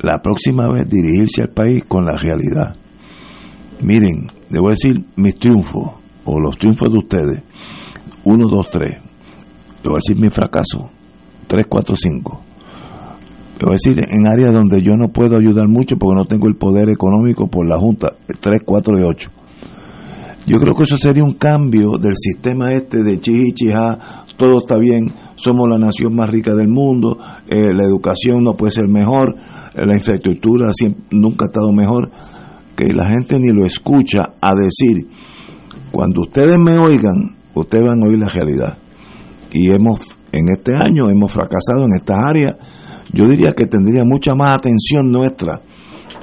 la 0.02 0.20
próxima 0.20 0.68
vez 0.70 0.88
dirigirse 0.88 1.42
al 1.42 1.50
país 1.50 1.84
con 1.86 2.04
la 2.04 2.16
realidad. 2.16 2.74
Miren, 3.82 4.26
debo 4.48 4.70
decir 4.70 4.94
mis 5.16 5.36
triunfos, 5.36 5.92
o 6.24 6.40
los 6.40 6.56
triunfos 6.56 6.90
de 6.90 6.98
ustedes, 6.98 7.42
1, 8.24 8.46
2, 8.48 8.66
3, 8.70 9.02
debo 9.82 9.96
decir 9.96 10.16
mi 10.18 10.30
fracaso, 10.30 10.90
3, 11.46 11.66
4, 11.68 11.94
5. 11.96 12.43
Es 13.72 13.82
decir, 13.82 14.04
en 14.10 14.26
áreas 14.26 14.52
donde 14.52 14.82
yo 14.82 14.96
no 14.96 15.08
puedo 15.08 15.36
ayudar 15.36 15.68
mucho 15.68 15.96
porque 15.96 16.16
no 16.16 16.26
tengo 16.26 16.48
el 16.48 16.56
poder 16.56 16.90
económico 16.90 17.46
por 17.46 17.68
la 17.68 17.78
Junta, 17.78 18.12
3, 18.40 18.62
4 18.64 18.98
y 18.98 19.02
8. 19.02 19.30
Yo 20.46 20.58
creo 20.58 20.74
que 20.76 20.82
eso 20.82 20.98
sería 20.98 21.24
un 21.24 21.34
cambio 21.34 21.92
del 21.98 22.14
sistema 22.16 22.72
este 22.72 23.02
de 23.02 23.18
chichichija, 23.18 23.98
todo 24.36 24.58
está 24.58 24.76
bien, 24.76 25.10
somos 25.36 25.66
la 25.70 25.78
nación 25.78 26.14
más 26.14 26.28
rica 26.28 26.54
del 26.54 26.68
mundo, 26.68 27.16
eh, 27.48 27.72
la 27.72 27.84
educación 27.84 28.44
no 28.44 28.52
puede 28.52 28.72
ser 28.72 28.86
mejor, 28.86 29.36
eh, 29.74 29.86
la 29.86 29.94
infraestructura 29.94 30.70
siempre, 30.72 31.02
nunca 31.12 31.46
ha 31.46 31.48
estado 31.48 31.72
mejor, 31.72 32.10
que 32.76 32.92
la 32.92 33.08
gente 33.08 33.38
ni 33.38 33.52
lo 33.52 33.64
escucha 33.64 34.34
a 34.40 34.54
decir, 34.54 35.08
cuando 35.90 36.22
ustedes 36.22 36.58
me 36.58 36.78
oigan, 36.78 37.36
ustedes 37.54 37.84
van 37.86 38.02
a 38.02 38.06
oír 38.06 38.18
la 38.18 38.28
realidad. 38.28 38.76
Y 39.50 39.70
hemos, 39.70 40.00
en 40.32 40.46
este 40.52 40.74
año, 40.74 41.08
hemos 41.08 41.32
fracasado 41.32 41.84
en 41.84 41.94
estas 41.94 42.18
áreas 42.20 42.56
yo 43.14 43.28
diría 43.28 43.52
que 43.52 43.66
tendría 43.66 44.02
mucha 44.04 44.34
más 44.34 44.54
atención 44.54 45.10
nuestra 45.12 45.60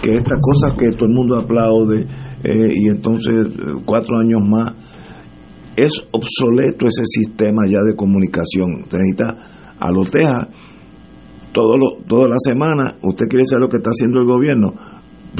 que 0.02 0.14
estas 0.14 0.40
cosas 0.42 0.78
que 0.78 0.92
todo 0.92 1.06
el 1.06 1.16
mundo 1.16 1.38
aplaude 1.38 2.06
eh, 2.44 2.74
y 2.74 2.90
entonces 2.90 3.48
cuatro 3.86 4.18
años 4.18 4.42
más 4.44 4.74
es 5.76 5.94
obsoleto 6.12 6.88
ese 6.88 7.06
sistema 7.06 7.64
ya 7.66 7.80
de 7.82 7.96
comunicación. 7.96 8.84
Usted 8.84 8.98
necesita 8.98 9.38
alotea 9.80 10.48
todo 11.54 11.78
lo, 11.78 12.04
toda 12.06 12.28
la 12.28 12.38
semana. 12.40 12.96
Usted 13.02 13.28
quiere 13.28 13.46
saber 13.46 13.62
lo 13.62 13.70
que 13.70 13.78
está 13.78 13.92
haciendo 13.92 14.20
el 14.20 14.28
gobierno. 14.28 14.74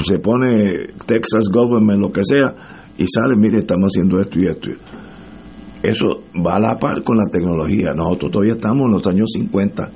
Se 0.02 0.18
pone 0.18 0.86
Texas 1.06 1.50
Government, 1.52 2.00
lo 2.00 2.10
que 2.10 2.22
sea, 2.24 2.54
y 2.96 3.04
sale, 3.06 3.36
mire, 3.36 3.58
estamos 3.58 3.90
haciendo 3.92 4.20
esto 4.20 4.40
y 4.40 4.46
esto. 4.46 4.70
Eso 5.82 6.22
va 6.44 6.56
a 6.56 6.60
la 6.60 6.78
par 6.78 7.02
con 7.02 7.18
la 7.18 7.30
tecnología. 7.30 7.92
Nosotros 7.94 8.30
todavía 8.30 8.54
estamos 8.54 8.86
en 8.86 8.92
los 8.92 9.06
años 9.06 9.28
50, 9.34 9.90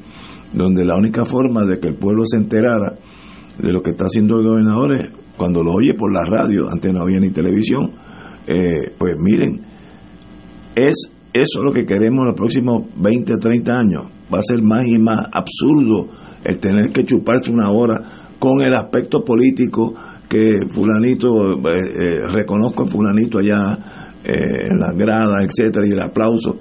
donde 0.56 0.84
la 0.84 0.96
única 0.96 1.24
forma 1.24 1.64
de 1.64 1.78
que 1.78 1.88
el 1.88 1.96
pueblo 1.96 2.24
se 2.24 2.38
enterara 2.38 2.94
de 3.58 3.72
lo 3.72 3.82
que 3.82 3.90
está 3.90 4.06
haciendo 4.06 4.38
el 4.38 4.46
gobernador 4.46 4.96
es 4.96 5.10
cuando 5.36 5.62
lo 5.62 5.72
oye 5.72 5.92
por 5.94 6.12
la 6.12 6.24
radio, 6.24 6.64
antes 6.70 6.92
no 6.92 7.02
había 7.02 7.20
ni 7.20 7.30
televisión. 7.30 7.90
Eh, 8.46 8.92
pues 8.96 9.16
miren, 9.18 9.60
es 10.74 11.12
eso 11.32 11.62
lo 11.62 11.72
que 11.72 11.84
queremos 11.84 12.20
en 12.20 12.26
los 12.28 12.34
próximos 12.34 12.84
20, 12.96 13.34
30 13.38 13.72
año 13.72 14.00
Va 14.32 14.38
a 14.38 14.42
ser 14.42 14.62
más 14.62 14.86
y 14.86 14.98
más 14.98 15.28
absurdo 15.32 16.08
el 16.42 16.58
tener 16.58 16.90
que 16.92 17.04
chuparse 17.04 17.52
una 17.52 17.70
hora 17.70 18.00
con 18.38 18.60
el 18.60 18.74
aspecto 18.74 19.22
político 19.24 19.94
que 20.28 20.66
fulanito, 20.72 21.52
eh, 21.52 21.92
eh, 21.94 22.20
reconozco 22.26 22.82
a 22.82 22.86
fulanito 22.86 23.38
allá 23.38 23.78
en 24.24 24.80
la 24.80 24.92
grada, 24.92 25.44
etcétera, 25.44 25.86
y 25.86 25.92
el 25.92 26.00
aplauso. 26.00 26.56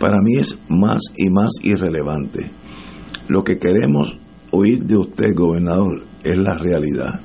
Para 0.00 0.16
mí 0.22 0.38
es 0.38 0.58
más 0.70 1.02
y 1.14 1.28
más 1.28 1.50
irrelevante. 1.62 2.63
Lo 3.28 3.42
que 3.42 3.58
queremos 3.58 4.16
oír 4.50 4.84
de 4.84 4.96
usted, 4.96 5.34
gobernador, 5.34 6.02
es 6.22 6.38
la 6.38 6.54
realidad. 6.54 7.20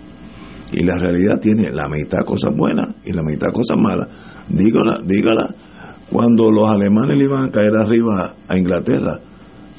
Y 0.72 0.84
la 0.84 0.96
realidad 0.98 1.40
tiene 1.42 1.72
la 1.72 1.88
mitad 1.90 2.20
cosas 2.26 2.56
buenas 2.56 2.96
y 3.04 3.12
la 3.12 3.24
mitad 3.24 3.48
cosas 3.52 3.78
malas. 3.78 4.08
Dígala, 4.50 5.02
dígala 5.04 5.56
cuando 6.12 6.52
los 6.52 6.68
alemanes 6.68 7.18
le 7.18 7.26
iban 7.26 7.46
a 7.46 7.52
caer 7.52 7.76
arriba 7.78 8.36
a 8.48 8.58
Inglaterra, 8.58 9.20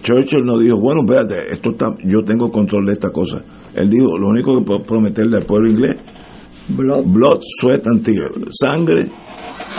Churchill 0.02 0.44
no 0.44 0.58
dijo, 0.58 0.78
bueno, 0.78 1.02
espérate, 1.02 1.52
esto 1.52 1.70
está, 1.70 1.86
yo 2.04 2.22
tengo 2.22 2.50
control 2.50 2.86
de 2.86 2.92
esta 2.92 3.10
cosa. 3.10 3.42
Él 3.74 3.90
dijo, 3.90 4.16
lo 4.16 4.28
único 4.28 4.58
que 4.58 4.64
puedo 4.64 4.82
prometerle 4.82 5.38
al 5.38 5.44
pueblo 5.44 5.68
inglés, 5.68 5.96
blood, 6.68 7.04
blood 7.04 7.40
sweat 7.60 7.86
and 7.86 8.02
tears, 8.02 8.36
sangre, 8.50 9.10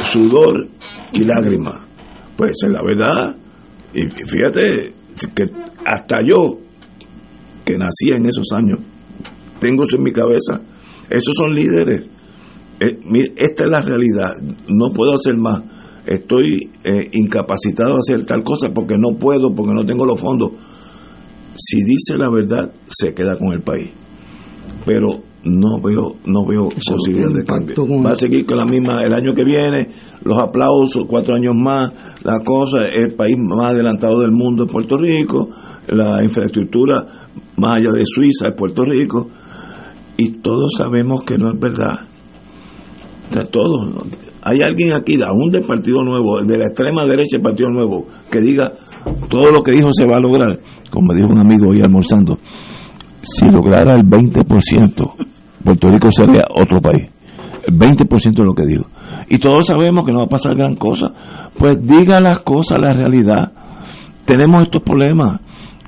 sudor 0.03 0.67
y 1.13 1.23
lágrimas. 1.23 1.87
Pues 2.35 2.51
es 2.63 2.71
la 2.71 2.83
verdad. 2.83 3.35
Y 3.93 4.03
fíjate 4.25 4.93
que 5.33 5.43
hasta 5.85 6.21
yo, 6.21 6.57
que 7.65 7.77
nací 7.77 8.09
en 8.15 8.25
esos 8.25 8.51
años, 8.53 8.79
tengo 9.59 9.83
eso 9.83 9.97
en 9.97 10.03
mi 10.03 10.11
cabeza. 10.11 10.61
Esos 11.09 11.33
son 11.35 11.53
líderes. 11.53 12.07
Eh, 12.79 12.99
esta 13.35 13.63
es 13.63 13.69
la 13.69 13.81
realidad. 13.81 14.35
No 14.67 14.91
puedo 14.93 15.13
hacer 15.13 15.35
más 15.37 15.61
estoy 16.05 16.57
eh, 16.83 17.09
incapacitado 17.13 17.93
de 17.93 17.97
hacer 17.99 18.25
tal 18.25 18.43
cosa 18.43 18.69
porque 18.73 18.95
no 18.97 19.17
puedo, 19.19 19.53
porque 19.53 19.73
no 19.73 19.85
tengo 19.85 20.05
los 20.05 20.19
fondos. 20.19 20.51
Si 21.55 21.83
dice 21.83 22.15
la 22.17 22.29
verdad, 22.29 22.71
se 22.87 23.13
queda 23.13 23.37
con 23.37 23.53
el 23.53 23.61
país. 23.61 23.91
Pero 24.85 25.19
no 25.43 25.81
veo 25.81 26.17
no 26.25 26.45
veo 26.45 26.69
posibilidad 26.69 27.31
de 27.33 27.43
cambio. 27.43 27.75
Va 28.03 28.11
a 28.11 28.15
seguir 28.15 28.45
con 28.45 28.57
la 28.57 28.65
misma 28.65 29.01
el 29.03 29.13
año 29.13 29.33
que 29.33 29.43
viene, 29.43 29.89
los 30.23 30.37
aplausos, 30.37 31.05
cuatro 31.07 31.35
años 31.35 31.55
más, 31.55 31.91
la 32.23 32.39
cosa, 32.43 32.87
el 32.87 33.13
país 33.15 33.35
más 33.37 33.71
adelantado 33.71 34.19
del 34.21 34.31
mundo 34.31 34.65
es 34.65 34.71
Puerto 34.71 34.97
Rico, 34.97 35.49
la 35.87 36.23
infraestructura 36.23 37.05
más 37.57 37.77
allá 37.77 37.91
de 37.93 38.03
Suiza 38.05 38.47
es 38.47 38.53
Puerto 38.55 38.83
Rico, 38.83 39.29
y 40.17 40.41
todos 40.41 40.73
sabemos 40.77 41.23
que 41.23 41.37
no 41.37 41.51
es 41.51 41.59
verdad. 41.59 41.95
todos, 43.51 44.05
hay 44.43 44.57
alguien 44.63 44.93
aquí, 44.93 45.21
aún 45.21 45.51
del 45.51 45.65
Partido 45.65 46.03
Nuevo, 46.03 46.41
de 46.41 46.57
la 46.57 46.65
extrema 46.65 47.05
derecha 47.05 47.37
del 47.37 47.41
Partido 47.41 47.69
Nuevo, 47.69 48.07
que 48.29 48.39
diga 48.39 48.71
todo 49.29 49.51
lo 49.51 49.63
que 49.63 49.71
dijo 49.71 49.89
se 49.91 50.07
va 50.07 50.17
a 50.17 50.19
lograr, 50.19 50.59
como 50.89 51.13
dijo 51.13 51.27
un 51.27 51.39
amigo 51.39 51.69
hoy 51.69 51.81
almorzando, 51.81 52.37
si 53.23 53.49
lograra 53.49 53.97
el 53.97 54.07
20%, 54.07 55.13
Puerto 55.63 55.87
Rico 55.89 56.11
sería 56.11 56.41
otro 56.49 56.79
país. 56.79 57.09
El 57.67 57.77
20% 57.77 58.33
de 58.33 58.43
lo 58.43 58.53
que 58.53 58.65
dijo. 58.65 58.85
Y 59.29 59.37
todos 59.37 59.67
sabemos 59.67 60.05
que 60.05 60.11
no 60.11 60.19
va 60.19 60.25
a 60.25 60.29
pasar 60.29 60.55
gran 60.55 60.75
cosa. 60.75 61.07
Pues 61.57 61.79
diga 61.85 62.19
las 62.19 62.39
cosas, 62.39 62.79
la 62.81 62.91
realidad. 62.91 63.51
Tenemos 64.25 64.63
estos 64.63 64.81
problemas. 64.81 65.39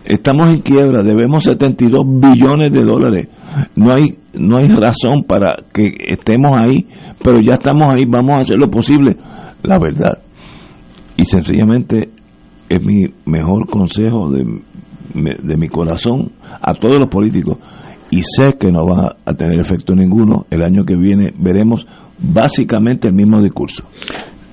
Estamos 0.05 0.47
en 0.47 0.61
quiebra, 0.61 1.01
debemos 1.03 1.43
72 1.45 2.01
billones 2.05 2.71
de 2.71 2.83
dólares. 2.83 3.29
No 3.75 3.93
hay 3.93 4.17
no 4.33 4.55
hay 4.59 4.67
razón 4.67 5.23
para 5.27 5.55
que 5.71 5.95
estemos 6.07 6.51
ahí, 6.57 6.87
pero 7.23 7.39
ya 7.41 7.53
estamos 7.53 7.89
ahí, 7.91 8.03
vamos 8.07 8.33
a 8.35 8.39
hacer 8.39 8.57
lo 8.57 8.69
posible, 8.69 9.15
la 9.61 9.77
verdad. 9.79 10.17
Y 11.17 11.25
sencillamente 11.25 12.09
es 12.67 12.83
mi 12.83 13.05
mejor 13.25 13.67
consejo 13.69 14.31
de, 14.31 14.43
de 15.13 15.57
mi 15.57 15.67
corazón 15.67 16.31
a 16.61 16.73
todos 16.73 16.99
los 16.99 17.09
políticos 17.09 17.57
y 18.09 18.21
sé 18.21 18.57
que 18.59 18.71
no 18.71 18.85
va 18.85 19.15
a 19.25 19.33
tener 19.33 19.59
efecto 19.59 19.93
ninguno. 19.93 20.45
El 20.49 20.63
año 20.63 20.83
que 20.85 20.95
viene 20.95 21.33
veremos 21.37 21.85
básicamente 22.19 23.07
el 23.07 23.13
mismo 23.13 23.41
discurso. 23.41 23.83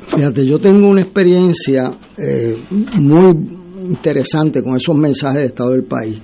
Fíjate, 0.06 0.44
yo 0.46 0.58
tengo 0.58 0.88
una 0.88 1.02
experiencia 1.02 1.90
eh, 2.18 2.58
muy 2.98 3.59
interesante 3.80 4.62
con 4.62 4.76
esos 4.76 4.96
mensajes 4.96 5.40
de 5.40 5.46
Estado 5.46 5.70
del 5.70 5.84
país 5.84 6.18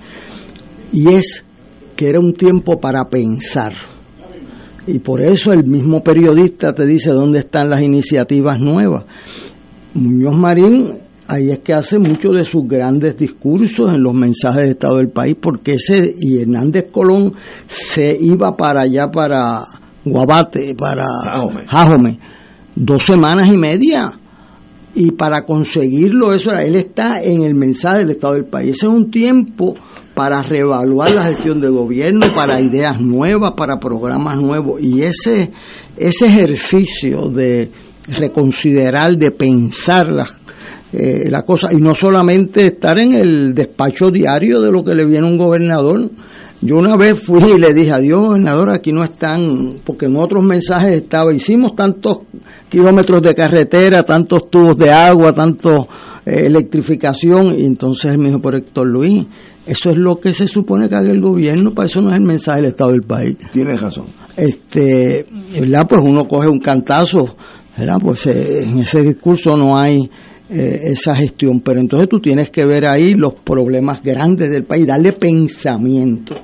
y 0.91 1.13
es 1.13 1.43
que 1.95 2.09
era 2.09 2.19
un 2.19 2.33
tiempo 2.33 2.79
para 2.79 3.09
pensar. 3.09 3.73
Y 4.85 4.99
por 4.99 5.21
eso 5.21 5.51
el 5.51 5.65
mismo 5.65 6.01
periodista 6.01 6.73
te 6.73 6.85
dice 6.85 7.11
dónde 7.11 7.39
están 7.39 7.69
las 7.69 7.81
iniciativas 7.81 8.59
nuevas. 8.59 9.05
Muñoz 9.93 10.35
Marín, 10.37 10.93
ahí 11.27 11.51
es 11.51 11.59
que 11.59 11.73
hace 11.73 11.99
muchos 11.99 12.37
de 12.37 12.45
sus 12.45 12.65
grandes 12.67 13.17
discursos 13.17 13.93
en 13.93 14.01
los 14.01 14.13
mensajes 14.13 14.63
de 14.63 14.71
Estado 14.71 14.97
del 14.97 15.09
país, 15.09 15.35
porque 15.41 15.73
ese, 15.73 16.15
y 16.17 16.39
Hernández 16.39 16.85
Colón 16.91 17.33
se 17.65 18.15
iba 18.19 18.55
para 18.55 18.81
allá, 18.81 19.11
para 19.11 19.65
Guabate, 20.05 20.73
para 20.75 21.05
Jajome, 21.67 22.19
dos 22.75 23.03
semanas 23.03 23.49
y 23.51 23.57
media. 23.57 24.17
Y 24.99 25.11
para 25.11 25.45
conseguirlo, 25.45 26.33
eso 26.33 26.51
él 26.53 26.75
está 26.75 27.21
en 27.21 27.43
el 27.43 27.53
mensaje 27.53 27.99
del 27.99 28.09
Estado 28.09 28.33
del 28.33 28.45
país. 28.45 28.77
Ese 28.77 28.87
es 28.87 28.91
un 28.91 29.11
tiempo 29.11 29.75
para 30.15 30.41
reevaluar 30.41 31.11
la 31.11 31.27
gestión 31.27 31.61
del 31.61 31.73
gobierno, 31.73 32.25
para 32.33 32.59
ideas 32.59 32.99
nuevas, 32.99 33.53
para 33.55 33.79
programas 33.79 34.37
nuevos. 34.37 34.81
Y 34.81 35.03
ese, 35.03 35.51
ese 35.95 36.25
ejercicio 36.25 37.29
de 37.29 37.69
reconsiderar, 38.07 39.15
de 39.17 39.29
pensar 39.29 40.07
las 40.07 40.35
eh, 40.93 41.29
la 41.29 41.43
cosa, 41.43 41.71
y 41.71 41.77
no 41.77 41.93
solamente 41.93 42.65
estar 42.65 42.99
en 42.99 43.13
el 43.13 43.53
despacho 43.53 44.09
diario 44.09 44.61
de 44.61 44.71
lo 44.71 44.83
que 44.83 44.95
le 44.95 45.05
viene 45.05 45.27
un 45.27 45.37
gobernador. 45.37 46.09
Yo 46.61 46.77
una 46.77 46.95
vez 46.95 47.19
fui 47.21 47.43
y 47.43 47.59
le 47.59 47.73
dije, 47.73 47.91
adiós, 47.91 48.29
gobernador, 48.29 48.71
aquí 48.71 48.91
no 48.91 49.03
están, 49.03 49.75
porque 49.83 50.07
en 50.07 50.15
otros 50.15 50.43
mensajes 50.43 50.95
estaba, 50.95 51.35
hicimos 51.35 51.75
tantos 51.75 52.21
kilómetros 52.69 53.21
de 53.21 53.35
carretera, 53.35 54.03
tantos 54.03 54.49
tubos 54.49 54.77
de 54.77 54.91
agua, 54.91 55.33
tanto 55.33 55.87
eh, 56.25 56.43
electrificación, 56.45 57.57
y 57.57 57.65
entonces 57.65 58.11
él 58.11 58.17
me 58.17 58.27
dijo, 58.27 58.41
por 58.41 58.55
Héctor 58.55 58.87
Luis, 58.87 59.25
eso 59.65 59.89
es 59.89 59.97
lo 59.97 60.19
que 60.19 60.33
se 60.33 60.47
supone 60.47 60.87
que 60.87 60.95
haga 60.95 61.11
el 61.11 61.21
gobierno, 61.21 61.73
para 61.73 61.87
eso 61.87 62.01
no 62.01 62.09
es 62.09 62.15
el 62.15 62.23
mensaje 62.23 62.61
del 62.61 62.69
Estado 62.71 62.91
del 62.91 63.03
país. 63.03 63.37
Tiene 63.51 63.75
razón. 63.75 64.05
Este, 64.35 65.25
¿verdad? 65.59 65.85
Pues 65.89 66.01
uno 66.03 66.27
coge 66.27 66.47
un 66.47 66.59
cantazo, 66.59 67.35
¿verdad? 67.77 67.97
Pues 68.01 68.27
eh, 68.27 68.63
en 68.63 68.79
ese 68.79 69.01
discurso 69.01 69.57
no 69.57 69.77
hay 69.77 70.09
eh, 70.49 70.79
esa 70.85 71.15
gestión, 71.15 71.59
pero 71.59 71.79
entonces 71.79 72.07
tú 72.07 72.19
tienes 72.19 72.49
que 72.49 72.65
ver 72.65 72.85
ahí 72.85 73.13
los 73.13 73.33
problemas 73.33 74.01
grandes 74.01 74.49
del 74.51 74.63
país, 74.63 74.87
darle 74.87 75.11
pensamiento, 75.11 76.35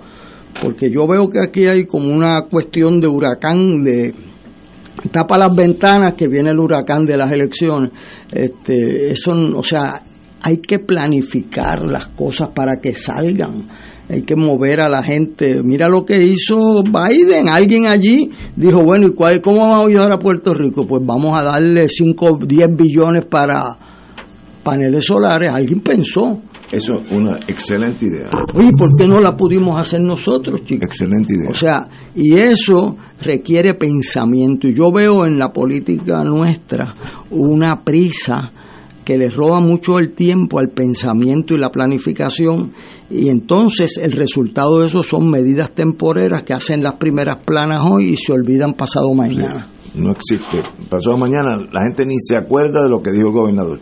porque 0.61 0.91
yo 0.91 1.07
veo 1.07 1.29
que 1.29 1.39
aquí 1.39 1.65
hay 1.65 1.85
como 1.85 2.09
una 2.09 2.41
cuestión 2.49 2.99
de 2.99 3.07
huracán, 3.07 3.83
de 3.83 4.13
tapa 5.11 5.37
las 5.37 5.55
ventanas 5.55 6.13
que 6.13 6.27
viene 6.27 6.51
el 6.51 6.59
huracán 6.59 7.05
de 7.05 7.17
las 7.17 7.31
elecciones, 7.31 7.91
este, 8.31 9.11
eso, 9.11 9.33
o 9.55 9.63
sea, 9.63 10.01
hay 10.41 10.57
que 10.57 10.79
planificar 10.79 11.89
las 11.89 12.07
cosas 12.07 12.49
para 12.49 12.77
que 12.79 12.93
salgan. 12.93 13.67
Hay 14.09 14.23
que 14.23 14.35
mover 14.35 14.81
a 14.81 14.89
la 14.89 15.01
gente. 15.01 15.63
Mira 15.63 15.87
lo 15.87 16.03
que 16.03 16.21
hizo 16.21 16.83
Biden. 16.83 17.47
Alguien 17.47 17.85
allí 17.85 18.29
dijo, 18.55 18.83
bueno, 18.83 19.07
¿y 19.07 19.13
cuál, 19.13 19.39
cómo 19.39 19.59
vamos 19.59 19.77
a 19.77 19.89
ayudar 19.89 20.11
a 20.11 20.19
Puerto 20.19 20.53
Rico? 20.53 20.85
Pues 20.85 21.01
vamos 21.05 21.39
a 21.39 21.43
darle 21.43 21.87
5, 21.87 22.39
10 22.45 22.67
billones 22.75 23.23
para 23.25 23.77
paneles 24.63 25.05
solares. 25.05 25.49
Alguien 25.49 25.79
pensó. 25.79 26.41
Eso 26.73 26.93
es 26.95 27.11
una 27.11 27.37
excelente 27.47 28.05
idea. 28.05 28.29
Oye, 28.55 28.71
¿por 28.75 28.95
qué 28.97 29.07
no 29.07 29.19
la 29.21 29.37
pudimos 29.37 29.79
hacer 29.79 30.01
nosotros, 30.01 30.65
chicos? 30.65 30.85
Excelente 30.85 31.33
idea. 31.35 31.51
O 31.51 31.53
sea, 31.53 31.87
y 32.15 32.33
eso 32.33 32.97
requiere 33.23 33.75
pensamiento. 33.75 34.67
Y 34.67 34.73
yo 34.73 34.91
veo 34.91 35.23
en 35.27 35.37
la 35.37 35.53
política 35.53 36.23
nuestra 36.23 36.95
una 37.29 37.83
prisa 37.83 38.51
que 39.05 39.19
le 39.19 39.29
roba 39.29 39.59
mucho 39.59 39.99
el 39.99 40.13
tiempo 40.15 40.57
al 40.57 40.69
pensamiento 40.69 41.53
y 41.53 41.59
la 41.59 41.69
planificación 41.69 42.71
y 43.11 43.27
entonces 43.27 43.97
el 43.97 44.13
resultado 44.13 44.79
de 44.79 44.87
eso 44.87 45.03
son 45.03 45.29
medidas 45.29 45.71
temporeras 45.71 46.41
que 46.41 46.53
hacen 46.53 46.81
las 46.81 46.93
primeras 46.93 47.35
planas 47.37 47.81
hoy 47.83 48.13
y 48.13 48.17
se 48.17 48.31
olvidan 48.31 48.73
pasado 48.73 49.13
mañana. 49.13 49.67
no 49.93 50.11
existe. 50.11 50.63
Pasado 50.89 51.17
mañana 51.17 51.57
la 51.71 51.81
gente 51.81 52.05
ni 52.05 52.15
se 52.19 52.35
acuerda 52.35 52.81
de 52.81 52.89
lo 52.89 53.01
que 53.03 53.11
dijo 53.11 53.27
el 53.27 53.33
gobernador. 53.33 53.79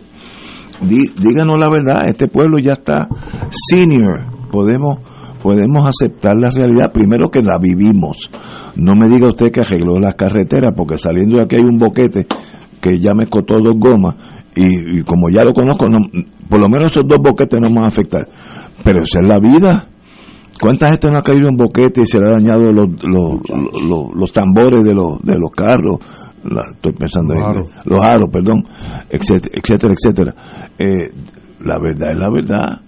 Díganos 0.82 1.60
la 1.60 1.70
verdad, 1.70 2.08
este 2.08 2.28
pueblo 2.28 2.58
ya 2.62 2.74
está 2.74 3.08
senior. 3.50 4.26
Podemos 4.52 5.00
podemos 5.42 5.88
aceptar 5.88 6.36
la 6.38 6.52
realidad 6.52 6.92
primero 6.94 7.30
que 7.30 7.42
la 7.42 7.58
vivimos. 7.58 8.30
No 8.76 8.96
me 8.96 9.10
diga 9.10 9.28
usted 9.28 9.52
que 9.52 9.62
arregló 9.62 10.00
las 10.00 10.16
carreteras 10.16 10.74
porque 10.76 10.98
saliendo 10.98 11.38
de 11.38 11.44
aquí 11.44 11.56
hay 11.56 11.64
un 11.64 11.78
boquete 11.78 12.28
que 12.80 13.00
ya 13.00 13.14
me 13.14 13.28
cotó 13.28 13.56
dos 13.56 13.76
gomas 13.78 14.16
y, 14.56 15.02
como 15.04 15.30
ya 15.30 15.44
lo 15.44 15.54
conozco, 15.54 15.86
por 16.50 16.60
lo 16.60 16.68
menos 16.68 16.88
esos 16.88 17.08
dos 17.08 17.20
boquetes 17.20 17.60
no 17.60 17.70
me 17.70 17.76
van 17.76 17.86
a 17.86 17.88
afectar. 17.88 18.28
Pero 18.84 19.04
esa 19.04 19.20
es 19.22 19.28
la 19.28 19.40
vida. 19.40 19.86
¿Cuánta 20.60 20.90
gente 20.90 21.10
no 21.10 21.18
ha 21.18 21.24
caído 21.24 21.48
en 21.50 21.58
boquete 21.58 22.02
y 22.02 22.06
se 22.06 22.20
le 22.20 22.28
ha 22.28 22.32
dañado 22.34 22.72
los, 22.72 22.90
los, 23.04 23.40
los, 24.14 24.34
tambores 24.34 24.84
de 24.84 24.94
los, 24.94 25.22
de 25.24 25.40
los 25.40 25.50
carros? 25.52 26.00
Estoy 26.74 26.94
pensando 26.94 27.34
en 27.34 27.66
los 27.86 28.04
aros, 28.04 28.30
perdón, 28.32 28.64
etcétera, 29.10 29.54
etcétera. 29.54 29.94
etcétera. 29.94 30.36
Eh, 30.78 31.12
la 31.64 31.80
verdad 31.80 32.12
es 32.12 32.18
la 32.18 32.30
verdad. 32.30 32.82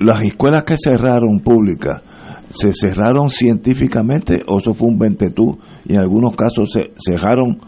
Las 0.00 0.22
escuelas 0.22 0.64
que 0.64 0.76
cerraron 0.76 1.40
públicas, 1.40 2.02
¿se 2.48 2.72
cerraron 2.72 3.30
científicamente 3.30 4.42
o 4.46 4.58
eso 4.58 4.74
fue 4.74 4.88
un 4.88 4.98
ventetú? 4.98 5.58
Y 5.84 5.94
en 5.94 6.00
algunos 6.00 6.36
casos 6.36 6.70
se 6.72 6.92
cerraron 6.98 7.58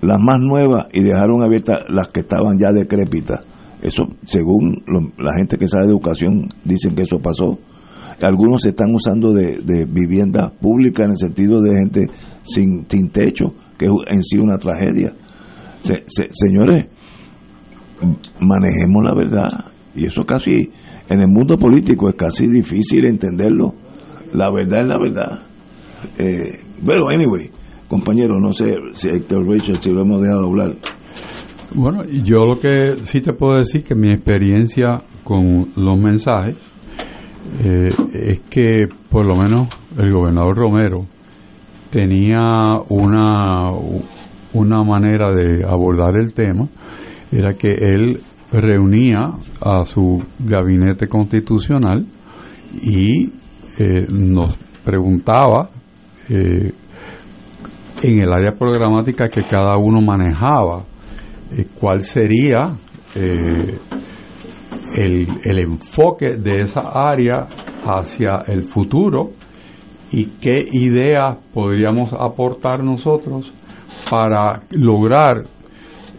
las 0.00 0.20
más 0.20 0.38
nuevas 0.38 0.86
y 0.92 1.02
dejaron 1.02 1.42
abiertas 1.42 1.84
las 1.88 2.08
que 2.08 2.20
estaban 2.20 2.58
ya 2.58 2.72
decrépitas. 2.72 3.40
Eso, 3.82 4.02
según 4.24 4.82
la 5.18 5.32
gente 5.36 5.56
que 5.56 5.68
sabe 5.68 5.86
de 5.86 5.92
educación, 5.92 6.48
dicen 6.64 6.94
que 6.94 7.02
eso 7.02 7.18
pasó. 7.18 7.58
Algunos 8.20 8.62
se 8.62 8.70
están 8.70 8.94
usando 8.94 9.32
de, 9.32 9.60
de 9.62 9.86
viviendas 9.86 10.52
públicas 10.52 11.06
en 11.06 11.12
el 11.12 11.16
sentido 11.16 11.62
de 11.62 11.78
gente 11.78 12.06
sin, 12.42 12.84
sin 12.88 13.08
techo, 13.08 13.54
que 13.80 13.86
es 13.86 13.92
en 14.08 14.22
sí 14.22 14.36
una 14.36 14.58
tragedia. 14.58 15.14
señores, 15.80 16.86
manejemos 18.38 19.02
la 19.02 19.14
verdad. 19.14 19.48
Y 19.94 20.04
eso 20.04 20.22
casi, 20.26 20.70
en 21.08 21.20
el 21.20 21.28
mundo 21.28 21.56
político 21.56 22.10
es 22.10 22.14
casi 22.14 22.46
difícil 22.46 23.06
entenderlo. 23.06 23.74
La 24.34 24.50
verdad 24.50 24.80
es 24.80 24.86
la 24.86 24.98
verdad. 24.98 25.42
Eh, 26.18 26.60
bueno, 26.82 27.08
anyway, 27.08 27.50
compañero, 27.88 28.38
no 28.38 28.52
sé 28.52 28.76
si 28.92 29.08
Héctor 29.08 29.48
Richard, 29.48 29.82
si 29.82 29.90
lo 29.90 30.02
hemos 30.02 30.20
dejado 30.20 30.46
hablar. 30.46 30.72
Bueno, 31.74 32.04
yo 32.04 32.44
lo 32.44 32.60
que 32.60 32.96
sí 33.04 33.22
te 33.22 33.32
puedo 33.32 33.56
decir 33.56 33.82
que 33.82 33.94
mi 33.94 34.12
experiencia 34.12 35.02
con 35.24 35.70
los 35.74 35.98
mensajes 35.98 36.56
eh, 37.64 37.88
es 38.12 38.40
que 38.40 38.88
por 39.08 39.24
lo 39.24 39.36
menos 39.36 39.68
el 39.96 40.12
gobernador 40.12 40.56
Romero 40.56 41.06
tenía 41.90 42.40
una, 42.88 43.72
una 44.52 44.84
manera 44.84 45.32
de 45.32 45.64
abordar 45.64 46.16
el 46.16 46.32
tema, 46.32 46.68
era 47.32 47.54
que 47.54 47.68
él 47.68 48.22
reunía 48.52 49.32
a 49.60 49.84
su 49.84 50.22
gabinete 50.38 51.06
constitucional 51.08 52.04
y 52.82 53.26
eh, 53.78 54.06
nos 54.08 54.56
preguntaba 54.84 55.70
eh, 56.28 56.72
en 58.02 58.20
el 58.20 58.32
área 58.32 58.52
programática 58.52 59.28
que 59.28 59.42
cada 59.42 59.76
uno 59.76 60.00
manejaba, 60.00 60.84
eh, 61.52 61.66
cuál 61.78 62.02
sería 62.02 62.76
el, 63.12 63.78
el 65.44 65.58
enfoque 65.58 66.36
de 66.36 66.60
esa 66.60 66.82
área 66.94 67.48
hacia 67.84 68.42
el 68.46 68.62
futuro 68.62 69.32
y 70.12 70.24
qué 70.40 70.64
ideas 70.72 71.38
podríamos 71.54 72.12
aportar 72.12 72.82
nosotros 72.82 73.52
para 74.10 74.62
lograr 74.70 75.44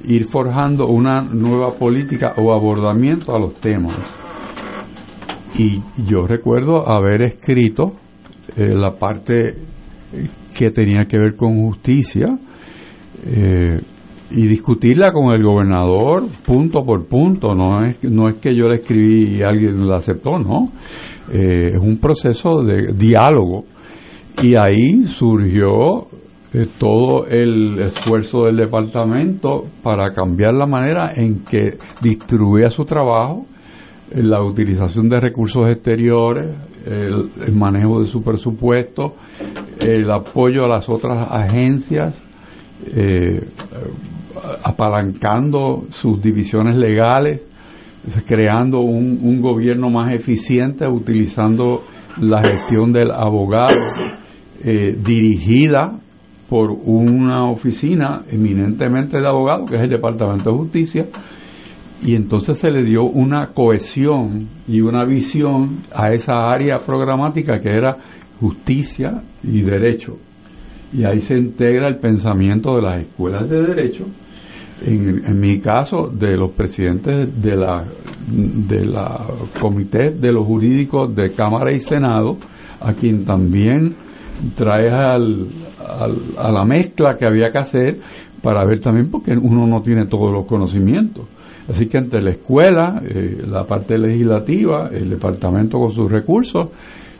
ir 0.05 0.25
forjando 0.25 0.87
una 0.87 1.21
nueva 1.21 1.73
política 1.73 2.33
o 2.37 2.53
abordamiento 2.53 3.35
a 3.35 3.39
los 3.39 3.55
temas. 3.55 3.97
Y 5.57 5.81
yo 6.07 6.25
recuerdo 6.25 6.89
haber 6.89 7.21
escrito 7.23 7.93
eh, 8.55 8.73
la 8.73 8.91
parte 8.91 9.55
que 10.57 10.71
tenía 10.71 11.05
que 11.05 11.17
ver 11.17 11.35
con 11.35 11.53
justicia 11.67 12.37
eh, 13.25 13.79
y 14.31 14.47
discutirla 14.47 15.11
con 15.11 15.33
el 15.33 15.43
gobernador 15.43 16.27
punto 16.45 16.85
por 16.85 17.05
punto. 17.05 17.53
No 17.53 17.85
es, 17.85 18.03
no 18.03 18.29
es 18.29 18.35
que 18.35 18.55
yo 18.55 18.69
le 18.69 18.77
escribí 18.77 19.37
y 19.37 19.43
alguien 19.43 19.87
la 19.87 19.97
aceptó, 19.97 20.39
no. 20.39 20.71
Eh, 21.31 21.71
es 21.73 21.79
un 21.79 21.97
proceso 21.97 22.63
de 22.63 22.93
diálogo. 22.93 23.65
Y 24.41 24.55
ahí 24.55 25.05
surgió 25.05 26.07
eh, 26.53 26.67
todo 26.79 27.25
el 27.27 27.79
esfuerzo 27.79 28.45
del 28.45 28.57
departamento 28.57 29.65
para 29.83 30.11
cambiar 30.13 30.53
la 30.53 30.65
manera 30.65 31.11
en 31.15 31.43
que 31.43 31.77
distribuía 32.01 32.69
su 32.69 32.85
trabajo 32.85 33.45
la 34.15 34.43
utilización 34.43 35.09
de 35.09 35.19
recursos 35.19 35.69
exteriores, 35.69 36.53
el, 36.85 37.53
manejo 37.53 37.99
de 38.01 38.05
su 38.05 38.21
presupuesto, 38.21 39.15
el 39.79 40.09
apoyo 40.11 40.65
a 40.65 40.67
las 40.67 40.89
otras 40.89 41.27
agencias, 41.29 42.15
eh, 42.87 43.47
apalancando 44.63 45.85
sus 45.89 46.21
divisiones 46.21 46.75
legales, 46.77 47.41
creando 48.27 48.79
un, 48.81 49.41
gobierno 49.41 49.89
más 49.89 50.13
eficiente, 50.13 50.87
utilizando 50.87 51.83
la 52.19 52.43
gestión 52.43 52.91
del 52.91 53.11
abogado 53.11 53.77
eh, 54.63 54.95
dirigida 55.03 55.99
por 56.49 56.69
una 56.69 57.49
oficina 57.49 58.23
eminentemente 58.29 59.19
de 59.19 59.27
abogados, 59.27 59.69
que 59.69 59.77
es 59.77 59.83
el 59.83 59.89
Departamento 59.89 60.51
de 60.51 60.57
Justicia, 60.57 61.05
y 62.03 62.15
entonces 62.15 62.57
se 62.57 62.69
le 62.71 62.83
dio 62.83 63.03
una 63.03 63.47
cohesión 63.53 64.47
y 64.67 64.81
una 64.81 65.05
visión 65.05 65.79
a 65.95 66.09
esa 66.09 66.49
área 66.49 66.79
programática 66.79 67.59
que 67.59 67.69
era 67.69 67.97
justicia 68.39 69.21
y 69.43 69.61
derecho. 69.61 70.17
Y 70.93 71.05
ahí 71.05 71.21
se 71.21 71.37
integra 71.37 71.87
el 71.87 71.99
pensamiento 71.99 72.75
de 72.75 72.81
las 72.81 73.01
escuelas 73.01 73.47
de 73.49 73.61
derecho, 73.61 74.05
en, 74.85 75.23
en 75.25 75.39
mi 75.39 75.59
caso, 75.59 76.07
de 76.07 76.35
los 76.35 76.51
presidentes 76.51 77.41
de 77.41 77.55
la, 77.55 77.85
de 78.27 78.85
la 78.85 79.25
comité 79.59 80.11
de 80.11 80.31
los 80.31 80.45
jurídicos 80.45 81.15
de 81.15 81.31
Cámara 81.31 81.71
y 81.71 81.79
Senado, 81.79 82.37
a 82.79 82.93
quien 82.93 83.23
también 83.23 83.95
trae 84.55 84.89
al, 84.89 85.47
a 86.37 86.51
la 86.51 86.65
mezcla 86.65 87.15
que 87.15 87.25
había 87.25 87.51
que 87.51 87.59
hacer 87.59 87.97
para 88.41 88.65
ver 88.65 88.79
también 88.79 89.09
porque 89.09 89.31
uno 89.31 89.67
no 89.67 89.81
tiene 89.81 90.05
todos 90.05 90.31
los 90.31 90.45
conocimientos. 90.45 91.25
Así 91.69 91.87
que 91.87 91.97
entre 91.97 92.21
la 92.21 92.31
escuela, 92.31 93.01
eh, 93.07 93.43
la 93.47 93.63
parte 93.63 93.97
legislativa, 93.97 94.89
el 94.91 95.09
departamento 95.09 95.79
con 95.79 95.91
sus 95.91 96.11
recursos, 96.11 96.69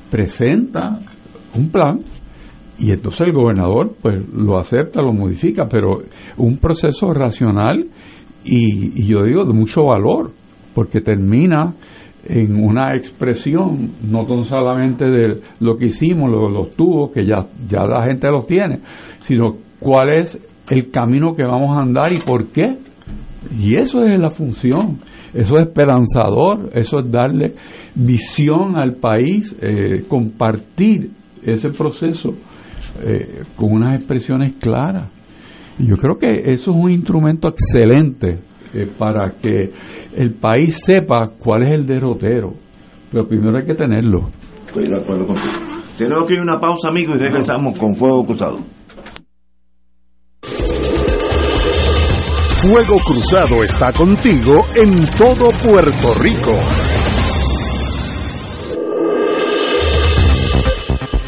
presenta 0.09 0.99
un 1.55 1.69
plan 1.69 1.99
y 2.80 2.91
entonces 2.91 3.28
el 3.28 3.34
gobernador 3.34 3.95
pues 4.01 4.17
lo 4.34 4.57
acepta, 4.57 5.01
lo 5.01 5.13
modifica, 5.13 5.67
pero 5.69 6.01
un 6.38 6.57
proceso 6.57 7.13
racional 7.13 7.88
y, 8.43 9.05
yo 9.05 9.24
digo 9.24 9.45
de 9.45 9.53
mucho 9.53 9.84
valor, 9.84 10.32
porque 10.74 10.99
termina 10.99 11.76
en 12.26 12.63
una 12.63 12.95
expresión 12.95 13.91
no 14.03 14.26
solamente 14.43 15.05
de 15.05 15.41
lo 15.59 15.78
que 15.78 15.88
hicimos, 15.88 16.30
los, 16.30 16.51
los 16.51 16.72
tubos, 16.76 17.11
que 17.11 17.26
ya, 17.26 17.47
ya 17.67 17.86
la 17.86 18.05
gente 18.07 18.28
los 18.30 18.45
tiene, 18.45 18.80
sino 19.19 19.55
cuál 19.80 20.09
es 20.09 20.39
el 20.69 20.91
camino 20.91 21.34
que 21.34 21.43
vamos 21.43 21.78
a 21.78 21.82
andar 21.82 22.13
y 22.13 22.19
por 22.19 22.47
qué. 22.47 22.78
Y 23.57 23.76
eso 23.76 24.03
es 24.03 24.17
la 24.19 24.30
función, 24.30 24.99
eso 25.34 25.55
es 25.55 25.63
esperanzador, 25.63 26.69
eso 26.74 26.99
es 26.99 27.11
darle 27.11 27.55
visión 27.95 28.78
al 28.78 28.95
país, 28.95 29.55
eh, 29.61 30.03
compartir 30.07 31.09
ese 31.43 31.69
proceso 31.69 32.34
eh, 33.03 33.43
con 33.55 33.74
unas 33.74 33.95
expresiones 33.95 34.53
claras. 34.53 35.09
Y 35.80 35.88
yo 35.88 35.97
creo 35.97 36.17
que 36.17 36.51
eso 36.51 36.72
es 36.72 36.78
un 36.78 36.91
instrumento 36.91 37.47
excelente 37.47 38.39
eh, 38.74 38.88
para 38.97 39.32
que 39.32 39.72
el 40.16 40.32
país 40.34 40.80
sepa 40.86 41.28
cuál 41.28 41.64
es 41.64 41.72
el 41.72 41.86
derrotero. 41.86 42.53
Pero 43.12 43.28
primero 43.28 43.57
hay 43.57 43.66
que 43.66 43.76
tenerlo. 43.76 44.30
Estoy 44.68 44.88
de 44.88 44.97
acuerdo 44.97 45.28
contigo. 45.28 45.53
Tenemos 45.97 46.28
que 46.28 46.34
ir 46.34 46.39
a 46.39 46.43
una 46.43 46.59
pausa, 46.59 46.89
amigos, 46.89 47.18
y 47.18 47.20
regresamos 47.20 47.78
con 47.78 47.95
Fuego 47.95 48.26
Cruzado. 48.26 48.59
Fuego 52.62 52.99
Cruzado 52.99 53.64
está 53.64 53.91
contigo 53.91 54.66
en 54.76 55.05
todo 55.18 55.51
Puerto 55.64 56.14
Rico. 56.22 56.90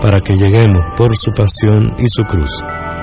para 0.00 0.20
que 0.20 0.34
lleguemos 0.34 0.82
por 0.96 1.16
su 1.16 1.30
pasión 1.32 1.94
y 1.98 2.04
su 2.06 2.22
cruz 2.24 2.62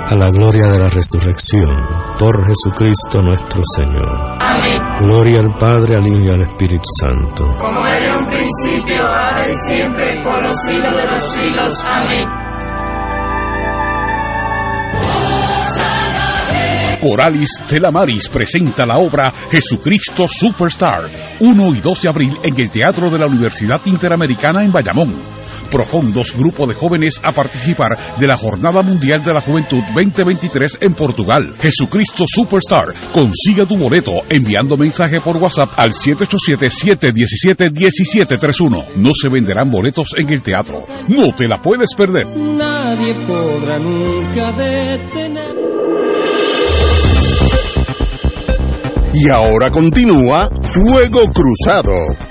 a 0.10 0.16
la 0.16 0.32
gloria 0.32 0.66
de 0.72 0.80
la 0.80 0.88
resurrección, 0.88 1.70
por 2.18 2.44
Jesucristo 2.48 3.22
nuestro 3.22 3.62
Señor. 3.76 4.38
Amén. 4.42 4.82
Gloria 5.00 5.40
al 5.42 5.56
Padre, 5.60 5.98
al 5.98 6.08
Hijo 6.08 6.20
y 6.20 6.30
al 6.32 6.42
Espíritu 6.42 6.90
Santo. 7.00 7.46
Como 7.60 7.86
era 7.86 8.08
en 8.08 8.16
un 8.16 8.28
principio, 8.28 9.06
ahora 9.06 9.48
y 9.48 9.56
siempre, 9.68 10.24
por 10.24 10.42
los 10.42 10.58
siglos 10.66 10.94
de 10.96 11.12
los 11.12 11.32
siglos. 11.32 11.84
Amén. 11.86 12.28
Coralis 17.00 17.64
de 17.70 17.80
la 17.80 17.92
Maris 17.92 18.28
presenta 18.28 18.86
la 18.86 18.98
obra 18.98 19.32
Jesucristo 19.52 20.28
Superstar, 20.28 21.10
1 21.40 21.76
y 21.76 21.82
2 21.82 22.02
de 22.02 22.10
abril 22.10 22.38
en 22.44 22.60
el 22.60 22.72
Teatro 22.72 23.10
de 23.10 23.20
la 23.20 23.28
Universidad 23.28 23.80
Interamericana 23.86 24.64
en 24.64 24.72
Bayamón. 24.72 25.39
Profundos 25.72 26.36
grupo 26.36 26.68
de 26.68 26.74
jóvenes 26.74 27.22
a 27.24 27.32
participar 27.32 27.98
de 28.18 28.28
la 28.28 28.36
Jornada 28.38 28.82
Mundial 28.82 29.24
de 29.24 29.34
la 29.34 29.42
Juventud 29.42 29.82
2023 29.94 30.80
en 30.82 30.94
Portugal. 30.94 31.54
Jesucristo 31.62 32.26
Superstar. 32.28 32.94
Consiga 33.14 33.66
tu 33.66 33.78
boleto 33.78 34.12
enviando 34.30 34.76
mensaje 34.78 35.22
por 35.22 35.38
WhatsApp 35.38 35.72
al 35.78 35.92
787-717-1731. 35.92 38.84
No 38.96 39.12
se 39.14 39.30
venderán 39.30 39.70
boletos 39.70 40.16
en 40.18 40.30
el 40.30 40.42
teatro. 40.42 40.86
No 41.08 41.36
te 41.36 41.48
la 41.48 41.62
puedes 41.62 41.94
perder. 41.96 42.26
Nadie 42.28 43.14
podrá 43.28 43.78
nunca 43.80 44.52
detener. 44.54 45.60
Y 49.14 49.30
ahora 49.30 49.70
continúa 49.72 50.50
Fuego 50.62 51.26
Cruzado. 51.34 52.29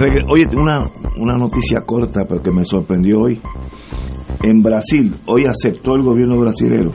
Oye, 0.00 0.44
una, 0.56 0.88
una 1.16 1.36
noticia 1.36 1.80
corta, 1.80 2.24
pero 2.28 2.40
que 2.40 2.52
me 2.52 2.64
sorprendió 2.64 3.18
hoy. 3.18 3.40
En 4.44 4.62
Brasil, 4.62 5.16
hoy 5.26 5.46
aceptó 5.46 5.96
el 5.96 6.04
gobierno 6.04 6.38
brasileño 6.38 6.90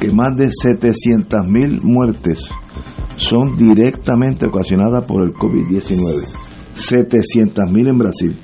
que 0.00 0.10
más 0.10 0.34
de 0.38 0.48
700 0.50 1.46
mil 1.46 1.82
muertes 1.82 2.50
son 3.16 3.58
directamente 3.58 4.46
ocasionadas 4.46 5.04
por 5.04 5.22
el 5.22 5.34
COVID-19. 5.34 6.24
700 6.72 7.70
mil 7.70 7.88
en 7.88 7.98
Brasil. 7.98 8.34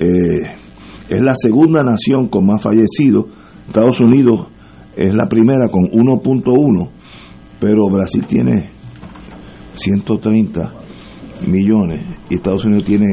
Eh, 0.00 0.40
es 1.08 1.20
la 1.20 1.34
segunda 1.36 1.84
nación 1.84 2.26
con 2.26 2.46
más 2.46 2.62
fallecidos. 2.62 3.26
Estados 3.68 4.00
Unidos 4.00 4.48
es 4.96 5.14
la 5.14 5.26
primera 5.26 5.68
con 5.68 5.84
1.1, 5.84 6.88
pero 7.60 7.86
Brasil 7.88 8.26
tiene 8.26 8.70
130 9.74 10.79
millones 11.46 12.04
y 12.28 12.34
Estados 12.34 12.64
Unidos 12.64 12.84
tiene 12.84 13.06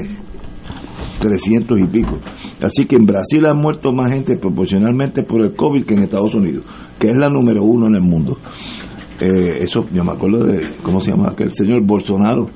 300 1.20 1.80
y 1.80 1.86
pico. 1.86 2.18
Así 2.62 2.86
que 2.86 2.96
en 2.96 3.06
Brasil 3.06 3.46
han 3.46 3.58
muerto 3.58 3.92
más 3.92 4.12
gente 4.12 4.38
proporcionalmente 4.38 5.24
por 5.24 5.46
el 5.46 5.56
COVID 5.56 5.86
que 5.86 5.96
en 5.96 6.04
Estados 6.04 6.36
Unidos, 6.36 6.64
que 7.00 7.10
es 7.10 7.18
la 7.18 7.30
número 7.30 7.64
uno 7.64 7.88
en 7.88 7.96
el 7.96 8.02
mundo. 8.02 8.38
Eh, 9.20 9.64
eso, 9.64 9.86
yo 9.92 10.04
me 10.04 10.12
acuerdo 10.12 10.46
de, 10.46 10.76
¿cómo 10.84 11.02
se 11.02 11.12
llama? 11.12 11.30
Aquel 11.32 11.52
señor 11.52 11.84
Bolsonaro, 11.84 12.50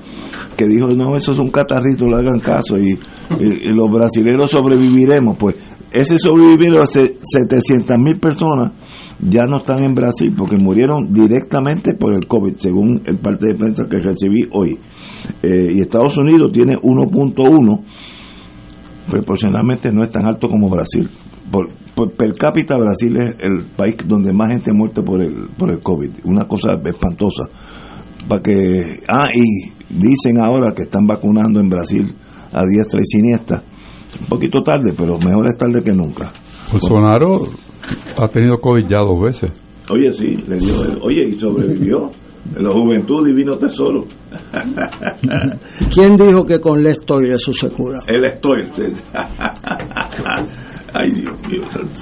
que 0.56 0.68
dijo, 0.68 0.86
no, 0.88 1.16
eso 1.16 1.32
es 1.32 1.38
un 1.38 1.50
catarrito, 1.50 2.06
le 2.06 2.16
hagan 2.16 2.38
caso, 2.38 2.78
y, 2.78 2.96
los 3.74 3.90
brasileños 3.90 4.50
sobreviviremos. 4.50 5.36
Pues 5.36 5.56
ese 5.90 6.18
sobrevivir, 6.18 6.72
700 6.86 7.98
mil 7.98 8.18
personas 8.20 8.72
ya 9.20 9.42
no 9.44 9.58
están 9.58 9.82
en 9.82 9.94
Brasil 9.94 10.32
porque 10.36 10.56
murieron 10.56 11.12
directamente 11.12 11.94
por 11.94 12.14
el 12.14 12.26
COVID, 12.26 12.56
según 12.56 13.02
el 13.06 13.18
parte 13.18 13.48
de 13.48 13.54
prensa 13.54 13.84
que 13.88 13.98
recibí 13.98 14.48
hoy. 14.52 14.78
Eh, 15.42 15.72
y 15.74 15.80
Estados 15.80 16.16
Unidos 16.18 16.52
tiene 16.52 16.76
1.1 16.76 17.84
proporcionalmente 19.10 19.90
no 19.90 20.02
es 20.02 20.10
tan 20.10 20.26
alto 20.26 20.48
como 20.48 20.68
Brasil. 20.68 21.08
Por, 21.50 21.68
por 21.94 22.12
per 22.12 22.34
cápita 22.34 22.76
Brasil 22.76 23.16
es 23.18 23.36
el 23.40 23.64
país 23.76 23.96
donde 24.06 24.32
más 24.32 24.50
gente 24.50 24.70
ha 24.70 24.74
muerto 24.74 25.02
por 25.02 25.20
el 25.22 25.48
por 25.56 25.70
el 25.70 25.80
COVID, 25.80 26.10
una 26.24 26.46
cosa 26.46 26.80
espantosa. 26.84 27.44
Para 28.28 28.42
que 28.42 29.02
ah 29.08 29.28
y 29.34 29.72
dicen 29.90 30.40
ahora 30.40 30.72
que 30.74 30.84
están 30.84 31.06
vacunando 31.06 31.60
en 31.60 31.68
Brasil 31.68 32.14
a 32.52 32.62
diestra 32.64 33.00
y 33.00 33.04
siniestra. 33.04 33.62
Un 34.20 34.26
poquito 34.28 34.62
tarde, 34.62 34.92
pero 34.96 35.18
mejor 35.18 35.46
es 35.46 35.58
tarde 35.58 35.82
que 35.82 35.92
nunca. 35.92 36.32
Bolsonaro 36.70 37.48
ha 38.16 38.28
tenido 38.28 38.58
COVID 38.58 38.84
ya 38.88 39.02
dos 39.02 39.20
veces. 39.20 39.52
Oye, 39.90 40.12
sí, 40.12 40.26
le 40.46 40.56
dio, 40.56 40.74
oye, 41.02 41.28
y 41.28 41.38
sobrevivió. 41.38 42.10
La 42.56 42.70
juventud 42.70 43.26
divino 43.26 43.56
tesoro. 43.56 44.04
¿Quién 45.92 46.16
dijo 46.16 46.46
que 46.46 46.60
con 46.60 46.82
Lestoy 46.82 47.30
eso 47.30 47.52
se 47.52 47.70
cura? 47.70 48.00
El 48.06 48.24
estoy. 48.24 48.62
Ay, 50.94 51.10
Dios 51.14 51.36
mío, 51.48 51.62
santo. 51.70 52.00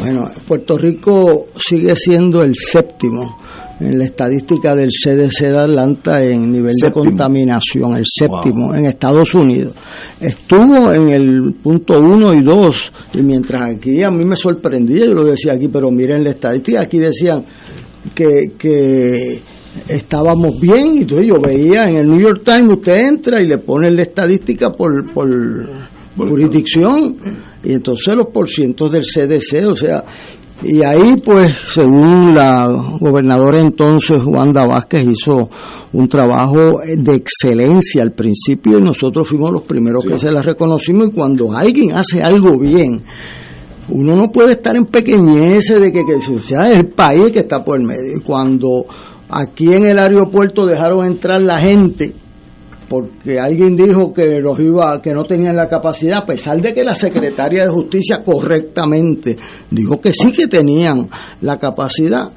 Bueno, 0.00 0.30
Puerto 0.46 0.76
Rico 0.76 1.48
sigue 1.56 1.94
siendo 1.96 2.42
el 2.42 2.54
séptimo 2.54 3.38
en 3.80 3.98
la 3.98 4.04
estadística 4.04 4.74
del 4.74 4.90
CDC 4.90 5.40
de 5.40 5.58
Atlanta 5.58 6.22
en 6.22 6.52
nivel 6.52 6.74
Séptimo. 6.74 7.04
de 7.04 7.10
contaminación, 7.10 7.96
el 7.96 8.04
séptimo 8.04 8.74
en 8.74 8.84
Estados 8.86 9.34
Unidos. 9.34 9.74
Estuvo 10.20 10.92
en 10.92 11.08
el 11.08 11.54
punto 11.62 11.94
uno 11.98 12.34
y 12.34 12.42
dos, 12.42 12.92
y 13.14 13.22
mientras 13.22 13.76
aquí 13.76 14.02
a 14.02 14.10
mí 14.10 14.24
me 14.24 14.36
sorprendía, 14.36 15.06
yo 15.06 15.14
lo 15.14 15.24
decía 15.24 15.52
aquí, 15.54 15.68
pero 15.68 15.90
miren 15.90 16.24
la 16.24 16.30
estadística, 16.30 16.82
aquí 16.82 16.98
decían 16.98 17.42
que, 18.14 18.52
que 18.58 19.40
estábamos 19.88 20.60
bien, 20.60 20.94
y 20.94 20.98
entonces 21.00 21.26
yo 21.26 21.40
veía 21.40 21.84
en 21.84 21.98
el 21.98 22.10
New 22.10 22.20
York 22.20 22.42
Times, 22.44 22.78
usted 22.78 23.06
entra 23.06 23.40
y 23.40 23.46
le 23.46 23.58
pone 23.58 23.90
la 23.90 24.02
estadística 24.02 24.70
por, 24.70 25.12
por 25.12 25.28
jurisdicción, 26.16 27.16
y 27.62 27.72
entonces 27.72 28.14
los 28.16 28.26
porcientos 28.28 28.92
del 28.92 29.02
CDC, 29.02 29.66
o 29.66 29.76
sea, 29.76 30.04
y 30.62 30.82
ahí 30.84 31.16
pues 31.24 31.54
según 31.72 32.34
la 32.34 32.68
gobernadora 33.00 33.60
entonces 33.60 34.22
Wanda 34.22 34.66
Vázquez 34.66 35.06
hizo 35.06 35.48
un 35.92 36.06
trabajo 36.06 36.80
de 36.84 37.14
excelencia 37.14 38.02
al 38.02 38.12
principio 38.12 38.78
y 38.78 38.82
nosotros 38.82 39.26
fuimos 39.26 39.52
los 39.52 39.62
primeros 39.62 40.04
que 40.04 40.18
se 40.18 40.30
la 40.30 40.42
reconocimos 40.42 41.08
y 41.08 41.12
cuando 41.12 41.52
alguien 41.52 41.96
hace 41.96 42.20
algo 42.20 42.58
bien, 42.58 43.00
uno 43.88 44.16
no 44.16 44.30
puede 44.30 44.52
estar 44.52 44.76
en 44.76 44.84
pequeñeces 44.86 45.80
de 45.80 45.90
que, 45.90 46.04
que 46.04 46.14
o 46.14 46.40
sea, 46.40 46.70
el 46.70 46.88
país 46.88 47.32
que 47.32 47.40
está 47.40 47.64
por 47.64 47.80
el 47.80 47.86
medio. 47.86 48.18
Y 48.18 48.20
cuando 48.20 48.86
aquí 49.30 49.72
en 49.72 49.86
el 49.86 49.98
aeropuerto 49.98 50.66
dejaron 50.66 51.06
entrar 51.06 51.40
la 51.40 51.58
gente 51.58 52.14
porque 52.88 53.38
alguien 53.38 53.76
dijo 53.76 54.12
que 54.12 54.40
los 54.40 54.58
iba 54.58 55.00
que 55.00 55.14
no 55.14 55.22
tenían 55.22 55.56
la 55.56 55.68
capacidad 55.68 56.18
a 56.18 56.26
pesar 56.26 56.60
de 56.60 56.74
que 56.74 56.82
la 56.82 56.94
secretaria 56.94 57.62
de 57.62 57.70
justicia 57.70 58.22
correctamente 58.24 59.36
dijo 59.70 60.00
que 60.00 60.12
sí 60.12 60.32
que 60.32 60.48
tenían 60.48 61.08
la 61.40 61.56
capacidad 61.58 62.30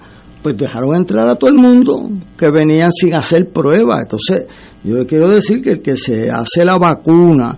pues 0.44 0.58
dejaron 0.58 0.94
entrar 0.94 1.28
a 1.28 1.36
todo 1.36 1.50
el 1.50 1.56
mundo 1.56 2.10
que 2.38 2.50
venían 2.50 2.92
sin 2.92 3.16
hacer 3.16 3.50
pruebas. 3.50 4.02
Entonces 4.02 4.46
yo 4.84 4.96
le 4.96 5.06
quiero 5.06 5.30
decir 5.30 5.62
que 5.62 5.70
el 5.70 5.82
que 5.82 5.96
se 5.96 6.30
hace 6.30 6.66
la 6.66 6.78
vacuna 6.78 7.58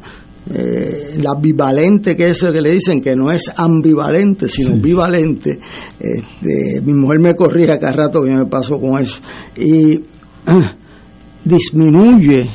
eh, 0.53 1.17
la 1.17 1.34
bivalente 1.39 2.15
que 2.15 2.26
es 2.26 2.31
eso 2.31 2.51
que 2.51 2.61
le 2.61 2.72
dicen 2.72 2.99
que 2.99 3.15
no 3.15 3.31
es 3.31 3.51
ambivalente 3.57 4.47
sino 4.47 4.76
bivalente 4.77 5.59
este, 5.99 6.81
mi 6.84 6.93
mujer 6.93 7.19
me 7.19 7.35
corrige 7.35 7.80
cada 7.80 7.93
rato 7.93 8.23
que 8.23 8.31
me 8.31 8.45
paso 8.45 8.80
con 8.80 9.01
eso 9.01 9.19
y 9.57 9.99
disminuye 11.43 12.45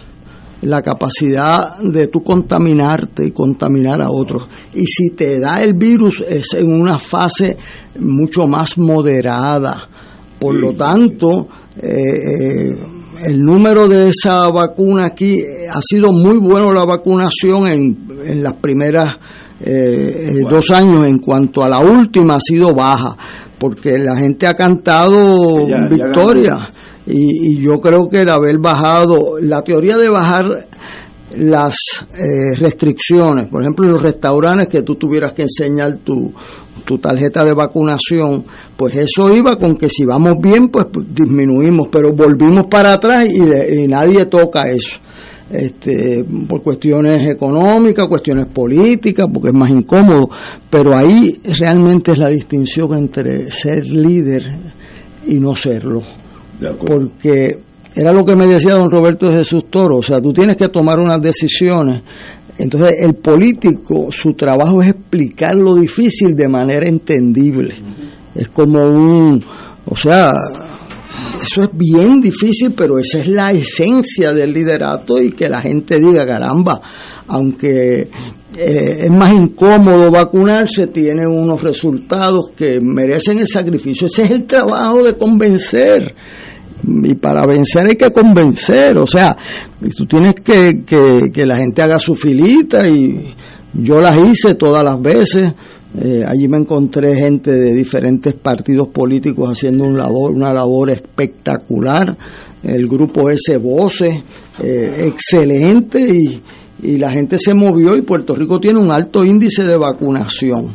la 0.63 0.83
capacidad 0.83 1.79
de 1.79 2.09
tú 2.09 2.23
contaminarte 2.23 3.27
y 3.27 3.31
contaminar 3.31 4.03
a 4.03 4.11
otros. 4.11 4.47
Y 4.75 4.85
si 4.87 5.11
te 5.11 5.41
da 5.41 5.63
el 5.63 5.75
virus 5.75 6.23
es 6.29 6.53
en 6.55 6.71
una 6.71 6.99
fase 6.99 7.57
mucho 7.99 8.47
más 8.47 8.77
moderada. 8.77 9.89
Por 10.39 10.59
lo 10.59 10.73
tanto, 10.73 11.49
eh, 11.81 12.75
el 13.25 13.41
número 13.41 13.89
de 13.89 14.09
esa 14.11 14.49
vacuna 14.49 15.07
aquí 15.07 15.35
eh, 15.41 15.69
ha 15.71 15.81
sido 15.83 16.13
muy 16.13 16.39
bueno 16.39 16.73
la 16.73 16.85
vacunación 16.85 17.69
en, 17.71 18.09
en 18.27 18.43
las 18.43 18.55
primeras 18.55 19.17
eh, 19.61 20.31
eh, 20.33 20.43
dos 20.49 20.71
años. 20.71 21.07
En 21.07 21.19
cuanto 21.19 21.63
a 21.63 21.69
la 21.69 21.81
última 21.81 22.35
ha 22.37 22.41
sido 22.41 22.75
baja, 22.75 23.17
porque 23.59 23.99
la 23.99 24.17
gente 24.17 24.47
ha 24.47 24.55
cantado 24.55 25.69
Ya- 25.69 25.87
victoria. 25.89 26.71
Y, 27.07 27.55
y 27.55 27.63
yo 27.63 27.81
creo 27.81 28.09
que 28.09 28.21
el 28.21 28.29
haber 28.31 28.59
bajado, 28.59 29.39
la 29.41 29.63
teoría 29.63 29.97
de 29.97 30.09
bajar 30.09 30.67
las 31.37 31.75
eh, 32.13 32.57
restricciones, 32.59 33.49
por 33.49 33.63
ejemplo, 33.63 33.87
en 33.87 33.93
los 33.93 34.03
restaurantes 34.03 34.69
que 34.69 34.83
tú 34.83 34.97
tuvieras 34.97 35.33
que 35.33 35.43
enseñar 35.43 35.99
tu, 35.99 36.33
tu 36.85 36.99
tarjeta 36.99 37.45
de 37.45 37.55
vacunación, 37.55 38.45
pues 38.77 38.95
eso 38.97 39.35
iba 39.35 39.57
con 39.57 39.77
que 39.77 39.89
si 39.89 40.05
vamos 40.05 40.35
bien, 40.41 40.69
pues, 40.69 40.87
disminuimos, 41.15 41.89
pero 41.91 42.13
volvimos 42.13 42.67
para 42.67 42.95
atrás 42.95 43.27
y, 43.29 43.41
de- 43.41 43.83
y 43.83 43.87
nadie 43.87 44.27
toca 44.27 44.69
eso. 44.71 44.97
Este, 45.51 46.25
por 46.49 46.63
cuestiones 46.63 47.29
económicas, 47.29 48.07
cuestiones 48.07 48.47
políticas, 48.47 49.27
porque 49.33 49.49
es 49.49 49.55
más 49.55 49.69
incómodo, 49.71 50.29
pero 50.71 50.97
ahí 50.97 51.41
realmente 51.59 52.13
es 52.13 52.19
la 52.19 52.31
distinción 52.31 52.95
entre 52.97 53.51
ser 53.51 53.85
líder 53.85 54.45
y 55.27 55.41
no 55.41 55.57
serlo. 55.57 56.03
Porque 56.87 57.59
era 57.97 58.13
lo 58.13 58.25
que 58.25 58.37
me 58.37 58.47
decía 58.47 58.75
don 58.75 58.89
Roberto 58.93 59.29
de 59.29 59.39
Jesús 59.39 59.65
Toro, 59.71 59.97
o 59.97 60.03
sea, 60.05 60.21
tú 60.21 60.33
tienes 60.33 60.57
que 60.57 60.69
tomar 60.69 61.01
unas 61.01 61.21
decisiones. 61.21 62.03
Entonces, 62.63 62.97
el 63.01 63.15
político, 63.15 64.13
su 64.13 64.35
trabajo 64.35 64.83
es 64.83 64.91
explicar 64.91 65.55
lo 65.55 65.75
difícil 65.77 66.37
de 66.37 66.47
manera 66.47 66.87
entendible. 66.87 67.75
Es 68.35 68.49
como 68.49 68.87
un, 68.87 69.43
o 69.87 69.97
sea, 69.97 70.35
eso 71.43 71.63
es 71.63 71.71
bien 71.73 72.21
difícil, 72.21 72.73
pero 72.77 72.99
esa 72.99 73.21
es 73.21 73.29
la 73.29 73.51
esencia 73.51 74.35
del 74.35 74.53
liderato 74.53 75.21
y 75.23 75.33
que 75.33 75.49
la 75.49 75.63
gente 75.63 75.99
diga, 75.99 76.27
caramba, 76.27 76.83
aunque 77.29 78.11
eh, 78.59 79.05
es 79.05 79.11
más 79.11 79.33
incómodo 79.33 80.11
vacunarse, 80.11 80.89
tiene 80.89 81.27
unos 81.27 81.63
resultados 81.63 82.51
que 82.55 82.79
merecen 82.83 83.39
el 83.39 83.49
sacrificio. 83.49 84.07
Ese 84.07 84.25
es 84.25 84.31
el 84.33 84.45
trabajo 84.45 85.03
de 85.03 85.17
convencer. 85.17 86.15
Y 86.87 87.15
para 87.15 87.47
vencer 87.47 87.87
hay 87.87 87.97
que 87.97 88.11
convencer, 88.11 88.97
o 88.99 89.07
sea, 89.07 89.37
tú 89.97 90.07
tienes 90.07 90.35
que, 90.37 90.83
que, 90.85 91.47
la 91.47 91.57
gente 91.57 91.83
haga 91.83 91.99
su 91.99 92.15
filita 92.15 92.89
y 92.89 93.35
yo 93.75 94.01
las 94.01 94.17
hice 94.17 94.55
todas 94.55 94.85
las 94.85 95.01
veces. 95.01 95.53
Eh, 96.01 96.25
allí 96.27 96.47
me 96.47 96.59
encontré 96.59 97.17
gente 97.17 97.51
de 97.51 97.75
diferentes 97.75 98.35
partidos 98.35 98.89
políticos 98.89 99.51
haciendo 99.51 99.85
un 99.85 99.99
labor, 99.99 100.31
una 100.31 100.53
labor 100.53 100.91
espectacular. 100.91 102.17
El 102.63 102.87
grupo 102.87 103.31
ese 103.31 103.57
Voces, 103.57 104.23
eh, 104.63 105.07
excelente 105.09 106.01
y, 106.01 106.43
y 106.83 106.99
la 106.99 107.11
gente 107.11 107.39
se 107.39 107.55
movió 107.55 107.97
y 107.97 108.03
Puerto 108.03 108.35
Rico 108.35 108.59
tiene 108.59 108.79
un 108.79 108.91
alto 108.91 109.25
índice 109.25 109.65
de 109.65 109.77
vacunación. 109.77 110.75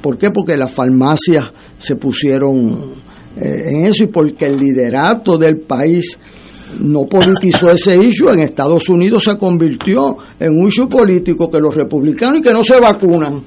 ¿Por 0.00 0.18
qué? 0.18 0.30
Porque 0.30 0.56
las 0.56 0.72
farmacias 0.72 1.52
se 1.78 1.96
pusieron 1.96 2.94
eh, 3.36 3.70
en 3.70 3.86
eso 3.86 4.04
y 4.04 4.08
porque 4.08 4.46
el 4.46 4.58
liderato 4.58 5.38
del 5.38 5.58
país 5.60 6.18
no 6.80 7.04
politizó 7.04 7.70
ese 7.70 7.96
issue, 7.98 8.30
en 8.32 8.40
Estados 8.40 8.88
Unidos 8.88 9.24
se 9.24 9.36
convirtió 9.36 10.16
en 10.40 10.58
un 10.58 10.68
issue 10.68 10.88
político 10.88 11.50
que 11.50 11.60
los 11.60 11.74
republicanos 11.74 12.38
y 12.40 12.42
que 12.42 12.52
no 12.52 12.64
se 12.64 12.80
vacunan, 12.80 13.42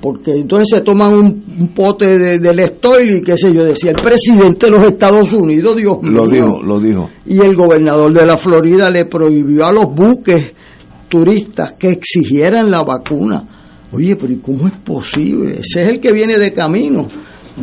porque 0.00 0.32
entonces 0.32 0.68
se 0.78 0.80
toman 0.80 1.12
un, 1.12 1.44
un 1.58 1.68
pote 1.74 2.18
de, 2.18 2.38
del 2.38 2.58
estoil 2.58 3.16
y 3.16 3.20
qué 3.22 3.36
sé 3.36 3.52
yo, 3.52 3.64
decía 3.64 3.90
el 3.90 4.02
presidente 4.02 4.66
de 4.66 4.72
los 4.72 4.86
Estados 4.86 5.30
Unidos, 5.32 5.76
Dios 5.76 5.98
Lo 6.02 6.24
mío. 6.24 6.32
dijo, 6.32 6.62
lo 6.62 6.80
dijo. 6.80 7.10
Y 7.26 7.38
el 7.38 7.54
gobernador 7.54 8.12
de 8.14 8.24
la 8.24 8.38
Florida 8.38 8.88
le 8.88 9.04
prohibió 9.04 9.66
a 9.66 9.72
los 9.72 9.94
buques 9.94 10.52
turistas 11.10 11.74
que 11.74 11.88
exigieran 11.88 12.70
la 12.70 12.82
vacuna. 12.82 13.44
Oye, 13.92 14.16
pero 14.16 14.32
¿y 14.32 14.36
cómo 14.38 14.68
es 14.68 14.74
posible? 14.78 15.58
Ese 15.60 15.82
es 15.82 15.88
el 15.88 16.00
que 16.00 16.12
viene 16.12 16.38
de 16.38 16.52
camino. 16.52 17.08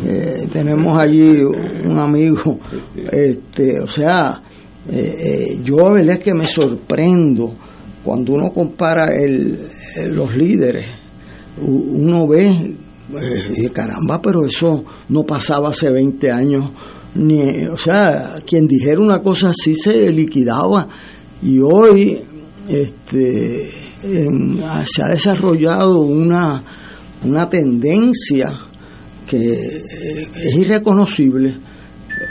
Eh, 0.04 0.48
tenemos 0.52 0.98
allí 0.98 1.40
un 1.40 1.98
amigo, 1.98 2.60
este, 3.10 3.80
o 3.80 3.88
sea, 3.88 4.42
eh, 4.90 5.16
eh, 5.18 5.60
yo 5.62 5.76
la 5.76 5.90
verdad 5.90 6.14
es 6.14 6.18
que 6.24 6.34
me 6.34 6.44
sorprendo 6.46 7.54
cuando 8.04 8.34
uno 8.34 8.50
compara 8.52 9.06
el, 9.06 9.68
los 10.10 10.34
líderes, 10.36 10.88
uno 11.60 12.26
ve, 12.26 12.48
eh, 12.48 13.70
caramba, 13.70 14.20
pero 14.22 14.46
eso 14.46 14.84
no 15.08 15.24
pasaba 15.24 15.70
hace 15.70 15.90
20 15.90 16.30
años, 16.30 16.70
ni, 17.14 17.66
o 17.66 17.76
sea, 17.76 18.36
quien 18.46 18.66
dijera 18.66 19.00
una 19.00 19.20
cosa 19.20 19.50
así 19.50 19.74
se 19.74 20.12
liquidaba, 20.12 20.86
y 21.42 21.58
hoy 21.58 22.20
este, 22.68 23.70
se 24.84 25.02
ha 25.02 25.08
desarrollado 25.08 26.00
una, 26.00 26.62
una 27.24 27.48
tendencia 27.48 28.67
que 29.28 29.36
eh, 29.36 29.82
es 30.34 30.56
irreconocible. 30.56 31.56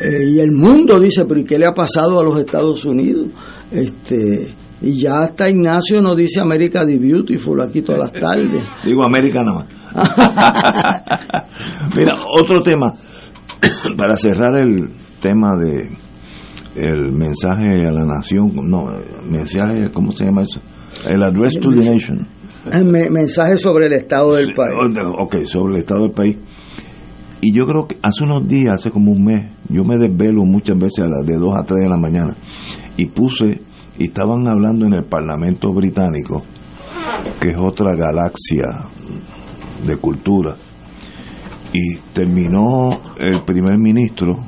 Eh, 0.01 0.29
y 0.31 0.39
el 0.39 0.51
mundo 0.51 0.99
dice, 0.99 1.25
pero 1.25 1.39
¿y 1.39 1.43
qué 1.45 1.57
le 1.57 1.65
ha 1.65 1.73
pasado 1.73 2.19
a 2.19 2.23
los 2.23 2.37
Estados 2.39 2.83
Unidos? 2.85 3.27
Este, 3.71 4.53
y 4.81 4.99
ya 4.99 5.21
hasta 5.21 5.49
Ignacio 5.49 6.01
nos 6.01 6.15
dice 6.15 6.39
América 6.39 6.85
the 6.85 6.97
Beautiful 6.97 7.61
aquí 7.61 7.81
todas 7.81 8.01
las 8.01 8.13
tardes. 8.13 8.63
Digo 8.85 9.03
América 9.03 9.43
nada 9.43 9.65
más. 9.65 9.67
Mira, 11.95 12.15
otro 12.39 12.59
tema, 12.61 12.93
para 13.97 14.15
cerrar 14.17 14.55
el 14.57 14.89
tema 15.21 15.55
de 15.57 15.89
el 16.75 17.11
mensaje 17.11 17.87
a 17.87 17.91
la 17.91 18.05
nación, 18.05 18.51
no, 18.69 18.91
mensaje, 19.27 19.89
¿cómo 19.91 20.11
se 20.11 20.25
llama 20.25 20.43
eso? 20.43 20.59
El 21.07 21.23
address 21.23 21.53
to 21.59 21.69
the 21.69 21.89
nation. 21.89 22.27
El 22.71 22.85
me- 22.85 23.09
mensaje 23.09 23.57
sobre 23.57 23.87
el 23.87 23.93
estado 23.93 24.35
del 24.35 24.53
país. 24.53 24.75
Ok, 25.17 25.37
sobre 25.45 25.73
el 25.75 25.79
estado 25.79 26.03
del 26.03 26.11
país. 26.11 26.37
Y 27.41 27.53
yo 27.53 27.65
creo 27.65 27.87
que 27.87 27.97
hace 28.01 28.23
unos 28.23 28.47
días, 28.47 28.75
hace 28.75 28.89
como 28.91 29.11
un 29.11 29.23
mes, 29.23 29.51
yo 29.69 29.83
me 29.83 29.97
desvelo 29.97 30.43
muchas 30.43 30.77
veces 30.79 31.05
a 31.05 31.09
las 31.09 31.25
de 31.25 31.35
2 31.35 31.55
a 31.55 31.63
3 31.63 31.83
de 31.83 31.89
la 31.89 31.97
mañana. 31.97 32.35
Y 32.97 33.05
puse, 33.07 33.61
y 33.99 34.05
estaban 34.05 34.47
hablando 34.47 34.85
en 34.87 34.93
el 34.93 35.03
Parlamento 35.05 35.71
británico, 35.73 36.43
que 37.39 37.49
es 37.49 37.55
otra 37.59 37.95
galaxia 37.95 38.65
de 39.85 39.97
cultura, 39.97 40.55
y 41.73 41.97
terminó 42.13 42.89
el 43.17 43.43
primer 43.43 43.77
ministro, 43.77 44.39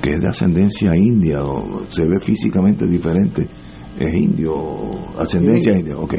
que 0.00 0.14
es 0.14 0.20
de 0.20 0.28
ascendencia 0.28 0.96
india, 0.96 1.42
o 1.44 1.82
se 1.90 2.04
ve 2.06 2.20
físicamente 2.20 2.86
diferente, 2.86 3.46
es 3.98 4.14
indio, 4.14 4.54
ascendencia 5.18 5.74
Sí. 5.74 5.80
india, 5.80 5.98
ok, 5.98 6.14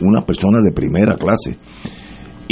una 0.00 0.24
persona 0.24 0.58
de 0.64 0.72
primera 0.72 1.16
clase. 1.16 1.58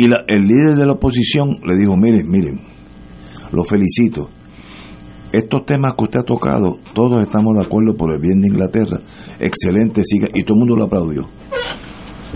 Y 0.03 0.09
la- 0.09 0.25
el 0.27 0.47
líder 0.47 0.77
de 0.77 0.87
la 0.87 0.93
oposición 0.93 1.51
le 1.65 1.77
dijo, 1.79 1.97
miren, 1.97 2.27
miren, 2.29 2.61
lo 3.53 3.65
felicito. 3.65 4.31
Estos 5.33 5.65
temas 5.67 5.93
que 5.97 6.05
usted 6.05 6.21
ha 6.21 6.25
tocado, 6.25 6.79
todos 6.95 7.23
estamos 7.23 7.55
de 7.57 7.65
acuerdo 7.65 7.95
por 7.95 8.13
el 8.15 8.21
bien 8.21 8.41
de 8.41 8.49
Inglaterra. 8.49 8.99
Excelente, 9.39 10.03
siga. 10.05 10.27
Y 10.35 10.43
todo 10.43 10.55
el 10.55 10.61
mundo 10.61 10.77
lo 10.77 10.85
aplaudió. 10.87 11.27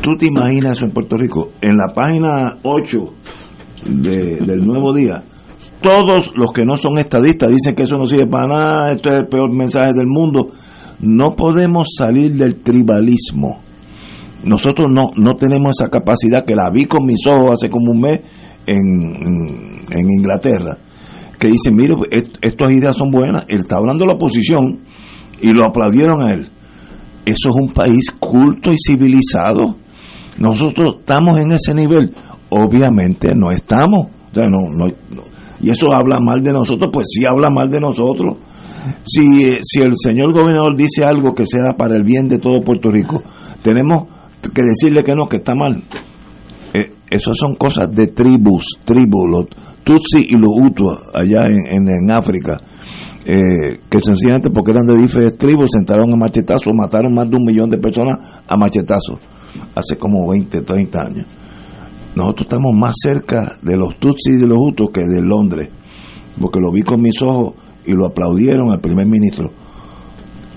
¿Tú 0.02 0.14
te 0.16 0.26
imaginas 0.26 0.72
eso 0.76 0.86
en 0.86 0.92
Puerto 0.92 1.16
Rico? 1.16 1.52
En 1.60 1.76
la 1.76 1.92
página 1.94 2.58
8 2.62 3.14
de- 3.86 4.44
del 4.44 4.64
Nuevo 4.66 4.92
Día, 4.92 5.22
todos 5.80 6.30
los 6.36 6.52
que 6.52 6.64
no 6.64 6.76
son 6.76 6.98
estadistas 6.98 7.50
dicen 7.50 7.74
que 7.74 7.84
eso 7.84 7.96
no 7.96 8.06
sirve 8.06 8.26
para 8.26 8.46
nada, 8.46 8.92
esto 8.92 9.10
es 9.10 9.20
el 9.20 9.28
peor 9.28 9.50
mensaje 9.52 9.92
del 9.94 10.06
mundo. 10.06 10.52
No 11.00 11.30
podemos 11.34 11.88
salir 11.96 12.34
del 12.36 12.56
tribalismo. 12.56 13.60
Nosotros 14.44 14.90
no, 14.90 15.10
no 15.16 15.34
tenemos 15.36 15.72
esa 15.78 15.88
capacidad 15.90 16.44
que 16.46 16.54
la 16.54 16.70
vi 16.70 16.84
con 16.84 17.04
mis 17.06 17.26
ojos 17.26 17.52
hace 17.54 17.70
como 17.70 17.92
un 17.92 18.00
mes 18.00 18.20
en, 18.66 18.76
en- 19.90 20.10
Inglaterra, 20.10 20.78
que 21.38 21.48
dicen, 21.48 21.74
mire, 21.74 21.94
est- 22.10 22.36
estas 22.40 22.70
ideas 22.72 22.96
son 22.96 23.10
buenas. 23.10 23.44
Él 23.48 23.60
está 23.60 23.76
hablando 23.76 24.04
la 24.06 24.14
oposición 24.14 24.80
y 25.40 25.48
lo 25.52 25.64
aplaudieron 25.64 26.22
a 26.22 26.30
él. 26.30 26.48
Eso 27.24 27.48
es 27.48 27.54
un 27.54 27.72
país 27.72 28.10
culto 28.18 28.70
y 28.72 28.76
civilizado. 28.86 29.76
Nosotros 30.38 30.96
estamos 31.00 31.38
en 31.38 31.52
ese 31.52 31.74
nivel. 31.74 32.14
Obviamente 32.50 33.34
no 33.34 33.50
estamos. 33.50 34.06
O 34.30 34.34
sea, 34.34 34.48
no, 34.48 34.58
no. 34.76 34.86
Y 35.60 35.70
eso 35.70 35.92
habla 35.94 36.18
mal 36.20 36.42
de 36.42 36.52
nosotros, 36.52 36.90
pues 36.92 37.06
sí 37.10 37.24
habla 37.24 37.48
mal 37.48 37.70
de 37.70 37.80
nosotros. 37.80 38.36
Si, 39.04 39.44
eh, 39.44 39.60
si 39.62 39.80
el 39.80 39.92
señor 39.96 40.32
gobernador 40.34 40.76
dice 40.76 41.04
algo 41.04 41.32
que 41.32 41.46
sea 41.46 41.72
para 41.78 41.96
el 41.96 42.02
bien 42.02 42.28
de 42.28 42.38
todo 42.38 42.60
Puerto 42.62 42.90
Rico, 42.90 43.22
tenemos 43.62 44.08
que 44.52 44.62
decirle 44.62 45.02
que 45.04 45.14
no, 45.14 45.28
que 45.28 45.36
está 45.36 45.54
mal. 45.54 45.82
Eh, 46.72 46.90
esas 47.10 47.36
son 47.36 47.54
cosas 47.54 47.90
de 47.94 48.08
tribus, 48.08 48.78
tribus, 48.84 49.30
los 49.30 49.46
Tutsi 49.84 50.26
y 50.28 50.36
los 50.36 50.50
Hutu 50.50 50.90
allá 51.14 51.46
en, 51.46 51.66
en, 51.66 51.88
en 51.88 52.10
África, 52.10 52.60
eh, 53.26 53.80
que 53.88 54.00
sencillamente 54.00 54.50
porque 54.50 54.72
eran 54.72 54.86
de 54.86 54.96
diferentes 54.96 55.38
tribus 55.38 55.70
sentaron 55.72 56.12
a 56.12 56.16
machetazos, 56.16 56.72
mataron 56.74 57.14
más 57.14 57.28
de 57.30 57.36
un 57.36 57.44
millón 57.44 57.70
de 57.70 57.78
personas 57.78 58.14
a 58.48 58.56
machetazos 58.56 59.18
hace 59.74 59.96
como 59.96 60.28
20, 60.28 60.62
30 60.62 60.98
años. 61.00 61.26
Nosotros 62.16 62.46
estamos 62.46 62.74
más 62.74 62.94
cerca 63.00 63.56
de 63.62 63.76
los 63.76 63.98
Tutsi 63.98 64.32
y 64.32 64.36
de 64.36 64.46
los 64.46 64.58
Hutus 64.58 64.90
que 64.92 65.02
de 65.02 65.20
Londres, 65.20 65.68
porque 66.40 66.60
lo 66.60 66.72
vi 66.72 66.82
con 66.82 67.00
mis 67.00 67.20
ojos 67.22 67.54
y 67.84 67.92
lo 67.92 68.06
aplaudieron 68.06 68.70
al 68.70 68.80
primer 68.80 69.06
ministro. 69.06 69.50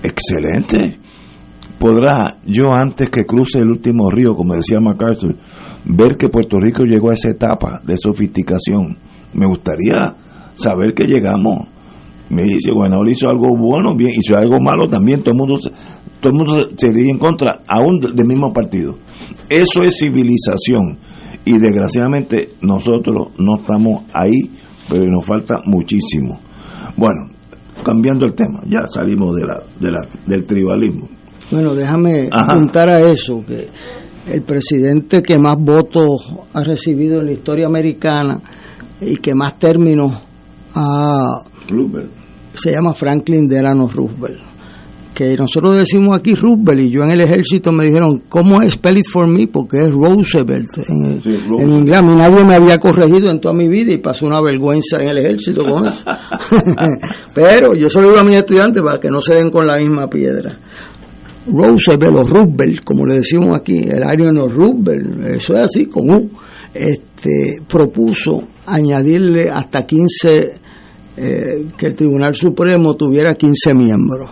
Excelente. 0.02 0.98
Podrá 1.78 2.38
yo 2.44 2.72
antes 2.76 3.08
que 3.08 3.24
cruce 3.24 3.60
el 3.60 3.68
último 3.68 4.10
río, 4.10 4.34
como 4.34 4.54
decía 4.54 4.80
MacArthur, 4.80 5.36
ver 5.84 6.16
que 6.16 6.28
Puerto 6.28 6.58
Rico 6.58 6.82
llegó 6.82 7.10
a 7.10 7.14
esa 7.14 7.30
etapa 7.30 7.80
de 7.84 7.96
sofisticación. 7.96 8.96
Me 9.34 9.46
gustaría 9.46 10.14
saber 10.54 10.92
que 10.92 11.04
llegamos. 11.04 11.68
Me 12.30 12.42
dice, 12.42 12.72
gobernador 12.72 13.08
hizo 13.08 13.28
algo 13.28 13.56
bueno, 13.56 13.96
bien, 13.96 14.10
hizo 14.10 14.36
algo 14.36 14.60
malo 14.60 14.86
también, 14.86 15.22
todo 15.22 15.32
el 15.32 15.38
mundo, 15.38 15.58
todo 16.20 16.30
el 16.30 16.36
mundo 16.36 16.58
se, 16.76 16.88
en 16.88 17.18
contra, 17.18 17.60
aún 17.66 18.00
del 18.00 18.26
mismo 18.26 18.52
partido. 18.52 18.96
Eso 19.48 19.82
es 19.82 19.98
civilización. 19.98 20.98
Y 21.44 21.58
desgraciadamente 21.58 22.50
nosotros 22.60 23.28
no 23.38 23.56
estamos 23.56 24.02
ahí, 24.12 24.50
pero 24.90 25.06
nos 25.06 25.24
falta 25.24 25.54
muchísimo. 25.64 26.38
Bueno, 26.96 27.30
cambiando 27.82 28.26
el 28.26 28.34
tema, 28.34 28.60
ya 28.66 28.86
salimos 28.88 29.34
de 29.36 29.46
la, 29.90 30.00
del 30.26 30.44
tribalismo. 30.44 31.08
Bueno, 31.50 31.74
déjame 31.74 32.28
Ajá. 32.32 32.46
apuntar 32.52 32.88
a 32.90 33.00
eso, 33.10 33.42
que 33.46 33.68
el 34.30 34.42
presidente 34.42 35.22
que 35.22 35.38
más 35.38 35.56
votos 35.58 36.30
ha 36.52 36.62
recibido 36.62 37.20
en 37.20 37.26
la 37.26 37.32
historia 37.32 37.66
americana 37.66 38.40
y 39.00 39.16
que 39.16 39.34
más 39.34 39.58
términos 39.58 40.12
ha, 40.74 41.42
Roosevelt. 41.68 42.10
se 42.54 42.72
llama 42.72 42.92
Franklin 42.94 43.48
Delano 43.48 43.88
Roosevelt. 43.88 44.46
Que 45.14 45.36
nosotros 45.36 45.76
decimos 45.76 46.16
aquí 46.16 46.34
Roosevelt 46.34 46.80
y 46.80 46.90
yo 46.90 47.02
en 47.02 47.10
el 47.10 47.20
ejército 47.22 47.72
me 47.72 47.86
dijeron, 47.86 48.22
¿cómo 48.28 48.62
es 48.62 48.74
spell 48.74 48.98
it 48.98 49.06
for 49.10 49.26
me? 49.26 49.48
Porque 49.48 49.78
es 49.82 49.90
Roosevelt. 49.90 50.68
En, 50.88 51.20
Sí, 51.22 51.30
en 51.30 51.48
Roosevelt. 51.48 51.78
inglés 51.78 52.02
nadie 52.04 52.44
me 52.44 52.54
había 52.54 52.78
corregido 52.78 53.28
en 53.30 53.40
toda 53.40 53.52
mi 53.54 53.66
vida 53.66 53.92
y 53.94 53.98
pasó 53.98 54.26
una 54.26 54.40
vergüenza 54.40 54.98
en 55.00 55.08
el 55.08 55.18
ejército 55.18 55.64
con 55.64 55.86
eso. 55.86 56.04
Pero 57.34 57.74
yo 57.74 57.88
solo 57.90 58.08
digo 58.10 58.20
a 58.20 58.24
mis 58.24 58.36
estudiantes 58.36 58.80
para 58.82 59.00
que 59.00 59.08
no 59.10 59.20
se 59.20 59.34
den 59.34 59.50
con 59.50 59.66
la 59.66 59.78
misma 59.78 60.08
piedra. 60.08 60.56
Roosevelt 61.52 62.16
o 62.16 62.24
Roosevelt, 62.24 62.84
como 62.84 63.06
le 63.06 63.16
decimos 63.16 63.58
aquí, 63.58 63.78
el 63.78 64.02
área 64.02 64.32
no 64.32 64.48
Roosevelt, 64.48 65.34
eso 65.34 65.56
es 65.56 65.64
así, 65.64 65.86
con 65.86 66.10
U, 66.10 66.30
este, 66.74 67.62
propuso 67.66 68.42
añadirle 68.66 69.50
hasta 69.50 69.86
15, 69.86 70.52
eh, 71.16 71.66
que 71.76 71.86
el 71.86 71.94
Tribunal 71.94 72.34
Supremo 72.34 72.94
tuviera 72.94 73.34
15 73.34 73.74
miembros. 73.74 74.30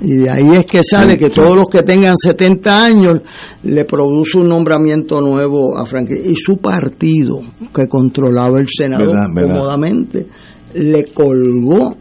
Y 0.00 0.18
de 0.18 0.30
ahí 0.30 0.48
es 0.52 0.66
que 0.66 0.82
sale 0.82 1.16
que 1.16 1.30
todos 1.30 1.56
los 1.56 1.66
que 1.68 1.82
tengan 1.82 2.16
70 2.18 2.84
años 2.84 3.14
le 3.62 3.84
produce 3.84 4.38
un 4.38 4.48
nombramiento 4.48 5.22
nuevo 5.22 5.78
a 5.78 5.86
Franklin. 5.86 6.30
Y 6.30 6.36
su 6.36 6.58
partido, 6.58 7.40
que 7.74 7.88
controlaba 7.88 8.60
el 8.60 8.66
Senado 8.68 9.06
Verdad, 9.06 9.28
verdad. 9.34 9.54
cómodamente, 9.54 10.26
le 10.74 11.04
colgó 11.04 11.96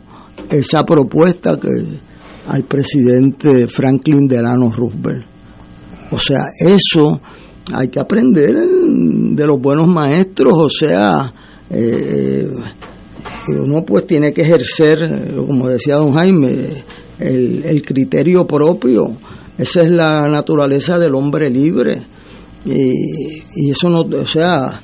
esa 0.50 0.84
propuesta 0.84 1.58
que 1.58 1.70
al 2.48 2.64
presidente 2.64 3.68
Franklin 3.68 4.28
Delano 4.28 4.72
Roosevelt. 4.72 5.26
O 6.12 6.20
sea, 6.20 6.42
eso 6.60 7.22
hay 7.74 7.88
que 7.88 8.00
aprender 8.00 8.56
de 8.56 9.46
los 9.46 9.60
buenos 9.60 9.88
maestros, 9.88 10.54
o 10.56 10.70
sea, 10.70 11.34
eh, 11.70 12.50
uno 13.60 13.84
pues 13.84 14.06
tiene 14.06 14.34
que 14.34 14.42
ejercer, 14.42 15.00
como 15.36 15.68
decía 15.68 15.96
don 15.96 16.14
Jaime, 16.14 16.84
el, 17.20 17.82
criterio 17.82 18.46
propio. 18.46 19.16
Esa 19.58 19.84
es 19.84 19.92
la 19.92 20.28
naturaleza 20.28 20.98
del 20.98 21.16
hombre 21.16 21.50
libre. 21.50 22.04
Y, 22.66 23.70
eso 23.70 23.90
no, 23.90 24.02
o 24.02 24.28
sea, 24.28 24.82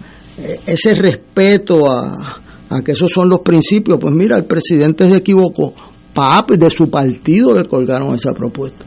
ese 0.66 0.96
respeto 0.96 1.92
a, 1.92 2.42
a 2.70 2.82
que 2.82 2.94
esos 2.94 3.12
son 3.12 3.30
los 3.30 3.40
principios, 3.40 4.00
pues 4.00 4.14
mira, 4.14 4.38
el 4.38 4.46
presidente 4.46 5.10
se 5.10 5.18
equivocó, 5.18 5.74
pap, 6.20 6.52
de 6.52 6.70
su 6.70 6.90
partido 6.90 7.54
le 7.54 7.64
colgaron 7.64 8.14
esa 8.14 8.34
propuesta 8.34 8.84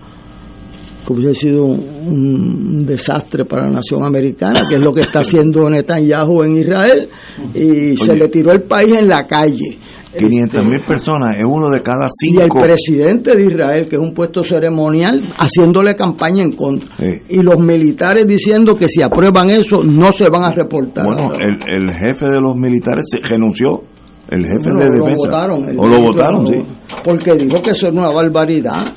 que 1.07 1.13
hubiese 1.15 1.35
sido 1.49 1.65
un, 1.65 1.81
un 2.07 2.87
desastre 2.87 3.45
para 3.45 3.63
la 3.63 3.71
nación 3.71 4.05
americana, 4.05 4.61
que 4.69 4.77
es 4.77 4.81
lo 4.81 4.93
que 4.93 5.01
está 5.01 5.21
haciendo 5.21 5.69
Netanyahu 5.69 6.45
en 6.45 6.59
Israel, 6.59 7.09
y 7.55 7.97
se 7.97 8.15
le 8.15 8.29
tiró 8.29 8.53
el 8.53 8.63
país 8.63 8.95
en 8.97 9.09
la 9.09 9.27
calle. 9.27 9.79
500 10.17 10.67
mil 10.67 10.81
personas, 10.87 11.37
es 11.39 11.45
uno 11.45 11.75
de 11.75 11.83
cada 11.83 12.05
Y 12.23 12.37
el 12.37 12.43
cinco. 12.43 12.61
presidente 12.61 13.35
de 13.35 13.47
Israel, 13.47 13.89
que 13.89 13.97
es 13.97 14.03
un 14.03 14.13
puesto 14.13 14.43
ceremonial, 14.45 15.23
haciéndole 15.39 15.97
campaña 15.97 16.43
en 16.43 16.53
contra. 16.53 16.89
Sí. 16.99 17.23
Y 17.31 17.43
los 17.43 17.57
militares 17.59 18.27
diciendo 18.27 18.77
que 18.77 18.89
si 18.89 19.03
aprueban 19.03 19.49
eso, 19.51 19.83
no 19.83 20.13
se 20.13 20.29
van 20.29 20.45
a 20.45 20.51
reportar. 20.53 21.05
Bueno, 21.07 21.33
el, 21.35 21.57
el 21.67 21.91
jefe 21.97 22.27
de 22.27 22.41
los 22.41 22.55
militares 22.57 23.07
se 23.09 23.19
renunció, 23.27 23.83
el 24.33 24.45
jefe 24.47 24.71
de 24.71 24.85
lo 24.99 25.05
defensa. 25.05 25.17
votaron, 25.29 25.79
o 25.79 25.87
lo 25.89 26.01
votaron, 26.01 26.47
sí. 26.47 26.55
Porque 27.05 27.35
dijo 27.35 27.61
que 27.63 27.71
eso 27.71 27.87
es 27.87 27.93
una 27.93 28.11
barbaridad. 28.11 28.93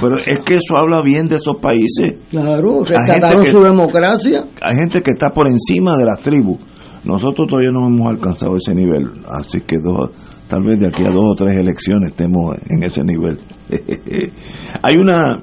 Pero 0.00 0.16
es 0.18 0.40
que 0.44 0.56
eso 0.56 0.76
habla 0.80 1.00
bien 1.02 1.28
de 1.28 1.36
esos 1.36 1.56
países. 1.60 2.16
Claro, 2.30 2.84
rescataron 2.84 3.44
que- 3.44 3.50
su 3.50 3.60
democracia. 3.62 4.44
Hay 4.62 4.76
gente 4.76 5.02
que 5.02 5.10
está 5.12 5.28
por 5.30 5.48
encima 5.48 5.96
de 5.96 6.04
las 6.04 6.20
tribus. 6.20 6.58
Nosotros 7.04 7.48
todavía 7.48 7.70
no 7.72 7.86
hemos 7.86 8.06
alcanzado 8.08 8.56
ese 8.56 8.74
nivel, 8.74 9.08
así 9.30 9.60
que 9.62 9.76
dos, 9.82 10.10
tal 10.48 10.62
vez 10.64 10.78
de 10.80 10.88
aquí 10.88 11.04
a 11.04 11.10
dos 11.10 11.24
o 11.32 11.34
tres 11.36 11.56
elecciones 11.56 12.10
estemos 12.10 12.56
en 12.68 12.82
ese 12.82 13.02
nivel. 13.02 13.38
Hay 14.82 14.96
una, 14.96 15.40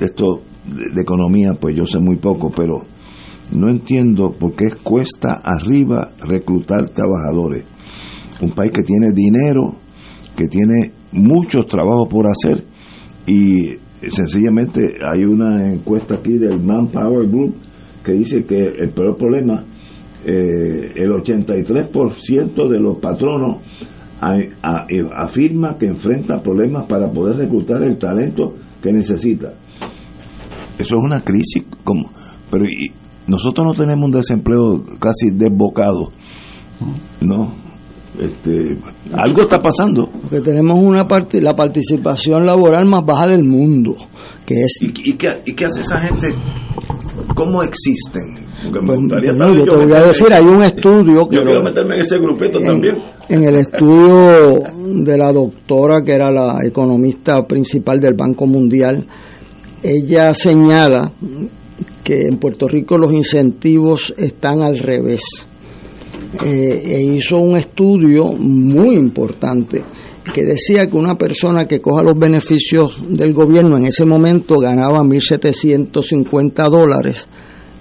esto 0.00 0.40
de, 0.66 0.94
de 0.94 1.02
economía, 1.02 1.52
pues 1.60 1.74
yo 1.76 1.86
sé 1.86 1.98
muy 1.98 2.16
poco, 2.16 2.50
pero 2.54 2.82
no 3.52 3.68
entiendo 3.68 4.32
por 4.32 4.52
qué 4.52 4.66
cuesta 4.82 5.40
arriba 5.44 6.10
reclutar 6.20 6.88
trabajadores. 6.90 7.64
Un 8.40 8.50
país 8.50 8.72
que 8.72 8.82
tiene 8.82 9.08
dinero, 9.14 9.76
que 10.36 10.46
tiene 10.46 10.92
muchos 11.12 11.66
trabajos 11.66 12.08
por 12.08 12.26
hacer 12.26 12.64
y 13.26 13.76
sencillamente 14.08 14.96
hay 15.02 15.24
una 15.24 15.72
encuesta 15.72 16.16
aquí 16.16 16.36
del 16.38 16.60
Manpower 16.60 17.26
Group 17.28 17.54
que 18.04 18.12
dice 18.12 18.44
que 18.44 18.66
el 18.66 18.90
peor 18.90 19.16
problema, 19.16 19.64
eh, 20.26 20.92
el 20.96 21.10
83% 21.10 22.68
de 22.68 22.80
los 22.80 22.98
patronos 22.98 23.58
eh, 24.26 24.50
afirma 25.14 25.76
que 25.78 25.86
enfrenta 25.86 26.42
problemas 26.42 26.86
para 26.86 27.10
poder 27.10 27.36
reclutar 27.36 27.82
el 27.82 27.96
talento 27.98 28.54
que 28.82 28.92
necesita. 28.92 29.54
Eso 30.78 30.96
es 30.96 31.02
una 31.02 31.20
crisis, 31.20 31.62
como, 31.84 32.10
pero 32.50 32.64
y- 32.66 32.92
nosotros 33.26 33.66
no 33.66 33.72
tenemos 33.72 34.04
un 34.04 34.10
desempleo 34.10 34.84
casi 34.98 35.30
desbocado, 35.30 36.10
¿no? 37.22 37.52
Este, 38.18 38.78
algo 39.12 39.42
está 39.42 39.58
pasando. 39.58 40.08
Porque 40.22 40.40
tenemos 40.40 40.78
una 40.78 41.06
parte, 41.06 41.40
la 41.40 41.56
participación 41.56 42.46
laboral 42.46 42.86
más 42.86 43.04
baja 43.04 43.26
del 43.26 43.42
mundo, 43.42 43.96
que 44.46 44.62
es 44.62 44.78
¿Y, 44.80 45.10
y 45.10 45.12
qué, 45.14 45.28
y 45.44 45.54
qué 45.54 45.64
hace 45.66 45.80
esa 45.80 45.98
gente? 45.98 46.28
¿Cómo 47.34 47.62
existen? 47.62 48.44
Pues, 48.70 48.98
yo 49.10 49.54
yo 49.54 49.64
te 49.64 49.76
voy 49.84 49.92
a 49.92 50.02
decir, 50.02 50.32
hay 50.32 50.44
un 50.44 50.62
estudio 50.62 51.28
que 51.28 51.36
Yo 51.36 51.42
quiero 51.42 51.62
meterme 51.62 51.96
en 51.96 52.00
ese 52.00 52.18
grupito 52.18 52.58
en, 52.60 52.64
también. 52.64 52.94
en 53.28 53.44
el 53.44 53.56
estudio 53.56 54.62
de 55.04 55.18
la 55.18 55.32
doctora 55.32 56.02
que 56.02 56.12
era 56.12 56.30
la 56.30 56.64
economista 56.64 57.44
principal 57.44 58.00
del 58.00 58.14
Banco 58.14 58.46
Mundial, 58.46 59.04
ella 59.82 60.32
señala 60.32 61.12
que 62.02 62.22
en 62.26 62.38
Puerto 62.38 62.68
Rico 62.68 62.96
los 62.96 63.12
incentivos 63.12 64.14
están 64.16 64.62
al 64.62 64.78
revés. 64.78 65.22
Eh, 66.42 66.82
e 66.84 67.02
hizo 67.02 67.38
un 67.38 67.56
estudio 67.56 68.32
muy 68.32 68.96
importante 68.96 69.84
que 70.32 70.42
decía 70.42 70.86
que 70.86 70.96
una 70.96 71.16
persona 71.16 71.66
que 71.66 71.80
coja 71.80 72.02
los 72.02 72.18
beneficios 72.18 72.96
del 73.08 73.32
gobierno 73.32 73.76
en 73.76 73.86
ese 73.86 74.04
momento 74.04 74.58
ganaba 74.58 75.02
1.750 75.02 76.70
dólares 76.70 77.28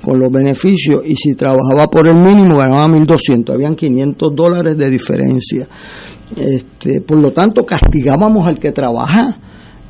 con 0.01 0.19
los 0.19 0.29
beneficios 0.29 1.01
y 1.05 1.15
si 1.15 1.33
trabajaba 1.33 1.89
por 1.89 2.07
el 2.07 2.15
mínimo 2.15 2.57
ganaba 2.57 2.85
1.200, 2.87 3.53
habían 3.53 3.75
500 3.75 4.35
dólares 4.35 4.77
de 4.77 4.89
diferencia. 4.89 5.67
Este, 6.35 7.01
por 7.01 7.19
lo 7.19 7.31
tanto, 7.31 7.65
castigábamos 7.65 8.45
al 8.45 8.59
que 8.59 8.71
trabaja 8.71 9.37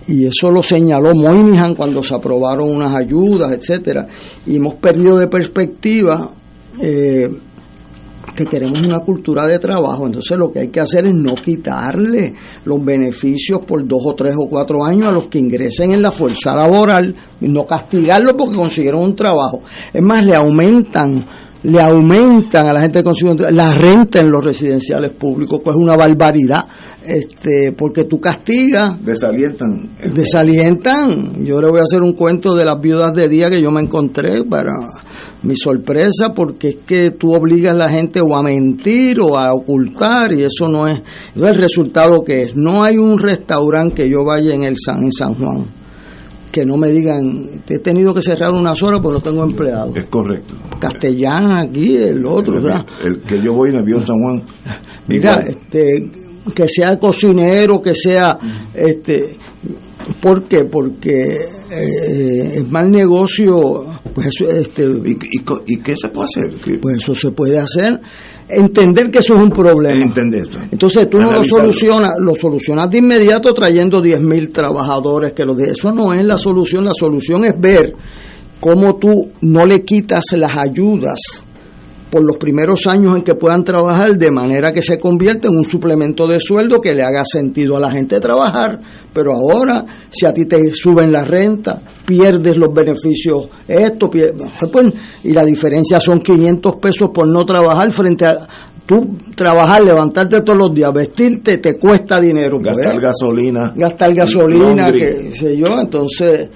y 0.07 0.25
eso 0.25 0.51
lo 0.51 0.61
señaló 0.61 1.15
Moynihan 1.15 1.75
cuando 1.75 2.03
se 2.03 2.13
aprobaron 2.13 2.69
unas 2.69 2.93
ayudas, 2.93 3.51
etcétera, 3.51 4.07
y 4.45 4.57
hemos 4.57 4.75
perdido 4.75 5.17
de 5.17 5.27
perspectiva 5.27 6.29
eh, 6.79 7.29
que 8.35 8.45
queremos 8.45 8.85
una 8.85 8.99
cultura 8.99 9.45
de 9.45 9.59
trabajo, 9.59 10.05
entonces 10.05 10.37
lo 10.37 10.51
que 10.51 10.59
hay 10.59 10.67
que 10.69 10.79
hacer 10.79 11.05
es 11.05 11.13
no 11.13 11.35
quitarle 11.35 12.33
los 12.65 12.83
beneficios 12.83 13.59
por 13.65 13.85
dos 13.87 14.01
o 14.05 14.15
tres 14.15 14.33
o 14.37 14.47
cuatro 14.47 14.83
años 14.83 15.07
a 15.07 15.11
los 15.11 15.27
que 15.27 15.39
ingresen 15.39 15.91
en 15.91 16.01
la 16.01 16.11
fuerza 16.11 16.55
laboral, 16.55 17.15
y 17.41 17.47
no 17.47 17.65
castigarlos 17.65 18.33
porque 18.37 18.55
consiguieron 18.55 19.01
un 19.03 19.15
trabajo. 19.15 19.61
Es 19.93 20.01
más, 20.01 20.25
le 20.25 20.35
aumentan, 20.35 21.25
le 21.63 21.81
aumentan 21.81 22.67
a 22.67 22.73
la 22.73 22.81
gente 22.81 22.99
que 22.99 23.03
consigue 23.03 23.51
la 23.51 23.73
renta 23.73 24.19
en 24.19 24.29
los 24.29 24.43
residenciales 24.43 25.11
públicos, 25.11 25.61
que 25.63 25.69
es 25.69 25.75
una 25.75 25.95
barbaridad, 25.95 26.65
este, 27.05 27.71
porque 27.71 28.03
tú 28.03 28.19
castigas 28.19 29.03
Desalientan. 29.03 29.89
desalientan. 30.13 31.45
Yo 31.45 31.61
le 31.61 31.69
voy 31.69 31.79
a 31.79 31.83
hacer 31.83 32.01
un 32.01 32.13
cuento 32.13 32.53
de 32.55 32.65
las 32.65 32.79
viudas 32.81 33.13
de 33.13 33.29
día 33.29 33.49
que 33.49 33.61
yo 33.61 33.71
me 33.71 33.81
encontré 33.81 34.43
para 34.43 34.73
mi 35.43 35.55
sorpresa, 35.55 36.33
porque 36.33 36.69
es 36.69 36.75
que 36.85 37.11
tú 37.11 37.33
obligas 37.33 37.73
a 37.73 37.77
la 37.77 37.89
gente 37.89 38.19
o 38.21 38.35
a 38.35 38.43
mentir 38.43 39.21
o 39.21 39.37
a 39.37 39.53
ocultar 39.53 40.33
y 40.33 40.43
eso 40.43 40.67
no 40.67 40.87
es, 40.87 41.01
eso 41.35 41.47
es 41.47 41.55
el 41.55 41.61
resultado 41.61 42.21
que 42.25 42.43
es. 42.43 42.55
No 42.55 42.83
hay 42.83 42.97
un 42.97 43.17
restaurante 43.17 44.03
que 44.03 44.09
yo 44.09 44.25
vaya 44.25 44.53
en 44.53 44.63
el 44.63 44.75
San, 44.77 45.03
en 45.03 45.11
San 45.11 45.35
Juan 45.35 45.82
que 46.53 46.67
no 46.67 46.77
me 46.77 46.91
digan, 46.91 47.63
te 47.65 47.75
he 47.75 47.79
tenido 47.79 48.13
que 48.13 48.21
cerrar 48.21 48.53
unas 48.53 48.81
horas 48.83 48.99
porque 49.01 49.17
no 49.17 49.23
tengo 49.23 49.43
empleado. 49.43 49.91
Es 49.95 50.05
correcto. 50.05 50.53
Castellán 50.79 51.57
aquí, 51.57 51.97
el 51.97 52.23
otro, 52.27 52.59
o 52.59 52.61
sea, 52.61 52.85
El 53.03 53.21
que 53.21 53.43
yo 53.43 53.53
voy 53.55 53.71
en 53.71 53.79
avión 53.79 54.05
San 54.05 54.15
Juan. 54.19 54.43
Mira, 55.07 55.39
igual. 55.41 55.47
este, 55.47 56.11
que 56.53 56.67
sea 56.69 56.99
cocinero, 56.99 57.81
que 57.81 57.95
sea 57.95 58.37
este 58.71 59.37
¿Por 60.21 60.47
qué? 60.47 60.65
Porque 60.65 61.37
eh, 61.71 62.51
el 62.55 62.67
mal 62.69 62.91
negocio, 62.91 63.85
pues 64.13 64.29
este, 64.41 64.85
¿Y, 65.65 65.77
qué 65.79 65.93
se 65.95 66.09
puede 66.09 66.27
hacer? 66.27 66.79
Pues 66.81 66.97
eso 66.97 67.15
se 67.15 67.31
puede 67.31 67.57
hacer. 67.57 67.99
Entender 68.55 69.11
que 69.11 69.19
eso 69.19 69.33
es 69.33 69.39
un 69.39 69.49
problema. 69.49 70.03
Entender 70.03 70.47
Entonces 70.71 71.07
tú 71.09 71.17
no 71.17 71.31
lo 71.31 71.43
solucionas, 71.43 72.13
lo 72.19 72.35
solucionas 72.35 72.89
de 72.89 72.97
inmediato 72.97 73.53
trayendo 73.53 74.01
10.000 74.01 74.51
trabajadores 74.51 75.33
que 75.33 75.45
lo 75.45 75.53
de 75.53 75.71
eso 75.71 75.91
no 75.91 76.13
es 76.13 76.25
la 76.25 76.37
solución. 76.37 76.85
La 76.85 76.93
solución 76.93 77.43
es 77.43 77.53
ver 77.59 77.93
cómo 78.59 78.95
tú 78.95 79.31
no 79.41 79.65
le 79.65 79.83
quitas 79.83 80.23
las 80.33 80.57
ayudas 80.57 81.19
por 82.13 82.23
los 82.23 82.37
primeros 82.37 82.85
años 82.85 83.15
en 83.15 83.23
que 83.23 83.33
puedan 83.33 83.63
trabajar 83.63 84.15
de 84.15 84.29
manera 84.29 84.71
que 84.71 84.83
se 84.83 84.99
convierta 84.99 85.47
en 85.47 85.57
un 85.57 85.65
suplemento 85.65 86.27
de 86.27 86.39
sueldo 86.39 86.79
que 86.79 86.93
le 86.93 87.01
haga 87.01 87.25
sentido 87.25 87.75
a 87.75 87.79
la 87.79 87.89
gente 87.89 88.19
trabajar. 88.19 88.79
Pero 89.11 89.33
ahora, 89.33 89.83
si 90.11 90.27
a 90.27 90.31
ti 90.31 90.45
te 90.45 90.59
suben 90.73 91.11
la 91.11 91.25
renta, 91.25 91.81
pierdes 92.05 92.55
los 92.55 92.71
beneficios, 92.71 93.47
esto, 93.67 94.11
pues, 94.11 94.93
y 95.23 95.31
la 95.31 95.43
diferencia 95.43 95.99
son 95.99 96.19
500 96.19 96.75
pesos 96.75 97.09
por 97.11 97.27
no 97.27 97.39
trabajar 97.45 97.89
frente 97.89 98.27
a 98.27 98.47
tú 98.85 99.17
trabajar, 99.35 99.83
levantarte 99.83 100.41
todos 100.41 100.57
los 100.57 100.75
días, 100.75 100.93
vestirte, 100.93 101.57
te 101.57 101.73
cuesta 101.73 102.19
dinero. 102.19 102.59
Pues, 102.61 102.75
gastar 102.75 103.01
gasolina. 103.01 103.73
Gastar 103.75 104.13
gasolina, 104.13 104.91
que 104.91 105.31
sé 105.31 105.57
yo. 105.57 105.79
Entonces, 105.79 106.49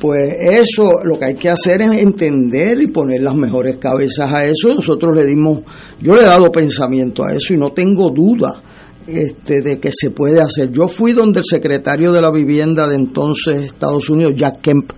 pues 0.00 0.34
eso 0.40 0.90
lo 1.04 1.16
que 1.16 1.26
hay 1.26 1.34
que 1.34 1.48
hacer 1.48 1.82
es 1.82 2.02
entender 2.02 2.82
y 2.82 2.88
poner 2.88 3.22
las 3.22 3.36
mejores 3.36 3.76
cabezas 3.76 4.32
a 4.32 4.44
eso. 4.44 4.74
Nosotros 4.74 5.16
le 5.16 5.26
dimos, 5.26 5.60
yo 6.00 6.14
le 6.14 6.22
he 6.22 6.26
dado 6.26 6.50
pensamiento 6.50 7.24
a 7.24 7.32
eso 7.32 7.54
y 7.54 7.56
no 7.56 7.70
tengo 7.70 8.10
duda 8.10 8.62
este, 9.06 9.62
de 9.62 9.78
que 9.78 9.90
se 9.92 10.10
puede 10.10 10.40
hacer. 10.40 10.70
Yo 10.70 10.88
fui 10.88 11.12
donde 11.12 11.40
el 11.40 11.44
secretario 11.44 12.10
de 12.10 12.20
la 12.20 12.30
vivienda 12.30 12.86
de 12.88 12.96
entonces 12.96 13.66
Estados 13.66 14.08
Unidos, 14.10 14.34
Jack 14.36 14.60
Kemp, 14.60 14.90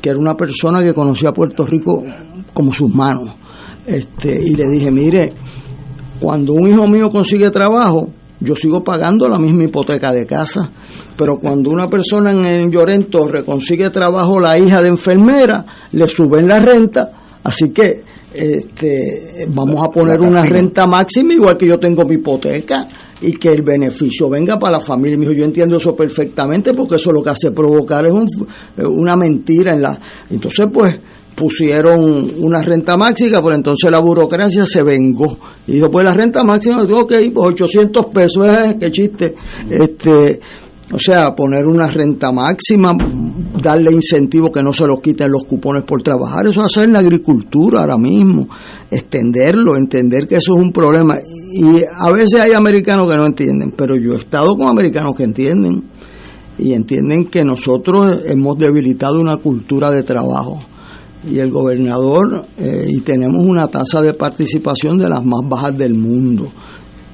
que 0.00 0.10
era 0.10 0.18
una 0.18 0.36
persona 0.36 0.82
que 0.82 0.94
conocía 0.94 1.30
a 1.30 1.34
Puerto 1.34 1.66
Rico 1.66 2.02
como 2.52 2.72
sus 2.72 2.94
manos, 2.94 3.34
este, 3.86 4.40
y 4.40 4.54
le 4.54 4.68
dije, 4.70 4.90
mire, 4.90 5.32
cuando 6.22 6.52
un 6.52 6.68
hijo 6.68 6.86
mío 6.86 7.10
consigue 7.10 7.50
trabajo, 7.50 8.08
yo 8.38 8.54
sigo 8.54 8.84
pagando 8.84 9.28
la 9.28 9.38
misma 9.38 9.64
hipoteca 9.64 10.12
de 10.12 10.24
casa, 10.24 10.70
pero 11.16 11.38
cuando 11.38 11.70
una 11.70 11.88
persona 11.88 12.30
en 12.30 12.70
Llorento 12.70 13.26
reconsigue 13.26 13.90
trabajo, 13.90 14.38
la 14.38 14.56
hija 14.56 14.80
de 14.80 14.88
enfermera, 14.88 15.64
le 15.90 16.06
suben 16.06 16.46
la 16.46 16.60
renta, 16.60 17.10
así 17.42 17.70
que 17.70 18.04
este, 18.32 19.46
vamos 19.48 19.84
a 19.84 19.88
poner 19.90 20.20
una 20.20 20.44
renta 20.44 20.86
máxima 20.86 21.34
igual 21.34 21.56
que 21.56 21.66
yo 21.66 21.78
tengo 21.78 22.04
mi 22.04 22.14
hipoteca 22.14 22.86
y 23.20 23.32
que 23.32 23.48
el 23.48 23.62
beneficio 23.62 24.30
venga 24.30 24.58
para 24.58 24.78
la 24.78 24.84
familia. 24.84 25.18
Me 25.18 25.26
yo 25.34 25.44
entiendo 25.44 25.76
eso 25.76 25.94
perfectamente 25.94 26.72
porque 26.72 26.96
eso 26.96 27.10
lo 27.10 27.22
que 27.22 27.30
hace 27.30 27.50
provocar 27.50 28.06
es 28.06 28.12
una 28.78 29.16
mentira 29.16 29.74
en 29.74 29.82
la... 29.82 29.98
Entonces, 30.30 30.68
pues, 30.72 30.98
pusieron 31.34 32.30
una 32.38 32.62
renta 32.62 32.96
máxima, 32.96 33.42
pero 33.42 33.54
entonces 33.54 33.90
la 33.90 33.98
burocracia 33.98 34.66
se 34.66 34.82
vengó. 34.82 35.38
Y 35.66 35.72
dijo, 35.72 35.90
pues 35.90 36.04
la 36.04 36.14
renta 36.14 36.44
máxima, 36.44 36.84
digo, 36.84 37.00
ok, 37.00 37.12
pues 37.32 37.52
800 37.52 38.06
pesos, 38.06 38.46
eh, 38.46 38.76
qué 38.78 38.90
chiste. 38.90 39.34
Este, 39.70 40.40
o 40.92 40.98
sea, 40.98 41.34
poner 41.34 41.66
una 41.66 41.86
renta 41.86 42.32
máxima, 42.32 42.92
darle 43.62 43.92
incentivo 43.92 44.52
que 44.52 44.62
no 44.62 44.74
se 44.74 44.86
los 44.86 45.00
quiten 45.00 45.30
los 45.30 45.44
cupones 45.44 45.84
por 45.84 46.02
trabajar, 46.02 46.46
eso 46.46 46.60
hacer 46.60 46.84
en 46.84 46.92
la 46.92 46.98
agricultura 46.98 47.80
ahora 47.80 47.96
mismo, 47.96 48.46
extenderlo, 48.90 49.76
entender 49.76 50.26
que 50.28 50.36
eso 50.36 50.54
es 50.54 50.62
un 50.62 50.70
problema. 50.70 51.16
Y 51.54 51.82
a 51.82 52.10
veces 52.10 52.40
hay 52.40 52.52
americanos 52.52 53.10
que 53.10 53.16
no 53.16 53.24
entienden, 53.24 53.72
pero 53.74 53.96
yo 53.96 54.12
he 54.12 54.18
estado 54.18 54.54
con 54.54 54.68
americanos 54.68 55.14
que 55.16 55.24
entienden 55.24 55.82
y 56.58 56.74
entienden 56.74 57.24
que 57.24 57.42
nosotros 57.42 58.20
hemos 58.26 58.58
debilitado 58.58 59.18
una 59.18 59.38
cultura 59.38 59.90
de 59.90 60.02
trabajo 60.02 60.58
y 61.24 61.38
el 61.38 61.50
gobernador 61.50 62.46
eh, 62.58 62.86
y 62.88 63.00
tenemos 63.00 63.44
una 63.44 63.68
tasa 63.68 64.02
de 64.02 64.14
participación 64.14 64.98
de 64.98 65.08
las 65.08 65.24
más 65.24 65.40
bajas 65.44 65.76
del 65.76 65.94
mundo. 65.94 66.50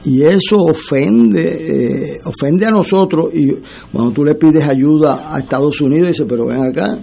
Y 0.05 0.23
eso 0.23 0.59
ofende 0.59 2.15
eh, 2.15 2.19
ofende 2.25 2.67
a 2.67 2.71
nosotros 2.71 3.31
y 3.35 3.53
cuando 3.93 4.13
tú 4.13 4.25
le 4.25 4.35
pides 4.37 4.65
ayuda 4.65 5.35
a 5.35 5.41
Estados 5.41 5.81
Unidos 5.81 6.09
dice 6.09 6.25
pero 6.25 6.47
ven 6.47 6.63
acá 6.63 6.99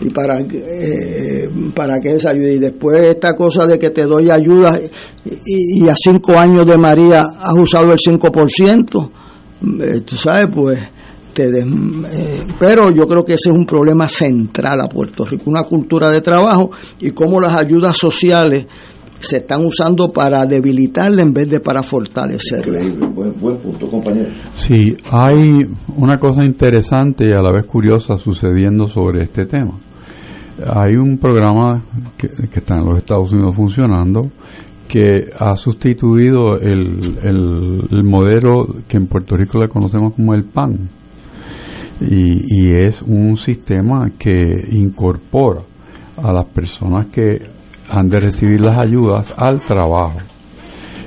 y 0.00 0.08
para 0.10 0.40
eh, 0.40 1.50
para 1.74 2.00
qué 2.00 2.12
esa 2.12 2.30
ayuda 2.30 2.48
y 2.48 2.58
después 2.58 3.10
esta 3.10 3.34
cosa 3.34 3.66
de 3.66 3.78
que 3.78 3.90
te 3.90 4.04
doy 4.04 4.30
ayuda 4.30 4.78
y, 5.24 5.84
y 5.84 5.88
a 5.88 5.96
cinco 5.96 6.38
años 6.38 6.64
de 6.64 6.78
María 6.78 7.22
has 7.22 7.54
usado 7.58 7.92
el 7.92 7.98
5% 7.98 9.10
eh, 9.80 10.00
tú 10.06 10.16
sabes 10.16 10.46
pues 10.54 10.78
eh, 11.44 12.46
pero 12.58 12.90
yo 12.90 13.06
creo 13.06 13.24
que 13.24 13.34
ese 13.34 13.50
es 13.50 13.54
un 13.54 13.66
problema 13.66 14.08
central 14.08 14.80
a 14.80 14.88
Puerto 14.88 15.24
Rico, 15.24 15.44
una 15.46 15.64
cultura 15.64 16.10
de 16.10 16.20
trabajo 16.20 16.70
y 17.00 17.10
cómo 17.10 17.40
las 17.40 17.54
ayudas 17.54 17.96
sociales 17.96 18.66
se 19.20 19.38
están 19.38 19.64
usando 19.64 20.12
para 20.12 20.44
debilitarla 20.46 21.22
en 21.22 21.32
vez 21.32 21.50
de 21.50 21.60
para 21.60 21.82
fortalecerla. 21.82 22.80
Buen, 23.14 23.40
buen 23.40 23.56
punto, 23.58 23.88
compañero. 23.88 24.28
Sí, 24.54 24.96
hay 25.10 25.66
una 25.96 26.18
cosa 26.18 26.44
interesante 26.44 27.24
y 27.28 27.32
a 27.32 27.42
la 27.42 27.50
vez 27.50 27.66
curiosa 27.66 28.16
sucediendo 28.16 28.86
sobre 28.86 29.24
este 29.24 29.46
tema. 29.46 29.72
Hay 30.74 30.96
un 30.96 31.18
programa 31.18 31.82
que, 32.16 32.28
está 32.52 32.76
en 32.76 32.84
los 32.84 32.98
Estados 32.98 33.30
Unidos 33.32 33.54
funcionando 33.54 34.30
que 34.88 35.28
ha 35.38 35.54
sustituido 35.54 36.58
el, 36.58 37.18
el 37.22 38.04
modelo 38.04 38.66
que 38.88 38.96
en 38.96 39.06
Puerto 39.06 39.36
Rico 39.36 39.58
le 39.60 39.68
conocemos 39.68 40.14
como 40.14 40.34
el 40.34 40.44
PAN 40.44 40.88
y, 42.00 42.70
es 42.70 43.02
un 43.02 43.36
sistema 43.36 44.10
que 44.18 44.38
incorpora 44.70 45.62
a 46.16 46.32
las 46.32 46.46
personas 46.46 47.06
que 47.06 47.42
han 47.90 48.08
de 48.08 48.20
recibir 48.20 48.60
las 48.60 48.80
ayudas 48.80 49.32
al 49.36 49.60
trabajo. 49.60 50.18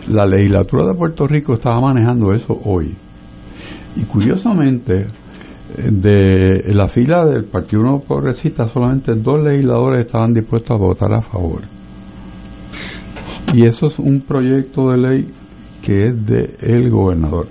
La 0.09 0.25
legislatura 0.25 0.87
de 0.87 0.97
Puerto 0.97 1.27
Rico 1.27 1.53
estaba 1.53 1.79
manejando 1.79 2.33
eso 2.33 2.59
hoy. 2.65 2.93
Y 3.95 4.03
curiosamente, 4.03 5.03
de 5.77 6.73
la 6.73 6.87
fila 6.87 7.25
del 7.25 7.45
Partido 7.45 7.83
Nuevo 7.83 8.01
Progresista, 8.01 8.67
solamente 8.67 9.13
dos 9.15 9.41
legisladores 9.41 10.05
estaban 10.05 10.33
dispuestos 10.33 10.71
a 10.71 10.83
votar 10.83 11.13
a 11.13 11.21
favor. 11.21 11.61
Y 13.53 13.67
eso 13.67 13.87
es 13.87 13.99
un 13.99 14.21
proyecto 14.21 14.89
de 14.89 14.97
ley 14.97 15.27
que 15.81 16.07
es 16.07 16.25
de 16.25 16.55
el 16.61 16.89
gobernador. 16.89 17.47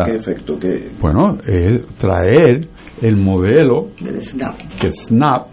¿A, 0.00 0.04
qué 0.04 0.16
efecto? 0.16 0.58
que 0.58 0.90
Bueno, 1.00 1.38
es 1.46 1.86
traer 1.96 2.68
el 3.00 3.16
modelo 3.16 3.88
que 3.96 4.90
SNAP 4.90 5.46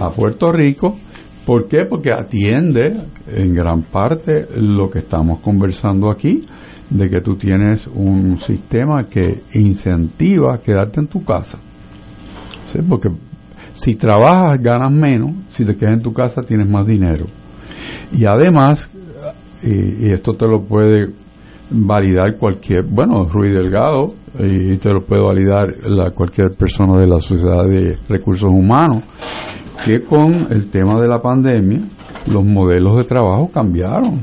a 0.00 0.10
Puerto 0.10 0.52
Rico. 0.52 0.96
¿Por 1.44 1.66
qué? 1.66 1.86
Porque 1.88 2.12
atiende 2.12 2.94
en 3.26 3.54
gran 3.54 3.82
parte 3.82 4.46
lo 4.56 4.90
que 4.90 4.98
estamos 4.98 5.40
conversando 5.40 6.10
aquí, 6.10 6.42
de 6.90 7.08
que 7.08 7.20
tú 7.20 7.36
tienes 7.36 7.86
un 7.86 8.38
sistema 8.38 9.04
que 9.04 9.42
incentiva 9.54 10.58
quedarte 10.58 11.00
en 11.00 11.06
tu 11.06 11.24
casa. 11.24 11.58
¿Sí? 12.72 12.80
Porque 12.86 13.08
si 13.74 13.94
trabajas 13.94 14.60
ganas 14.60 14.92
menos, 14.92 15.32
si 15.50 15.64
te 15.64 15.74
quedas 15.74 15.94
en 15.94 16.02
tu 16.02 16.12
casa 16.12 16.42
tienes 16.42 16.68
más 16.68 16.86
dinero. 16.86 17.26
Y 18.12 18.24
además, 18.24 18.88
y 19.62 20.12
esto 20.12 20.32
te 20.32 20.46
lo 20.46 20.62
puede 20.62 21.08
validar 21.70 22.36
cualquier, 22.36 22.84
bueno, 22.84 23.24
Ruiz 23.24 23.52
Delgado, 23.52 24.14
y 24.38 24.76
te 24.76 24.90
lo 24.90 25.00
puede 25.00 25.22
validar 25.22 25.66
la, 25.84 26.10
cualquier 26.10 26.50
persona 26.56 26.98
de 27.00 27.06
la 27.06 27.18
Sociedad 27.18 27.64
de 27.64 27.98
Recursos 28.08 28.50
Humanos, 28.50 29.04
que 29.84 30.00
con 30.00 30.46
el 30.50 30.68
tema 30.70 31.00
de 31.00 31.08
la 31.08 31.18
pandemia 31.18 31.80
los 32.30 32.44
modelos 32.44 32.96
de 32.96 33.04
trabajo 33.04 33.50
cambiaron. 33.52 34.22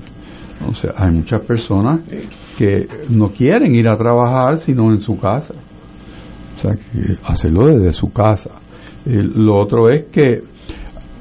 O 0.67 0.73
sea, 0.73 0.91
hay 0.97 1.11
muchas 1.11 1.41
personas 1.41 2.01
que 2.57 2.87
no 3.09 3.27
quieren 3.27 3.75
ir 3.75 3.87
a 3.87 3.97
trabajar 3.97 4.57
sino 4.59 4.91
en 4.91 4.99
su 4.99 5.17
casa. 5.17 5.53
O 6.55 6.59
sea, 6.59 6.71
que 6.71 7.13
hacerlo 7.25 7.67
desde 7.67 7.93
su 7.93 8.11
casa. 8.11 8.51
lo 9.05 9.57
otro 9.57 9.89
es 9.89 10.05
que 10.05 10.41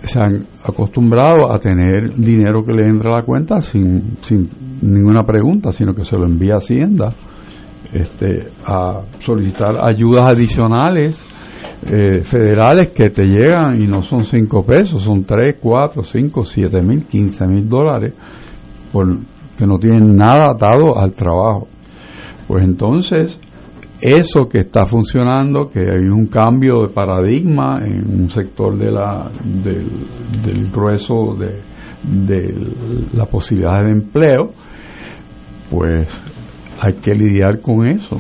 se 0.05 0.21
han 0.21 0.47
acostumbrado 0.63 1.53
a 1.53 1.59
tener 1.59 2.15
dinero 2.15 2.65
que 2.65 2.73
le 2.73 2.87
entra 2.87 3.11
a 3.11 3.21
la 3.21 3.23
cuenta 3.23 3.61
sin, 3.61 4.19
sin 4.21 4.49
ninguna 4.85 5.23
pregunta, 5.23 5.73
sino 5.73 5.95
que 5.95 6.05
se 6.05 6.17
lo 6.17 6.27
envía 6.27 6.55
a 6.55 6.59
Hacienda 6.59 7.13
este, 7.93 8.49
a 8.67 9.03
solicitar 9.21 9.77
ayudas 9.81 10.27
adicionales 10.27 11.23
eh, 11.87 12.23
federales 12.23 12.89
que 12.89 13.11
te 13.11 13.25
llegan 13.25 13.81
y 13.81 13.87
no 13.87 14.03
son 14.03 14.25
5 14.25 14.65
pesos, 14.65 15.03
son 15.03 15.25
3, 15.25 15.57
4, 15.61 16.03
5, 16.03 16.45
7 16.45 16.81
mil, 16.83 17.05
15 17.07 17.47
mil 17.47 17.69
dólares, 17.69 18.15
por, 18.91 19.07
que 19.57 19.67
no 19.67 19.79
tienen 19.79 20.17
nada 20.17 20.53
atado 20.55 20.99
al 20.99 21.13
trabajo. 21.13 21.69
Pues 22.49 22.65
entonces, 22.65 23.39
eso 24.01 24.47
que 24.51 24.61
está 24.61 24.87
funcionando, 24.87 25.69
que 25.71 25.81
hay 25.81 26.09
un 26.09 26.27
cambio 26.27 26.83
de 26.83 26.89
paradigma 26.89 27.81
en 27.85 28.23
un 28.23 28.31
sector 28.31 28.77
de 28.77 28.91
la, 28.91 29.31
del, 29.45 30.71
grueso 30.73 31.37
de, 31.39 31.61
de 32.03 32.49
la 33.13 33.27
posibilidad 33.27 33.85
de 33.85 33.91
empleo, 33.93 34.53
pues 35.71 36.09
hay 36.81 36.95
que 36.95 37.15
lidiar 37.15 37.61
con 37.61 37.87
eso. 37.87 38.17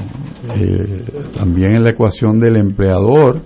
Eh, 0.54 1.04
también 1.36 1.76
en 1.76 1.84
la 1.84 1.90
ecuación 1.90 2.38
del 2.38 2.56
empleador 2.56 3.42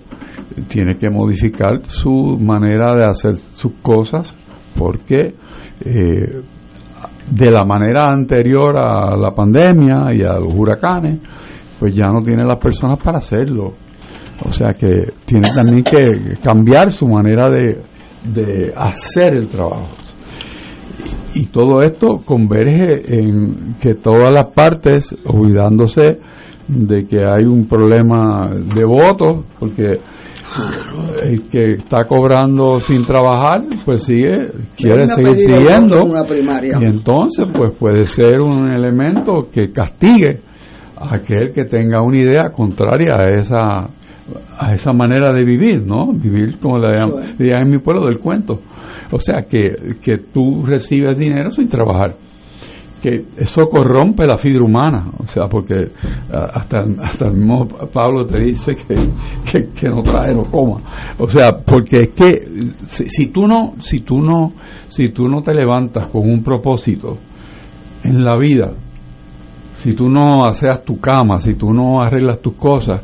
tiene 0.67 0.95
que 0.95 1.09
modificar 1.09 1.81
su 1.87 2.37
manera 2.39 2.93
de 2.93 3.05
hacer 3.05 3.35
sus 3.35 3.73
cosas 3.81 4.35
porque 4.77 5.33
eh, 5.85 6.41
de 7.31 7.51
la 7.51 7.63
manera 7.63 8.07
anterior 8.11 8.75
a 8.77 9.15
la 9.15 9.31
pandemia 9.31 10.13
y 10.13 10.23
a 10.23 10.33
los 10.33 10.53
huracanes, 10.53 11.19
pues 11.79 11.93
ya 11.93 12.07
no 12.09 12.21
tiene 12.21 12.43
las 12.43 12.59
personas 12.59 12.97
para 12.99 13.19
hacerlo. 13.19 13.73
O 14.45 14.51
sea 14.51 14.69
que 14.73 15.13
tiene 15.25 15.49
también 15.53 15.83
que 15.83 16.37
cambiar 16.41 16.91
su 16.91 17.05
manera 17.05 17.49
de, 17.49 17.81
de 18.23 18.73
hacer 18.75 19.35
el 19.35 19.47
trabajo. 19.47 19.89
Y, 21.35 21.45
todo 21.47 21.81
esto 21.81 22.21
converge 22.25 23.01
en 23.07 23.75
que 23.81 23.95
todas 23.95 24.31
las 24.31 24.51
partes, 24.51 25.15
olvidándose 25.25 26.19
de 26.67 27.05
que 27.07 27.23
hay 27.25 27.45
un 27.45 27.67
problema 27.67 28.45
de 28.47 28.85
votos, 28.85 29.45
porque 29.59 29.99
el 31.23 31.47
que 31.47 31.73
está 31.73 32.05
cobrando 32.05 32.79
sin 32.79 33.03
trabajar, 33.03 33.61
pues 33.85 34.03
sigue, 34.03 34.51
quiere 34.75 35.07
seguir 35.07 35.37
siguiendo. 35.37 36.07
Y 36.79 36.85
entonces, 36.85 37.47
pues 37.53 37.75
puede 37.75 38.05
ser 38.05 38.41
un 38.41 38.67
elemento 38.67 39.47
que 39.51 39.71
castigue 39.71 40.41
a 40.97 41.15
aquel 41.15 41.51
que 41.51 41.65
tenga 41.65 42.01
una 42.01 42.17
idea 42.17 42.49
contraria 42.51 43.15
a 43.15 43.29
esa 43.29 43.89
a 44.59 44.73
esa 44.73 44.91
manera 44.91 45.31
de 45.33 45.43
vivir, 45.43 45.85
¿no? 45.85 46.11
Vivir 46.13 46.59
como 46.59 46.77
la 46.77 47.07
de 47.37 47.51
en 47.51 47.69
mi 47.69 47.79
pueblo 47.79 48.05
del 48.05 48.19
cuento. 48.19 48.59
O 49.11 49.19
sea, 49.19 49.41
que, 49.41 49.95
que 50.01 50.17
tú 50.17 50.63
recibes 50.65 51.17
dinero 51.17 51.49
sin 51.51 51.67
trabajar. 51.67 52.15
Que 53.01 53.23
eso 53.37 53.61
corrompe 53.67 54.27
la 54.27 54.35
fibra 54.35 54.65
humana, 54.65 55.05
o 55.17 55.25
sea, 55.25 55.45
porque 55.47 55.89
hasta, 56.29 56.83
hasta 57.01 57.27
el 57.27 57.33
mismo 57.33 57.65
Pablo 57.65 58.25
te 58.25 58.43
dice 58.43 58.75
que, 58.75 58.95
que, 59.73 59.87
no 59.87 60.01
trae, 60.01 60.33
no 60.33 60.43
coma. 60.43 60.81
O 61.17 61.25
sea, 61.27 61.55
porque 61.55 62.01
es 62.01 62.09
que 62.09 62.41
si, 62.87 63.05
si, 63.05 63.27
tú 63.27 63.47
no, 63.47 63.75
si 63.79 64.01
tú 64.01 64.21
no, 64.21 64.51
si 64.89 65.09
tú 65.09 65.29
no 65.29 65.41
te 65.41 65.53
levantas 65.53 66.07
con 66.07 66.29
un 66.29 66.43
propósito 66.43 67.17
en 68.03 68.21
la 68.21 68.37
vida, 68.37 68.73
si 69.77 69.93
tú 69.93 70.09
no 70.09 70.43
haces 70.43 70.83
tu 70.83 70.99
cama, 70.99 71.37
si 71.39 71.53
tú 71.53 71.73
no 71.73 72.01
arreglas 72.01 72.41
tus 72.41 72.55
cosas, 72.55 73.01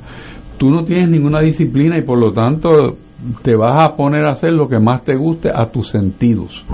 tú 0.57 0.69
no 0.69 0.83
tienes 0.83 1.09
ninguna 1.09 1.39
disciplina 1.39 1.97
y 1.97 2.03
por 2.03 2.19
lo 2.19 2.31
tanto 2.31 2.97
te 3.41 3.55
vas 3.55 3.81
a 3.81 3.95
poner 3.95 4.25
a 4.25 4.31
hacer 4.31 4.53
lo 4.53 4.67
que 4.67 4.79
más 4.79 5.03
te 5.03 5.15
guste 5.15 5.49
a 5.53 5.65
tus 5.65 5.89
sentidos. 5.89 6.65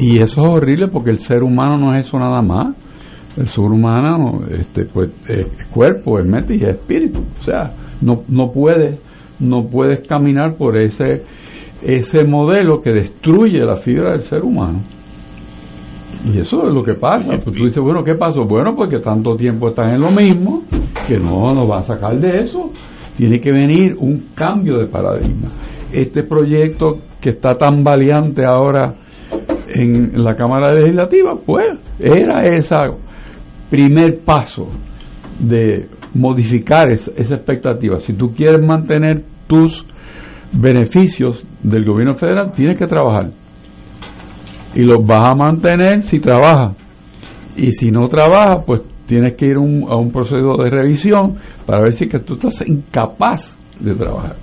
Y 0.00 0.16
eso 0.16 0.42
es 0.42 0.52
horrible 0.52 0.88
porque 0.88 1.10
el 1.10 1.18
ser 1.18 1.42
humano 1.42 1.78
no 1.78 1.94
es 1.96 2.06
eso 2.06 2.18
nada 2.18 2.42
más. 2.42 2.74
El 3.36 3.46
ser 3.46 3.64
humano 3.64 4.40
este, 4.50 4.84
pues, 4.84 5.10
es 5.26 5.46
cuerpo, 5.70 6.18
es 6.18 6.26
mente 6.26 6.54
y 6.54 6.62
es 6.62 6.76
espíritu. 6.76 7.20
O 7.40 7.42
sea, 7.42 7.72
no, 8.00 8.22
no 8.28 8.50
puedes 8.50 9.00
no 9.38 9.64
puedes 9.64 10.06
caminar 10.06 10.54
por 10.54 10.76
ese 10.78 11.24
ese 11.82 12.24
modelo 12.24 12.80
que 12.80 12.92
destruye 12.92 13.58
la 13.64 13.76
fibra 13.76 14.12
del 14.12 14.20
ser 14.20 14.42
humano. 14.42 14.80
Y 16.24 16.40
eso 16.40 16.64
es 16.64 16.72
lo 16.72 16.82
que 16.82 16.94
pasa. 16.94 17.32
Pues 17.42 17.56
tú 17.56 17.64
dices, 17.64 17.82
bueno, 17.82 18.04
¿qué 18.04 18.14
pasó? 18.14 18.44
Bueno, 18.44 18.72
porque 18.76 18.98
tanto 18.98 19.34
tiempo 19.34 19.68
estás 19.68 19.92
en 19.92 20.00
lo 20.00 20.10
mismo 20.10 20.62
que 21.06 21.16
no 21.18 21.52
nos 21.52 21.68
va 21.68 21.78
a 21.78 21.82
sacar 21.82 22.16
de 22.18 22.42
eso. 22.42 22.70
Tiene 23.16 23.38
que 23.40 23.52
venir 23.52 23.94
un 23.98 24.30
cambio 24.34 24.78
de 24.78 24.86
paradigma. 24.86 25.48
Este 25.92 26.22
proyecto 26.22 26.98
que 27.20 27.30
está 27.30 27.56
tan 27.56 27.84
valiente 27.84 28.44
ahora 28.44 28.94
en 29.74 30.22
la 30.22 30.34
Cámara 30.34 30.72
Legislativa, 30.74 31.36
pues 31.44 31.78
era 32.00 32.44
ese 32.44 32.74
primer 33.70 34.20
paso 34.24 34.68
de 35.38 35.88
modificar 36.14 36.90
esa, 36.90 37.12
esa 37.16 37.36
expectativa. 37.36 38.00
Si 38.00 38.12
tú 38.14 38.32
quieres 38.34 38.64
mantener 38.64 39.22
tus 39.46 39.84
beneficios 40.52 41.44
del 41.62 41.84
gobierno 41.84 42.14
federal, 42.14 42.52
tienes 42.52 42.78
que 42.78 42.86
trabajar. 42.86 43.30
Y 44.74 44.82
los 44.82 45.04
vas 45.06 45.28
a 45.28 45.34
mantener 45.34 46.06
si 46.06 46.18
trabajas. 46.18 46.76
Y 47.56 47.72
si 47.72 47.90
no 47.90 48.08
trabajas, 48.08 48.64
pues 48.66 48.82
tienes 49.12 49.34
que 49.34 49.44
ir 49.44 49.56
a 49.56 49.60
un 49.60 50.10
proceso 50.10 50.56
de 50.56 50.70
revisión 50.70 51.34
para 51.66 51.82
ver 51.82 51.92
si 51.92 52.06
que 52.06 52.20
tú 52.20 52.32
estás 52.32 52.66
incapaz 52.66 53.58
de 53.78 53.94
trabajar. 53.94 54.36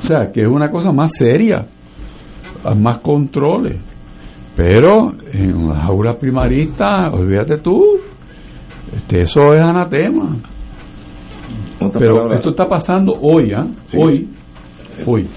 O 0.00 0.06
sea, 0.06 0.30
que 0.32 0.42
es 0.42 0.48
una 0.48 0.70
cosa 0.70 0.92
más 0.92 1.16
seria, 1.16 1.66
más 2.76 2.98
controles. 2.98 3.76
Pero 4.54 5.12
en 5.32 5.68
las 5.68 5.84
aulas 5.84 6.14
primaristas, 6.14 7.12
olvídate 7.12 7.58
tú, 7.58 7.82
este, 8.94 9.22
eso 9.22 9.52
es 9.52 9.62
anatema. 9.62 10.36
Pero 11.98 12.32
esto 12.32 12.50
está 12.50 12.66
pasando 12.66 13.14
hoy, 13.20 13.52
¿ah? 13.52 13.66
Hoy, 13.96 14.28
hoy. 15.06 15.28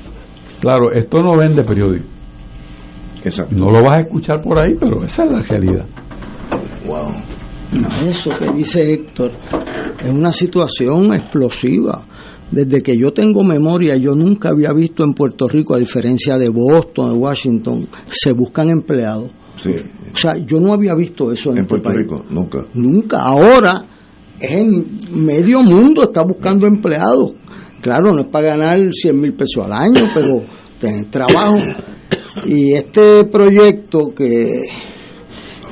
Claro, 0.60 0.92
esto 0.92 1.24
no 1.24 1.36
vende 1.36 1.64
periódico. 1.64 2.06
No 3.50 3.72
lo 3.72 3.80
vas 3.82 3.92
a 3.92 4.00
escuchar 4.02 4.40
por 4.40 4.60
ahí, 4.60 4.74
pero 4.80 5.04
esa 5.04 5.24
es 5.24 5.32
la 5.32 5.42
realidad. 5.42 5.86
Wow. 6.86 7.41
Eso 8.06 8.32
que 8.38 8.52
dice 8.52 8.94
Héctor 8.94 9.32
es 10.02 10.12
una 10.12 10.32
situación 10.32 11.14
explosiva. 11.14 12.06
Desde 12.52 12.82
que 12.82 12.98
yo 12.98 13.14
tengo 13.14 13.46
memoria, 13.46 13.96
yo 13.96 14.14
nunca 14.14 14.50
había 14.50 14.74
visto 14.74 15.06
en 15.06 15.14
Puerto 15.14 15.48
Rico, 15.48 15.74
a 15.74 15.80
diferencia 15.80 16.38
de 16.38 16.50
Boston, 16.50 17.14
de 17.14 17.18
Washington, 17.18 17.88
se 18.08 18.34
buscan 18.34 18.70
empleados. 18.70 19.32
O 20.14 20.18
sea, 20.18 20.36
yo 20.38 20.60
no 20.60 20.74
había 20.74 20.94
visto 20.96 21.32
eso 21.32 21.52
en, 21.52 21.60
en 21.60 21.64
este 21.64 21.70
Puerto 21.70 21.92
Rico, 21.92 22.26
nunca. 22.30 22.60
Nunca. 22.74 23.22
Ahora 23.22 23.86
es 24.38 24.52
en 24.52 24.86
medio 25.12 25.64
mundo 25.64 26.04
está 26.04 26.24
buscando 26.24 26.68
empleados. 26.68 27.34
Claro, 27.82 28.12
no 28.14 28.22
es 28.22 28.28
para 28.28 28.50
ganar 28.50 28.80
100 28.92 29.20
mil 29.20 29.34
pesos 29.34 29.64
al 29.64 29.74
año, 29.74 30.10
pero 30.14 30.44
tener 30.80 31.10
trabajo. 31.10 31.58
Y 32.48 32.74
este 32.74 33.26
proyecto 33.26 34.14
que 34.16 34.46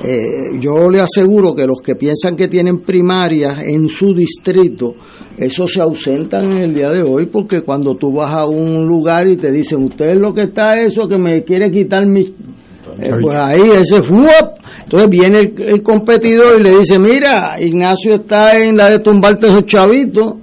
eh, 0.04 0.60
yo 0.60 0.90
le 0.90 1.02
aseguro 1.02 1.54
que 1.54 1.66
los 1.66 1.82
que 1.82 1.96
piensan 1.96 2.36
que 2.36 2.48
tienen 2.48 2.80
primarias 2.80 3.60
en 3.66 3.88
su 3.90 4.14
distrito, 4.14 4.96
eso 5.38 5.68
se 5.68 5.82
ausentan 5.82 6.52
en 6.52 6.58
el 6.58 6.74
día 6.74 6.90
de 6.90 7.02
hoy 7.02 7.26
porque 7.26 7.62
cuando 7.62 7.96
tú 7.96 8.14
vas 8.14 8.32
a 8.34 8.46
un 8.46 8.86
lugar 8.86 9.28
y 9.28 9.36
te 9.36 9.52
dicen, 9.52 9.84
usted 9.84 10.10
es 10.12 10.18
lo 10.18 10.34
que 10.34 10.44
está 10.44 10.80
eso 10.82 11.08
que 11.08 11.18
me 11.18 11.44
quiere 11.44 11.70
quitar 11.72 12.06
mi... 12.06 12.34
Eh, 13.02 13.12
pues 13.22 13.38
ahí 13.38 13.62
ese 13.80 14.02
fue 14.02 14.32
entonces 14.84 15.10
viene 15.10 15.54
el, 15.58 15.84
competidor 15.84 16.60
y 16.60 16.64
le 16.64 16.80
dice 16.80 16.98
mira 16.98 17.56
Ignacio 17.62 18.16
está 18.16 18.60
en 18.60 18.76
la 18.76 18.90
de 18.90 19.00
tumbarte 19.00 19.48
esos 19.48 19.66
chavitos 19.68 20.34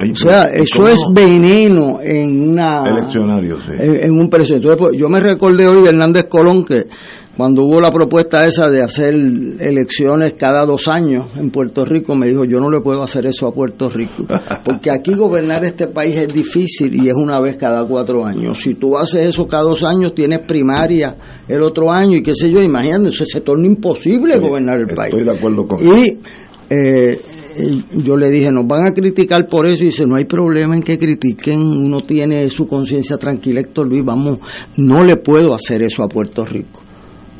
o 0.00 0.14
sea, 0.14 0.44
eso 0.44 0.88
es 0.88 1.00
veneno 1.12 2.00
en 2.00 2.50
una 2.50 2.82
eleccionario, 2.86 3.60
sí. 3.60 3.72
en, 3.78 4.12
un 4.12 4.30
presidente. 4.30 4.66
Entonces, 4.66 4.88
pues, 4.88 5.00
yo 5.00 5.08
me 5.08 5.20
recordé 5.20 5.66
hoy 5.66 5.82
de 5.82 5.90
Hernández 5.90 6.24
Colón 6.24 6.64
que 6.64 6.86
cuando 7.36 7.64
hubo 7.64 7.80
la 7.80 7.90
propuesta 7.90 8.46
esa 8.46 8.70
de 8.70 8.82
hacer 8.82 9.14
elecciones 9.14 10.34
cada 10.34 10.66
dos 10.66 10.88
años 10.88 11.26
en 11.36 11.50
Puerto 11.50 11.84
Rico, 11.84 12.14
me 12.14 12.28
dijo, 12.28 12.44
yo 12.44 12.60
no 12.60 12.70
le 12.70 12.80
puedo 12.80 13.02
hacer 13.02 13.26
eso 13.26 13.46
a 13.46 13.54
Puerto 13.54 13.88
Rico, 13.88 14.26
porque 14.64 14.90
aquí 14.90 15.14
gobernar 15.14 15.64
este 15.64 15.86
país 15.86 16.16
es 16.16 16.28
difícil 16.28 16.94
y 16.94 17.08
es 17.08 17.14
una 17.14 17.40
vez 17.40 17.56
cada 17.56 17.86
cuatro 17.86 18.24
años. 18.24 18.58
Si 18.58 18.74
tú 18.74 18.96
haces 18.96 19.28
eso 19.28 19.46
cada 19.46 19.64
dos 19.64 19.82
años, 19.84 20.14
tienes 20.14 20.42
primaria 20.42 21.16
el 21.48 21.62
otro 21.62 21.90
año 21.90 22.16
y 22.16 22.22
qué 22.22 22.34
sé 22.34 22.50
yo, 22.50 22.62
imagínate, 22.62 23.12
se 23.12 23.40
torna 23.40 23.66
imposible 23.66 24.38
gobernar 24.38 24.78
el 24.80 24.94
país. 24.94 25.14
Estoy 25.14 25.24
de 25.24 25.38
acuerdo 25.38 25.66
con 25.66 25.78
Y 25.86 26.18
eh, 26.72 27.20
yo 27.92 28.16
le 28.16 28.30
dije, 28.30 28.50
nos 28.50 28.66
van 28.66 28.86
a 28.86 28.92
criticar 28.92 29.46
por 29.48 29.66
eso, 29.66 29.82
y 29.82 29.86
dice, 29.86 30.06
no 30.06 30.16
hay 30.16 30.24
problema 30.24 30.74
en 30.74 30.82
que 30.82 30.98
critiquen, 30.98 31.60
uno 31.60 32.00
tiene 32.00 32.48
su 32.50 32.66
conciencia 32.66 33.16
tranquila, 33.16 33.60
Héctor 33.60 33.88
Luis, 33.88 34.04
vamos, 34.04 34.38
no 34.76 35.04
le 35.04 35.16
puedo 35.16 35.54
hacer 35.54 35.82
eso 35.82 36.02
a 36.02 36.08
Puerto 36.08 36.44
Rico. 36.44 36.80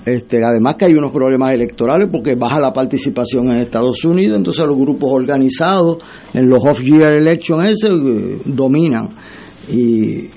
Este, 0.04 0.42
además 0.42 0.76
que 0.76 0.86
hay 0.86 0.94
unos 0.94 1.12
problemas 1.12 1.52
electorales 1.52 2.08
porque 2.10 2.34
baja 2.34 2.58
la 2.58 2.72
participación 2.72 3.50
en 3.50 3.58
Estados 3.58 4.02
Unidos, 4.04 4.38
entonces 4.38 4.64
los 4.66 4.76
grupos 4.76 5.10
organizados 5.12 5.98
en 6.32 6.48
los 6.48 6.64
off-year 6.64 7.12
elections 7.12 7.84
eh, 7.84 8.40
dominan. 8.46 9.10
Y 9.70 10.28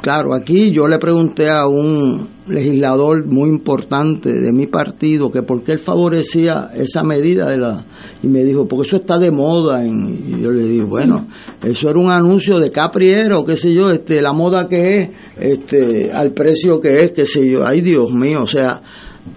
claro, 0.00 0.32
aquí 0.34 0.70
yo 0.72 0.86
le 0.86 0.98
pregunté 0.98 1.50
a 1.50 1.66
un 1.66 2.35
legislador 2.48 3.26
muy 3.26 3.48
importante 3.48 4.32
de 4.32 4.52
mi 4.52 4.66
partido 4.66 5.30
que 5.30 5.42
por 5.42 5.62
qué 5.62 5.72
él 5.72 5.78
favorecía 5.78 6.70
esa 6.74 7.02
medida 7.02 7.48
de 7.48 7.58
la 7.58 7.84
y 8.22 8.28
me 8.28 8.44
dijo 8.44 8.66
porque 8.66 8.86
eso 8.86 8.96
está 8.98 9.18
de 9.18 9.30
moda 9.30 9.84
y 9.84 10.40
yo 10.40 10.50
le 10.50 10.62
dije 10.62 10.84
bueno 10.84 11.26
eso 11.62 11.90
era 11.90 11.98
un 11.98 12.10
anuncio 12.10 12.58
de 12.58 12.70
Capriero 12.70 13.44
qué 13.44 13.56
sé 13.56 13.74
yo 13.74 13.90
este 13.90 14.22
la 14.22 14.32
moda 14.32 14.68
que 14.68 14.98
es 14.98 15.10
este 15.38 16.12
al 16.12 16.32
precio 16.32 16.80
que 16.80 17.04
es 17.04 17.12
qué 17.12 17.26
sé 17.26 17.48
yo 17.48 17.66
ay 17.66 17.80
Dios 17.80 18.12
mío 18.12 18.42
o 18.42 18.46
sea 18.46 18.80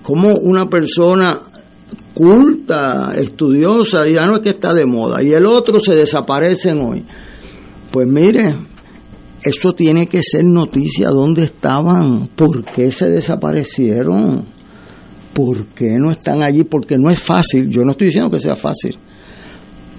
como 0.03 0.33
una 0.33 0.69
persona 0.69 1.39
culta 2.13 3.13
estudiosa 3.17 4.07
ya 4.07 4.27
no 4.27 4.35
es 4.35 4.41
que 4.41 4.49
está 4.49 4.73
de 4.73 4.85
moda 4.85 5.23
y 5.23 5.33
el 5.33 5.47
otro 5.47 5.79
se 5.79 5.95
desaparecen 5.95 6.79
hoy 6.79 7.05
pues 7.91 8.07
mire 8.07 8.68
eso 9.43 9.73
tiene 9.73 10.05
que 10.07 10.21
ser 10.23 10.43
noticia. 10.43 11.09
¿Dónde 11.09 11.43
estaban? 11.43 12.27
¿Por 12.35 12.65
qué 12.65 12.91
se 12.91 13.09
desaparecieron? 13.09 14.45
¿por 15.39 15.67
qué 15.67 15.97
no 15.97 16.11
están 16.11 16.43
allí? 16.43 16.65
Porque 16.65 16.97
no 16.97 17.09
es 17.09 17.19
fácil, 17.19 17.69
yo 17.69 17.85
no 17.85 17.91
estoy 17.91 18.07
diciendo 18.07 18.29
que 18.29 18.39
sea 18.39 18.57
fácil. 18.57 18.97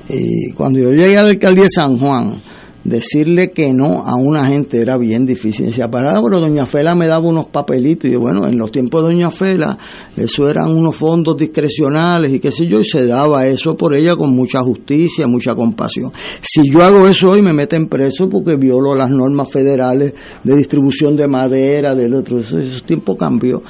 Y 0.08 0.52
cuando 0.52 0.80
yo 0.80 0.92
llegué 0.92 1.16
a 1.16 1.22
la 1.22 1.30
alcaldía 1.30 1.64
de 1.64 1.70
San 1.70 1.96
Juan, 1.96 2.42
decirle 2.84 3.50
que 3.50 3.72
no 3.72 4.04
a 4.06 4.14
una 4.16 4.46
gente 4.46 4.80
era 4.80 4.96
bien 4.96 5.26
difícil. 5.26 5.66
Decía, 5.66 5.90
parada, 5.90 6.20
pero 6.22 6.40
doña 6.40 6.64
Fela 6.66 6.94
me 6.94 7.06
daba 7.06 7.26
unos 7.26 7.46
papelitos. 7.46 8.10
Y 8.10 8.16
bueno, 8.16 8.46
en 8.46 8.58
los 8.58 8.70
tiempos 8.70 9.02
de 9.02 9.12
doña 9.12 9.30
Fela, 9.30 9.76
eso 10.16 10.48
eran 10.48 10.74
unos 10.74 10.96
fondos 10.96 11.36
discrecionales 11.36 12.32
y 12.32 12.40
qué 12.40 12.50
sé 12.50 12.66
yo, 12.66 12.80
y 12.80 12.84
se 12.84 13.06
daba 13.06 13.46
eso 13.46 13.76
por 13.76 13.94
ella 13.94 14.16
con 14.16 14.34
mucha 14.34 14.60
justicia, 14.60 15.26
mucha 15.26 15.54
compasión. 15.54 16.12
Si 16.40 16.70
yo 16.70 16.82
hago 16.82 17.06
eso 17.06 17.30
hoy, 17.30 17.42
me 17.42 17.52
meten 17.52 17.88
preso 17.88 18.28
porque 18.28 18.56
violo 18.56 18.94
las 18.94 19.10
normas 19.10 19.50
federales 19.50 20.14
de 20.42 20.56
distribución 20.56 21.16
de 21.16 21.28
madera, 21.28 21.94
del 21.94 22.14
otro. 22.14 22.38
Eso, 22.38 22.58
ese 22.58 22.80
tiempo 22.82 23.16
cambió. 23.16 23.62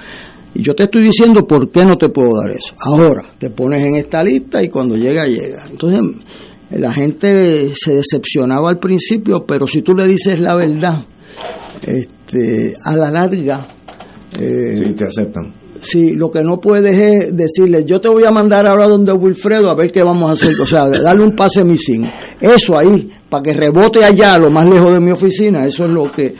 Y 0.53 0.63
yo 0.63 0.75
te 0.75 0.85
estoy 0.85 1.03
diciendo 1.03 1.47
por 1.47 1.71
qué 1.71 1.85
no 1.85 1.95
te 1.95 2.09
puedo 2.09 2.37
dar 2.41 2.51
eso. 2.51 2.75
Ahora, 2.81 3.23
te 3.39 3.51
pones 3.51 3.87
en 3.87 3.95
esta 3.97 4.25
lista 4.25 4.63
y 4.63 4.69
cuando 4.69 4.97
llega, 4.97 5.25
llega. 5.27 5.67
Entonces, 5.71 6.01
la 6.71 6.93
gente 6.93 7.73
se 7.75 7.95
decepcionaba 7.95 8.71
al 8.71 8.79
principio, 8.79 9.45
pero 9.45 9.67
si 9.67 9.83
tú 9.83 9.93
le 9.95 10.07
dices 10.07 10.39
la 10.39 10.55
verdad, 10.55 11.05
este, 11.83 12.75
a 12.85 12.97
la 12.97 13.11
larga... 13.11 13.67
Eh, 14.39 14.77
sí, 14.77 14.93
te 14.93 15.05
aceptan. 15.05 15.53
Sí, 15.81 16.13
lo 16.13 16.31
que 16.31 16.43
no 16.43 16.61
puedes 16.61 16.97
es 16.97 17.37
decirle, 17.37 17.85
yo 17.85 18.01
te 18.01 18.09
voy 18.09 18.25
a 18.25 18.31
mandar 18.31 18.67
ahora 18.67 18.87
donde 18.87 19.13
Wilfredo 19.13 19.71
a 19.71 19.75
ver 19.75 19.91
qué 19.91 20.03
vamos 20.03 20.29
a 20.29 20.33
hacer. 20.35 20.61
O 20.61 20.67
sea, 20.67 20.89
darle 20.89 21.25
un 21.25 21.35
pase 21.35 21.65
missing. 21.65 22.07
Eso 22.41 22.79
ahí, 22.79 23.11
para 23.29 23.43
que 23.43 23.55
rebote 23.55 24.05
allá, 24.05 24.39
lo 24.39 24.51
más 24.51 24.69
lejos 24.69 24.93
de 24.93 25.01
mi 25.01 25.11
oficina, 25.11 25.65
eso 25.65 25.87
es 25.87 25.91
lo 25.91 26.11
que 26.13 26.35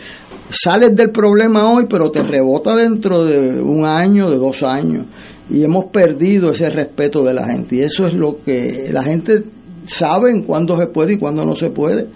sales 0.51 0.95
del 0.95 1.11
problema 1.11 1.73
hoy, 1.73 1.87
pero 1.89 2.11
te 2.11 2.23
rebota 2.23 2.77
dentro 2.77 3.25
de 3.25 3.61
un 3.63 3.87
año, 3.87 4.31
de 4.31 4.37
dos 4.37 4.63
años. 4.63 5.07
Y 5.49 5.65
hemos 5.65 5.87
perdido 5.87 6.51
ese 6.51 6.69
respeto 6.69 7.25
de 7.25 7.35
la 7.35 7.47
gente. 7.47 7.77
Y 7.77 7.81
eso 7.81 8.07
es 8.07 8.15
lo 8.15 8.43
que 8.45 8.89
la 8.93 9.03
gente 9.03 9.43
sabe 9.91 10.43
cuándo 10.45 10.79
se 10.79 10.87
puede 10.87 11.15
y 11.15 11.19
cuándo 11.19 11.45
no 11.45 11.55
se 11.55 11.71
puede. 11.71 12.07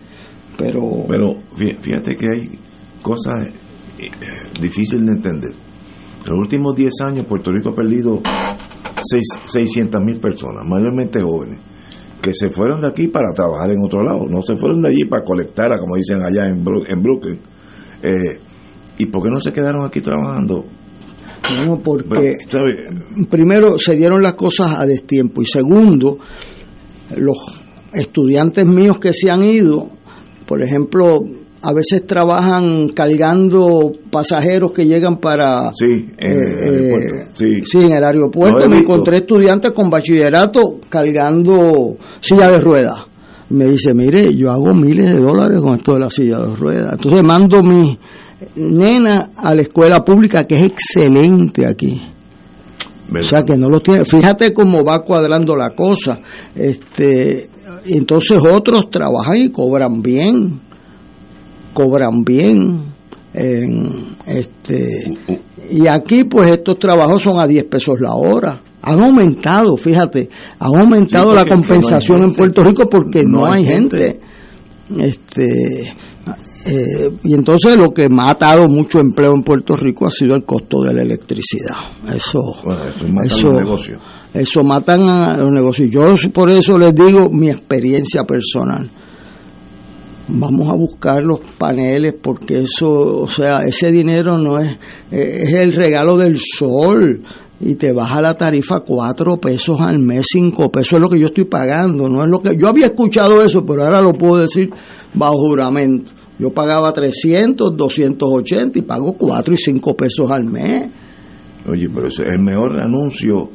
Pero, 0.57 1.05
pero 1.09 1.35
fíjate 1.57 2.15
que 2.15 2.27
hay 2.33 2.59
cosas 3.03 3.49
eh, 3.99 4.09
difíciles 4.61 5.05
de 5.05 5.13
entender. 5.13 5.53
En 6.25 6.31
los 6.31 6.39
últimos 6.39 6.75
10 6.75 6.93
años 7.03 7.27
Puerto 7.27 7.51
Rico 7.51 7.71
ha 7.71 7.75
perdido 7.75 8.21
600 9.47 10.01
mil 10.03 10.21
personas, 10.21 10.65
mayormente 10.67 11.21
jóvenes, 11.21 11.61
que 12.23 12.33
se 12.33 12.51
fueron 12.51 12.81
de 12.81 12.89
aquí 12.89 13.09
para 13.09 13.33
trabajar 13.35 13.71
en 13.71 13.85
otro 13.85 14.03
lado. 14.03 14.27
No 14.29 14.43
se 14.43 14.57
fueron 14.57 14.81
de 14.83 14.89
allí 14.89 15.05
para 15.05 15.25
colectar, 15.25 15.79
como 15.79 15.97
dicen 15.97 16.23
allá 16.23 16.49
en, 16.49 16.65
en 16.89 17.03
Brooklyn 17.03 17.41
eh, 18.03 18.39
¿Y 18.99 19.07
por 19.07 19.23
qué 19.23 19.31
no 19.31 19.41
se 19.41 19.53
quedaron 19.53 19.85
aquí 19.85 20.01
trabajando? 20.01 20.65
No, 21.67 21.79
porque 21.83 22.37
primero 23.29 23.79
se 23.79 23.97
dieron 23.97 24.23
las 24.23 24.35
cosas 24.35 24.79
a 24.79 24.87
destiempo 24.87 25.43
y 25.43 25.47
segundo, 25.47 26.19
los 27.17 27.64
estudiantes 27.95 28.67
míos 28.67 28.99
que 28.99 29.13
se 29.13 29.31
han 29.31 29.45
ido, 29.45 29.89
por 30.47 30.63
ejemplo, 30.63 31.21
a 31.63 31.73
veces 31.73 32.07
trabajan 32.07 32.89
cargando 32.89 33.93
pasajeros 34.11 34.73
que 34.73 34.85
llegan 34.85 35.17
para... 35.17 35.73
Sí, 35.75 36.11
en 36.19 36.33
el 36.33 36.39
eh, 36.39 36.63
aeropuerto. 36.63 37.33
Sí. 37.35 37.61
sí, 37.65 37.79
en 37.79 37.93
el 37.93 38.05
aeropuerto 38.05 38.69
me 38.69 38.79
encontré 38.79 39.19
estudiantes 39.19 39.73
con 39.73 39.89
bachillerato 39.89 40.79
cargando 40.89 41.97
silla 42.21 42.51
de 42.51 42.61
ruedas 42.61 43.15
me 43.51 43.67
dice, 43.67 43.95
mire, 43.95 44.35
yo 44.35 44.51
hago 44.51 44.75
miles 44.75 45.07
de 45.07 45.21
dólares 45.21 45.61
con 45.61 45.77
esto 45.77 45.95
de 45.95 46.01
la 46.01 46.11
silla 46.11 46.41
de 46.41 46.57
ruedas. 46.57 46.95
Entonces 46.95 47.23
mando 47.23 47.61
mi 47.63 47.99
nena 48.57 49.31
a 49.37 49.55
la 49.55 49.63
escuela 49.63 50.05
pública, 50.05 50.45
que 50.45 50.57
es 50.57 50.67
excelente 50.67 51.67
aquí. 51.67 52.01
O 53.13 53.23
sea 53.23 53.43
que 53.43 53.57
no 53.57 53.69
lo 53.69 53.81
tiene. 53.81 54.05
Fíjate 54.05 54.53
cómo 54.53 54.83
va 54.83 55.01
cuadrando 55.01 55.57
la 55.57 55.71
cosa. 55.71 56.19
Este, 56.55 57.49
entonces 57.87 58.43
otros 58.45 58.91
trabajan 58.91 59.37
y 59.37 59.51
cobran 59.51 60.03
bien. 60.03 60.61
Cobran 61.73 62.25
bien. 62.25 62.95
este, 64.27 65.19
y 65.71 65.89
aquí, 65.89 66.25
pues 66.25 66.51
estos 66.51 66.79
trabajos 66.79 67.23
son 67.23 67.41
a 67.41 67.47
10 67.47 67.65
pesos 67.65 68.01
la 68.01 68.15
hora 68.15 68.61
han 68.85 69.03
aumentado, 69.03 69.77
fíjate, 69.77 70.29
han 70.59 70.77
aumentado 70.77 71.35
la 71.35 71.47
compensación 71.47 72.29
en 72.29 72.35
Puerto 72.35 72.63
Rico 72.63 72.87
porque 72.89 73.23
no, 73.25 73.47
hay 73.47 73.65
gente. 73.65 74.21
Este, 74.99 75.95
eh, 76.67 77.11
y 77.23 77.33
entonces 77.33 77.79
lo 77.79 77.93
que 77.93 78.07
ha 78.21 78.31
atado 78.31 78.69
mucho 78.69 78.99
empleo 78.99 79.35
en 79.35 79.43
Puerto 79.43 79.75
Rico 79.75 80.07
ha 80.07 80.11
sido 80.11 80.35
el 80.35 80.45
costo 80.45 80.83
de 80.83 80.93
la 80.93 81.03
electricidad. 81.03 81.77
Eso, 82.15 82.41
eso 82.61 83.09
mata 83.09 83.27
eso, 83.27 83.53
los 83.53 83.63
negocios. 83.63 84.03
Eso 84.35 84.65
matan 84.65 85.03
a 85.03 85.37
los 85.37 85.53
negocios. 85.53 85.89
Yo 85.91 86.05
por 86.33 86.51
eso 86.51 86.77
les 86.77 86.93
digo 86.93 87.31
mi 87.31 87.51
experiencia 87.51 88.25
personal. 88.25 88.91
Vamos 90.27 90.69
a 90.69 90.75
buscar 90.75 91.23
los 91.23 91.39
paneles 91.57 92.15
porque 92.21 92.61
eso, 92.61 93.21
o 93.21 93.29
sea, 93.29 93.61
ese 93.61 93.93
dinero 93.93 94.37
no 94.37 94.59
es, 94.59 94.77
es 95.11 95.55
el 95.55 95.73
regalo 95.73 96.17
del 96.17 96.37
sol 96.39 97.23
y 97.61 97.77
te 97.77 97.93
baja 97.93 98.21
la 98.21 98.35
tarifa 98.35 98.81
cuatro 98.81 99.37
pesos 99.37 99.81
al 99.81 99.99
mes, 100.01 100.27
cinco 100.33 100.73
pesos 100.73 100.95
es 100.95 101.01
lo 101.01 101.09
que 101.09 101.21
yo 101.21 101.27
estoy 101.29 101.45
pagando, 101.45 102.09
no 102.09 102.25
es 102.25 102.29
lo 102.29 102.41
que 102.41 102.57
yo 102.57 102.69
había 102.69 102.87
escuchado 102.87 103.43
eso, 103.43 103.65
pero 103.65 103.85
ahora 103.85 104.03
lo 104.03 104.15
puedo 104.15 104.39
decir 104.39 104.71
bajo 105.13 105.37
juramento. 105.37 106.13
Yo 106.39 106.51
pagaba 106.51 106.93
300, 106.93 107.77
280 107.77 108.79
y 108.79 108.83
pago 108.83 109.13
4 109.13 109.55
y 109.55 109.57
5 109.57 109.95
pesos 109.95 110.29
al 110.31 110.45
mes. 110.45 110.91
Oye, 111.69 111.89
pero 111.95 112.09
ese, 112.09 112.25
el 112.25 112.43
mejor 112.43 112.77
anuncio 112.83 113.51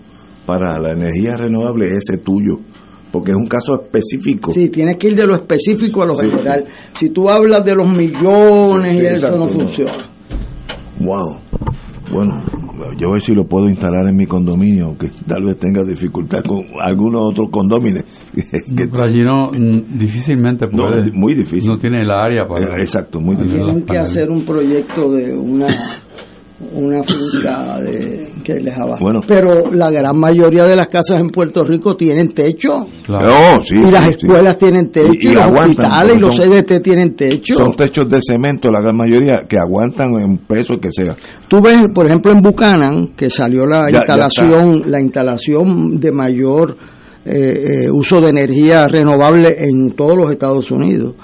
para 0.49 0.79
la 0.79 0.93
energía 0.93 1.35
renovable 1.37 1.85
es 1.85 2.09
ese 2.09 2.17
tuyo, 2.17 2.57
porque 3.11 3.29
es 3.29 3.37
un 3.37 3.45
caso 3.45 3.79
específico. 3.79 4.51
Sí, 4.51 4.69
tienes 4.69 4.97
que 4.97 5.09
ir 5.09 5.15
de 5.15 5.27
lo 5.27 5.35
específico 5.35 6.01
a 6.01 6.07
lo 6.07 6.15
general. 6.15 6.65
Si 6.93 7.11
tú 7.11 7.29
hablas 7.29 7.63
de 7.63 7.75
los 7.75 7.87
millones 7.87 8.99
y 8.99 9.05
eso 9.05 9.29
no 9.37 9.47
funciona. 9.47 10.09
Wow. 11.01 11.37
Bueno, 12.11 12.43
yo 12.97 13.09
a 13.09 13.11
ver 13.11 13.21
si 13.21 13.33
lo 13.33 13.45
puedo 13.45 13.69
instalar 13.69 14.09
en 14.09 14.15
mi 14.15 14.25
condominio, 14.25 14.87
aunque 14.87 15.11
tal 15.27 15.45
vez 15.45 15.59
tenga 15.59 15.83
dificultad 15.83 16.43
con 16.43 16.63
algunos 16.81 17.29
otros 17.29 17.49
condominios. 17.51 18.05
Pero 18.75 19.03
allí 19.03 19.21
no, 19.21 19.51
difícilmente 19.51 20.67
puede. 20.67 21.11
muy 21.11 21.35
difícil. 21.35 21.69
No 21.69 21.77
tiene 21.77 22.01
el 22.01 22.09
área 22.09 22.47
para. 22.47 22.75
Eh, 22.75 22.81
exacto, 22.81 23.19
muy 23.19 23.35
difícil. 23.35 23.65
Tienen 23.65 23.85
que 23.85 23.97
hacer 23.99 24.31
un 24.31 24.43
proyecto 24.43 25.11
de 25.11 25.31
una 25.37 25.67
una 26.73 27.01
finca 27.03 27.79
de, 27.79 28.33
que 28.43 28.55
les 28.55 28.77
abajo. 28.77 28.99
Bueno, 29.01 29.21
pero 29.25 29.71
la 29.71 29.89
gran 29.89 30.17
mayoría 30.17 30.65
de 30.65 30.75
las 30.75 30.89
casas 30.89 31.19
en 31.21 31.29
Puerto 31.29 31.63
Rico 31.63 31.95
tienen 31.95 32.33
techo. 32.33 32.85
Claro. 33.05 33.61
y 33.69 33.89
las 33.89 34.09
escuelas 34.09 34.57
tienen 34.57 34.91
techo, 34.91 35.29
y, 35.29 35.33
los 35.33 35.45
hospitales 35.45 36.17
y 36.17 36.19
los 36.19 36.37
CDT 36.37 36.81
tienen 36.83 37.15
techo. 37.15 37.55
Son 37.55 37.75
techos 37.75 38.09
de 38.09 38.19
cemento, 38.21 38.69
la 38.69 38.81
gran 38.81 38.97
mayoría, 38.97 39.45
que 39.47 39.55
aguantan 39.57 40.09
en 40.15 40.37
peso 40.39 40.75
que 40.81 40.89
sea. 40.91 41.15
Tú 41.47 41.61
ves, 41.61 41.77
por 41.93 42.05
ejemplo, 42.05 42.31
en 42.31 42.41
Buchanan, 42.41 43.07
que 43.15 43.29
salió 43.29 43.65
la 43.65 43.89
instalación 43.89 44.83
la 44.85 44.99
instalación 44.99 45.99
de 45.99 46.11
mayor 46.11 46.75
eh, 47.25 47.85
eh, 47.85 47.91
uso 47.91 48.17
de 48.21 48.29
energía 48.29 48.87
renovable 48.87 49.55
en 49.59 49.91
todos 49.91 50.17
los 50.17 50.31
Estados 50.31 50.71
Unidos 50.71 51.15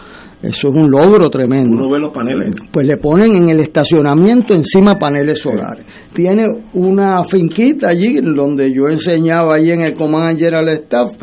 eso 0.41 0.67
es 0.67 0.75
un 0.75 0.91
logro 0.91 1.29
tremendo. 1.29 1.75
Uno 1.75 1.89
ve 1.89 1.99
los 1.99 2.13
paneles. 2.13 2.55
Pues 2.71 2.85
le 2.85 2.97
ponen 2.97 3.33
en 3.33 3.49
el 3.49 3.59
estacionamiento 3.59 4.53
encima 4.53 4.95
paneles 4.95 5.39
solares. 5.39 5.85
Tiene 6.13 6.45
una 6.73 7.23
finquita 7.23 7.89
allí 7.89 8.19
donde 8.21 8.71
yo 8.71 8.87
enseñaba 8.87 9.55
allí 9.55 9.71
en 9.71 9.81
el 9.81 9.95
Command 9.95 10.37
General 10.37 10.67
Staff, 10.69 11.13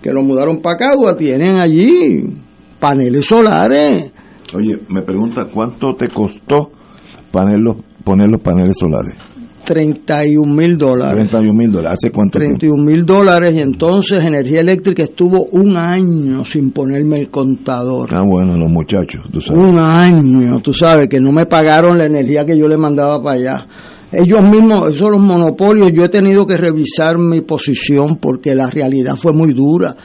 que 0.00 0.12
lo 0.12 0.22
mudaron 0.22 0.60
para 0.62 0.76
Cagua, 0.76 1.16
tienen 1.16 1.58
allí 1.58 2.24
paneles 2.80 3.26
solares. 3.26 4.10
Oye, 4.54 4.78
me 4.88 5.02
pregunta, 5.02 5.44
¿cuánto 5.52 5.88
te 5.98 6.08
costó 6.08 6.70
poner 7.30 7.58
los, 7.58 7.76
poner 8.04 8.28
los 8.28 8.42
paneles 8.42 8.76
solares? 8.78 9.31
31 9.64 10.54
mil 10.54 10.76
dólares. 10.76 11.28
31 11.30 11.52
mil 11.52 11.70
dólares. 11.70 11.98
¿Hace 12.02 12.12
cuánto 12.12 12.38
31 12.38 12.82
mil 12.82 13.04
dólares 13.04 13.54
y 13.54 13.60
entonces 13.60 14.24
Energía 14.24 14.60
Eléctrica 14.60 15.02
estuvo 15.02 15.44
un 15.52 15.76
año 15.76 16.44
sin 16.44 16.70
ponerme 16.72 17.20
el 17.20 17.30
contador. 17.30 18.10
Ah, 18.12 18.22
bueno, 18.28 18.56
los 18.56 18.70
muchachos, 18.70 19.22
tú 19.32 19.40
sabes. 19.40 19.60
Un 19.60 19.78
año, 19.78 20.60
tú 20.60 20.74
sabes, 20.74 21.08
que 21.08 21.20
no 21.20 21.32
me 21.32 21.46
pagaron 21.46 21.98
la 21.98 22.06
energía 22.06 22.44
que 22.44 22.58
yo 22.58 22.68
le 22.68 22.76
mandaba 22.76 23.22
para 23.22 23.36
allá. 23.36 23.66
Ellos 24.12 24.40
mismos, 24.46 24.94
esos 24.94 25.10
los 25.10 25.22
monopolios, 25.22 25.88
yo 25.94 26.04
he 26.04 26.08
tenido 26.08 26.46
que 26.46 26.56
revisar 26.56 27.16
mi 27.18 27.40
posición 27.40 28.16
porque 28.20 28.54
la 28.54 28.66
realidad 28.66 29.14
fue 29.16 29.32
muy 29.32 29.54
dura 29.54 29.96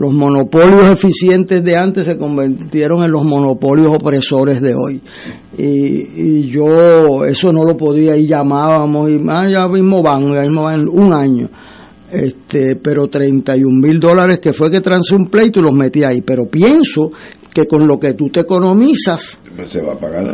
los 0.00 0.14
monopolios 0.14 0.90
eficientes 0.90 1.62
de 1.62 1.76
antes 1.76 2.06
se 2.06 2.16
convirtieron 2.16 3.02
en 3.02 3.10
los 3.10 3.22
monopolios 3.22 3.92
opresores 3.92 4.62
de 4.62 4.74
hoy. 4.74 5.02
Y, 5.58 6.48
yo 6.48 7.26
eso 7.26 7.52
no 7.52 7.64
lo 7.64 7.76
podía 7.76 8.16
y 8.16 8.26
llamábamos 8.26 9.10
y 9.10 9.20
ah, 9.28 9.46
ya 9.46 9.68
mismo 9.68 10.02
van, 10.02 10.32
ya 10.32 10.40
mismo 10.40 10.62
van 10.62 10.88
un 10.88 11.12
año. 11.12 11.50
Este, 12.10 12.76
pero 12.76 13.08
31 13.08 13.78
mil 13.78 14.00
dólares 14.00 14.40
que 14.40 14.54
fue 14.54 14.70
que 14.70 14.80
transé 14.80 15.14
un 15.14 15.26
pleito 15.26 15.60
y 15.60 15.64
los 15.64 15.74
metí 15.74 16.02
ahí. 16.02 16.22
Pero 16.22 16.46
pienso 16.46 17.12
que 17.52 17.66
con 17.66 17.86
lo 17.86 18.00
que 18.00 18.14
tú 18.14 18.30
te 18.30 18.40
economizas, 18.40 19.38
se 19.68 19.82
va 19.82 19.92
a 19.92 19.98
pagar 19.98 20.24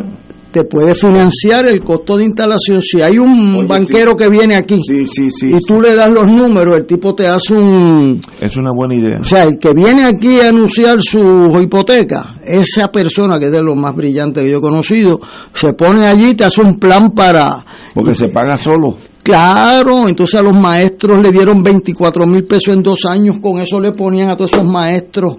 te 0.57 0.65
puede 0.65 0.95
financiar 0.95 1.66
el 1.66 1.85
costo 1.85 2.16
de 2.16 2.24
instalación. 2.24 2.81
Si 2.81 3.03
hay 3.03 3.19
un 3.19 3.69
banquero 3.69 4.16
que 4.16 4.27
viene 4.27 4.57
aquí 4.57 4.78
y 4.89 5.59
tú 5.66 5.83
le 5.83 5.95
das 5.95 6.11
los 6.11 6.27
números, 6.27 6.78
el 6.78 6.87
tipo 6.87 7.15
te 7.15 7.27
hace 7.28 7.53
un... 7.53 8.19
Es 8.41 8.57
una 8.57 8.70
buena 8.74 8.95
idea. 8.95 9.19
O 9.20 9.24
sea, 9.24 9.43
el 9.43 9.59
que 9.59 9.74
viene 9.74 10.07
aquí 10.07 10.41
a 10.41 10.49
anunciar 10.49 11.03
su 11.03 11.55
hipoteca, 11.61 12.37
esa 12.43 12.89
persona 12.89 13.39
que 13.39 13.47
es 13.47 13.53
de 13.53 13.62
los 13.62 13.77
más 13.77 13.95
brillantes 13.95 14.45
que 14.45 14.51
yo 14.51 14.57
he 14.57 14.61
conocido, 14.62 15.20
se 15.53 15.74
pone 15.74 16.07
allí 16.07 16.31
y 16.31 16.35
te 16.35 16.45
hace 16.45 16.62
un 16.62 16.78
plan 16.78 17.11
para... 17.11 17.62
Porque 17.93 18.15
se 18.15 18.31
paga 18.31 18.57
solo. 18.57 18.97
Claro, 19.23 20.09
entonces 20.09 20.37
a 20.37 20.43
los 20.43 20.57
maestros 20.57 21.20
le 21.20 21.33
dieron 21.33 21.62
24 21.62 22.27
mil 22.27 22.45
pesos 22.45 22.73
en 22.73 22.83
dos 22.83 23.05
años, 23.05 23.37
con 23.43 23.61
eso 23.61 23.78
le 23.78 23.93
ponían 23.93 24.31
a 24.31 24.37
todos 24.39 24.53
esos 24.55 24.65
maestros 24.65 25.37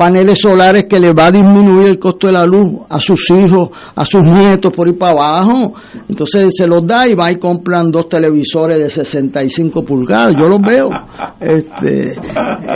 paneles 0.00 0.38
solares 0.38 0.86
que 0.86 0.98
le 0.98 1.12
va 1.12 1.26
a 1.26 1.30
disminuir 1.30 1.88
el 1.88 1.98
costo 1.98 2.28
de 2.28 2.32
la 2.32 2.46
luz 2.46 2.80
a 2.88 2.98
sus 2.98 3.30
hijos, 3.32 3.68
a 3.94 4.02
sus 4.06 4.24
nietos 4.24 4.72
por 4.72 4.88
ir 4.88 4.96
para 4.96 5.12
abajo. 5.12 5.74
Entonces 6.08 6.54
se 6.56 6.66
los 6.66 6.86
da 6.86 7.06
y 7.06 7.14
va 7.14 7.30
y 7.30 7.36
compran 7.36 7.90
dos 7.90 8.08
televisores 8.08 8.80
de 8.80 8.88
65 8.88 9.84
pulgadas. 9.84 10.32
Yo 10.40 10.48
los 10.48 10.60
veo. 10.60 10.88
Este, 11.40 12.12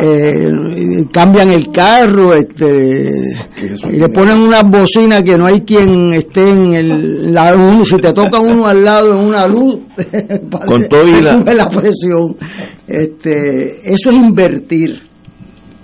eh, 0.02 0.50
cambian 1.12 1.50
el 1.50 1.68
carro, 1.68 2.32
este, 2.32 3.10
y 3.90 3.98
le 3.98 4.08
ponen 4.08 4.38
unas 4.38 4.64
bocinas 4.64 5.22
que 5.22 5.36
no 5.36 5.46
hay 5.46 5.60
quien 5.60 6.14
esté 6.14 6.50
en 6.50 6.74
el, 6.74 7.34
la 7.34 7.54
Si 7.82 7.96
te 7.98 8.12
toca 8.14 8.40
uno 8.40 8.66
al 8.66 8.82
lado 8.82 9.18
en 9.18 9.26
una 9.26 9.46
luz, 9.46 9.80
con 10.66 10.88
todo 10.88 11.04
y 11.04 11.22
la... 11.22 11.36
la 11.36 11.68
presión. 11.68 12.36
Este, 12.88 13.92
eso 13.92 14.10
es 14.10 14.16
invertir 14.16 15.13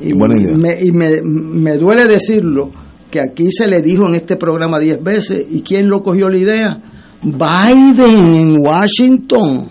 y, 0.02 0.14
Me, 0.14 0.78
y 0.80 0.92
me, 0.92 1.20
me, 1.22 1.76
duele 1.76 2.06
decirlo, 2.06 2.70
que 3.10 3.20
aquí 3.20 3.50
se 3.50 3.66
le 3.66 3.82
dijo 3.82 4.06
en 4.06 4.14
este 4.14 4.36
programa 4.36 4.78
diez 4.78 5.02
veces, 5.02 5.44
¿y 5.50 5.62
quién 5.62 5.88
lo 5.88 6.02
cogió 6.02 6.28
la 6.28 6.38
idea? 6.38 6.78
Biden 7.22 8.32
en 8.32 8.56
Washington. 8.60 9.70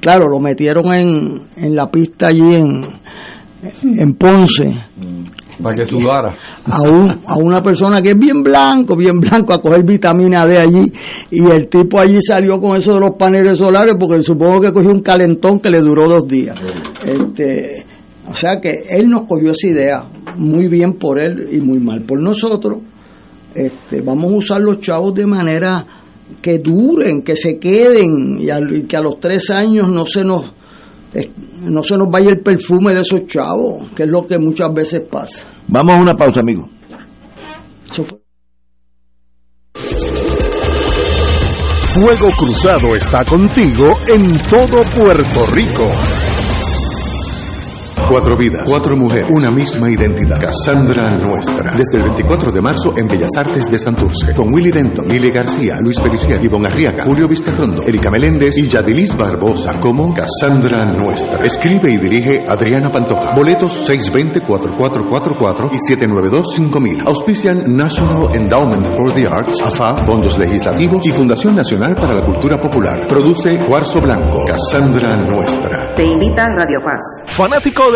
Claro, 0.00 0.28
lo 0.28 0.38
metieron 0.38 0.92
en, 0.92 1.42
en 1.56 1.76
la 1.76 1.86
pista 1.86 2.28
allí 2.28 2.54
en, 2.54 2.84
en 3.82 4.14
Ponce. 4.14 4.72
Para 5.62 5.74
que 5.74 5.86
sudara. 5.86 6.36
A, 6.66 6.82
un, 6.82 7.10
a 7.26 7.36
una 7.36 7.62
persona 7.62 8.02
que 8.02 8.10
es 8.10 8.18
bien 8.18 8.42
blanco, 8.42 8.94
bien 8.94 9.18
blanco, 9.20 9.54
a 9.54 9.62
coger 9.62 9.84
vitamina 9.84 10.46
D 10.46 10.58
allí. 10.58 10.92
Y 11.30 11.46
el 11.46 11.68
tipo 11.68 11.98
allí 11.98 12.20
salió 12.20 12.60
con 12.60 12.76
eso 12.76 12.94
de 12.94 13.00
los 13.00 13.16
paneles 13.18 13.58
solares 13.58 13.96
porque 13.98 14.22
supongo 14.22 14.60
que 14.60 14.72
cogió 14.72 14.90
un 14.90 15.00
calentón 15.00 15.58
que 15.60 15.70
le 15.70 15.80
duró 15.80 16.08
dos 16.08 16.28
días. 16.28 16.56
Este, 17.02 17.85
o 18.28 18.34
sea 18.34 18.60
que 18.60 18.72
él 18.88 19.08
nos 19.08 19.22
cogió 19.22 19.52
esa 19.52 19.68
idea, 19.68 20.04
muy 20.36 20.68
bien 20.68 20.94
por 20.94 21.18
él 21.18 21.48
y 21.52 21.60
muy 21.60 21.78
mal 21.78 22.02
por 22.02 22.20
nosotros. 22.20 22.78
Este, 23.54 24.02
vamos 24.02 24.32
a 24.32 24.36
usar 24.36 24.60
los 24.60 24.80
chavos 24.80 25.14
de 25.14 25.26
manera 25.26 25.86
que 26.42 26.58
duren, 26.58 27.22
que 27.22 27.36
se 27.36 27.58
queden 27.58 28.38
y, 28.38 28.82
que 28.82 28.96
a 28.96 29.00
los 29.00 29.20
tres 29.20 29.50
años 29.50 29.88
no 29.88 30.04
se 30.06 30.24
nos 30.24 30.52
no 31.62 31.82
se 31.82 31.96
nos 31.96 32.10
vaya 32.10 32.28
el 32.28 32.40
perfume 32.40 32.92
de 32.92 33.00
esos 33.00 33.26
chavos, 33.26 33.90
que 33.96 34.02
es 34.02 34.10
lo 34.10 34.26
que 34.26 34.38
muchas 34.38 34.74
veces 34.74 35.02
pasa. 35.10 35.46
Vamos 35.68 35.94
a 35.94 36.00
una 36.02 36.14
pausa, 36.14 36.40
amigo. 36.40 36.68
Fuego 41.94 42.28
Cruzado 42.36 42.94
está 42.94 43.24
contigo 43.24 43.98
en 44.06 44.36
todo 44.50 44.82
Puerto 44.94 45.46
Rico. 45.54 46.25
Cuatro 48.08 48.36
vidas, 48.36 48.62
cuatro 48.64 48.96
mujeres, 48.96 49.28
una 49.30 49.50
misma 49.50 49.90
identidad. 49.90 50.40
Cassandra 50.40 51.10
Nuestra. 51.10 51.72
Desde 51.72 51.98
el 51.98 52.04
24 52.04 52.52
de 52.52 52.60
marzo 52.60 52.94
en 52.96 53.08
Bellas 53.08 53.30
Artes 53.36 53.68
de 53.68 53.78
Santurce. 53.78 54.32
Con 54.32 54.54
Willy 54.54 54.70
Denton, 54.70 55.08
Lili 55.08 55.30
García, 55.30 55.80
Luis 55.80 56.00
Feliciano, 56.00 56.44
Ivonne 56.44 56.68
Arriaga, 56.68 57.04
Julio 57.04 57.26
Vizcarrondo, 57.26 57.82
Erika 57.82 58.08
Meléndez 58.10 58.56
y 58.56 58.68
Yadilis 58.68 59.16
Barbosa 59.16 59.80
como 59.80 60.14
Cassandra 60.14 60.84
Nuestra. 60.84 61.44
Escribe 61.44 61.90
y 61.90 61.96
dirige 61.96 62.44
Adriana 62.46 62.92
Pantoja. 62.92 63.34
Boletos 63.34 63.90
620-4444 63.90 65.70
y 65.72 65.78
792-5000. 65.92 67.06
Auspician 67.06 67.76
National 67.76 68.34
Endowment 68.36 68.86
for 68.96 69.12
the 69.12 69.26
Arts, 69.26 69.60
AFA, 69.60 70.04
Fondos 70.06 70.38
Legislativos 70.38 71.04
y 71.06 71.10
Fundación 71.10 71.56
Nacional 71.56 71.96
para 71.96 72.14
la 72.14 72.24
Cultura 72.24 72.60
Popular. 72.60 73.08
Produce 73.08 73.58
Cuarzo 73.58 74.00
Blanco. 74.00 74.44
Cassandra 74.46 75.16
Nuestra. 75.16 75.92
Te 75.96 76.04
invita 76.04 76.46
Radio 76.56 76.78
Paz. 76.84 77.24
Fanático 77.26 77.95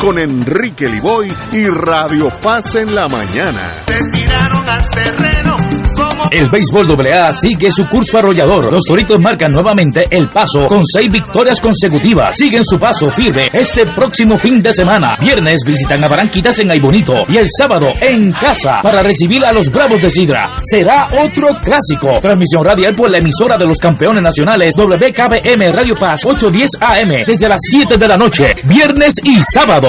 con 0.00 0.18
Enrique 0.18 0.88
Liboy 0.88 1.32
y 1.52 1.68
Radio 1.68 2.28
Paz 2.42 2.74
en 2.74 2.92
la 2.92 3.06
mañana. 3.08 3.84
El 6.30 6.48
béisbol 6.48 6.88
AA 7.06 7.32
sigue 7.32 7.70
su 7.70 7.88
curso 7.88 8.18
arrollador. 8.18 8.72
Los 8.72 8.82
Toritos 8.84 9.20
marcan 9.20 9.50
nuevamente 9.50 10.04
el 10.10 10.28
paso 10.28 10.66
con 10.66 10.82
seis 10.84 11.10
victorias 11.10 11.60
consecutivas. 11.60 12.36
Siguen 12.36 12.64
su 12.64 12.78
paso 12.78 13.10
firme 13.10 13.48
este 13.52 13.86
próximo 13.86 14.38
fin 14.38 14.62
de 14.62 14.72
semana. 14.72 15.16
Viernes 15.20 15.60
visitan 15.64 16.02
a 16.04 16.08
Barranquitas 16.08 16.58
en 16.58 16.70
Aybonito 16.70 17.24
y 17.28 17.36
el 17.36 17.46
sábado 17.56 17.88
en 18.00 18.32
casa 18.32 18.80
para 18.82 19.02
recibir 19.02 19.44
a 19.44 19.52
los 19.52 19.70
Bravos 19.70 20.00
de 20.00 20.10
Sidra. 20.10 20.50
Será 20.62 21.08
otro 21.18 21.48
clásico. 21.62 22.20
Transmisión 22.20 22.64
radial 22.64 22.94
por 22.94 23.10
la 23.10 23.18
emisora 23.18 23.56
de 23.56 23.66
los 23.66 23.78
campeones 23.78 24.22
nacionales 24.22 24.74
WKBM 24.76 25.72
Radio 25.72 25.94
Paz 25.94 26.20
810 26.24 26.70
AM 26.80 27.10
desde 27.26 27.48
las 27.48 27.60
7 27.62 27.96
de 27.96 28.08
la 28.08 28.16
noche. 28.16 28.54
Viernes 28.64 29.14
y 29.24 29.42
sábado. 29.42 29.88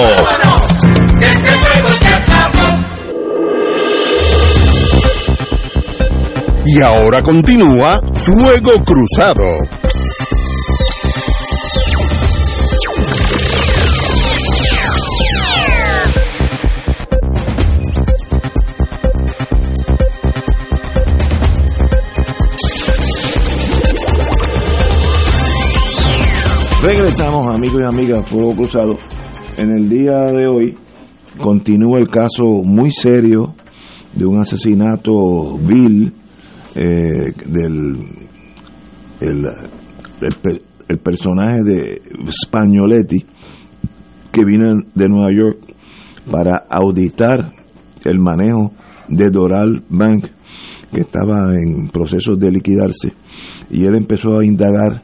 Y 6.72 6.80
ahora 6.82 7.20
continúa 7.20 8.00
Fuego 8.12 8.70
Cruzado. 8.84 9.42
Regresamos, 26.84 27.48
amigos 27.48 27.80
y 27.80 27.82
amigas, 27.82 28.28
Fuego 28.28 28.54
Cruzado. 28.54 28.96
En 29.56 29.72
el 29.72 29.88
día 29.88 30.24
de 30.26 30.46
hoy 30.46 30.78
continúa 31.36 31.98
el 31.98 32.06
caso 32.06 32.62
muy 32.62 32.92
serio 32.92 33.54
de 34.14 34.24
un 34.24 34.38
asesinato 34.38 35.58
vil 35.58 36.19
eh, 36.74 37.32
del 37.46 37.96
el, 39.20 39.46
el, 40.88 40.98
personaje 40.98 41.62
de 41.62 42.02
Spagnoletti 42.30 43.24
que 44.32 44.44
vino 44.44 44.80
de 44.94 45.08
Nueva 45.08 45.32
York 45.32 45.58
para 46.30 46.64
auditar 46.70 47.52
el 48.04 48.18
manejo 48.18 48.72
de 49.08 49.30
Doral 49.30 49.82
Bank 49.88 50.26
que 50.92 51.00
estaba 51.00 51.54
en 51.54 51.88
proceso 51.88 52.36
de 52.36 52.50
liquidarse 52.50 53.12
y 53.70 53.84
él 53.84 53.94
empezó 53.94 54.38
a 54.38 54.44
indagar. 54.44 55.02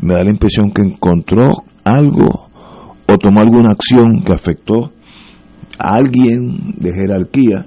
Me 0.00 0.14
da 0.14 0.24
la 0.24 0.30
impresión 0.30 0.70
que 0.70 0.82
encontró 0.82 1.64
algo 1.84 2.48
o 3.06 3.18
tomó 3.18 3.40
alguna 3.40 3.72
acción 3.72 4.22
que 4.24 4.32
afectó 4.32 4.92
a 5.78 5.94
alguien 5.94 6.74
de 6.76 6.92
jerarquía 6.92 7.66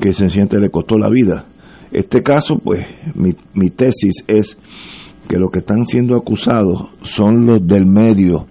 que 0.00 0.12
sencillamente 0.12 0.58
le 0.58 0.70
costó 0.70 0.96
la 0.98 1.08
vida 1.08 1.46
este 1.92 2.22
caso, 2.22 2.56
pues, 2.62 2.86
mi, 3.14 3.34
mi 3.54 3.70
tesis 3.70 4.24
es 4.26 4.58
que 5.28 5.36
los 5.36 5.50
que 5.50 5.60
están 5.60 5.84
siendo 5.84 6.16
acusados 6.16 6.90
son 7.02 7.46
los 7.46 7.66
del 7.66 7.86
medio, 7.86 8.46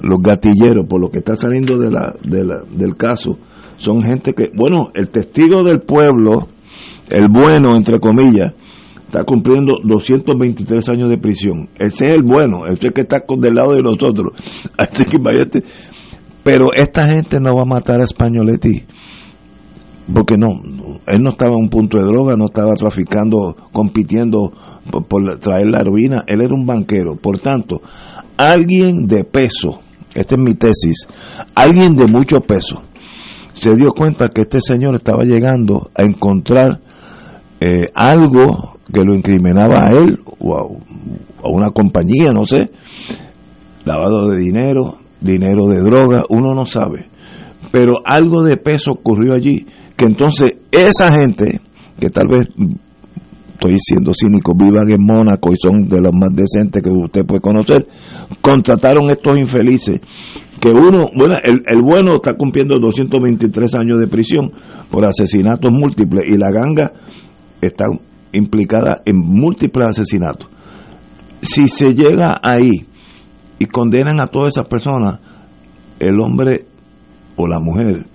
los 0.00 0.20
gatilleros, 0.20 0.86
por 0.88 1.00
lo 1.00 1.10
que 1.10 1.18
está 1.18 1.36
saliendo 1.36 1.78
de 1.78 1.90
la, 1.90 2.14
de 2.22 2.44
la, 2.44 2.60
del 2.70 2.96
caso, 2.96 3.38
son 3.78 4.02
gente 4.02 4.34
que, 4.34 4.50
bueno, 4.54 4.90
el 4.94 5.10
testigo 5.10 5.62
del 5.62 5.80
pueblo, 5.80 6.48
el 7.10 7.28
bueno, 7.28 7.76
entre 7.76 8.00
comillas, 8.00 8.54
está 9.06 9.24
cumpliendo 9.24 9.74
223 9.82 10.88
años 10.90 11.08
de 11.08 11.18
prisión. 11.18 11.68
Ese 11.78 12.06
es 12.06 12.10
el 12.10 12.22
bueno, 12.22 12.66
ese 12.66 12.74
es 12.74 12.84
el 12.84 12.92
que 12.92 13.02
está 13.02 13.20
con 13.24 13.40
del 13.40 13.54
lado 13.54 13.72
de 13.72 13.82
nosotros. 13.82 14.34
Váyate. 15.20 15.62
Pero 16.42 16.72
esta 16.72 17.08
gente 17.08 17.40
no 17.40 17.54
va 17.56 17.62
a 17.62 17.66
matar 17.66 18.00
a 18.00 18.04
Españoletti 18.04 18.84
porque 20.12 20.36
no, 20.38 20.48
él 21.06 21.22
no 21.22 21.30
estaba 21.30 21.52
en 21.52 21.64
un 21.64 21.68
punto 21.68 21.98
de 21.98 22.04
droga, 22.04 22.34
no 22.36 22.46
estaba 22.46 22.74
traficando, 22.74 23.54
compitiendo 23.72 24.52
por, 25.08 25.38
traer 25.38 25.66
la 25.66 25.80
heroína, 25.80 26.24
él 26.26 26.40
era 26.40 26.54
un 26.54 26.66
banquero. 26.66 27.16
Por 27.16 27.38
tanto, 27.38 27.82
alguien 28.36 29.06
de 29.06 29.24
peso, 29.24 29.80
esta 30.14 30.34
es 30.34 30.40
mi 30.40 30.54
tesis, 30.54 31.06
alguien 31.54 31.94
de 31.94 32.06
mucho 32.06 32.38
peso, 32.40 32.82
se 33.52 33.74
dio 33.74 33.92
cuenta 33.92 34.28
que 34.28 34.42
este 34.42 34.60
señor 34.60 34.94
estaba 34.94 35.24
llegando 35.24 35.90
a 35.94 36.02
encontrar 36.02 36.80
eh, 37.60 37.88
algo 37.94 38.76
que 38.92 39.02
lo 39.02 39.14
incriminaba 39.14 39.84
a 39.84 39.88
él 39.90 40.20
o 40.38 40.56
a 40.56 41.48
una 41.50 41.70
compañía, 41.70 42.30
no 42.32 42.46
sé, 42.46 42.70
lavado 43.84 44.28
de 44.28 44.38
dinero, 44.38 44.98
dinero 45.20 45.66
de 45.68 45.80
droga, 45.80 46.24
uno 46.30 46.54
no 46.54 46.64
sabe. 46.64 47.08
Pero 47.70 47.96
algo 48.04 48.44
de 48.44 48.56
peso 48.56 48.92
ocurrió 48.92 49.34
allí 49.34 49.66
que 49.98 50.04
entonces 50.04 50.56
esa 50.70 51.12
gente, 51.12 51.60
que 51.98 52.08
tal 52.08 52.28
vez 52.28 52.48
estoy 53.54 53.76
siendo 53.80 54.12
cínico, 54.14 54.54
vivan 54.56 54.88
en 54.92 55.04
Mónaco 55.04 55.52
y 55.52 55.56
son 55.60 55.88
de 55.88 56.00
los 56.00 56.14
más 56.14 56.30
decentes 56.32 56.80
que 56.80 56.88
usted 56.88 57.26
puede 57.26 57.40
conocer, 57.40 57.84
contrataron 58.40 59.10
estos 59.10 59.36
infelices, 59.36 60.00
que 60.60 60.68
uno, 60.68 61.10
bueno, 61.16 61.34
el, 61.42 61.64
el 61.66 61.82
bueno 61.82 62.14
está 62.14 62.34
cumpliendo 62.34 62.78
223 62.78 63.74
años 63.74 63.98
de 63.98 64.06
prisión 64.06 64.52
por 64.88 65.04
asesinatos 65.04 65.72
múltiples 65.72 66.28
y 66.28 66.38
la 66.38 66.52
ganga 66.52 66.92
está 67.60 67.86
implicada 68.32 69.02
en 69.04 69.16
múltiples 69.18 69.88
asesinatos. 69.88 70.48
Si 71.42 71.66
se 71.66 71.92
llega 71.92 72.38
ahí 72.40 72.86
y 73.58 73.66
condenan 73.66 74.22
a 74.22 74.26
todas 74.26 74.54
esas 74.54 74.68
personas, 74.68 75.18
el 75.98 76.20
hombre 76.20 76.66
o 77.34 77.48
la 77.48 77.58
mujer 77.58 78.06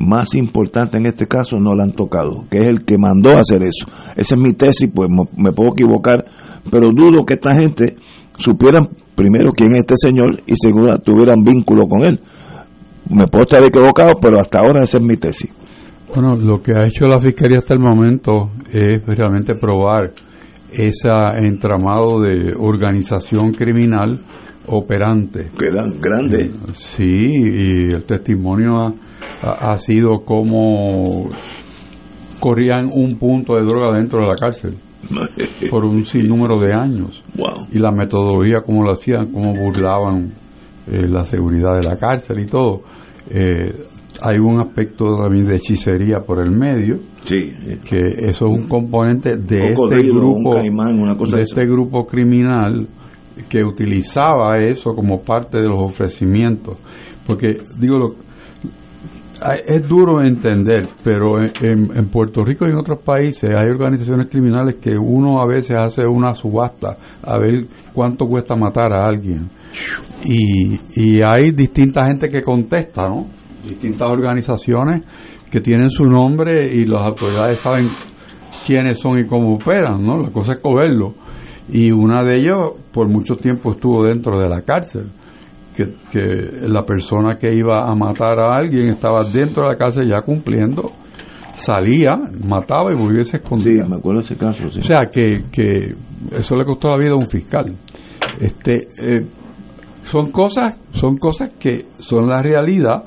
más 0.00 0.34
importante 0.34 0.96
en 0.96 1.06
este 1.06 1.26
caso 1.26 1.58
no 1.58 1.74
la 1.74 1.84
han 1.84 1.92
tocado, 1.92 2.44
que 2.50 2.58
es 2.58 2.64
el 2.64 2.84
que 2.84 2.96
mandó 2.98 3.36
a 3.36 3.40
hacer 3.40 3.62
eso. 3.62 3.86
Esa 4.16 4.34
es 4.34 4.40
mi 4.40 4.54
tesis, 4.54 4.90
pues 4.92 5.08
me 5.36 5.52
puedo 5.52 5.72
equivocar, 5.72 6.24
pero 6.70 6.90
dudo 6.90 7.24
que 7.24 7.34
esta 7.34 7.54
gente 7.54 7.96
supieran 8.38 8.88
primero 9.14 9.52
quién 9.52 9.72
es 9.72 9.80
este 9.80 9.94
señor 9.98 10.40
y 10.46 10.54
segundo 10.56 10.96
tuvieran 10.98 11.42
vínculo 11.44 11.86
con 11.86 12.02
él. 12.02 12.18
Me 13.10 13.26
puedo 13.26 13.44
estar 13.44 13.62
equivocado, 13.62 14.14
pero 14.20 14.40
hasta 14.40 14.60
ahora 14.60 14.84
esa 14.84 14.98
es 14.98 15.04
mi 15.04 15.16
tesis. 15.16 15.50
Bueno, 16.14 16.34
lo 16.34 16.62
que 16.62 16.72
ha 16.72 16.86
hecho 16.86 17.06
la 17.06 17.20
Fiscalía 17.20 17.58
hasta 17.58 17.74
el 17.74 17.80
momento 17.80 18.50
es 18.72 19.04
realmente 19.06 19.54
probar 19.54 20.12
ese 20.72 21.08
entramado 21.42 22.20
de 22.20 22.54
organización 22.56 23.52
criminal 23.52 24.18
operante. 24.66 25.50
Que 25.58 25.66
grande. 26.00 26.52
Sí, 26.72 27.32
y 27.34 27.94
el 27.94 28.04
testimonio 28.04 28.94
ha, 29.42 29.78
sido 29.78 30.24
como 30.24 31.28
corrían 32.38 32.88
un 32.92 33.18
punto 33.18 33.54
de 33.54 33.62
droga 33.62 33.96
dentro 33.96 34.20
de 34.20 34.28
la 34.28 34.34
cárcel 34.34 34.76
por 35.70 35.84
un 35.84 36.04
sinnúmero 36.04 36.58
de 36.58 36.72
años. 36.72 37.22
Y 37.72 37.78
la 37.78 37.90
metodología, 37.90 38.62
como 38.64 38.82
lo 38.82 38.92
hacían, 38.92 39.32
cómo 39.32 39.54
burlaban 39.54 40.32
eh, 40.90 41.06
la 41.08 41.24
seguridad 41.24 41.80
de 41.80 41.88
la 41.88 41.96
cárcel 41.96 42.40
y 42.40 42.46
todo. 42.46 42.82
Eh, 43.30 43.72
hay 44.22 44.38
un 44.38 44.60
aspecto 44.60 45.04
también 45.16 45.46
de 45.46 45.56
hechicería 45.56 46.20
por 46.20 46.40
el 46.40 46.50
medio, 46.50 46.98
sí. 47.24 47.52
que 47.88 48.28
eso 48.28 48.46
es 48.46 48.52
un 48.52 48.68
componente 48.68 49.36
de 49.36 49.68
este 49.68 50.02
grupo, 50.02 50.56
de 50.56 51.42
este 51.42 51.64
grupo 51.64 52.06
criminal 52.06 52.86
que 53.48 53.64
utilizaba 53.64 54.58
eso 54.58 54.94
como 54.94 55.22
parte 55.22 55.58
de 55.58 55.68
los 55.68 55.78
ofrecimientos. 55.78 56.76
Porque, 57.26 57.58
digo, 57.78 57.98
lo, 57.98 58.14
es 59.66 59.88
duro 59.88 60.22
entender, 60.22 60.88
pero 61.02 61.40
en, 61.40 62.08
Puerto 62.08 62.44
Rico 62.44 62.66
y 62.66 62.70
en 62.70 62.76
otros 62.76 63.02
países 63.02 63.50
hay 63.56 63.68
organizaciones 63.68 64.28
criminales 64.28 64.76
que 64.76 64.96
uno 64.96 65.40
a 65.40 65.46
veces 65.46 65.76
hace 65.76 66.06
una 66.06 66.34
subasta 66.34 66.96
a 67.22 67.38
ver 67.38 67.66
cuánto 67.94 68.26
cuesta 68.26 68.54
matar 68.56 68.92
a 68.92 69.06
alguien. 69.06 69.48
Y, 70.24 70.78
y 70.94 71.22
hay 71.22 71.52
distinta 71.52 72.04
gente 72.06 72.28
que 72.28 72.42
contesta, 72.42 73.08
¿no? 73.08 73.26
Distintas 73.66 74.10
organizaciones 74.10 75.02
que 75.50 75.60
tienen 75.60 75.90
su 75.90 76.04
nombre 76.04 76.68
y 76.70 76.84
las 76.86 77.02
autoridades 77.02 77.58
saben 77.60 77.88
quiénes 78.66 78.98
son 78.98 79.18
y 79.18 79.26
cómo 79.26 79.54
operan, 79.54 80.04
¿no? 80.04 80.18
La 80.18 80.30
cosa 80.30 80.54
es 80.54 80.60
cogerlo. 80.60 81.14
Y 81.68 81.92
una 81.92 82.24
de 82.24 82.40
ellos 82.40 82.74
por 82.92 83.08
mucho 83.08 83.34
tiempo 83.36 83.72
estuvo 83.72 84.04
dentro 84.04 84.38
de 84.38 84.48
la 84.48 84.62
cárcel 84.62 85.10
que, 85.74 85.88
la 86.62 86.84
persona 86.84 87.36
que 87.36 87.54
iba 87.54 87.88
a 87.88 87.94
matar 87.94 88.38
a 88.38 88.54
alguien 88.54 88.90
estaba 88.90 89.22
dentro 89.24 89.64
de 89.64 89.70
la 89.70 89.76
casa 89.76 90.02
ya 90.02 90.22
cumpliendo, 90.22 90.92
salía, 91.54 92.10
mataba 92.44 92.92
y 92.92 92.96
volvía 92.96 93.20
a 93.20 93.36
escondía. 93.36 93.84
Sí, 93.84 93.90
me 93.90 93.96
acuerdo 93.96 94.20
ese 94.20 94.36
caso. 94.36 94.66
O 94.66 94.70
sea, 94.70 95.06
que, 95.06 95.44
que 95.50 95.94
eso 96.32 96.56
le 96.56 96.64
costó 96.64 96.88
la 96.88 96.98
vida 96.98 97.12
a 97.12 97.16
un 97.16 97.28
fiscal. 97.28 97.74
Este, 98.40 98.88
eh, 99.00 99.26
son 100.02 100.30
cosas, 100.30 100.78
son 100.92 101.16
cosas 101.16 101.50
que 101.58 101.86
son 101.98 102.28
la 102.28 102.42
realidad 102.42 103.04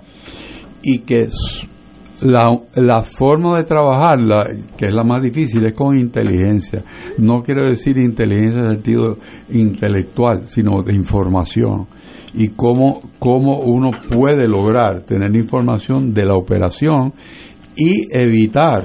y 0.84 1.00
que 1.00 1.28
la, 2.22 2.48
la 2.76 3.02
forma 3.02 3.58
de 3.58 3.64
trabajar, 3.64 4.20
la, 4.20 4.46
que 4.78 4.86
es 4.86 4.94
la 4.94 5.04
más 5.04 5.22
difícil, 5.22 5.66
es 5.66 5.74
con 5.74 5.98
inteligencia. 5.98 6.84
No 7.18 7.42
quiero 7.42 7.64
decir 7.66 7.98
inteligencia 7.98 8.62
en 8.62 8.76
sentido 8.76 9.18
intelectual, 9.50 10.48
sino 10.48 10.82
de 10.84 10.94
información. 10.94 11.88
Y 12.36 12.50
cómo, 12.50 13.00
cómo 13.20 13.60
uno 13.62 13.92
puede 14.10 14.48
lograr 14.48 15.02
tener 15.02 15.36
información 15.36 16.14
de 16.14 16.26
la 16.26 16.36
operación 16.36 17.14
y 17.76 18.06
evitar 18.12 18.84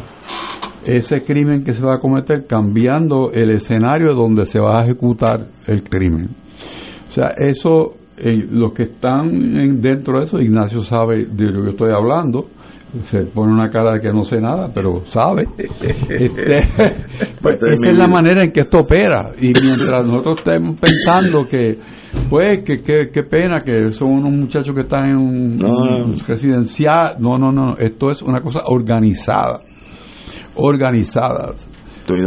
ese 0.84 1.22
crimen 1.22 1.64
que 1.64 1.72
se 1.72 1.82
va 1.84 1.94
a 1.96 1.98
cometer 1.98 2.46
cambiando 2.46 3.30
el 3.32 3.50
escenario 3.50 4.14
donde 4.14 4.44
se 4.44 4.60
va 4.60 4.80
a 4.80 4.84
ejecutar 4.84 5.46
el 5.66 5.82
crimen. 5.82 6.28
O 7.08 7.12
sea, 7.12 7.32
eso, 7.38 7.94
eh, 8.18 8.38
los 8.50 8.72
que 8.72 8.84
están 8.84 9.28
en- 9.58 9.80
dentro 9.80 10.18
de 10.18 10.24
eso, 10.24 10.38
Ignacio 10.40 10.82
sabe 10.82 11.24
de 11.26 11.46
lo 11.50 11.62
que 11.64 11.70
estoy 11.70 11.90
hablando, 11.90 12.46
se 13.02 13.20
pone 13.26 13.52
una 13.52 13.68
cara 13.68 13.94
de 13.94 14.00
que 14.00 14.10
no 14.12 14.22
sé 14.22 14.40
nada, 14.40 14.70
pero 14.74 15.00
sabe. 15.06 15.46
Este, 15.58 16.58
pues, 17.42 17.60
de 17.60 17.74
esa 17.74 17.88
es 17.90 17.94
la 17.96 18.08
manera 18.08 18.44
en 18.44 18.50
que 18.52 18.60
esto 18.60 18.78
opera. 18.78 19.32
Y 19.40 19.52
mientras 19.62 20.04
nosotros 20.06 20.38
estemos 20.38 20.78
pensando 20.78 21.44
que, 21.48 21.78
pues, 22.28 22.60
que 22.64 22.78
que- 22.82 23.08
qué 23.12 23.22
pena 23.22 23.60
que 23.64 23.92
son 23.92 24.10
unos 24.12 24.32
muchachos 24.32 24.74
que 24.74 24.82
están 24.82 25.10
en 25.10 25.16
un, 25.16 25.56
No, 25.56 25.68
no. 25.68 26.04
un 26.06 26.18
residencial. 26.26 27.16
No, 27.20 27.36
no, 27.38 27.52
no. 27.52 27.74
Esto 27.78 28.10
es 28.10 28.22
una 28.22 28.40
cosa 28.40 28.60
organizada. 28.66 29.58
Organizada. 30.56 31.52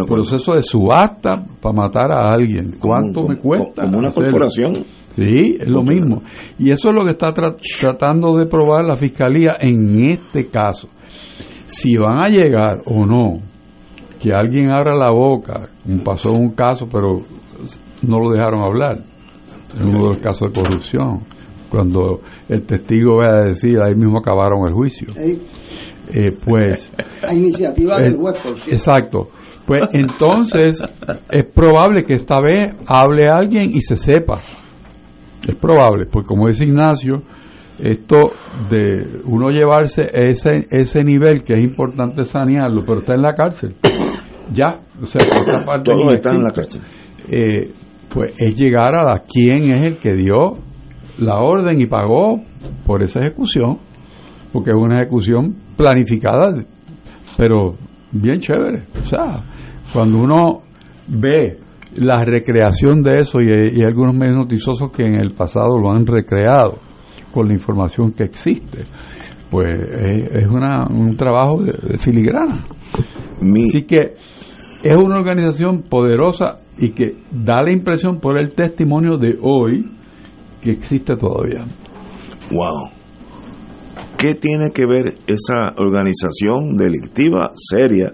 Proceso 0.08 0.54
de 0.54 0.62
subasta 0.62 1.44
para 1.60 1.74
matar 1.74 2.12
a 2.12 2.32
alguien. 2.32 2.76
¿Cuánto 2.80 3.28
me 3.28 3.38
cuesta? 3.38 3.84
como 3.84 3.98
una 3.98 4.12
corporación. 4.12 4.74
Sí, 5.16 5.58
es 5.60 5.68
lo 5.68 5.82
mismo. 5.84 6.22
Y 6.58 6.72
eso 6.72 6.90
es 6.90 6.96
lo 6.96 7.04
que 7.04 7.12
está 7.12 7.34
tra- 7.34 7.56
tratando 7.80 8.38
de 8.38 8.46
probar 8.46 8.86
la 8.86 8.96
fiscalía 8.96 9.56
en 9.60 10.06
este 10.12 10.48
caso. 10.48 10.88
Si 11.66 11.98
van 11.98 12.20
a 12.20 12.28
llegar 12.28 12.82
o 12.86 13.06
no, 13.06 13.40
que 14.22 14.34
alguien 14.34 14.72
abra 14.72 14.96
la 14.96 15.12
boca, 15.12 15.70
pasó 16.04 16.32
un 16.32 16.52
caso, 16.52 16.88
pero 16.92 17.20
no 18.04 18.20
lo 18.20 18.30
dejaron 18.30 18.62
hablar, 18.62 19.00
en 19.80 19.88
uno 19.88 20.00
de 20.04 20.08
los 20.08 20.18
casos 20.18 20.52
de 20.52 20.62
corrupción, 20.62 21.22
cuando 21.70 22.22
el 22.50 22.64
testigo 22.64 23.18
va 23.18 23.34
a 23.34 23.44
decir, 23.46 23.80
ahí 23.80 23.96
mismo 23.96 24.20
acabaron 24.20 24.68
el 24.68 24.74
juicio. 24.74 25.14
Eh, 26.14 26.32
pues 26.44 26.92
A 27.28 27.34
iniciativa 27.34 27.98
eh, 28.00 28.04
del 28.04 28.16
juez, 28.18 28.38
por 28.40 28.58
cierto. 28.58 28.72
Exacto. 28.72 29.30
Pues 29.66 29.84
entonces 29.94 30.82
es 31.30 31.44
probable 31.46 32.04
que 32.04 32.16
esta 32.16 32.42
vez 32.42 32.66
hable 32.88 33.30
alguien 33.30 33.72
y 33.74 33.82
se 33.82 33.96
sepa. 33.96 34.40
Es 35.48 35.56
probable, 35.56 36.06
porque 36.12 36.28
como 36.28 36.48
dice 36.48 36.66
Ignacio, 36.66 37.24
esto 37.80 38.32
de 38.70 39.22
uno 39.26 39.50
llevarse 39.50 40.08
ese 40.14 40.68
ese 40.70 41.04
nivel 41.04 41.44
que 41.44 41.54
es 41.54 41.64
importante 41.64 42.26
sanearlo, 42.26 42.84
pero 42.86 43.00
está 43.00 43.16
en 43.16 43.22
la 43.22 43.34
cárcel. 43.34 43.76
Ya, 44.54 44.82
o 45.02 45.06
sea, 45.06 45.22
esta 45.22 45.64
parte 45.64 45.92
Todos 45.92 46.06
no 46.06 46.14
están 46.14 46.36
en 46.36 46.44
la 46.44 46.50
existe. 46.50 46.80
Eh, 47.30 47.72
pues 48.14 48.34
es 48.38 48.54
llegar 48.54 48.96
a 48.96 49.04
la 49.04 49.20
quién 49.20 49.72
es 49.72 49.86
el 49.86 49.98
que 49.98 50.14
dio 50.14 50.58
la 51.20 51.40
orden 51.40 51.80
y 51.80 51.86
pagó 51.86 52.42
por 52.86 53.02
esa 53.02 53.22
ejecución, 53.22 53.78
porque 54.52 54.72
es 54.72 54.76
una 54.76 54.98
ejecución 54.98 55.56
planificada, 55.78 56.54
pero 57.38 57.76
bien 58.12 58.40
chévere. 58.42 58.84
O 59.00 59.04
sea, 59.04 59.42
cuando 59.94 60.18
uno 60.18 60.64
ve 61.08 61.58
la 61.96 62.24
recreación 62.24 63.02
de 63.02 63.20
eso 63.20 63.42
y, 63.42 63.48
y 63.48 63.82
hay 63.82 63.86
algunos 63.86 64.16
medios 64.16 64.38
noticiosos 64.38 64.92
que 64.92 65.04
en 65.04 65.16
el 65.16 65.32
pasado 65.32 65.78
lo 65.78 65.92
han 65.92 66.06
recreado 66.06 66.80
con 67.34 67.48
la 67.48 67.54
información 67.54 68.12
que 68.12 68.24
existe, 68.24 68.86
pues 69.50 69.68
es, 69.68 70.32
es 70.44 70.48
una, 70.48 70.88
un 70.88 71.16
trabajo 71.16 71.62
de, 71.64 71.74
de 71.74 71.98
filigrana. 71.98 72.64
Así 73.70 73.84
que 73.84 74.16
es 74.84 74.96
una 74.96 75.18
organización 75.18 75.84
poderosa 75.84 76.58
y 76.78 76.92
que 76.92 77.16
da 77.32 77.62
la 77.62 77.72
impresión 77.72 78.20
por 78.20 78.38
el 78.38 78.54
testimonio 78.54 79.18
de 79.18 79.38
hoy 79.42 79.90
que 80.62 80.72
existe 80.72 81.16
todavía. 81.16 81.66
Wow. 82.52 82.92
¿Qué 84.18 84.36
tiene 84.36 84.72
que 84.74 84.86
ver 84.86 85.16
esa 85.28 85.74
organización 85.78 86.78
delictiva 86.78 87.50
seria 87.56 88.14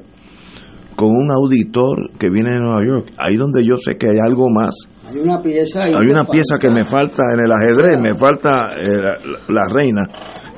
con 0.98 1.10
un 1.11 1.32
auditor 1.32 2.10
que 2.18 2.30
viene 2.30 2.53
de 2.53 2.60
Nueva 2.60 2.82
York? 2.86 3.14
Ahí 3.18 3.36
donde 3.36 3.64
yo 3.64 3.78
sé 3.78 3.98
que 3.98 4.10
hay 4.10 4.18
algo 4.18 4.49
más. 4.49 4.76
Hay 5.07 5.19
una 5.19 5.41
pieza 5.41 5.84
ahí 5.84 5.94
Hay 5.94 6.07
una 6.07 6.26
que 6.26 6.32
pieza 6.32 6.57
que 6.60 6.69
me 6.69 6.84
falta 6.84 7.24
en 7.34 7.45
el 7.45 7.52
ajedrez, 7.52 8.02
me 8.02 8.18
falta 8.18 8.72
eh, 8.76 9.02
la, 9.02 9.18
la 9.48 9.68
reina, 9.72 10.02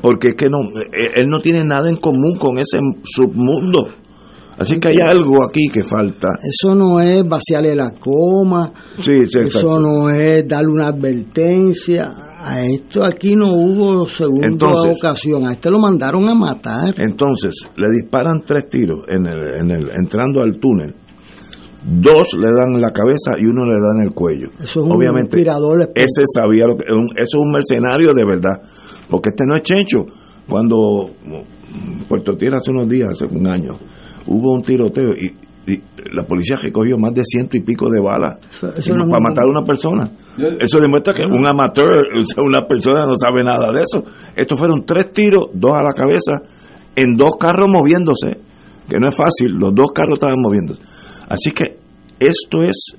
porque 0.02 0.30
es 0.30 0.36
que 0.36 0.48
no, 0.50 0.60
eh, 0.92 1.12
él 1.16 1.28
no 1.28 1.42
tiene 1.42 1.64
nada 1.64 1.90
en 1.90 1.98
común 1.98 2.38
con 2.40 2.58
ese 2.58 2.78
submundo. 3.04 3.90
Así 4.60 4.80
que 4.80 4.90
hay 4.90 4.98
algo 5.00 5.44
aquí 5.48 5.68
que 5.72 5.84
falta. 5.84 6.28
Eso 6.44 6.76
no 6.76 7.00
es 7.00 7.26
vaciarle 7.28 7.76
la 7.76 7.92
coma, 7.92 8.72
Sí, 9.00 9.26
sí, 9.28 9.40
eso 9.40 9.80
no 9.80 10.10
es 10.10 10.48
darle 10.48 10.72
una 10.72 10.88
advertencia. 10.88 12.14
A 12.42 12.62
esto 12.66 13.04
aquí 13.04 13.36
no 13.36 13.48
hubo 13.54 14.08
segunda 14.08 14.48
Entonces- 14.48 14.98
ocasión, 14.98 15.46
a 15.46 15.54
este 15.54 15.70
lo 15.70 15.80
mandaron 15.80 16.28
a 16.30 16.34
matar. 16.36 16.94
Entonces, 16.98 17.54
le 17.76 17.88
disparan 17.90 18.44
tres 18.46 18.70
tiros 18.70 19.06
en 19.10 19.26
el, 19.26 19.56
en 19.60 19.72
el, 19.72 19.90
entrando 19.92 20.42
al 20.42 20.58
túnel. 20.60 20.94
Dos 21.86 22.34
le 22.38 22.48
dan 22.48 22.76
en 22.76 22.82
la 22.82 22.92
cabeza 22.92 23.32
y 23.38 23.46
uno 23.46 23.64
le 23.66 23.74
da 23.74 23.92
en 23.98 24.08
el 24.08 24.14
cuello. 24.14 24.50
Eso 24.62 24.82
es 24.82 24.86
un 24.86 24.92
Obviamente, 24.92 25.42
ese 25.96 26.24
sabía 26.34 26.66
lo 26.66 26.76
que. 26.76 26.92
un- 26.92 27.10
eso 27.16 27.24
es 27.24 27.36
un 27.36 27.52
mercenario 27.52 28.10
de 28.14 28.26
verdad. 28.26 28.62
Porque 29.10 29.30
este 29.30 29.46
no 29.48 29.56
es 29.56 29.64
chencho. 29.64 30.06
Cuando 30.48 31.10
mm, 31.26 32.02
Puerto 32.08 32.36
Tierra 32.36 32.58
hace 32.58 32.72
unos 32.72 32.88
días, 32.90 33.10
hace 33.12 33.26
un 33.34 33.48
año, 33.48 33.78
hubo 34.30 34.54
un 34.54 34.62
tiroteo 34.62 35.14
y, 35.14 35.34
y 35.68 35.82
la 36.14 36.24
policía 36.24 36.56
recogió 36.56 36.98
más 36.98 37.14
de 37.14 37.24
ciento 37.26 37.58
y 37.58 37.62
pico 37.62 37.90
de 37.90 38.00
balas 38.00 38.38
eso 38.78 38.96
para 38.96 39.20
matar 39.20 39.44
a 39.46 39.50
una 39.50 39.66
persona. 39.66 40.10
Eso 40.60 40.80
demuestra 40.80 41.14
que 41.14 41.26
un 41.26 41.46
amateur, 41.46 41.98
o 42.18 42.24
sea, 42.24 42.44
una 42.44 42.66
persona 42.66 43.06
no 43.06 43.18
sabe 43.18 43.44
nada 43.44 43.72
de 43.72 43.82
eso. 43.82 44.04
Estos 44.36 44.58
fueron 44.58 44.86
tres 44.86 45.12
tiros, 45.12 45.50
dos 45.54 45.74
a 45.74 45.84
la 45.84 45.94
cabeza, 45.94 46.42
en 46.96 47.16
dos 47.18 47.36
carros 47.40 47.70
moviéndose, 47.70 48.38
que 48.88 49.00
no 49.00 49.10
es 49.10 49.16
fácil, 49.16 49.52
los 49.60 49.74
dos 49.76 49.92
carros 49.94 50.16
estaban 50.16 50.40
moviéndose. 50.42 50.82
Así 51.28 51.52
que 51.52 51.78
esto 52.20 52.64
es 52.64 52.96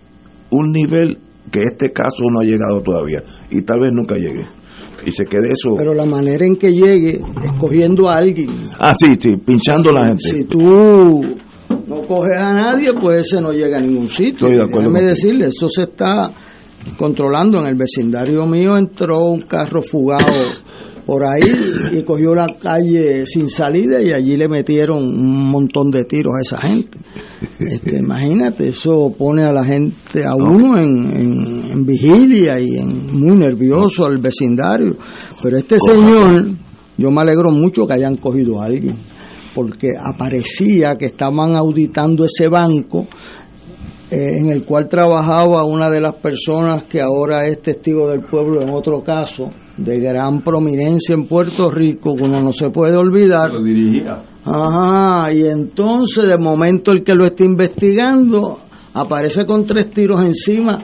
un 0.51 0.71
nivel 0.73 1.19
que 1.51 1.63
este 1.63 1.93
caso 1.93 2.25
no 2.31 2.41
ha 2.41 2.45
llegado 2.45 2.81
todavía 2.83 3.23
y 3.51 3.63
tal 3.63 3.81
vez 3.81 3.91
nunca 3.93 4.15
llegue. 4.17 4.47
Y 5.05 5.11
se 5.13 5.25
quede 5.25 5.53
eso. 5.53 5.75
Pero 5.77 5.95
la 5.95 6.05
manera 6.05 6.45
en 6.45 6.57
que 6.57 6.73
llegue, 6.73 7.21
escogiendo 7.45 8.09
a 8.09 8.17
alguien. 8.17 8.49
ah, 8.79 8.95
sí, 8.99 9.09
sí, 9.19 9.37
pinchando 9.37 9.91
a 9.91 9.93
la 9.95 10.07
gente. 10.07 10.29
Si 10.29 10.45
tú 10.45 11.25
no 11.87 12.03
coges 12.03 12.39
a 12.39 12.53
nadie, 12.55 12.93
pues 12.93 13.27
ese 13.27 13.41
no 13.41 13.53
llega 13.53 13.79
a 13.79 13.81
ningún 13.81 14.09
sitio. 14.09 14.47
Estoy 14.47 14.57
de 14.57 14.63
acuerdo 14.63 14.91
contigo. 14.91 15.09
decirle, 15.09 15.47
eso 15.47 15.69
se 15.69 15.83
está 15.83 16.31
controlando. 16.97 17.61
En 17.61 17.69
el 17.69 17.77
vecindario 17.77 18.47
mío 18.47 18.77
entró 18.77 19.27
un 19.27 19.43
carro 19.43 19.83
fugado 19.83 20.33
por 21.11 21.25
ahí 21.27 21.43
y 21.91 22.03
cogió 22.05 22.37
la 22.37 22.47
calle 22.63 23.27
sin 23.27 23.51
salida 23.51 24.01
y 24.01 24.13
allí 24.13 24.37
le 24.37 24.47
metieron 24.49 24.99
un 25.03 25.51
montón 25.51 25.91
de 25.91 26.05
tiros 26.05 26.35
a 26.37 26.41
esa 26.41 26.59
gente. 26.69 26.99
Este, 27.59 27.99
imagínate, 27.99 28.69
eso 28.69 29.13
pone 29.19 29.43
a 29.43 29.51
la 29.53 29.65
gente, 29.65 30.25
a 30.25 30.37
uno 30.37 30.79
en, 30.79 31.11
en- 31.17 31.65
en 31.73 31.85
vigilia 31.85 32.61
y 32.61 32.67
en, 32.79 33.07
muy 33.19 33.37
nervioso 33.37 34.07
al 34.07 34.19
vecindario. 34.19 34.97
Pero 35.43 35.59
este 35.59 35.79
señor, 35.85 36.51
yo 36.97 37.11
me 37.11 37.23
alegro 37.23 37.51
mucho 37.51 37.89
que 37.89 37.95
hayan 37.95 38.17
cogido 38.17 38.63
a 38.63 38.67
alguien, 38.67 38.95
porque 39.53 39.89
aparecía 40.01 40.97
que 40.97 41.07
estaban 41.07 41.57
auditando 41.57 42.25
ese 42.25 42.47
banco 42.47 43.09
eh, 44.13 44.39
en 44.39 44.53
el 44.53 44.63
cual 44.63 44.89
trabajaba 44.89 45.65
una 45.65 45.91
de 45.91 46.01
las 46.03 46.15
personas 46.15 46.85
que 46.85 47.01
ahora 47.01 47.49
es 47.49 47.61
testigo 47.63 48.09
del 48.09 48.21
pueblo 48.21 48.63
en 48.63 48.71
otro 48.71 49.03
caso 49.03 49.51
de 49.85 49.99
gran 50.01 50.43
prominencia 50.43 51.15
en 51.15 51.27
Puerto 51.27 51.71
Rico, 51.71 52.15
que 52.15 52.23
uno 52.25 52.41
no 52.41 52.53
se 52.53 52.71
puede 52.71 52.97
olvidar. 52.97 53.51
Lo 53.51 53.63
dirigía. 53.63 54.23
Ajá, 54.45 55.33
y 55.33 55.45
entonces 55.47 56.29
de 56.29 56.39
momento 56.39 56.93
el 56.93 57.03
que 57.03 57.15
lo 57.15 57.25
está 57.25 57.45
investigando 57.45 58.59
aparece 58.95 59.47
con 59.47 59.67
tres 59.67 59.91
tiros 59.91 60.23
encima 60.25 60.79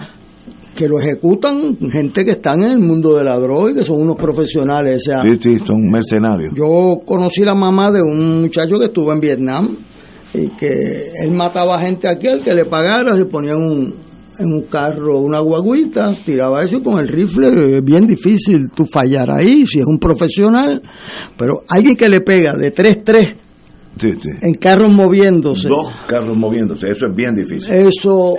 que 0.75 0.89
lo 0.89 1.01
ejecutan 1.01 1.79
gente 1.91 2.23
que 2.25 2.33
están 2.33 2.63
en 2.63 2.71
el 2.73 2.79
mundo 2.81 3.17
de 3.17 3.25
la 3.25 3.39
droga 3.39 3.71
y 3.71 3.75
que 3.75 3.85
son 3.85 4.01
unos 4.03 4.17
profesionales. 4.17 4.97
O 4.97 5.01
sea, 5.11 5.23
Sí, 5.23 5.31
sí, 5.41 5.59
son 5.65 5.91
mercenarios. 5.91 6.53
yo 6.55 7.01
conocí 7.05 7.41
la 7.43 7.55
mamá 7.55 7.91
de 7.91 8.03
un 8.03 8.43
muchacho 8.43 8.79
que 8.79 8.87
estuvo 8.87 9.11
en 9.13 9.21
Vietnam 9.21 9.75
y 10.35 10.49
que 10.49 10.75
él 11.23 11.31
mataba 11.31 11.79
gente 11.81 12.07
aquí 12.09 12.29
al 12.29 12.43
que 12.43 12.53
le 12.55 12.67
pagara, 12.67 13.17
se 13.17 13.25
ponía 13.25 13.53
en 13.53 13.63
un, 13.63 13.95
en 14.39 14.53
un 14.53 14.63
carro 14.63 15.19
una 15.21 15.41
guaguita, 15.41 16.15
tiraba 16.25 16.63
eso 16.65 16.77
y 16.77 16.83
con 16.83 16.99
el 16.99 17.09
rifle 17.09 17.77
es 17.79 17.85
bien 17.85 18.07
difícil 18.07 18.67
tú 18.75 18.85
fallar 18.87 19.31
ahí 19.31 19.67
si 19.67 19.79
es 19.79 19.85
un 19.87 19.99
profesional, 19.99 20.83
pero 21.37 21.63
alguien 21.69 21.97
que 21.97 22.09
le 22.09 22.21
pega 22.21 22.55
de 22.55 22.75
3-3 22.75 23.35
Sí, 23.99 24.09
sí. 24.23 24.29
en 24.43 24.55
carros 24.55 24.93
moviéndose, 24.93 25.69
Dos 25.69 25.91
carros 26.07 26.37
moviéndose, 26.37 26.91
eso 26.91 27.07
es 27.07 27.17
bien 27.17 27.35
difícil. 27.35 27.73
eso 27.73 28.35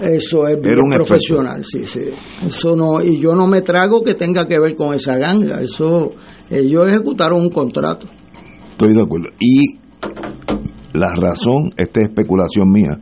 eso 0.00 0.48
es 0.48 0.60
bien 0.60 0.78
un 0.80 0.90
profesional, 0.96 1.64
sí, 1.64 1.84
sí. 1.84 2.00
Eso 2.46 2.74
no 2.76 3.00
y 3.02 3.20
yo 3.20 3.34
no 3.34 3.46
me 3.46 3.60
trago 3.60 4.02
que 4.02 4.14
tenga 4.14 4.46
que 4.46 4.58
ver 4.58 4.74
con 4.76 4.94
esa 4.94 5.16
ganga, 5.16 5.60
eso 5.60 6.12
ellos 6.50 6.88
ejecutaron 6.88 7.40
un 7.40 7.50
contrato. 7.50 8.06
Estoy 8.70 8.94
de 8.94 9.02
acuerdo. 9.02 9.28
Y 9.38 9.78
la 10.92 11.12
razón, 11.14 11.70
esta 11.76 12.00
es 12.02 12.08
especulación 12.08 12.70
mía, 12.70 12.98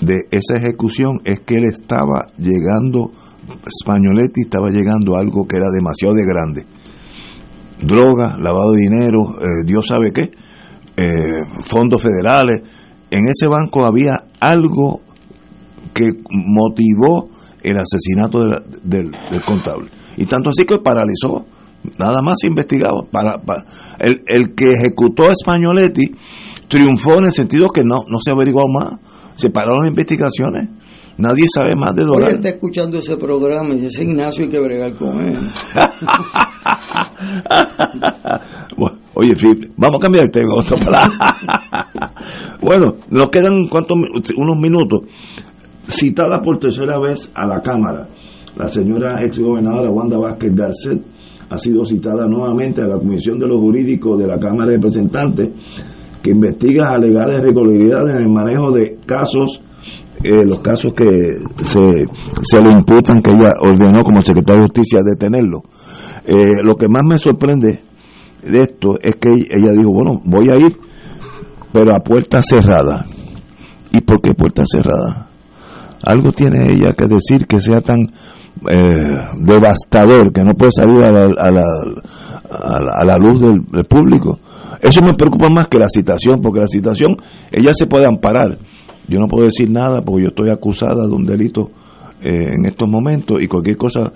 de 0.00 0.16
esa 0.30 0.54
ejecución 0.56 1.20
es 1.24 1.40
que 1.40 1.56
él 1.56 1.64
estaba 1.64 2.26
llegando, 2.38 3.12
Spagnoletti 3.82 4.42
estaba 4.42 4.70
llegando 4.70 5.16
a 5.16 5.20
algo 5.20 5.46
que 5.46 5.56
era 5.56 5.66
demasiado 5.72 6.14
de 6.14 6.24
grande. 6.24 6.66
Droga, 7.82 8.36
lavado 8.38 8.72
de 8.72 8.78
dinero, 8.78 9.36
eh, 9.40 9.64
Dios 9.64 9.86
sabe 9.86 10.12
qué, 10.12 10.30
eh, 10.96 11.42
fondos 11.64 12.02
federales. 12.02 12.62
En 13.10 13.24
ese 13.24 13.46
banco 13.46 13.84
había 13.84 14.16
algo 14.38 15.00
que 15.92 16.10
motivó 16.30 17.28
el 17.62 17.76
asesinato 17.76 18.44
del, 18.82 19.10
contable. 19.46 19.88
Y 20.16 20.26
tanto 20.26 20.50
así 20.50 20.64
que 20.64 20.78
paralizó, 20.78 21.44
nada 21.98 22.22
más 22.22 22.36
investigado. 22.44 23.06
Para, 23.10 23.40
el 23.98 24.54
que 24.54 24.72
ejecutó 24.72 25.28
a 25.28 25.34
Spagnoletti 25.34 26.14
triunfó 26.68 27.18
en 27.18 27.24
el 27.24 27.32
sentido 27.32 27.68
que 27.68 27.82
no, 27.82 28.04
no 28.08 28.18
se 28.22 28.30
averiguó 28.30 28.62
más, 28.68 29.00
se 29.40 29.50
pararon 29.50 29.84
las 29.84 29.90
investigaciones, 29.90 30.68
nadie 31.16 31.46
sabe 31.52 31.74
más 31.76 31.94
de 31.94 32.04
Doral. 32.04 32.36
está 32.36 32.50
escuchando 32.50 32.98
ese 32.98 33.16
programa 33.16 33.70
y 33.70 33.76
dice, 33.76 33.88
ese 33.88 34.02
Ignacio 34.04 34.44
hay 34.44 34.50
que 34.50 34.60
bregar 34.60 34.92
con 34.94 35.18
él. 35.20 35.38
Bueno, 38.76 39.00
Oye, 39.14 39.34
vamos 39.76 39.96
a 39.96 40.00
cambiar 40.00 40.24
el 40.24 40.30
tema. 40.30 40.54
bueno, 42.62 42.94
nos 43.10 43.28
quedan 43.28 43.66
¿cuántos 43.68 43.98
unos 44.34 44.56
minutos. 44.58 45.02
Citada 45.88 46.40
por 46.40 46.58
tercera 46.58 46.98
vez 46.98 47.30
a 47.34 47.46
la 47.46 47.60
Cámara, 47.60 48.08
la 48.56 48.68
señora 48.68 49.20
exgobernadora 49.22 49.90
Wanda 49.90 50.16
Vázquez 50.16 50.54
Garcet 50.54 51.02
ha 51.50 51.58
sido 51.58 51.84
citada 51.84 52.26
nuevamente 52.26 52.80
a 52.80 52.86
la 52.86 52.96
Comisión 52.96 53.38
de 53.38 53.48
los 53.48 53.60
Jurídicos 53.60 54.18
de 54.18 54.26
la 54.26 54.38
Cámara 54.38 54.70
de 54.70 54.76
Representantes 54.76 55.50
que 56.22 56.30
investiga 56.30 56.90
alegadas 56.90 57.38
irregularidades 57.38 58.14
en 58.14 58.22
el 58.22 58.28
manejo 58.28 58.70
de 58.72 58.98
casos, 59.06 59.62
eh, 60.22 60.44
los 60.44 60.60
casos 60.60 60.92
que 60.94 61.38
se, 61.64 62.06
se 62.42 62.60
le 62.62 62.70
imputan 62.70 63.22
que 63.22 63.30
ella 63.30 63.52
ordenó 63.60 64.02
como 64.02 64.20
secretaria 64.20 64.62
de 64.62 64.66
Justicia 64.68 65.00
detenerlo. 65.04 65.62
Eh, 66.26 66.62
lo 66.62 66.76
que 66.76 66.88
más 66.88 67.02
me 67.04 67.16
sorprende 67.18 67.80
de 68.42 68.58
esto 68.58 68.94
es 69.00 69.16
que 69.16 69.30
ella 69.30 69.72
dijo, 69.76 69.90
bueno, 69.92 70.20
voy 70.24 70.46
a 70.52 70.56
ir, 70.58 70.76
pero 71.72 71.94
a 71.94 72.00
puerta 72.00 72.42
cerrada. 72.42 73.06
¿Y 73.92 74.00
por 74.02 74.20
qué 74.20 74.34
puerta 74.34 74.62
cerrada? 74.66 75.28
Algo 76.04 76.30
tiene 76.32 76.68
ella 76.70 76.88
que 76.96 77.06
decir 77.06 77.46
que 77.46 77.60
sea 77.60 77.80
tan 77.80 78.00
eh, 78.70 79.18
devastador 79.38 80.32
que 80.32 80.44
no 80.44 80.52
puede 80.54 80.72
salir 80.72 81.02
a 81.02 81.10
la, 81.10 81.22
a 81.24 81.50
la, 81.50 81.62
a 82.50 82.78
la- 82.82 82.92
a 83.00 83.04
la 83.04 83.16
luz 83.18 83.40
del, 83.40 83.62
del 83.72 83.84
público. 83.84 84.38
Eso 84.80 85.00
me 85.02 85.14
preocupa 85.14 85.48
más 85.48 85.68
que 85.68 85.78
la 85.78 85.88
citación, 85.88 86.40
porque 86.40 86.60
la 86.60 86.66
citación 86.66 87.16
ella 87.52 87.72
se 87.74 87.86
puede 87.86 88.06
amparar. 88.06 88.58
Yo 89.08 89.18
no 89.18 89.26
puedo 89.26 89.44
decir 89.44 89.70
nada 89.70 90.02
porque 90.02 90.22
yo 90.22 90.28
estoy 90.28 90.50
acusada 90.50 91.06
de 91.06 91.12
un 91.12 91.24
delito 91.24 91.70
eh, 92.22 92.54
en 92.54 92.66
estos 92.66 92.88
momentos 92.88 93.42
y 93.42 93.46
cualquier 93.46 93.76
cosa 93.76 94.12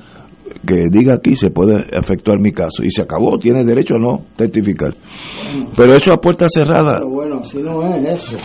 que 0.67 0.85
diga 0.91 1.15
aquí 1.15 1.35
se 1.37 1.51
puede 1.51 1.85
efectuar 1.93 2.39
mi 2.39 2.53
caso. 2.53 2.83
Y 2.83 2.91
se 2.91 3.03
acabó, 3.03 3.39
tiene 3.39 3.65
derecho 3.65 3.95
a 3.95 3.99
no 3.99 4.23
testificar. 4.37 4.95
Pero 5.77 5.95
eso 5.95 6.13
a 6.13 6.21
puerta 6.21 6.47
cerrada. 6.49 6.99
Bueno, 7.05 7.41
así 7.43 7.59
no 7.59 7.83
es 7.95 8.23
eso. 8.23 8.37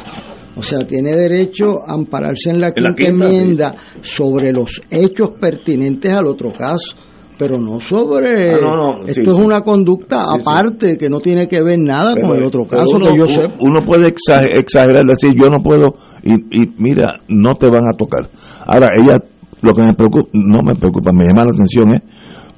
O 0.56 0.64
sea, 0.64 0.80
tiene 0.80 1.12
derecho 1.12 1.88
a 1.88 1.94
ampararse 1.94 2.50
en 2.50 2.60
la 2.60 2.68
la 2.68 2.74
quinta 2.74 2.96
quinta, 2.96 3.26
enmienda 3.26 3.76
sobre 4.02 4.52
los 4.52 4.82
hechos 4.90 5.32
pertinentes 5.40 6.12
al 6.12 6.28
otro 6.28 6.52
caso, 6.52 6.96
pero 7.40 7.58
no 7.58 7.80
sobre... 7.80 8.52
Ah, 8.56 8.58
no, 8.62 8.76
no, 8.76 8.92
esto 9.08 9.14
sí, 9.14 9.22
es 9.22 9.36
sí. 9.38 9.42
una 9.42 9.62
conducta 9.62 10.26
aparte 10.30 10.98
que 10.98 11.10
no 11.10 11.22
tiene 11.22 11.48
que 11.48 11.62
ver 11.62 11.80
nada 11.80 12.14
Pero- 12.14 12.28
con 12.28 12.38
el 12.38 12.44
otro 12.44 12.68
caso 12.68 12.92
uno, 12.98 13.12
que 13.12 13.18
yo 13.18 13.28
sé. 13.30 13.48
Uno 13.62 13.82
puede 13.86 14.14
exa- 14.14 14.44
exagerar, 14.60 15.06
decir 15.06 15.32
yo 15.42 15.50
no 15.50 15.64
puedo 15.64 15.94
y, 16.22 16.34
y 16.64 16.74
mira, 16.78 17.06
no 17.30 17.56
te 17.56 17.68
van 17.70 17.84
a 17.92 17.96
tocar. 17.98 18.30
Ahora, 18.68 18.90
ella, 19.02 19.18
lo 19.62 19.74
que 19.74 19.82
me 19.82 19.94
preocupa, 19.94 20.28
no 20.34 20.62
me 20.62 20.76
preocupa, 20.76 21.12
me 21.14 21.26
llama 21.26 21.46
la 21.46 21.52
atención 21.52 21.94
es 21.96 22.02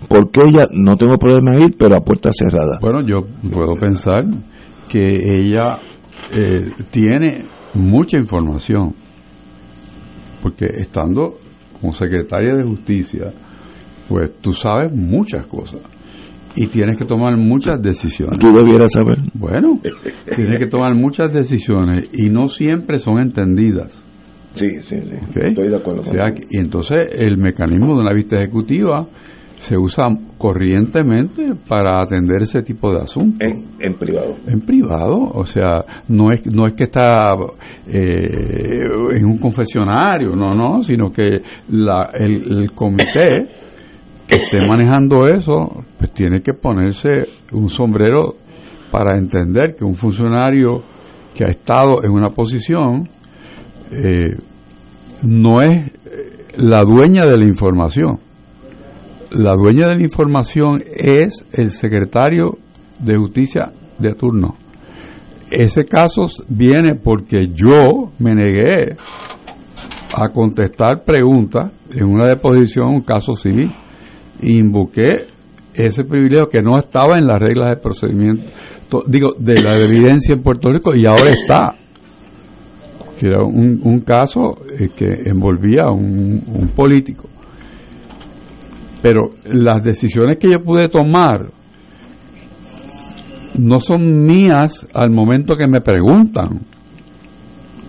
porque 0.09 0.41
ella 0.47 0.67
no 0.73 0.97
tengo 0.97 1.15
problema 1.17 1.53
en 1.55 1.61
ir, 1.61 1.75
pero 1.77 1.95
a 1.95 1.99
puerta 1.99 2.31
cerrada. 2.33 2.79
Bueno, 2.81 3.01
yo 3.05 3.21
puedo 3.53 3.75
pensar 3.79 4.23
que 4.89 4.99
ella 4.99 5.77
eh, 6.33 6.71
tiene 6.89 7.45
mucha 7.75 8.17
información, 8.17 8.95
porque 10.41 10.65
estando 10.79 11.35
como 11.79 11.93
secretaria 11.93 12.55
de 12.55 12.63
justicia, 12.63 13.31
pues 14.11 14.29
tú 14.41 14.51
sabes 14.51 14.91
muchas 14.91 15.47
cosas 15.47 15.79
y 16.53 16.67
tienes 16.67 16.97
que 16.97 17.05
tomar 17.05 17.37
muchas 17.37 17.81
decisiones. 17.81 18.39
Tú 18.39 18.47
debieras 18.51 18.91
saber. 18.91 19.19
Bueno, 19.33 19.79
tienes 20.35 20.59
que 20.59 20.67
tomar 20.67 20.93
muchas 20.95 21.31
decisiones 21.31 22.09
y 22.11 22.29
no 22.29 22.49
siempre 22.49 22.99
son 22.99 23.19
entendidas. 23.19 24.03
Sí, 24.55 24.67
sí, 24.81 24.97
sí. 24.99 25.39
Estoy 25.39 25.69
de 25.69 25.77
acuerdo 25.77 26.01
O 26.01 26.03
sea, 26.03 26.27
y 26.49 26.57
entonces 26.57 27.07
el 27.13 27.37
mecanismo 27.37 27.95
de 27.95 28.01
una 28.01 28.11
vista 28.13 28.35
ejecutiva 28.35 29.07
se 29.57 29.77
usa 29.77 30.07
corrientemente 30.37 31.53
para 31.69 32.01
atender 32.01 32.41
ese 32.41 32.61
tipo 32.63 32.91
de 32.93 33.03
asuntos. 33.03 33.39
En, 33.39 33.69
en 33.79 33.97
privado. 33.97 34.35
En 34.45 34.59
privado, 34.59 35.31
o 35.33 35.45
sea, 35.45 35.79
no 36.09 36.33
es, 36.33 36.45
no 36.47 36.67
es 36.67 36.73
que 36.73 36.83
está 36.83 37.33
eh, 37.87 38.89
en 39.15 39.25
un 39.25 39.37
confesionario, 39.37 40.35
no, 40.35 40.53
no, 40.53 40.83
sino 40.83 41.13
que 41.13 41.37
la, 41.69 42.09
el, 42.13 42.59
el 42.59 42.71
comité 42.73 43.45
esté 44.51 44.67
manejando 44.67 45.27
eso, 45.27 45.83
pues 45.97 46.11
tiene 46.11 46.41
que 46.41 46.53
ponerse 46.53 47.09
un 47.53 47.69
sombrero 47.69 48.35
para 48.91 49.17
entender 49.17 49.75
que 49.75 49.85
un 49.85 49.95
funcionario 49.95 50.83
que 51.33 51.45
ha 51.45 51.47
estado 51.47 52.03
en 52.03 52.11
una 52.11 52.31
posición 52.31 53.07
eh, 53.91 54.35
no 55.23 55.61
es 55.61 55.69
eh, 55.69 55.91
la 56.57 56.83
dueña 56.83 57.25
de 57.25 57.37
la 57.37 57.45
información. 57.45 58.19
La 59.31 59.55
dueña 59.55 59.87
de 59.87 59.95
la 59.95 60.03
información 60.03 60.83
es 60.85 61.45
el 61.53 61.71
secretario 61.71 62.57
de 62.99 63.15
justicia 63.15 63.71
de 63.97 64.13
turno. 64.15 64.55
Ese 65.49 65.85
caso 65.85 66.27
viene 66.49 66.95
porque 66.95 67.47
yo 67.47 68.11
me 68.19 68.33
negué 68.33 68.97
a 70.13 70.27
contestar 70.29 71.03
preguntas 71.05 71.71
en 71.93 72.05
una 72.05 72.27
deposición, 72.27 72.87
un 72.95 73.01
caso 73.01 73.33
civil, 73.33 73.71
invoqué 74.41 75.27
ese 75.73 76.03
privilegio 76.03 76.49
que 76.49 76.61
no 76.61 76.77
estaba 76.77 77.17
en 77.17 77.25
las 77.27 77.39
reglas 77.39 77.69
de 77.69 77.77
procedimiento, 77.77 78.43
to- 78.89 79.03
digo, 79.07 79.33
de 79.37 79.61
la 79.61 79.77
evidencia 79.77 80.33
en 80.35 80.43
Puerto 80.43 80.71
Rico 80.71 80.93
y 80.95 81.05
ahora 81.05 81.29
está. 81.31 81.75
Que 83.19 83.27
era 83.27 83.43
un, 83.43 84.01
caso 84.05 84.57
eh, 84.79 84.89
que 84.95 85.05
envolvía 85.25 85.83
a 85.83 85.91
un 85.91 86.71
político. 86.75 87.29
Pero 89.01 89.33
las 89.45 89.83
decisiones 89.83 90.37
que 90.37 90.49
yo 90.51 90.63
pude 90.63 90.87
tomar 90.89 91.47
no 93.57 93.79
son 93.79 94.25
mías 94.25 94.85
al 94.93 95.11
momento 95.11 95.55
que 95.55 95.67
me 95.67 95.81
preguntan. 95.81 96.61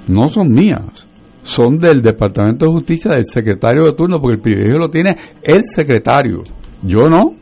No 0.08 0.28
son 0.30 0.50
mías. 0.50 1.06
Son 1.42 1.78
del 1.78 2.00
Departamento 2.00 2.66
de 2.66 2.72
Justicia, 2.72 3.12
del 3.12 3.24
secretario 3.24 3.84
de 3.84 3.94
turno, 3.94 4.20
porque 4.20 4.36
el 4.36 4.40
privilegio 4.40 4.78
lo 4.78 4.88
tiene 4.88 5.16
el 5.42 5.64
secretario. 5.64 6.42
Yo 6.82 7.02
no. 7.02 7.34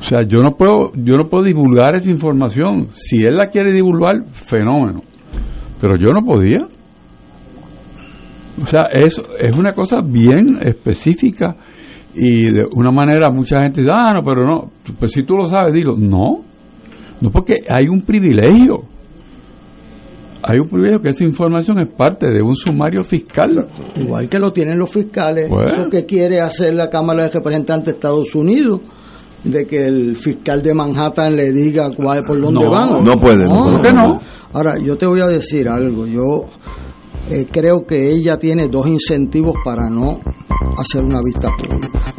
O 0.00 0.02
sea, 0.02 0.22
yo 0.22 0.38
no 0.38 0.52
puedo, 0.52 0.92
yo 0.94 1.14
no 1.16 1.24
puedo 1.24 1.44
divulgar 1.44 1.94
esa 1.94 2.10
información. 2.10 2.88
Si 2.92 3.24
él 3.24 3.36
la 3.36 3.48
quiere 3.48 3.72
divulgar, 3.72 4.24
fenómeno. 4.30 5.02
Pero 5.80 5.96
yo 5.96 6.08
no 6.08 6.22
podía. 6.22 6.66
O 8.62 8.66
sea, 8.66 8.84
es, 8.92 9.20
es 9.38 9.56
una 9.56 9.72
cosa 9.72 9.98
bien 10.02 10.58
específica 10.60 11.56
y 12.14 12.50
de 12.50 12.64
una 12.72 12.90
manera 12.90 13.30
mucha 13.30 13.62
gente 13.62 13.82
dice, 13.82 13.92
ah, 13.94 14.12
no, 14.14 14.22
pero 14.22 14.44
no, 14.44 14.70
pues 14.98 15.12
si 15.12 15.22
tú 15.22 15.36
lo 15.36 15.48
sabes, 15.48 15.72
dilo. 15.74 15.96
No, 15.96 16.42
no 17.20 17.30
porque 17.30 17.64
hay 17.68 17.88
un 17.88 18.02
privilegio. 18.02 18.84
Hay 20.42 20.58
un 20.58 20.68
privilegio 20.68 21.00
que 21.00 21.10
esa 21.10 21.24
información 21.24 21.78
es 21.80 21.88
parte 21.90 22.30
de 22.30 22.42
un 22.42 22.54
sumario 22.54 23.04
fiscal. 23.04 23.68
Igual 23.96 24.28
que 24.28 24.38
lo 24.38 24.52
tienen 24.52 24.78
los 24.78 24.90
fiscales, 24.90 25.48
Bueno. 25.50 25.84
lo 25.84 25.90
que 25.90 26.06
quiere 26.06 26.40
hacer 26.40 26.74
la 26.74 26.88
Cámara 26.88 27.24
de 27.24 27.30
Representantes 27.30 27.86
de 27.86 27.90
Estados 27.92 28.34
Unidos, 28.34 28.80
de 29.44 29.66
que 29.66 29.84
el 29.84 30.16
fiscal 30.16 30.62
de 30.62 30.74
Manhattan 30.74 31.34
le 31.36 31.52
diga 31.52 31.90
cuál, 31.94 32.22
por 32.24 32.40
dónde 32.40 32.60
No, 32.64 32.70
van. 32.70 33.04
no 33.04 33.12
puede, 33.20 33.44
no. 33.44 33.70
¿Por 33.72 33.82
qué 33.82 33.92
no? 33.92 34.20
Ahora, 34.52 34.78
yo 34.78 34.96
te 34.96 35.06
voy 35.06 35.20
a 35.20 35.26
decir 35.26 35.68
algo. 35.68 36.06
Yo 36.06 36.46
eh, 37.30 37.46
creo 37.50 37.86
que 37.86 38.10
ella 38.10 38.38
tiene 38.38 38.68
dos 38.68 38.86
incentivos 38.88 39.54
para 39.64 39.88
no 39.88 40.18
hacer 40.78 41.04
una 41.04 41.20
vista 41.24 41.50
pública. 41.56 42.14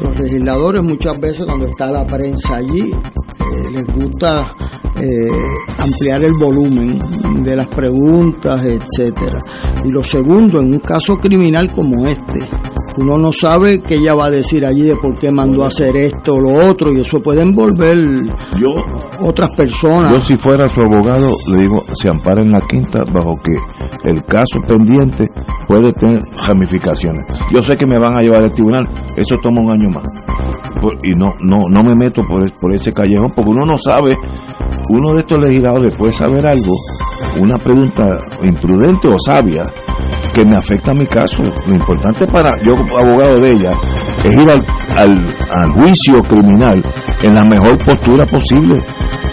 Los 0.00 0.18
legisladores 0.18 0.82
muchas 0.82 1.18
veces 1.20 1.46
cuando 1.46 1.66
está 1.66 1.90
la 1.90 2.04
prensa 2.04 2.56
allí 2.56 2.90
les 3.72 3.86
gusta 3.86 4.54
eh, 4.96 5.28
ampliar 5.78 6.22
el 6.22 6.32
volumen 6.34 6.98
de 7.42 7.56
las 7.56 7.66
preguntas, 7.68 8.64
etcétera. 8.64 9.38
Y 9.84 9.90
lo 9.90 10.02
segundo, 10.04 10.60
en 10.60 10.74
un 10.74 10.80
caso 10.80 11.16
criminal 11.16 11.70
como 11.72 12.06
este, 12.06 12.40
Uno 12.96 13.18
no 13.18 13.32
sabe 13.32 13.80
qué 13.80 13.96
ella 13.96 14.14
va 14.14 14.26
a 14.26 14.30
decir 14.30 14.64
allí 14.64 14.82
de 14.82 14.96
por 14.96 15.18
qué 15.18 15.32
mandó 15.32 15.64
a 15.64 15.66
hacer 15.66 15.96
esto 15.96 16.36
o 16.36 16.40
lo 16.40 16.52
otro, 16.68 16.92
y 16.92 17.00
eso 17.00 17.18
puede 17.20 17.42
envolver 17.42 17.96
yo, 17.96 19.26
otras 19.26 19.50
personas. 19.56 20.12
Yo 20.12 20.20
si 20.20 20.36
fuera 20.36 20.68
su 20.68 20.80
abogado, 20.80 21.34
le 21.50 21.62
digo, 21.62 21.82
se 21.94 22.08
ampara 22.08 22.44
en 22.44 22.52
la 22.52 22.60
quinta 22.60 23.02
bajo 23.12 23.36
que 23.42 23.56
el 24.04 24.24
caso 24.24 24.60
pendiente 24.66 25.26
puede 25.66 25.92
tener 25.94 26.22
ramificaciones. 26.46 27.24
Yo 27.52 27.60
sé 27.62 27.76
que 27.76 27.86
me 27.86 27.98
van 27.98 28.16
a 28.16 28.22
llevar 28.22 28.44
al 28.44 28.52
tribunal, 28.52 28.88
eso 29.16 29.36
toma 29.42 29.60
un 29.60 29.72
año 29.72 29.88
más. 29.88 30.04
Y 31.02 31.12
no, 31.12 31.32
no, 31.40 31.64
no 31.68 31.84
me 31.84 31.94
meto 31.94 32.22
por, 32.22 32.52
por 32.60 32.72
ese 32.72 32.92
callejón, 32.92 33.32
porque 33.34 33.50
uno 33.50 33.66
no 33.66 33.78
sabe, 33.78 34.16
uno 34.88 35.14
de 35.14 35.20
estos 35.20 35.38
legisladores 35.44 35.96
puede 35.96 36.12
saber 36.12 36.46
algo, 36.46 36.74
una 37.38 37.58
pregunta 37.58 38.16
imprudente 38.42 39.08
o 39.08 39.18
sabia, 39.18 39.64
que 40.34 40.44
me 40.44 40.56
afecta 40.56 40.90
a 40.90 40.94
mi 40.94 41.06
caso. 41.06 41.42
Lo 41.66 41.74
importante 41.74 42.26
para 42.26 42.60
yo, 42.60 42.74
abogado 42.74 43.40
de 43.40 43.52
ella, 43.52 43.72
es 44.24 44.36
ir 44.36 44.50
al, 44.50 44.64
al, 44.96 45.70
juicio 45.72 46.22
criminal 46.28 46.82
en 47.22 47.34
la 47.34 47.44
mejor 47.44 47.78
postura 47.78 48.26
posible. 48.26 48.82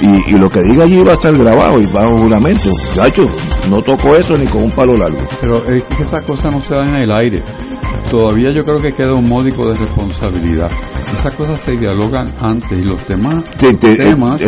Y, 0.02 0.34
y, 0.34 0.36
lo 0.36 0.50
que 0.50 0.62
diga 0.64 0.84
allí 0.84 1.04
va 1.04 1.12
a 1.12 1.14
estar 1.14 1.36
grabado 1.36 1.80
y 1.80 1.86
bajo 1.92 2.18
juramento. 2.18 2.70
Gacho, 2.96 3.24
no 3.70 3.82
toco 3.84 4.16
eso 4.16 4.36
ni 4.36 4.46
con 4.46 4.64
un 4.64 4.72
palo 4.72 4.96
largo. 4.96 5.20
Pero 5.40 5.58
es 5.58 5.84
que 5.84 6.04
esas 6.04 6.26
cosas 6.26 6.54
no 6.54 6.60
se 6.60 6.74
dan 6.74 6.96
en 6.96 7.02
el 7.02 7.12
aire 7.12 7.44
todavía 8.12 8.52
yo 8.52 8.64
creo 8.66 8.82
que 8.82 8.92
queda 8.92 9.14
un 9.14 9.28
módico 9.28 9.70
de 9.70 9.76
responsabilidad. 9.76 10.70
Esas 11.08 11.34
cosas 11.34 11.62
se 11.62 11.72
dialogan 11.72 12.30
antes 12.42 12.78
y 12.78 12.84
los 12.84 13.02
temas, 13.06 13.44
temas 13.58 14.42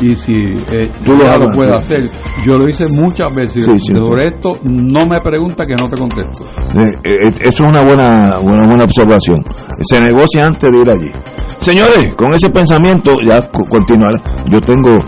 y 0.00 0.14
si 0.14 0.52
eh, 0.72 0.88
tú 1.04 1.12
lo, 1.12 1.50
puedes 1.54 1.74
hacer. 1.74 2.08
Yo 2.46 2.56
lo 2.56 2.68
hice 2.68 2.88
muchas 2.88 3.34
veces. 3.34 3.64
sobre 3.64 4.28
esto 4.28 4.52
no 4.62 5.06
me 5.06 5.20
pregunta 5.20 5.66
que 5.66 5.74
no 5.74 5.88
te 5.88 5.96
contesto. 5.96 6.44
Eh, 6.78 6.92
eh, 7.02 7.34
eso 7.40 7.64
es 7.64 7.72
una 7.72 7.82
buena, 7.82 8.38
buena, 8.38 8.66
buena 8.66 8.84
observación. 8.84 9.42
Se 9.80 10.00
negocia 10.00 10.46
antes 10.46 10.70
de 10.70 10.78
ir 10.78 10.88
allí. 10.88 11.10
Señores, 11.58 12.14
con 12.16 12.32
ese 12.32 12.48
pensamiento 12.50 13.16
ya 13.26 13.50
continuar. 13.50 14.14
Yo 14.52 14.60
tengo 14.60 14.98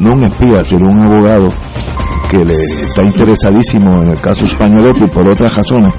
no 0.00 0.14
un 0.14 0.24
espía, 0.24 0.62
sino 0.64 0.90
un 0.90 0.98
abogado 0.98 1.48
que 2.30 2.44
le 2.44 2.62
está 2.62 3.02
interesadísimo 3.02 4.02
en 4.02 4.10
el 4.10 4.20
caso 4.20 4.44
español 4.44 4.94
y 4.98 5.06
por 5.06 5.30
otras 5.30 5.54
razones 5.54 5.92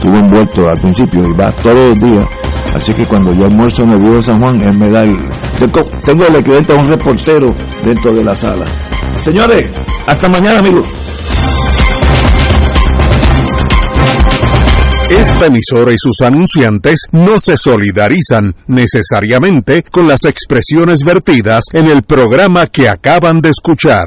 estuvo 0.00 0.18
envuelto 0.18 0.66
al 0.66 0.80
principio 0.80 1.20
y 1.20 1.32
va 1.36 1.52
todos 1.52 1.90
los 1.90 2.10
días. 2.10 2.26
Así 2.74 2.94
que 2.94 3.04
cuando 3.04 3.34
yo 3.34 3.44
almuerzo 3.44 3.82
en 3.82 3.90
el 3.90 3.98
de 3.98 4.22
San 4.22 4.40
Juan, 4.40 4.60
él 4.60 4.78
me 4.78 4.90
da 4.90 5.02
el... 5.02 5.16
Tengo 5.58 6.26
el 6.26 6.36
equivalente 6.36 6.72
a 6.72 6.76
un 6.76 6.90
reportero 6.90 7.54
dentro 7.84 8.12
de 8.14 8.24
la 8.24 8.34
sala. 8.34 8.64
Señores, 9.22 9.70
hasta 10.06 10.28
mañana 10.28 10.60
amigos. 10.60 10.86
Esta 15.10 15.46
emisora 15.46 15.92
y 15.92 15.98
sus 15.98 16.20
anunciantes 16.22 17.00
no 17.12 17.38
se 17.40 17.58
solidarizan 17.58 18.54
necesariamente 18.68 19.82
con 19.82 20.06
las 20.06 20.24
expresiones 20.24 21.00
vertidas 21.04 21.64
en 21.72 21.88
el 21.88 22.04
programa 22.04 22.68
que 22.68 22.88
acaban 22.88 23.40
de 23.40 23.50
escuchar. 23.50 24.06